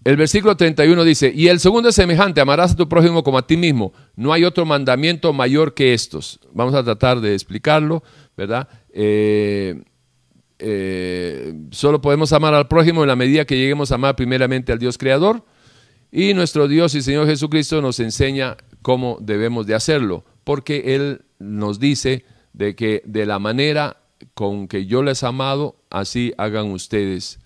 El 0.03 0.15
versículo 0.15 0.55
31 0.55 1.03
dice, 1.03 1.33
y 1.35 1.49
el 1.49 1.59
segundo 1.59 1.89
es 1.89 1.95
semejante, 1.95 2.39
amarás 2.39 2.71
a 2.71 2.75
tu 2.77 2.87
prójimo 2.87 3.23
como 3.23 3.39
a 3.39 3.45
ti 3.45 3.57
mismo. 3.57 3.91
No 4.15 4.31
hay 4.31 4.45
otro 4.45 4.65
mandamiento 4.65 5.33
mayor 5.33 5.73
que 5.73 5.93
estos. 5.93 6.39
Vamos 6.53 6.75
a 6.75 6.83
tratar 6.83 7.19
de 7.19 7.33
explicarlo, 7.33 8.03
¿verdad? 8.37 8.69
Eh, 8.93 9.83
eh, 10.59 11.53
solo 11.71 12.01
podemos 12.01 12.33
amar 12.33 12.53
al 12.53 12.67
prójimo 12.67 13.03
en 13.03 13.09
la 13.09 13.15
medida 13.15 13.45
que 13.45 13.57
lleguemos 13.57 13.91
a 13.91 13.95
amar 13.95 14.15
primeramente 14.15 14.71
al 14.71 14.79
Dios 14.79 14.97
Creador. 14.97 15.43
Y 16.11 16.33
nuestro 16.33 16.67
Dios 16.67 16.95
y 16.95 17.01
Señor 17.01 17.27
Jesucristo 17.27 17.81
nos 17.81 17.99
enseña 17.99 18.57
cómo 18.81 19.17
debemos 19.21 19.67
de 19.67 19.75
hacerlo, 19.75 20.23
porque 20.43 20.95
Él 20.95 21.25
nos 21.37 21.79
dice 21.79 22.25
de 22.53 22.75
que 22.75 23.03
de 23.05 23.25
la 23.25 23.39
manera 23.39 23.97
con 24.33 24.67
que 24.67 24.85
yo 24.85 25.03
les 25.03 25.21
he 25.21 25.27
amado, 25.27 25.75
así 25.89 26.33
hagan 26.37 26.71
ustedes, 26.71 27.39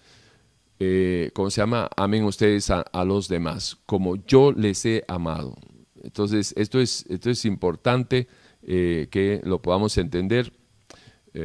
eh, 0.80 1.32
¿cómo 1.34 1.50
se 1.50 1.62
llama? 1.62 1.90
Amen 1.98 2.24
ustedes 2.24 2.70
a, 2.70 2.86
los 3.04 3.28
demás, 3.28 3.78
como 3.86 4.16
yo 4.26 4.52
les 4.52 4.86
he 4.86 5.04
amado. 5.08 5.58
Entonces, 6.04 6.54
esto 6.56 6.80
es, 6.80 7.06
esto 7.10 7.30
es 7.30 7.44
importante 7.46 8.28
eh, 8.64 9.08
que 9.12 9.42
lo 9.44 9.62
podamos 9.62 9.98
entender. 9.98 10.54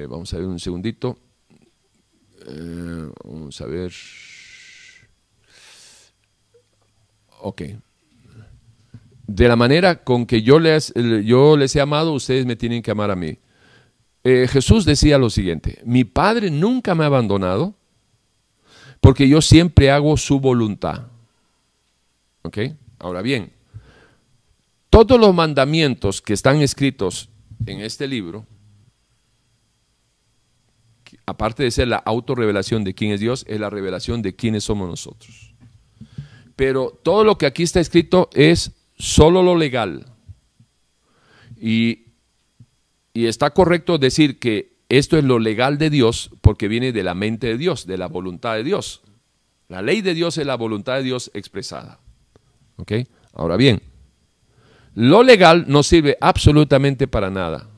vamos 0.08 0.32
a 0.34 0.38
ver 0.38 0.46
un 0.46 0.60
segundito. 0.60 1.18
Eh, 2.48 3.10
vamos 3.24 3.60
a 3.60 3.66
ver. 3.66 3.92
Ok. 7.40 7.62
De 9.26 9.48
la 9.48 9.56
manera 9.56 10.04
con 10.04 10.24
que 10.24 10.42
yo 10.42 10.58
les, 10.60 10.94
yo 10.94 11.56
les 11.56 11.74
he 11.74 11.80
amado, 11.80 12.12
ustedes 12.12 12.46
me 12.46 12.56
tienen 12.56 12.82
que 12.82 12.92
amar 12.92 13.10
a 13.10 13.16
mí. 13.16 13.38
Eh, 14.22 14.48
Jesús 14.48 14.84
decía 14.84 15.18
lo 15.18 15.30
siguiente, 15.30 15.80
mi 15.84 16.04
Padre 16.04 16.50
nunca 16.50 16.94
me 16.94 17.04
ha 17.04 17.06
abandonado 17.06 17.74
porque 19.00 19.28
yo 19.28 19.40
siempre 19.40 19.90
hago 19.90 20.16
su 20.16 20.40
voluntad. 20.40 21.06
¿Ok? 22.42 22.58
Ahora 22.98 23.22
bien, 23.22 23.52
todos 24.90 25.20
los 25.20 25.34
mandamientos 25.34 26.22
que 26.22 26.32
están 26.32 26.60
escritos 26.60 27.28
en 27.66 27.80
este 27.80 28.08
libro 28.08 28.46
aparte 31.26 31.64
de 31.64 31.70
ser 31.70 31.88
la 31.88 31.96
autorrevelación 31.96 32.84
de 32.84 32.94
quién 32.94 33.10
es 33.10 33.20
Dios, 33.20 33.44
es 33.48 33.60
la 33.60 33.68
revelación 33.68 34.22
de 34.22 34.36
quiénes 34.36 34.64
somos 34.64 34.88
nosotros. 34.88 35.54
Pero 36.54 36.98
todo 37.02 37.24
lo 37.24 37.36
que 37.36 37.46
aquí 37.46 37.64
está 37.64 37.80
escrito 37.80 38.30
es 38.32 38.72
solo 38.96 39.42
lo 39.42 39.56
legal. 39.56 40.06
Y, 41.56 42.04
está 43.14 43.50
correcto 43.50 43.98
decir 43.98 44.38
que 44.38 44.76
esto 44.88 45.16
es 45.18 45.24
lo 45.24 45.38
legal 45.38 45.78
de 45.78 45.90
Dios 45.90 46.30
porque 46.42 46.68
viene 46.68 46.92
de 46.92 47.02
la 47.02 47.14
mente 47.14 47.46
de 47.48 47.58
Dios, 47.58 47.86
de 47.86 47.98
la 47.98 48.08
voluntad 48.08 48.54
de 48.54 48.62
Dios. 48.62 49.02
La 49.68 49.82
ley 49.82 50.00
de 50.02 50.14
Dios 50.14 50.38
es 50.38 50.46
la 50.46 50.54
voluntad 50.54 50.96
de 50.96 51.02
Dios 51.02 51.30
expresada. 51.34 51.98
¿Ok? 52.76 52.92
Ahora 53.32 53.56
bien, 53.56 53.82
lo 54.94 55.22
legal 55.22 55.64
no 55.66 55.82
sirve 55.82 56.16
absolutamente 56.20 57.08
para 57.08 57.30
nada 57.30 57.68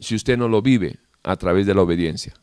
si 0.00 0.14
usted 0.14 0.36
no 0.36 0.48
lo 0.48 0.62
vive 0.62 0.98
a 1.22 1.36
través 1.36 1.66
de 1.66 1.74
la 1.74 1.82
obediencia. 1.82 2.34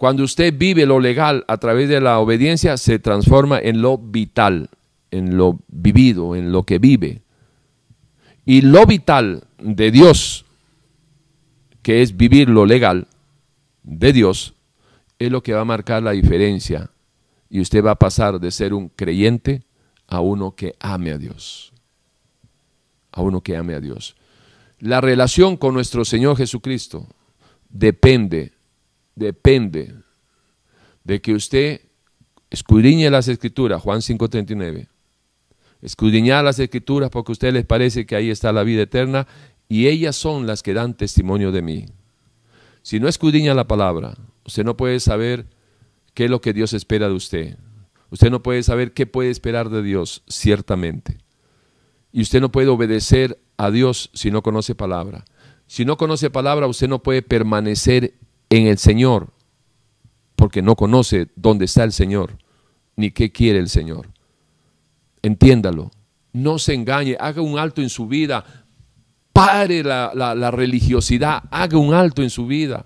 Cuando 0.00 0.24
usted 0.24 0.54
vive 0.56 0.86
lo 0.86 0.98
legal 0.98 1.44
a 1.46 1.58
través 1.58 1.90
de 1.90 2.00
la 2.00 2.20
obediencia, 2.20 2.78
se 2.78 2.98
transforma 2.98 3.58
en 3.58 3.82
lo 3.82 3.98
vital, 3.98 4.70
en 5.10 5.36
lo 5.36 5.58
vivido, 5.68 6.34
en 6.34 6.52
lo 6.52 6.62
que 6.62 6.78
vive. 6.78 7.20
Y 8.46 8.62
lo 8.62 8.86
vital 8.86 9.44
de 9.58 9.90
Dios, 9.90 10.46
que 11.82 12.00
es 12.00 12.16
vivir 12.16 12.48
lo 12.48 12.64
legal 12.64 13.08
de 13.82 14.14
Dios, 14.14 14.54
es 15.18 15.30
lo 15.30 15.42
que 15.42 15.52
va 15.52 15.60
a 15.60 15.66
marcar 15.66 16.02
la 16.02 16.12
diferencia. 16.12 16.90
Y 17.50 17.60
usted 17.60 17.84
va 17.84 17.90
a 17.90 17.98
pasar 17.98 18.40
de 18.40 18.50
ser 18.52 18.72
un 18.72 18.88
creyente 18.88 19.64
a 20.06 20.20
uno 20.20 20.52
que 20.52 20.76
ame 20.80 21.10
a 21.10 21.18
Dios. 21.18 21.74
A 23.12 23.20
uno 23.20 23.42
que 23.42 23.54
ame 23.54 23.74
a 23.74 23.80
Dios. 23.80 24.16
La 24.78 25.02
relación 25.02 25.58
con 25.58 25.74
nuestro 25.74 26.06
Señor 26.06 26.38
Jesucristo 26.38 27.06
depende, 27.68 28.52
depende 29.20 29.94
de 31.04 31.20
que 31.20 31.34
usted 31.34 31.82
escudriñe 32.48 33.10
las 33.10 33.28
escrituras, 33.28 33.82
Juan 33.82 34.00
5:39. 34.00 34.88
Escudriñar 35.82 36.44
las 36.44 36.58
escrituras 36.58 37.10
porque 37.10 37.32
a 37.32 37.34
usted 37.34 37.52
les 37.52 37.64
parece 37.64 38.06
que 38.06 38.16
ahí 38.16 38.30
está 38.30 38.52
la 38.52 38.64
vida 38.64 38.82
eterna 38.82 39.26
y 39.68 39.86
ellas 39.86 40.16
son 40.16 40.46
las 40.46 40.62
que 40.62 40.74
dan 40.74 40.96
testimonio 40.96 41.52
de 41.52 41.62
mí. 41.62 41.86
Si 42.82 42.98
no 42.98 43.08
escudriña 43.08 43.54
la 43.54 43.68
palabra, 43.68 44.16
usted 44.44 44.64
no 44.64 44.76
puede 44.76 45.00
saber 45.00 45.46
qué 46.14 46.24
es 46.24 46.30
lo 46.30 46.40
que 46.40 46.52
Dios 46.52 46.72
espera 46.72 47.08
de 47.08 47.14
usted. 47.14 47.58
Usted 48.10 48.30
no 48.30 48.42
puede 48.42 48.62
saber 48.62 48.92
qué 48.92 49.06
puede 49.06 49.30
esperar 49.30 49.70
de 49.70 49.82
Dios, 49.82 50.22
ciertamente. 50.28 51.18
Y 52.10 52.22
usted 52.22 52.40
no 52.40 52.50
puede 52.50 52.68
obedecer 52.68 53.38
a 53.56 53.70
Dios 53.70 54.10
si 54.14 54.30
no 54.30 54.42
conoce 54.42 54.74
palabra. 54.74 55.24
Si 55.66 55.84
no 55.84 55.96
conoce 55.96 56.30
palabra, 56.30 56.66
usted 56.66 56.88
no 56.88 57.02
puede 57.02 57.22
permanecer 57.22 58.14
en 58.50 58.66
el 58.66 58.78
Señor, 58.78 59.32
porque 60.36 60.60
no 60.60 60.74
conoce 60.76 61.28
dónde 61.36 61.64
está 61.64 61.84
el 61.84 61.92
Señor, 61.92 62.36
ni 62.96 63.12
qué 63.12 63.30
quiere 63.30 63.58
el 63.58 63.68
Señor. 63.68 64.08
Entiéndalo, 65.22 65.90
no 66.32 66.58
se 66.58 66.74
engañe, 66.74 67.16
haga 67.18 67.42
un 67.42 67.58
alto 67.58 67.80
en 67.80 67.88
su 67.88 68.06
vida, 68.06 68.44
pare 69.32 69.82
la, 69.82 70.50
religiosidad, 70.50 71.44
haga 71.50 71.78
un 71.78 71.94
alto 71.94 72.22
en 72.22 72.30
su 72.30 72.46
vida. 72.46 72.84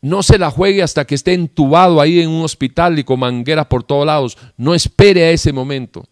No 0.00 0.22
se 0.22 0.38
la 0.38 0.50
juegue 0.50 0.82
hasta 0.82 1.06
que 1.06 1.14
esté 1.14 1.32
entubado 1.32 2.00
ahí 2.00 2.20
en 2.20 2.28
un 2.28 2.44
hospital 2.44 2.98
y 2.98 3.04
con 3.04 3.20
mangueras 3.20 3.66
por 3.66 3.82
todos 3.82 4.06
lados. 4.06 4.36
No 4.56 4.74
espere 4.74 5.24
a 5.24 5.30
ese 5.30 5.52
momento. 5.52 6.04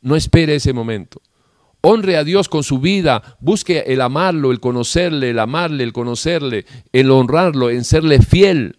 No 0.00 0.14
espere 0.14 0.54
ese 0.54 0.72
momento. 0.72 1.20
Honre 1.82 2.16
a 2.18 2.24
Dios 2.24 2.48
con 2.48 2.62
su 2.62 2.78
vida, 2.78 3.36
busque 3.40 3.84
el 3.86 4.02
amarlo, 4.02 4.50
el 4.50 4.60
conocerle, 4.60 5.30
el 5.30 5.38
amarle, 5.38 5.82
el 5.84 5.92
conocerle, 5.92 6.66
el 6.92 7.10
honrarlo, 7.10 7.70
en 7.70 7.84
serle 7.84 8.20
fiel. 8.20 8.78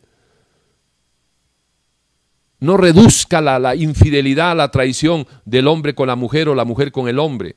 No 2.60 2.78
reduzca 2.78 3.42
la, 3.42 3.58
la, 3.58 3.76
infidelidad, 3.76 4.56
la 4.56 4.70
traición 4.70 5.26
del 5.46 5.68
hombre 5.68 5.96
con 5.96 6.08
la 6.08 6.16
mujer 6.16 6.48
o 6.48 6.54
la 6.54 6.64
mujer 6.64 6.92
con 6.92 7.08
el 7.08 7.18
hombre. 7.18 7.56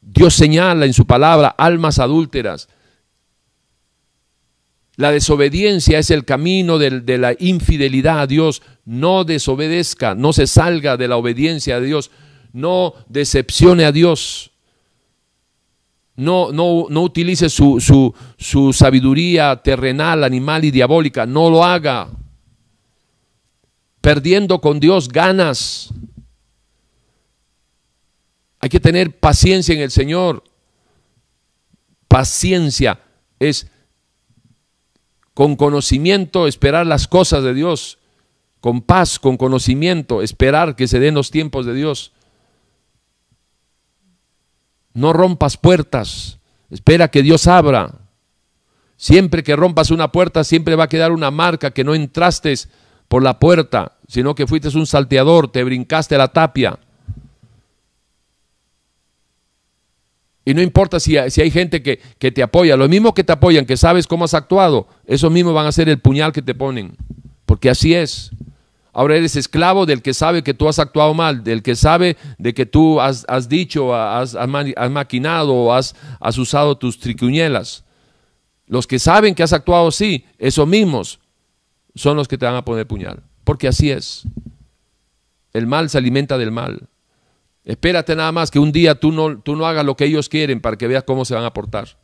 Dios 0.00 0.32
señala 0.32 0.86
en 0.86 0.94
su 0.94 1.06
palabra 1.06 1.48
almas 1.48 1.98
adúlteras. 1.98 2.68
La 4.94 5.10
desobediencia 5.10 5.98
es 5.98 6.10
el 6.10 6.24
camino 6.24 6.78
de, 6.78 7.00
de 7.00 7.18
la 7.18 7.34
infidelidad 7.38 8.20
a 8.20 8.26
Dios. 8.26 8.62
No 8.86 9.24
desobedezca, 9.24 10.14
no 10.14 10.32
se 10.32 10.46
salga 10.46 10.96
de 10.96 11.08
la 11.08 11.18
obediencia 11.18 11.76
a 11.76 11.80
Dios 11.80 12.10
no 12.56 12.94
decepcione 13.06 13.84
a 13.84 13.92
Dios. 13.92 14.50
No, 16.16 16.50
no, 16.52 16.86
no 16.88 17.02
utilice 17.02 17.50
su, 17.50 17.80
su, 17.80 18.14
su 18.38 18.72
sabiduría 18.72 19.60
terrenal, 19.62 20.24
animal 20.24 20.64
y 20.64 20.70
diabólica. 20.70 21.26
No 21.26 21.50
lo 21.50 21.62
haga. 21.62 22.08
Perdiendo 24.00 24.62
con 24.62 24.80
Dios 24.80 25.08
ganas. 25.08 25.92
Hay 28.60 28.70
que 28.70 28.80
tener 28.80 29.18
paciencia 29.18 29.74
en 29.74 29.82
el 29.82 29.90
Señor. 29.90 30.42
Paciencia 32.08 32.98
es 33.38 33.70
con 35.34 35.56
conocimiento 35.56 36.46
esperar 36.46 36.86
las 36.86 37.06
cosas 37.06 37.44
de 37.44 37.52
Dios. 37.52 37.98
Con 38.60 38.80
paz, 38.80 39.18
con 39.18 39.36
conocimiento, 39.36 40.22
esperar 40.22 40.74
que 40.74 40.88
se 40.88 40.98
den 40.98 41.14
los 41.14 41.30
tiempos 41.30 41.66
de 41.66 41.74
Dios. 41.74 42.12
No 44.96 45.12
rompas 45.12 45.58
puertas. 45.58 46.38
Espera 46.70 47.08
que 47.08 47.22
Dios 47.22 47.46
abra. 47.46 47.92
Siempre 48.96 49.42
que 49.42 49.54
rompas 49.54 49.90
una 49.90 50.10
puerta, 50.10 50.42
siempre 50.42 50.74
va 50.74 50.84
a 50.84 50.88
quedar 50.88 51.12
una 51.12 51.30
marca 51.30 51.70
que 51.70 51.84
no 51.84 51.94
entraste 51.94 52.54
por 53.06 53.22
la 53.22 53.38
puerta, 53.38 53.92
sino 54.08 54.34
que 54.34 54.46
fuiste 54.46 54.68
un 54.68 54.86
salteador, 54.86 55.52
te 55.52 55.62
brincaste 55.64 56.16
la 56.16 56.28
tapia. 56.28 56.78
Y 60.46 60.54
no 60.54 60.62
importa 60.62 60.98
si, 60.98 61.18
hay 61.18 61.50
gente 61.50 61.82
que, 61.82 62.00
que, 62.18 62.32
te 62.32 62.42
apoya, 62.42 62.74
lo 62.78 62.88
mismo 62.88 63.12
que 63.12 63.22
te 63.22 63.34
apoyan, 63.34 63.66
que 63.66 63.76
sabes 63.76 64.06
cómo 64.06 64.24
has 64.24 64.32
actuado, 64.32 64.88
esos 65.06 65.30
mismos 65.30 65.52
van 65.52 65.66
a 65.66 65.72
ser 65.72 65.90
el 65.90 65.98
puñal 65.98 66.32
que 66.32 66.40
te 66.40 66.54
ponen. 66.54 66.96
Porque 67.44 67.68
así 67.68 67.94
es. 67.94 68.30
Ahora 68.98 69.16
eres 69.16 69.36
esclavo 69.36 69.84
del 69.84 70.00
que 70.00 70.14
sabe 70.14 70.42
que 70.42 70.54
tú 70.54 70.70
has 70.70 70.78
actuado 70.78 71.12
mal, 71.12 71.44
del 71.44 71.62
que 71.62 71.76
sabe 71.76 72.16
de 72.38 72.54
que 72.54 72.64
tú 72.64 72.98
has, 72.98 73.26
dicho, 73.46 73.94
has, 73.94 74.34
maquinado 74.48 75.52
o 75.52 75.74
has, 75.74 75.94
has 76.18 76.38
usado 76.38 76.78
tus 76.78 76.98
tricuñelas. 76.98 77.84
Los 78.66 78.86
que 78.86 78.98
saben 78.98 79.34
que 79.34 79.42
has 79.42 79.52
actuado 79.52 79.88
así, 79.88 80.24
esos 80.38 80.66
mismos, 80.66 81.20
son 81.94 82.16
los 82.16 82.26
que 82.26 82.38
te 82.38 82.46
van 82.46 82.54
a 82.54 82.64
poner 82.64 82.86
puñal. 82.86 83.22
Porque 83.44 83.68
así 83.68 83.90
es. 83.90 84.22
El 85.52 85.66
mal 85.66 85.90
se 85.90 85.98
alimenta 85.98 86.38
del 86.38 86.50
mal. 86.50 86.88
Espérate 87.64 88.16
nada 88.16 88.32
más 88.32 88.50
que 88.50 88.58
un 88.58 88.72
día 88.72 88.94
tú 88.94 89.12
no, 89.12 89.40
tú 89.40 89.56
no 89.56 89.66
hagas 89.66 89.84
lo 89.84 89.94
que 89.94 90.06
ellos 90.06 90.30
quieren 90.30 90.62
para 90.62 90.78
que 90.78 90.88
veas 90.88 91.04
cómo 91.04 91.26
se 91.26 91.34
van 91.34 91.44
a 91.44 91.52
portar. 91.52 91.98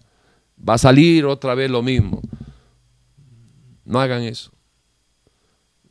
Va 0.68 0.74
a 0.74 0.78
salir 0.78 1.24
otra 1.24 1.54
vez 1.54 1.70
lo 1.70 1.82
mismo. 1.82 2.20
No 3.86 3.98
hagan 3.98 4.24
eso. 4.24 4.52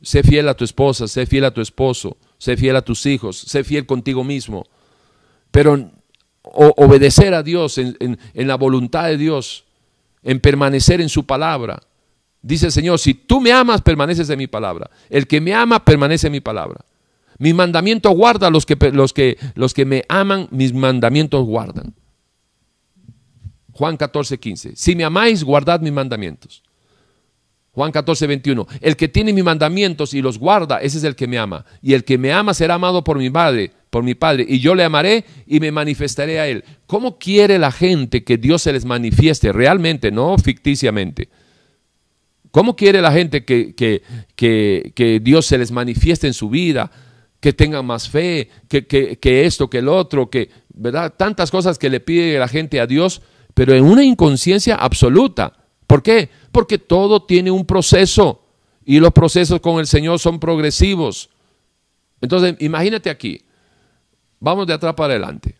Sé 0.02 0.22
fiel 0.22 0.48
a 0.48 0.54
tu 0.54 0.64
esposa, 0.64 1.06
sé 1.06 1.26
fiel 1.26 1.44
a 1.44 1.52
tu 1.52 1.60
esposo, 1.60 2.16
sé 2.38 2.56
fiel 2.56 2.74
a 2.76 2.82
tus 2.82 3.06
hijos, 3.06 3.38
sé 3.38 3.62
fiel 3.62 3.86
contigo 3.86 4.24
mismo. 4.24 4.66
Pero 5.52 5.90
obedecer 6.42 7.34
a 7.34 7.42
Dios 7.42 7.78
en, 7.78 8.18
la 8.34 8.56
voluntad 8.56 9.04
de 9.04 9.16
Dios, 9.16 9.64
en 10.24 10.40
permanecer 10.40 11.00
en 11.00 11.08
su 11.08 11.24
palabra. 11.24 11.80
Dice 12.42 12.66
el 12.66 12.72
Señor, 12.72 12.98
si 12.98 13.14
tú 13.14 13.40
me 13.40 13.52
amas, 13.52 13.80
permaneces 13.80 14.28
en 14.30 14.38
mi 14.38 14.48
palabra. 14.48 14.90
El 15.08 15.28
que 15.28 15.40
me 15.40 15.54
ama, 15.54 15.84
permanece 15.84 16.26
en 16.26 16.32
mi 16.32 16.40
palabra. 16.40 16.84
Mis 17.38 17.54
mandamientos 17.54 18.12
guarda 18.12 18.50
los 18.50 18.66
que, 18.66 18.76
los 18.92 19.12
que, 19.12 19.38
los 19.54 19.72
que 19.72 19.84
me 19.84 20.04
aman, 20.08 20.48
mis 20.50 20.72
mandamientos 20.72 21.44
guardan. 21.44 21.94
Juan 23.72 23.96
14, 23.96 24.38
15. 24.38 24.72
Si 24.74 24.96
me 24.96 25.04
amáis, 25.04 25.44
guardad 25.44 25.80
mis 25.80 25.92
mandamientos. 25.92 26.62
Juan 27.74 27.90
14, 27.90 28.26
21. 28.26 28.66
El 28.80 28.96
que 28.96 29.08
tiene 29.08 29.32
mis 29.32 29.44
mandamientos 29.44 30.12
y 30.12 30.20
los 30.20 30.38
guarda, 30.38 30.78
ese 30.78 30.98
es 30.98 31.04
el 31.04 31.16
que 31.16 31.26
me 31.26 31.38
ama. 31.38 31.64
Y 31.80 31.94
el 31.94 32.04
que 32.04 32.18
me 32.18 32.32
ama 32.32 32.52
será 32.52 32.74
amado 32.74 33.02
por 33.02 33.18
mi 33.18 33.30
Padre, 33.30 33.70
por 33.88 34.02
mi 34.02 34.14
Padre. 34.14 34.44
Y 34.46 34.60
yo 34.60 34.74
le 34.74 34.84
amaré 34.84 35.24
y 35.46 35.58
me 35.58 35.72
manifestaré 35.72 36.38
a 36.38 36.48
él. 36.48 36.64
¿Cómo 36.86 37.18
quiere 37.18 37.58
la 37.58 37.72
gente 37.72 38.24
que 38.24 38.36
Dios 38.36 38.62
se 38.62 38.72
les 38.74 38.84
manifieste 38.84 39.52
realmente, 39.52 40.10
no 40.10 40.36
ficticiamente? 40.36 41.30
¿Cómo 42.50 42.76
quiere 42.76 43.00
la 43.00 43.10
gente 43.12 43.46
que, 43.46 43.74
que, 43.74 44.02
que, 44.94 45.20
Dios 45.20 45.46
se 45.46 45.56
les 45.56 45.72
manifieste 45.72 46.26
en 46.26 46.34
su 46.34 46.50
vida? 46.50 46.90
Que 47.40 47.54
tengan 47.54 47.86
más 47.86 48.10
fe, 48.10 48.50
que, 48.68 48.86
que 48.86 49.46
esto, 49.46 49.70
que 49.70 49.78
el 49.78 49.88
otro, 49.88 50.28
que, 50.28 50.50
¿verdad? 50.74 51.14
Tantas 51.16 51.50
cosas 51.50 51.78
que 51.78 51.88
le 51.88 52.00
pide 52.00 52.38
la 52.38 52.48
gente 52.48 52.80
a 52.80 52.86
Dios, 52.86 53.22
pero 53.54 53.74
en 53.74 53.84
una 53.84 54.04
inconsciencia 54.04 54.74
absoluta. 54.74 55.54
¿Por 55.86 56.02
qué? 56.02 56.28
Porque 56.52 56.78
todo 56.78 57.22
tiene 57.22 57.50
un 57.50 57.66
proceso 57.66 58.42
y 58.84 59.00
los 59.00 59.12
procesos 59.12 59.60
con 59.60 59.78
el 59.78 59.86
Señor 59.86 60.18
son 60.18 60.38
progresivos. 60.38 61.30
Entonces, 62.20 62.56
imagínate 62.60 63.10
aquí, 63.10 63.42
vamos 64.38 64.66
de 64.66 64.74
atrás 64.74 64.94
para 64.94 65.14
adelante, 65.14 65.56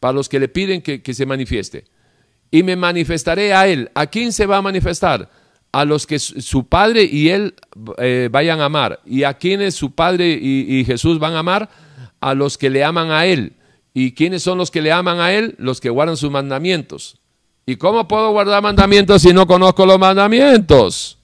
para 0.00 0.12
los 0.12 0.28
que 0.28 0.40
le 0.40 0.48
piden 0.48 0.82
que, 0.82 1.14
se 1.14 1.26
manifieste. 1.26 1.84
Y 2.50 2.62
me 2.62 2.76
manifestaré 2.76 3.52
a 3.54 3.66
Él. 3.66 3.90
¿A 3.94 4.06
quién 4.06 4.32
se 4.32 4.46
va 4.46 4.58
a 4.58 4.62
manifestar? 4.62 5.30
A 5.72 5.84
los 5.84 6.06
que 6.06 6.18
su 6.18 6.66
Padre 6.68 7.02
y 7.04 7.30
Él 7.30 7.54
eh, 7.98 8.28
vayan 8.30 8.60
a 8.60 8.66
amar. 8.66 9.00
¿Y 9.04 9.24
a 9.24 9.34
quienes 9.34 9.74
su 9.74 9.92
Padre 9.92 10.38
y, 10.40 10.78
y 10.78 10.84
Jesús 10.84 11.18
van 11.18 11.34
a 11.34 11.40
amar? 11.40 11.68
A 12.20 12.34
los 12.34 12.56
que 12.56 12.70
le 12.70 12.84
aman 12.84 13.10
a 13.10 13.26
Él. 13.26 13.54
¿Y 13.92 14.12
quiénes 14.12 14.42
son 14.42 14.58
los 14.58 14.70
que 14.70 14.82
le 14.82 14.92
aman 14.92 15.20
a 15.20 15.32
Él? 15.32 15.54
Los 15.58 15.80
que 15.80 15.90
guardan 15.90 16.16
sus 16.16 16.30
mandamientos. 16.30 17.18
¿Y 17.66 17.76
cómo 17.76 18.06
puedo 18.06 18.30
guardar 18.32 18.62
mandamientos 18.62 19.22
si 19.22 19.32
no 19.32 19.46
conozco 19.46 19.86
los 19.86 19.98
mandamientos? 19.98 21.18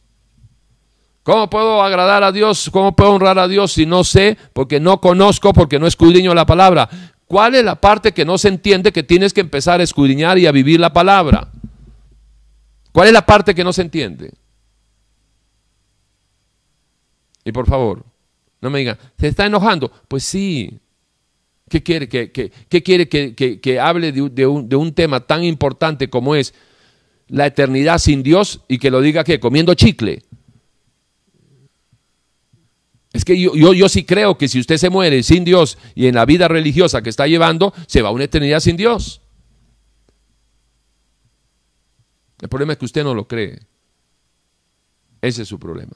¿Cómo 1.23 1.51
puedo 1.51 1.83
agradar 1.83 2.25
a 2.25 2.33
Dios? 2.33 2.71
¿Cómo 2.73 2.97
puedo 2.97 3.13
honrar 3.13 3.39
a 3.39 3.47
Dios 3.47 3.73
si 3.73 3.85
no 3.85 4.05
sé? 4.05 4.39
Porque 4.53 4.81
no 4.81 5.01
conozco, 5.01 5.53
porque 5.53 5.79
no 5.79 5.87
escudriño 5.87 6.35
la 6.35 6.47
palabra. 6.47 6.89
¿Cuál 7.27 7.55
es 7.55 7.65
la 7.65 7.81
parte 7.81 8.13
que 8.13 8.25
no 8.25 8.39
se 8.39 8.49
entiende 8.49 8.93
que 8.93 9.03
tienes 9.03 9.33
que 9.33 9.43
empezar 9.43 9.81
a 9.81 9.85
escudriñar 9.85 10.39
y 10.39 10.47
a 10.47 10.53
vivir 10.53 10.81
la 10.81 10.93
palabra? 10.93 11.49
¿Cuál 12.91 13.09
es 13.09 13.13
la 13.13 13.25
parte 13.25 13.55
que 13.55 13.63
no 13.63 13.73
se 13.73 13.83
entiende? 13.83 14.33
Y 17.45 17.53
por 17.53 17.67
favor, 17.67 18.05
no 18.61 18.71
me 18.71 18.81
digan, 18.81 18.99
¿se 19.19 19.29
está 19.29 19.47
enojando? 19.47 19.93
Pues 20.09 20.25
sí. 20.25 20.81
¿Qué 21.71 21.85
quiere 21.85 22.09
que, 22.09 22.33
quiere 22.83 23.09
que, 23.09 23.81
hable 23.81 24.11
de, 24.11 24.21
un, 24.47 24.69
de 24.69 24.75
un 24.75 24.93
tema 24.93 25.21
tan 25.21 25.45
importante 25.45 26.11
como 26.11 26.35
es 26.35 26.53
la 27.29 27.47
eternidad 27.47 27.99
sin 27.99 28.25
Dios 28.25 28.63
y 28.67 28.79
que 28.79 28.91
lo 28.91 29.01
diga 29.01 29.23
que 29.23 29.39
comiendo 29.39 29.75
chicle? 29.75 30.25
Es 33.13 33.25
que 33.25 33.41
yo, 33.41 33.55
yo, 33.55 33.73
yo, 33.73 33.89
sí 33.89 34.03
creo 34.03 34.37
que 34.37 34.49
si 34.49 34.59
usted 34.59 34.79
se 34.79 34.91
muere 34.91 35.23
sin 35.23 35.45
Dios 35.45 35.79
y 35.95 36.09
en 36.09 36.17
la 36.17 36.25
vida 36.25 36.49
religiosa 36.49 37.03
que 37.03 37.11
está 37.11 37.29
llevando, 37.29 37.73
se 37.87 38.03
va 38.03 38.09
a 38.09 38.13
una 38.13 38.25
eternidad 38.25 38.59
sin 38.59 38.77
Dios. 38.77 39.23
El 42.41 42.49
problema 42.49 42.73
es 42.73 42.81
que 42.81 42.85
usted 42.85 43.05
no 43.05 43.15
lo 43.15 43.29
cree. 43.29 43.61
Ese 45.23 45.43
es 45.43 45.49
su 45.49 45.61
problema. 45.61 45.95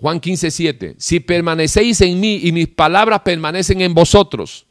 Juan 0.00 0.20
15, 0.20 0.50
7. 0.50 0.94
Si 0.98 1.20
permanecéis 1.20 2.00
en 2.02 2.20
mí 2.20 2.40
y 2.42 2.52
mis 2.52 2.68
palabras 2.68 3.20
permanecen 3.20 3.80
en 3.80 3.94
vosotros. 3.94 4.66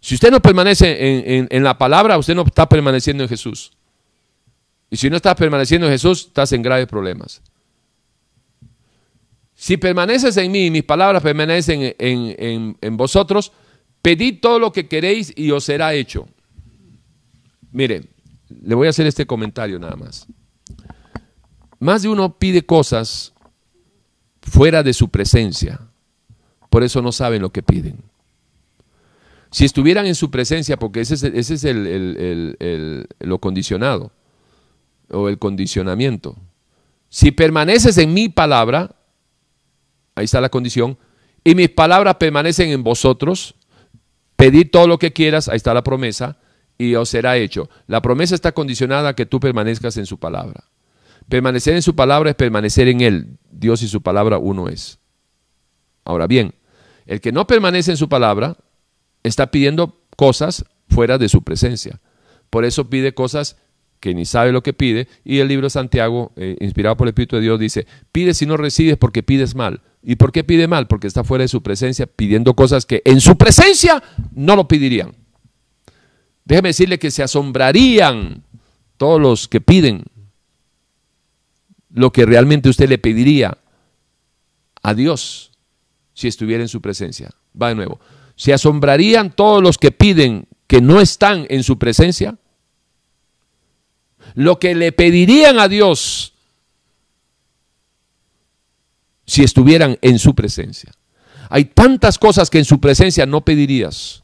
Si 0.00 0.14
usted 0.14 0.30
no 0.30 0.40
permanece 0.40 1.48
en, 1.50 1.64
la 1.64 1.76
palabra, 1.76 2.18
usted 2.18 2.34
no 2.34 2.42
está 2.42 2.68
permaneciendo 2.68 3.24
en 3.24 3.28
Jesús. 3.28 3.72
Y 4.90 4.96
si 4.96 5.10
no 5.10 5.16
estás 5.16 5.34
permaneciendo 5.34 5.86
en 5.86 5.92
Jesús, 5.92 6.26
estás 6.28 6.52
en 6.52 6.62
graves 6.62 6.86
problemas. 6.86 7.42
Si 9.54 9.76
permaneces 9.76 10.36
en 10.36 10.52
mí 10.52 10.66
y 10.66 10.70
mis 10.70 10.84
palabras 10.84 11.22
permanecen 11.22 11.94
en, 11.98 12.76
en 12.80 12.96
vosotros, 12.96 13.52
pedid 14.00 14.40
todo 14.40 14.58
lo 14.58 14.72
que 14.72 14.86
queréis 14.86 15.32
y 15.36 15.50
os 15.50 15.64
será 15.64 15.94
hecho. 15.94 16.28
Mire, 17.72 18.04
le 18.62 18.74
voy 18.74 18.86
a 18.86 18.90
hacer 18.90 19.06
este 19.06 19.26
comentario 19.26 19.78
nada 19.78 19.96
más. 19.96 20.26
Más 21.78 22.02
de 22.02 22.08
uno 22.08 22.38
pide 22.38 22.62
cosas 22.62 23.32
fuera 24.42 24.82
de 24.82 24.92
su 24.92 25.08
presencia. 25.08 25.80
Por 26.70 26.82
eso 26.82 27.02
no 27.02 27.12
saben 27.12 27.42
lo 27.42 27.50
que 27.50 27.62
piden. 27.62 28.02
Si 29.50 29.64
estuvieran 29.64 30.06
en 30.06 30.14
su 30.14 30.30
presencia, 30.30 30.76
porque 30.78 31.00
ese 31.00 31.14
es, 31.14 31.64
el, 31.64 33.06
lo 33.20 33.38
condicionado 33.38 34.12
o 35.10 35.28
el 35.28 35.38
condicionamiento. 35.38 36.36
Si 37.08 37.30
permaneces 37.30 37.96
en 37.96 38.12
mi 38.12 38.28
palabra, 38.28 38.94
ahí 40.14 40.26
está 40.26 40.40
la 40.42 40.50
condición, 40.50 40.98
y 41.44 41.54
mis 41.54 41.70
palabras 41.70 42.16
permanecen 42.16 42.70
en 42.70 42.82
vosotros, 42.82 43.54
pedid 44.36 44.70
todo 44.70 44.86
lo 44.86 44.98
que 44.98 45.14
quieras, 45.14 45.48
ahí 45.48 45.56
está 45.56 45.72
la 45.72 45.82
promesa, 45.82 46.36
y 46.76 46.94
os 46.94 47.08
será 47.08 47.38
hecho. 47.38 47.70
La 47.86 48.02
promesa 48.02 48.34
está 48.34 48.52
condicionada 48.52 49.10
a 49.10 49.14
que 49.14 49.24
tú 49.24 49.40
permanezcas 49.40 49.96
en 49.96 50.04
su 50.04 50.18
palabra. 50.18 50.64
Permanecer 51.28 51.74
en 51.74 51.82
su 51.82 51.94
palabra 51.94 52.30
es 52.30 52.36
permanecer 52.36 52.88
en 52.88 53.00
Él. 53.00 53.38
Dios 53.50 53.82
y 53.82 53.88
su 53.88 54.02
palabra 54.02 54.38
uno 54.38 54.68
es. 54.68 54.98
Ahora 56.04 56.26
bien, 56.26 56.54
el 57.06 57.20
que 57.20 57.32
no 57.32 57.46
permanece 57.46 57.90
en 57.90 57.96
su 57.96 58.08
palabra 58.08 58.56
está 59.22 59.50
pidiendo 59.50 60.00
cosas 60.16 60.64
fuera 60.88 61.18
de 61.18 61.28
su 61.28 61.42
presencia. 61.42 62.00
Por 62.50 62.64
eso 62.64 62.88
pide 62.88 63.12
cosas 63.12 63.56
que 64.00 64.14
ni 64.14 64.24
sabe 64.24 64.52
lo 64.52 64.62
que 64.62 64.72
pide. 64.72 65.08
Y 65.24 65.38
el 65.40 65.48
libro 65.48 65.66
de 65.66 65.70
Santiago, 65.70 66.32
eh, 66.36 66.56
inspirado 66.60 66.96
por 66.96 67.06
el 67.06 67.10
Espíritu 67.10 67.36
de 67.36 67.42
Dios, 67.42 67.60
dice, 67.60 67.86
pide 68.12 68.32
si 68.32 68.46
no 68.46 68.56
recibes 68.56 68.96
porque 68.96 69.22
pides 69.22 69.54
mal. 69.54 69.82
¿Y 70.02 70.16
por 70.16 70.32
qué 70.32 70.44
pide 70.44 70.68
mal? 70.68 70.86
Porque 70.86 71.06
está 71.06 71.24
fuera 71.24 71.42
de 71.42 71.48
su 71.48 71.62
presencia 71.62 72.06
pidiendo 72.06 72.54
cosas 72.54 72.86
que 72.86 73.02
en 73.04 73.20
su 73.20 73.36
presencia 73.36 74.02
no 74.32 74.56
lo 74.56 74.68
pedirían. 74.68 75.14
Déjeme 76.44 76.70
decirle 76.70 76.98
que 76.98 77.10
se 77.10 77.22
asombrarían 77.22 78.44
todos 78.96 79.20
los 79.20 79.48
que 79.48 79.60
piden 79.60 80.04
lo 81.98 82.12
que 82.12 82.24
realmente 82.24 82.68
usted 82.68 82.88
le 82.88 82.98
pediría 82.98 83.58
a 84.82 84.94
Dios 84.94 85.50
si 86.14 86.28
estuviera 86.28 86.62
en 86.62 86.68
su 86.68 86.80
presencia. 86.80 87.30
Va 87.60 87.70
de 87.70 87.74
nuevo. 87.74 87.98
¿Se 88.36 88.52
asombrarían 88.52 89.34
todos 89.34 89.60
los 89.60 89.78
que 89.78 89.90
piden 89.90 90.46
que 90.68 90.80
no 90.80 91.00
están 91.00 91.46
en 91.50 91.64
su 91.64 91.76
presencia? 91.76 92.38
Lo 94.34 94.60
que 94.60 94.76
le 94.76 94.92
pedirían 94.92 95.58
a 95.58 95.66
Dios 95.66 96.34
si 99.26 99.42
estuvieran 99.42 99.98
en 100.00 100.20
su 100.20 100.36
presencia. 100.36 100.92
Hay 101.50 101.64
tantas 101.64 102.16
cosas 102.16 102.48
que 102.48 102.58
en 102.58 102.64
su 102.64 102.78
presencia 102.80 103.26
no 103.26 103.44
pedirías 103.44 104.22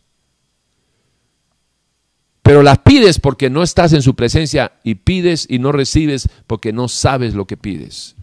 pero 2.45 2.63
las 2.63 2.81
pides 2.81 3.21
porque 3.21 3.49
no 3.49 3.63
estás 3.63 3.95
en 3.95 4.03
su 4.03 4.15
presencia 4.15 4.73
y 4.85 4.97
pides 4.97 5.47
y 5.49 5.59
no 5.59 5.73
recibes 5.73 6.29
porque 6.47 6.75
no 6.75 6.89
sabes 6.89 7.35
lo 7.35 7.47
que 7.47 7.57
pides. 7.57 8.17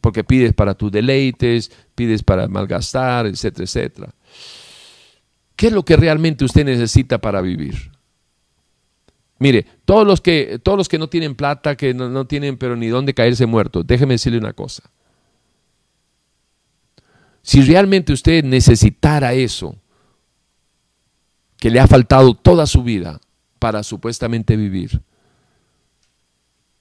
Porque 0.00 0.24
pides 0.24 0.54
para 0.54 0.72
tus 0.72 0.90
deleites, 0.90 1.70
pides 1.94 2.22
para 2.22 2.48
malgastar, 2.48 3.26
etcétera, 3.26 3.64
etcétera. 3.64 4.14
¿Qué 5.56 5.66
es 5.66 5.74
lo 5.74 5.84
que 5.84 5.98
realmente 5.98 6.46
usted 6.46 6.64
necesita 6.64 7.18
para 7.18 7.42
vivir? 7.42 7.92
Mire, 9.38 9.66
todos 9.84 10.06
los 10.06 10.22
que, 10.22 10.58
todos 10.62 10.78
los 10.78 10.88
que 10.88 10.98
no 10.98 11.10
tienen 11.10 11.34
plata, 11.34 11.76
que 11.76 11.92
no, 11.92 12.08
no 12.08 12.26
tienen 12.26 12.56
pero 12.56 12.76
ni 12.76 12.88
dónde 12.88 13.12
caerse 13.12 13.44
muertos, 13.44 13.86
déjeme 13.86 14.14
decirle 14.14 14.38
una 14.38 14.54
cosa. 14.54 14.84
Si 17.42 17.60
realmente 17.60 18.14
usted 18.14 18.42
necesitara 18.42 19.34
eso, 19.34 19.76
que 21.62 21.70
le 21.70 21.78
ha 21.78 21.86
faltado 21.86 22.34
toda 22.34 22.66
su 22.66 22.82
vida 22.82 23.20
para 23.60 23.84
supuestamente 23.84 24.56
vivir, 24.56 25.00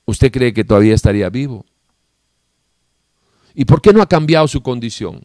¿usted 0.06 0.32
cree 0.32 0.53
que 0.53 0.64
todavía 0.64 0.95
estaría 0.95 1.30
vivo? 1.30 1.68
¿Y 3.53 3.66
por 3.66 3.80
qué 3.80 3.94
no 3.94 4.02
ha 4.02 4.10
cambiado 4.10 4.48
su 4.48 4.64
condición? 4.64 5.22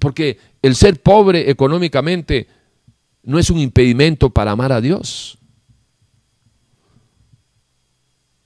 Porque 0.00 0.40
el 0.60 0.74
ser 0.74 1.00
pobre 1.00 1.50
económicamente 1.50 2.48
no 3.22 3.38
es 3.38 3.48
un 3.48 3.58
impedimento 3.58 4.30
para 4.30 4.50
amar 4.50 4.72
a 4.72 4.80
Dios. 4.80 5.38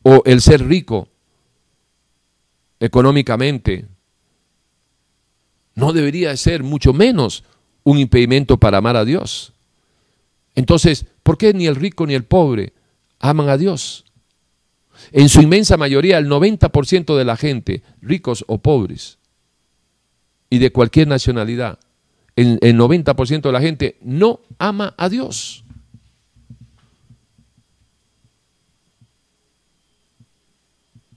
O 0.03 0.23
el 0.27 0.43
ser 0.43 0.63
rico 0.69 1.09
económicamente 2.81 3.87
no 5.75 5.95
debería 5.95 6.37
ser 6.37 6.63
mucho 6.63 6.93
menos 6.93 7.45
un 7.83 7.97
impedimento 7.97 8.59
para 8.59 8.77
amar 8.77 8.97
a 8.97 9.07
Dios. 9.07 9.55
Entonces, 10.57 11.07
¿por 11.23 11.39
qué 11.39 11.55
ni 11.55 11.67
el 11.67 11.77
rico 11.77 12.07
ni 12.07 12.15
el 12.15 12.25
pobre 12.25 12.73
aman 13.21 13.49
a 13.49 13.57
Dios? 13.57 14.05
En 15.13 15.29
su 15.29 15.41
inmensa 15.41 15.77
mayoría, 15.77 16.19
el 16.19 16.27
90% 16.27 17.17
de 17.17 17.25
la 17.25 17.37
gente, 17.37 17.83
ricos 18.01 18.45
o 18.49 18.59
pobres, 18.59 19.19
y 20.51 20.59
de 20.59 20.73
cualquier 20.73 21.07
nacionalidad, 21.09 21.79
el, 22.35 22.59
90% 22.61 23.43
de 23.43 23.53
la 23.53 23.61
gente 23.61 23.99
no 24.01 24.41
ama 24.59 24.95
a 24.97 25.09
Dios. 25.09 25.65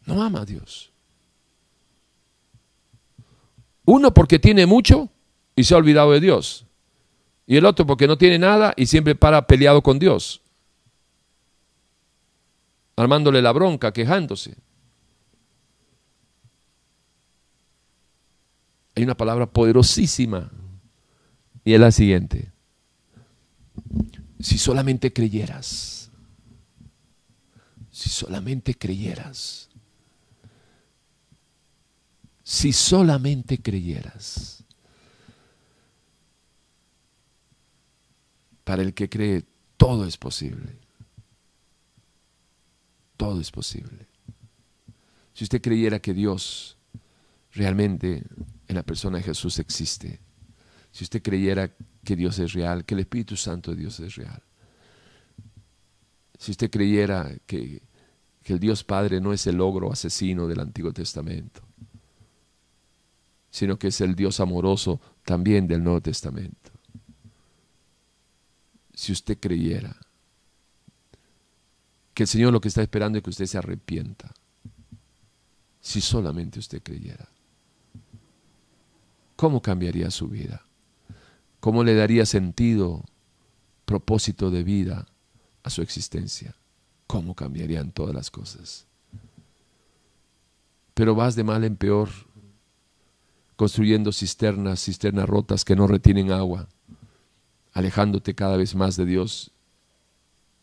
No 0.05 0.23
ama 0.23 0.41
a 0.41 0.45
Dios. 0.45 0.91
Uno 3.85 4.13
porque 4.13 4.39
tiene 4.39 4.65
mucho 4.65 5.09
y 5.55 5.63
se 5.63 5.73
ha 5.73 5.77
olvidado 5.77 6.11
de 6.11 6.19
Dios. 6.19 6.65
Y 7.49 7.57
el 7.57 7.65
otro 7.65 7.84
porque 7.84 8.05
no 8.05 8.15
tiene 8.15 8.38
nada 8.38 8.76
y 8.77 8.85
siempre 8.85 9.15
para 9.15 9.47
peleado 9.47 9.81
con 9.81 9.97
Dios. 9.97 10.39
Armándole 12.95 13.41
la 13.41 13.51
bronca, 13.51 13.91
quejándose. 13.91 14.55
Hay 18.95 19.01
una 19.01 19.17
palabra 19.17 19.47
poderosísima 19.47 20.51
y 21.65 21.73
es 21.73 21.80
la 21.80 21.91
siguiente. 21.91 22.51
Si 24.39 24.59
solamente 24.59 25.11
creyeras, 25.11 26.11
si 27.89 28.09
solamente 28.09 28.76
creyeras, 28.76 29.69
si 32.43 32.71
solamente 32.71 33.59
creyeras. 33.59 34.59
Para 38.69 38.83
el 38.83 38.93
que 38.93 39.09
cree, 39.09 39.43
todo 39.77 40.05
es 40.05 40.15
posible. 40.15 40.77
Todo 43.17 43.41
es 43.41 43.49
posible. 43.49 44.05
Si 45.33 45.43
usted 45.43 45.59
creyera 45.59 45.97
que 45.97 46.13
Dios 46.13 46.77
realmente 47.51 48.21
en 48.67 48.75
la 48.75 48.83
persona 48.83 49.17
de 49.17 49.23
Jesús 49.23 49.57
existe, 49.57 50.19
si 50.91 51.03
usted 51.03 51.23
creyera 51.23 51.71
que 52.03 52.15
Dios 52.15 52.37
es 52.37 52.53
real, 52.53 52.85
que 52.85 52.93
el 52.93 52.99
Espíritu 52.99 53.35
Santo 53.35 53.71
de 53.71 53.77
Dios 53.77 53.99
es 54.01 54.15
real, 54.15 54.43
si 56.37 56.51
usted 56.51 56.69
creyera 56.69 57.35
que, 57.47 57.81
el 58.43 58.59
Dios 58.59 58.83
Padre 58.83 59.19
no 59.19 59.33
es 59.33 59.47
el 59.47 59.61
ogro 59.61 59.91
asesino 59.91 60.47
del 60.47 60.59
Antiguo 60.59 60.93
Testamento, 60.93 61.61
sino 63.49 63.79
que 63.79 63.87
es 63.87 63.99
el 64.01 64.13
Dios 64.13 64.39
amoroso 64.39 65.01
también 65.25 65.67
del 65.67 65.83
Nuevo 65.83 66.01
Testamento. 66.01 66.68
Si 68.99 69.13
usted 69.13 69.38
creyera 69.39 69.95
que 72.13 72.23
el 72.23 72.27
Señor 72.27 72.51
lo 72.51 72.59
que 72.59 72.67
está 72.67 72.81
esperando 72.81 73.17
es 73.17 73.23
que 73.23 73.30
usted 73.30 73.45
se 73.45 73.57
arrepienta, 73.57 74.34
si 75.80 76.01
solamente 76.01 76.59
usted 76.59 76.84
creyera, 76.84 77.30
¿cómo 79.38 79.61
cambiaría 79.61 80.11
su 80.11 80.27
vida? 80.27 80.65
¿Cómo 81.61 81.85
le 81.85 81.95
daría 81.95 82.26
sentido, 82.26 83.05
propósito 83.85 84.51
de 84.51 84.63
vida 84.65 85.07
a 85.63 85.69
su 85.69 85.81
existencia? 85.81 86.57
¿Cómo 87.07 87.35
cambiarían 87.35 87.93
todas 87.93 88.13
las 88.13 88.30
cosas? 88.30 88.85
Pero 90.93 91.15
vas 91.15 91.38
de 91.38 91.45
mal 91.45 91.63
en 91.63 91.77
peor 91.77 92.09
construyendo 93.55 94.11
cisternas, 94.11 94.84
cisternas 94.84 95.30
rotas 95.30 95.63
que 95.63 95.77
no 95.77 95.88
retienen 95.88 96.34
agua, 96.34 96.67
alejándote 97.80 98.35
cada 98.35 98.57
vez 98.57 98.76
más 98.76 98.97
de 98.97 99.06
Dios 99.06 99.51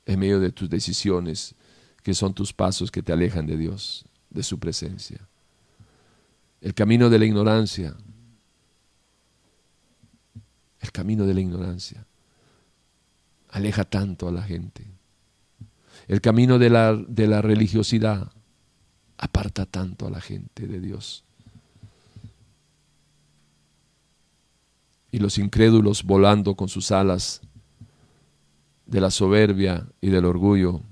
en 0.05 0.21
medio 0.21 0.39
de 0.39 0.53
tus 0.53 0.69
decisiones, 0.69 1.55
que 2.03 2.13
son 2.13 2.35
tus 2.35 2.53
pasos 2.53 2.91
que 2.91 3.03
te 3.03 3.11
alejan 3.11 3.47
de 3.47 3.57
Dios, 3.57 4.05
de 4.29 4.43
su 4.43 4.59
presencia. 4.59 5.27
El 6.61 6.75
camino 6.75 7.09
de 7.09 7.19
la 7.19 7.25
ignorancia, 7.25 7.97
el 10.79 10.93
camino 10.93 11.25
de 11.25 11.33
la 11.33 11.41
ignorancia, 11.41 12.07
aleja 13.49 13.85
tanto 13.85 14.29
a 14.29 14.33
la 14.33 14.43
gente. 14.43 14.85
El 16.09 16.21
camino 16.21 16.59
de 16.59 16.69
la, 16.69 16.95
de 16.95 17.27
la 17.27 17.41
religiosidad 17.41 18.31
aparta 19.17 19.65
tanto 19.65 20.07
a 20.07 20.11
la 20.11 20.21
gente 20.21 20.67
de 20.67 20.81
Dios. 20.81 21.25
Y 25.17 25.19
los 25.19 25.39
incrédulos 25.39 26.05
volando 26.05 26.57
con 26.57 26.69
sus 26.69 26.93
alas 26.93 27.41
de 28.85 29.01
la 29.01 29.11
soberbia 29.11 29.89
y 29.99 30.11
del 30.11 30.27
orgullo, 30.27 30.83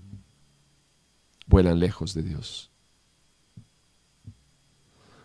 vuelan 1.46 1.78
lejos 1.78 2.14
de 2.14 2.22
Dios. 2.22 2.70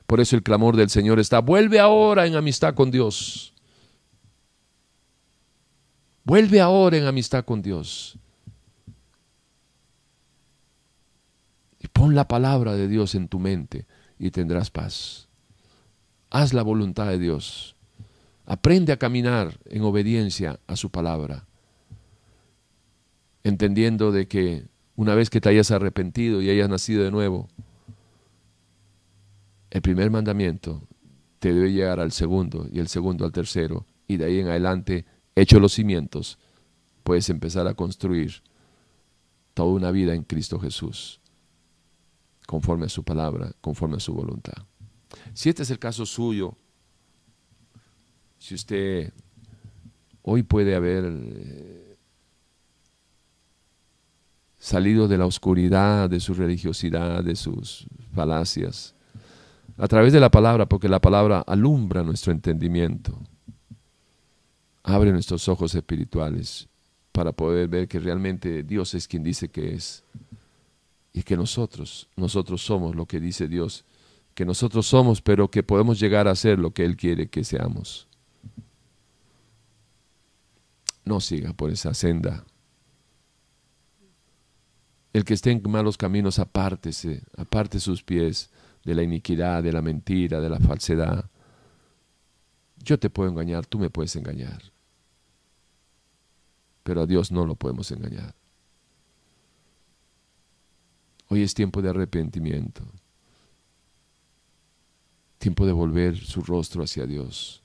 Por 0.05 0.19
eso 0.19 0.35
el 0.35 0.43
clamor 0.43 0.75
del 0.75 0.89
Señor 0.89 1.17
está, 1.17 1.39
vuelve 1.39 1.79
ahora 1.79 2.27
en 2.27 2.35
amistad 2.35 2.73
con 2.73 2.91
Dios. 2.91 3.53
Vuelve 6.25 6.59
ahora 6.59 6.97
en 6.97 7.05
amistad 7.05 7.45
con 7.45 7.61
Dios. 7.61 8.19
Y 11.79 11.87
pon 11.87 12.15
la 12.15 12.27
palabra 12.27 12.73
de 12.73 12.89
Dios 12.89 13.15
en 13.15 13.29
tu 13.29 13.39
mente 13.39 13.85
y 14.19 14.31
tendrás 14.31 14.69
paz. 14.69 15.29
Haz 16.29 16.51
la 16.51 16.63
voluntad 16.63 17.07
de 17.07 17.17
Dios. 17.17 17.77
Aprende 18.49 18.91
a 18.91 18.97
caminar 18.97 19.59
en 19.65 19.83
obediencia 19.83 20.59
a 20.65 20.75
su 20.75 20.89
palabra, 20.89 21.45
entendiendo 23.43 24.11
de 24.11 24.27
que 24.27 24.65
una 24.95 25.13
vez 25.13 25.29
que 25.29 25.39
te 25.39 25.49
hayas 25.49 25.69
arrepentido 25.69 26.41
y 26.41 26.49
hayas 26.49 26.67
nacido 26.67 27.03
de 27.03 27.11
nuevo, 27.11 27.47
el 29.69 29.83
primer 29.83 30.09
mandamiento 30.09 30.81
te 31.37 31.53
debe 31.53 31.71
llegar 31.71 31.99
al 31.99 32.11
segundo 32.11 32.67
y 32.71 32.79
el 32.79 32.87
segundo 32.87 33.23
al 33.23 33.31
tercero, 33.31 33.85
y 34.07 34.17
de 34.17 34.25
ahí 34.25 34.39
en 34.39 34.47
adelante, 34.47 35.05
hecho 35.35 35.59
los 35.59 35.73
cimientos, 35.73 36.39
puedes 37.03 37.29
empezar 37.29 37.67
a 37.67 37.75
construir 37.75 38.41
toda 39.53 39.69
una 39.69 39.91
vida 39.91 40.15
en 40.15 40.23
Cristo 40.23 40.59
Jesús, 40.59 41.21
conforme 42.47 42.87
a 42.87 42.89
su 42.89 43.03
palabra, 43.03 43.51
conforme 43.61 43.97
a 43.97 43.99
su 43.99 44.15
voluntad. 44.15 44.65
Si 45.35 45.49
este 45.49 45.61
es 45.61 45.69
el 45.69 45.77
caso 45.77 46.07
suyo, 46.07 46.57
si 48.39 48.55
usted 48.55 49.13
hoy 50.23 50.43
puede 50.43 50.73
haber 50.73 51.03
eh, 51.05 51.97
salido 54.57 55.07
de 55.07 55.17
la 55.17 55.25
oscuridad, 55.25 56.09
de 56.09 56.19
su 56.19 56.33
religiosidad, 56.33 57.23
de 57.23 57.35
sus 57.35 57.85
falacias, 58.13 58.95
a 59.77 59.87
través 59.87 60.13
de 60.13 60.19
la 60.19 60.31
palabra, 60.31 60.67
porque 60.67 60.89
la 60.89 60.99
palabra 60.99 61.41
alumbra 61.45 62.03
nuestro 62.03 62.31
entendimiento, 62.31 63.19
abre 64.83 65.11
nuestros 65.11 65.47
ojos 65.47 65.75
espirituales 65.75 66.67
para 67.11 67.33
poder 67.33 67.67
ver 67.67 67.87
que 67.87 67.99
realmente 67.99 68.63
Dios 68.63 68.93
es 68.93 69.07
quien 69.07 69.23
dice 69.23 69.49
que 69.49 69.73
es 69.73 70.03
y 71.11 71.23
que 71.23 71.35
nosotros, 71.35 72.07
nosotros 72.15 72.61
somos 72.61 72.95
lo 72.95 73.05
que 73.05 73.19
dice 73.19 73.47
Dios, 73.47 73.83
que 74.33 74.45
nosotros 74.45 74.85
somos, 74.85 75.21
pero 75.21 75.51
que 75.51 75.63
podemos 75.63 75.99
llegar 75.99 76.27
a 76.27 76.35
ser 76.35 76.59
lo 76.59 76.71
que 76.71 76.85
Él 76.85 76.95
quiere 76.95 77.27
que 77.27 77.43
seamos 77.43 78.08
no 81.09 81.19
siga 81.19 81.53
por 81.53 81.71
esa 81.71 81.93
senda. 81.93 82.45
El 85.11 85.25
que 85.25 85.33
esté 85.33 85.51
en 85.51 85.61
malos 85.67 85.97
caminos, 85.97 86.37
apártese, 86.37 87.23
aparte 87.35 87.79
sus 87.79 88.03
pies 88.03 88.51
de 88.85 88.93
la 88.93 89.01
iniquidad, 89.01 89.63
de 89.63 89.73
la 89.73 89.81
mentira, 89.81 90.39
de 90.39 90.49
la 90.49 90.59
falsedad. 90.59 91.29
Yo 92.77 92.99
te 92.99 93.09
puedo 93.09 93.29
engañar, 93.29 93.65
tú 93.65 93.79
me 93.79 93.89
puedes 93.89 94.15
engañar. 94.15 94.61
Pero 96.83 97.01
a 97.01 97.07
Dios 97.07 97.31
no 97.31 97.45
lo 97.45 97.55
podemos 97.55 97.91
engañar. 97.91 98.35
Hoy 101.27 101.41
es 101.41 101.53
tiempo 101.55 101.81
de 101.81 101.89
arrepentimiento. 101.89 102.83
Tiempo 105.39 105.65
de 105.65 105.71
volver 105.71 106.17
su 106.17 106.41
rostro 106.41 106.83
hacia 106.83 107.05
Dios. 107.07 107.58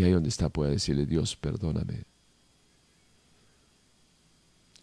Y 0.00 0.02
ahí 0.02 0.12
donde 0.12 0.30
está 0.30 0.48
puede 0.48 0.70
decirle, 0.70 1.04
Dios, 1.04 1.36
perdóname. 1.36 2.04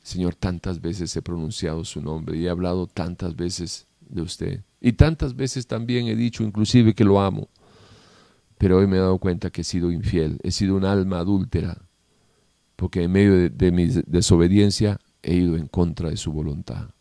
Señor, 0.03 0.35
tantas 0.35 0.79
veces 0.79 1.15
he 1.15 1.23
pronunciado 1.23 1.83
su 1.85 2.03
nombre 2.03 2.37
y 2.37 2.45
he 2.45 2.49
hablado 2.51 2.85
tantas 2.85 3.35
veces 3.35 3.87
de 4.07 4.21
usted. 4.21 4.63
Y 4.79 4.93
tantas 4.93 5.35
veces 5.35 5.65
también 5.65 6.05
he 6.07 6.15
dicho 6.15 6.43
inclusive 6.43 6.93
que 6.93 7.03
lo 7.03 7.19
amo. 7.19 7.49
Pero 8.59 8.77
hoy 8.77 8.85
me 8.85 8.97
he 8.97 8.99
dado 8.99 9.17
cuenta 9.17 9.49
que 9.49 9.61
he 9.61 9.63
sido 9.63 9.91
infiel, 9.91 10.39
he 10.43 10.51
sido 10.51 10.75
un 10.75 10.85
alma 10.85 11.17
adúltera, 11.17 11.81
porque 12.75 13.01
en 13.01 13.11
medio 13.11 13.49
de, 13.49 13.71
mi 13.71 13.87
desobediencia 13.87 14.99
he 15.23 15.33
ido 15.33 15.57
en 15.57 15.67
contra 15.67 16.11
de 16.11 16.17
su 16.17 16.31
voluntad. 16.31 16.91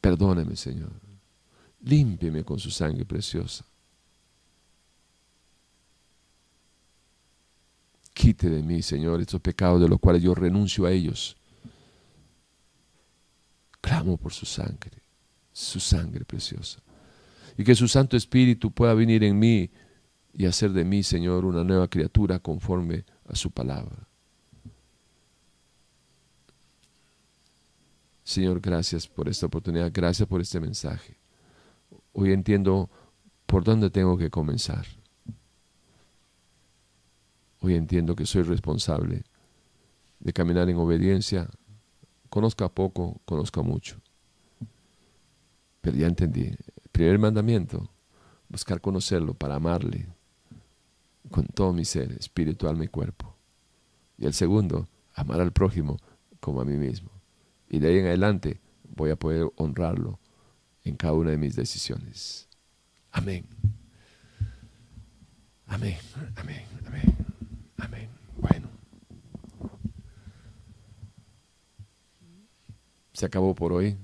Perdóneme, 0.00 0.56
Señor. 0.56 0.90
Límpieme 1.84 2.42
con 2.42 2.58
su 2.58 2.72
sangre 2.72 3.04
preciosa. 3.04 3.64
Quite 8.14 8.48
de 8.48 8.62
mí, 8.62 8.80
Señor, 8.80 9.20
estos 9.20 9.40
pecados 9.40 9.80
de 9.80 9.88
los 9.88 9.98
cuales 9.98 10.22
yo 10.22 10.34
renuncio 10.34 10.86
a 10.86 10.92
ellos. 10.92 11.36
Clamo 13.80 14.16
por 14.16 14.32
su 14.32 14.46
sangre, 14.46 15.02
su 15.52 15.80
sangre 15.80 16.24
preciosa. 16.24 16.80
Y 17.58 17.64
que 17.64 17.74
su 17.74 17.88
Santo 17.88 18.16
Espíritu 18.16 18.70
pueda 18.70 18.94
venir 18.94 19.24
en 19.24 19.38
mí 19.38 19.70
y 20.32 20.46
hacer 20.46 20.72
de 20.72 20.84
mí, 20.84 21.02
Señor, 21.02 21.44
una 21.44 21.64
nueva 21.64 21.88
criatura 21.88 22.38
conforme 22.38 23.04
a 23.26 23.34
su 23.34 23.50
palabra. 23.50 24.08
Señor, 28.22 28.60
gracias 28.60 29.06
por 29.06 29.28
esta 29.28 29.46
oportunidad, 29.46 29.90
gracias 29.92 30.26
por 30.26 30.40
este 30.40 30.58
mensaje. 30.60 31.18
Hoy 32.12 32.32
entiendo 32.32 32.88
por 33.44 33.64
dónde 33.64 33.90
tengo 33.90 34.16
que 34.16 34.30
comenzar. 34.30 34.86
Hoy 37.64 37.76
entiendo 37.76 38.14
que 38.14 38.26
soy 38.26 38.42
responsable 38.42 39.24
de 40.20 40.32
caminar 40.34 40.68
en 40.68 40.76
obediencia. 40.76 41.48
Conozca 42.28 42.68
poco, 42.68 43.22
conozca 43.24 43.62
mucho. 43.62 43.96
Pero 45.80 45.96
ya 45.96 46.06
entendí. 46.06 46.48
El 46.48 46.90
primer 46.92 47.18
mandamiento, 47.18 47.88
buscar 48.50 48.82
conocerlo 48.82 49.32
para 49.32 49.54
amarle 49.54 50.06
con 51.30 51.46
todo 51.46 51.72
mi 51.72 51.86
ser, 51.86 52.12
espiritual, 52.12 52.76
mi 52.76 52.88
cuerpo. 52.88 53.34
Y 54.18 54.26
el 54.26 54.34
segundo, 54.34 54.86
amar 55.14 55.40
al 55.40 55.52
prójimo 55.52 55.96
como 56.40 56.60
a 56.60 56.66
mí 56.66 56.76
mismo. 56.76 57.08
Y 57.70 57.78
de 57.78 57.88
ahí 57.88 57.98
en 58.00 58.08
adelante 58.08 58.60
voy 58.94 59.08
a 59.10 59.16
poder 59.16 59.50
honrarlo 59.56 60.18
en 60.82 60.96
cada 60.96 61.14
una 61.14 61.30
de 61.30 61.38
mis 61.38 61.56
decisiones. 61.56 62.46
Amén. 63.10 63.46
Amén. 65.66 65.96
Amén. 66.36 66.62
Amén. 66.86 67.23
Amén. 67.78 68.08
Bueno. 68.36 68.68
Se 73.12 73.26
acabó 73.26 73.54
por 73.54 73.72
hoy. 73.72 73.96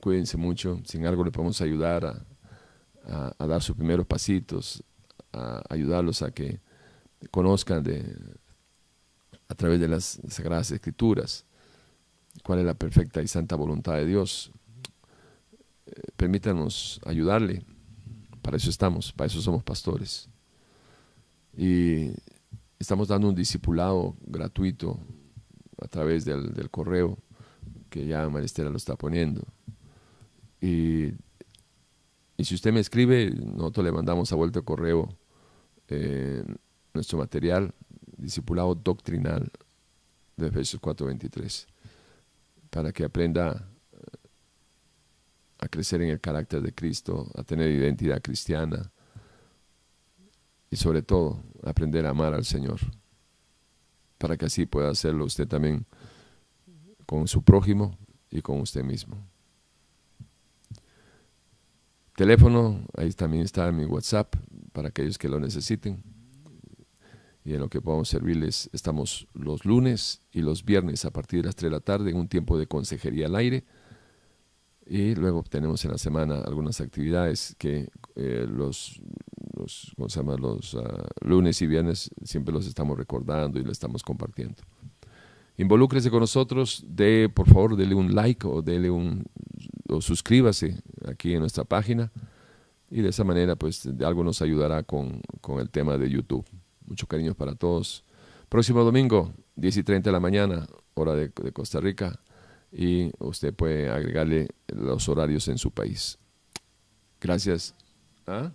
Cuídense 0.00 0.36
mucho. 0.36 0.80
Sin 0.84 1.06
algo 1.06 1.24
le 1.24 1.30
podemos 1.30 1.60
ayudar 1.60 2.04
a, 3.06 3.46
dar 3.46 3.62
sus 3.62 3.76
primeros 3.76 4.06
pasitos, 4.06 4.82
a 5.32 5.62
ayudarlos 5.68 6.22
a 6.22 6.30
que 6.30 6.60
conozcan 7.30 7.84
a 9.48 9.54
través 9.54 9.80
de 9.80 9.88
las 9.88 10.20
Sagradas 10.28 10.70
Escrituras 10.70 11.46
cuál 12.42 12.60
es 12.60 12.64
la 12.64 12.74
perfecta 12.74 13.22
y 13.22 13.28
santa 13.28 13.56
voluntad 13.56 13.94
de 13.94 14.06
Dios. 14.06 14.50
Eh, 15.86 15.92
permítanos 16.16 17.00
ayudarle. 17.04 17.64
Para 18.42 18.56
eso 18.56 18.70
estamos, 18.70 19.12
para 19.12 19.26
eso 19.26 19.40
somos 19.40 19.62
pastores. 19.62 20.28
Y 21.56 22.10
estamos 22.78 23.08
dando 23.08 23.28
un 23.28 23.34
discipulado 23.34 24.16
gratuito 24.26 24.98
a 25.80 25.88
través 25.88 26.24
del, 26.24 26.70
correo 26.70 27.18
que 27.90 28.06
ya 28.06 28.28
Maristela 28.28 28.70
lo 28.70 28.76
está 28.76 28.96
poniendo. 28.96 29.42
Y, 30.60 31.12
si 32.38 32.54
usted 32.54 32.72
me 32.72 32.80
escribe, 32.80 33.30
nosotros 33.30 33.84
le 33.84 33.92
mandamos 33.92 34.32
a 34.32 34.36
vuelta 34.36 34.58
el 34.58 34.64
correo 34.64 35.16
eh, 35.88 36.44
nuestro 36.92 37.18
material, 37.18 37.72
discipulado 38.16 38.74
doctrinal 38.74 39.50
de 40.36 40.48
Efesios 40.48 40.82
4:23, 40.82 41.66
para 42.70 42.92
que 42.92 43.04
aprenda 43.04 43.68
a 45.58 45.68
crecer 45.68 46.02
en 46.02 46.10
el 46.10 46.20
carácter 46.20 46.60
de 46.60 46.74
Cristo, 46.74 47.30
a 47.34 47.42
tener 47.44 47.70
identidad 47.70 48.20
cristiana 48.20 48.92
y 50.74 50.76
sobre 50.76 51.02
todo 51.02 51.40
aprender 51.62 52.04
a 52.04 52.10
amar 52.10 52.34
al 52.34 52.44
Señor, 52.44 52.80
para 54.18 54.36
que 54.36 54.46
así 54.46 54.66
pueda 54.66 54.90
hacerlo 54.90 55.24
usted 55.24 55.46
también 55.46 55.86
con 57.06 57.28
su 57.28 57.44
prójimo 57.44 57.96
y 58.28 58.42
con 58.42 58.60
usted 58.60 58.82
mismo. 58.82 59.24
Teléfono, 62.16 62.80
ahí 62.96 63.12
también 63.12 63.44
está 63.44 63.70
mi 63.70 63.84
WhatsApp 63.84 64.34
para 64.72 64.88
aquellos 64.88 65.16
que 65.16 65.28
lo 65.28 65.38
necesiten. 65.38 66.02
Y 67.44 67.54
en 67.54 67.60
lo 67.60 67.68
que 67.68 67.80
podamos 67.80 68.08
servirles, 68.08 68.68
estamos 68.72 69.28
los 69.32 69.64
lunes 69.64 70.22
y 70.32 70.42
los 70.42 70.64
viernes 70.64 71.04
a 71.04 71.12
partir 71.12 71.42
de 71.42 71.46
las 71.46 71.54
3 71.54 71.70
de 71.70 71.76
la 71.76 71.80
tarde 71.80 72.10
en 72.10 72.16
un 72.16 72.26
tiempo 72.26 72.58
de 72.58 72.66
consejería 72.66 73.26
al 73.26 73.36
aire 73.36 73.64
y 74.86 75.14
luego 75.14 75.42
tenemos 75.48 75.84
en 75.84 75.92
la 75.92 75.98
semana 75.98 76.40
algunas 76.40 76.80
actividades 76.80 77.54
que 77.58 77.88
eh, 78.16 78.46
los, 78.48 79.00
los, 79.64 79.92
¿cómo 79.96 80.08
se 80.08 80.20
llama? 80.20 80.36
los 80.36 80.74
ah, 80.74 81.08
lunes 81.20 81.60
y 81.62 81.66
viernes 81.66 82.10
siempre 82.22 82.52
los 82.52 82.66
estamos 82.66 82.96
recordando 82.98 83.58
y 83.58 83.64
lo 83.64 83.72
estamos 83.72 84.02
compartiendo. 84.02 84.62
Involúcrese 85.56 86.10
con 86.10 86.20
nosotros, 86.20 86.84
de, 86.86 87.30
por 87.32 87.46
favor, 87.48 87.76
dele 87.76 87.94
un 87.94 88.14
like 88.14 88.46
o 88.46 88.60
dele 88.60 88.90
un 88.90 89.24
o 89.88 90.00
suscríbase 90.00 90.82
aquí 91.06 91.34
en 91.34 91.40
nuestra 91.40 91.64
página 91.64 92.10
y 92.90 93.02
de 93.02 93.10
esa 93.10 93.24
manera 93.24 93.56
pues 93.56 93.88
de 93.96 94.04
algo 94.04 94.24
nos 94.24 94.42
ayudará 94.42 94.82
con, 94.82 95.20
con 95.40 95.60
el 95.60 95.70
tema 95.70 95.96
de 95.96 96.10
YouTube. 96.10 96.44
Mucho 96.86 97.06
cariño 97.06 97.34
para 97.34 97.54
todos. 97.54 98.04
Próximo 98.48 98.82
domingo, 98.82 99.32
10 99.56 99.78
y 99.78 99.82
30 99.82 100.10
de 100.10 100.12
la 100.12 100.20
mañana, 100.20 100.66
hora 100.94 101.14
de, 101.14 101.28
de 101.28 101.52
Costa 101.52 101.80
Rica 101.80 102.20
y 102.70 103.12
usted 103.20 103.54
puede 103.54 103.88
agregarle 103.88 104.48
los 104.68 105.08
horarios 105.08 105.48
en 105.48 105.58
su 105.58 105.70
país. 105.70 106.18
Gracias. 107.20 107.74
¿Ah? 108.26 108.52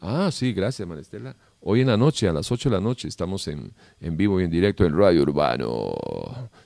Ah 0.00 0.30
sí, 0.32 0.52
gracias, 0.52 0.86
Maristela. 0.86 1.36
Hoy 1.62 1.82
en 1.82 1.88
la 1.88 1.96
noche, 1.96 2.28
a 2.28 2.32
las 2.32 2.50
8 2.50 2.70
de 2.70 2.76
la 2.76 2.80
noche, 2.80 3.06
estamos 3.08 3.46
en, 3.48 3.72
en 4.00 4.16
vivo 4.16 4.40
y 4.40 4.44
en 4.44 4.50
directo 4.50 4.84
en 4.84 4.96
Radio 4.96 5.22
Urbano. 5.22 5.94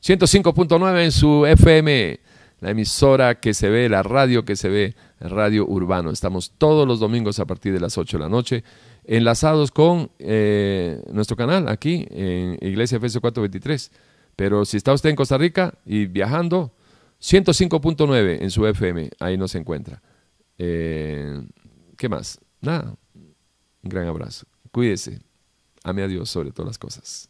105.9 0.00 1.04
en 1.04 1.12
su 1.12 1.44
FM, 1.44 2.20
la 2.60 2.70
emisora 2.70 3.40
que 3.40 3.52
se 3.54 3.68
ve, 3.68 3.88
la 3.88 4.02
radio 4.02 4.44
que 4.44 4.54
se 4.54 4.68
ve, 4.68 4.94
Radio 5.20 5.66
Urbano. 5.66 6.10
Estamos 6.10 6.52
todos 6.58 6.86
los 6.86 7.00
domingos 7.00 7.40
a 7.40 7.44
partir 7.44 7.72
de 7.72 7.80
las 7.80 7.98
8 7.98 8.18
de 8.18 8.22
la 8.22 8.28
noche, 8.28 8.64
enlazados 9.04 9.72
con 9.72 10.10
eh, 10.18 11.02
nuestro 11.12 11.36
canal 11.36 11.68
aquí 11.68 12.06
en 12.10 12.56
Iglesia 12.60 12.98
FS 12.98 13.20
423. 13.20 13.90
Pero 14.36 14.64
si 14.64 14.76
está 14.76 14.92
usted 14.92 15.10
en 15.10 15.16
Costa 15.16 15.38
Rica 15.38 15.74
y 15.84 16.06
viajando, 16.06 16.72
105.9 17.20 18.38
en 18.42 18.50
su 18.50 18.66
FM, 18.66 19.10
ahí 19.18 19.36
nos 19.36 19.54
encuentra. 19.54 20.02
Eh, 20.58 21.42
¿Qué 21.96 22.08
más? 22.08 22.38
Nada. 22.60 22.94
Un 23.84 23.90
gran 23.90 24.08
abrazo. 24.08 24.46
Cuídese. 24.72 25.20
Ame 25.84 26.02
a 26.02 26.08
Dios 26.08 26.30
sobre 26.30 26.50
todas 26.50 26.68
las 26.68 26.78
cosas. 26.78 27.28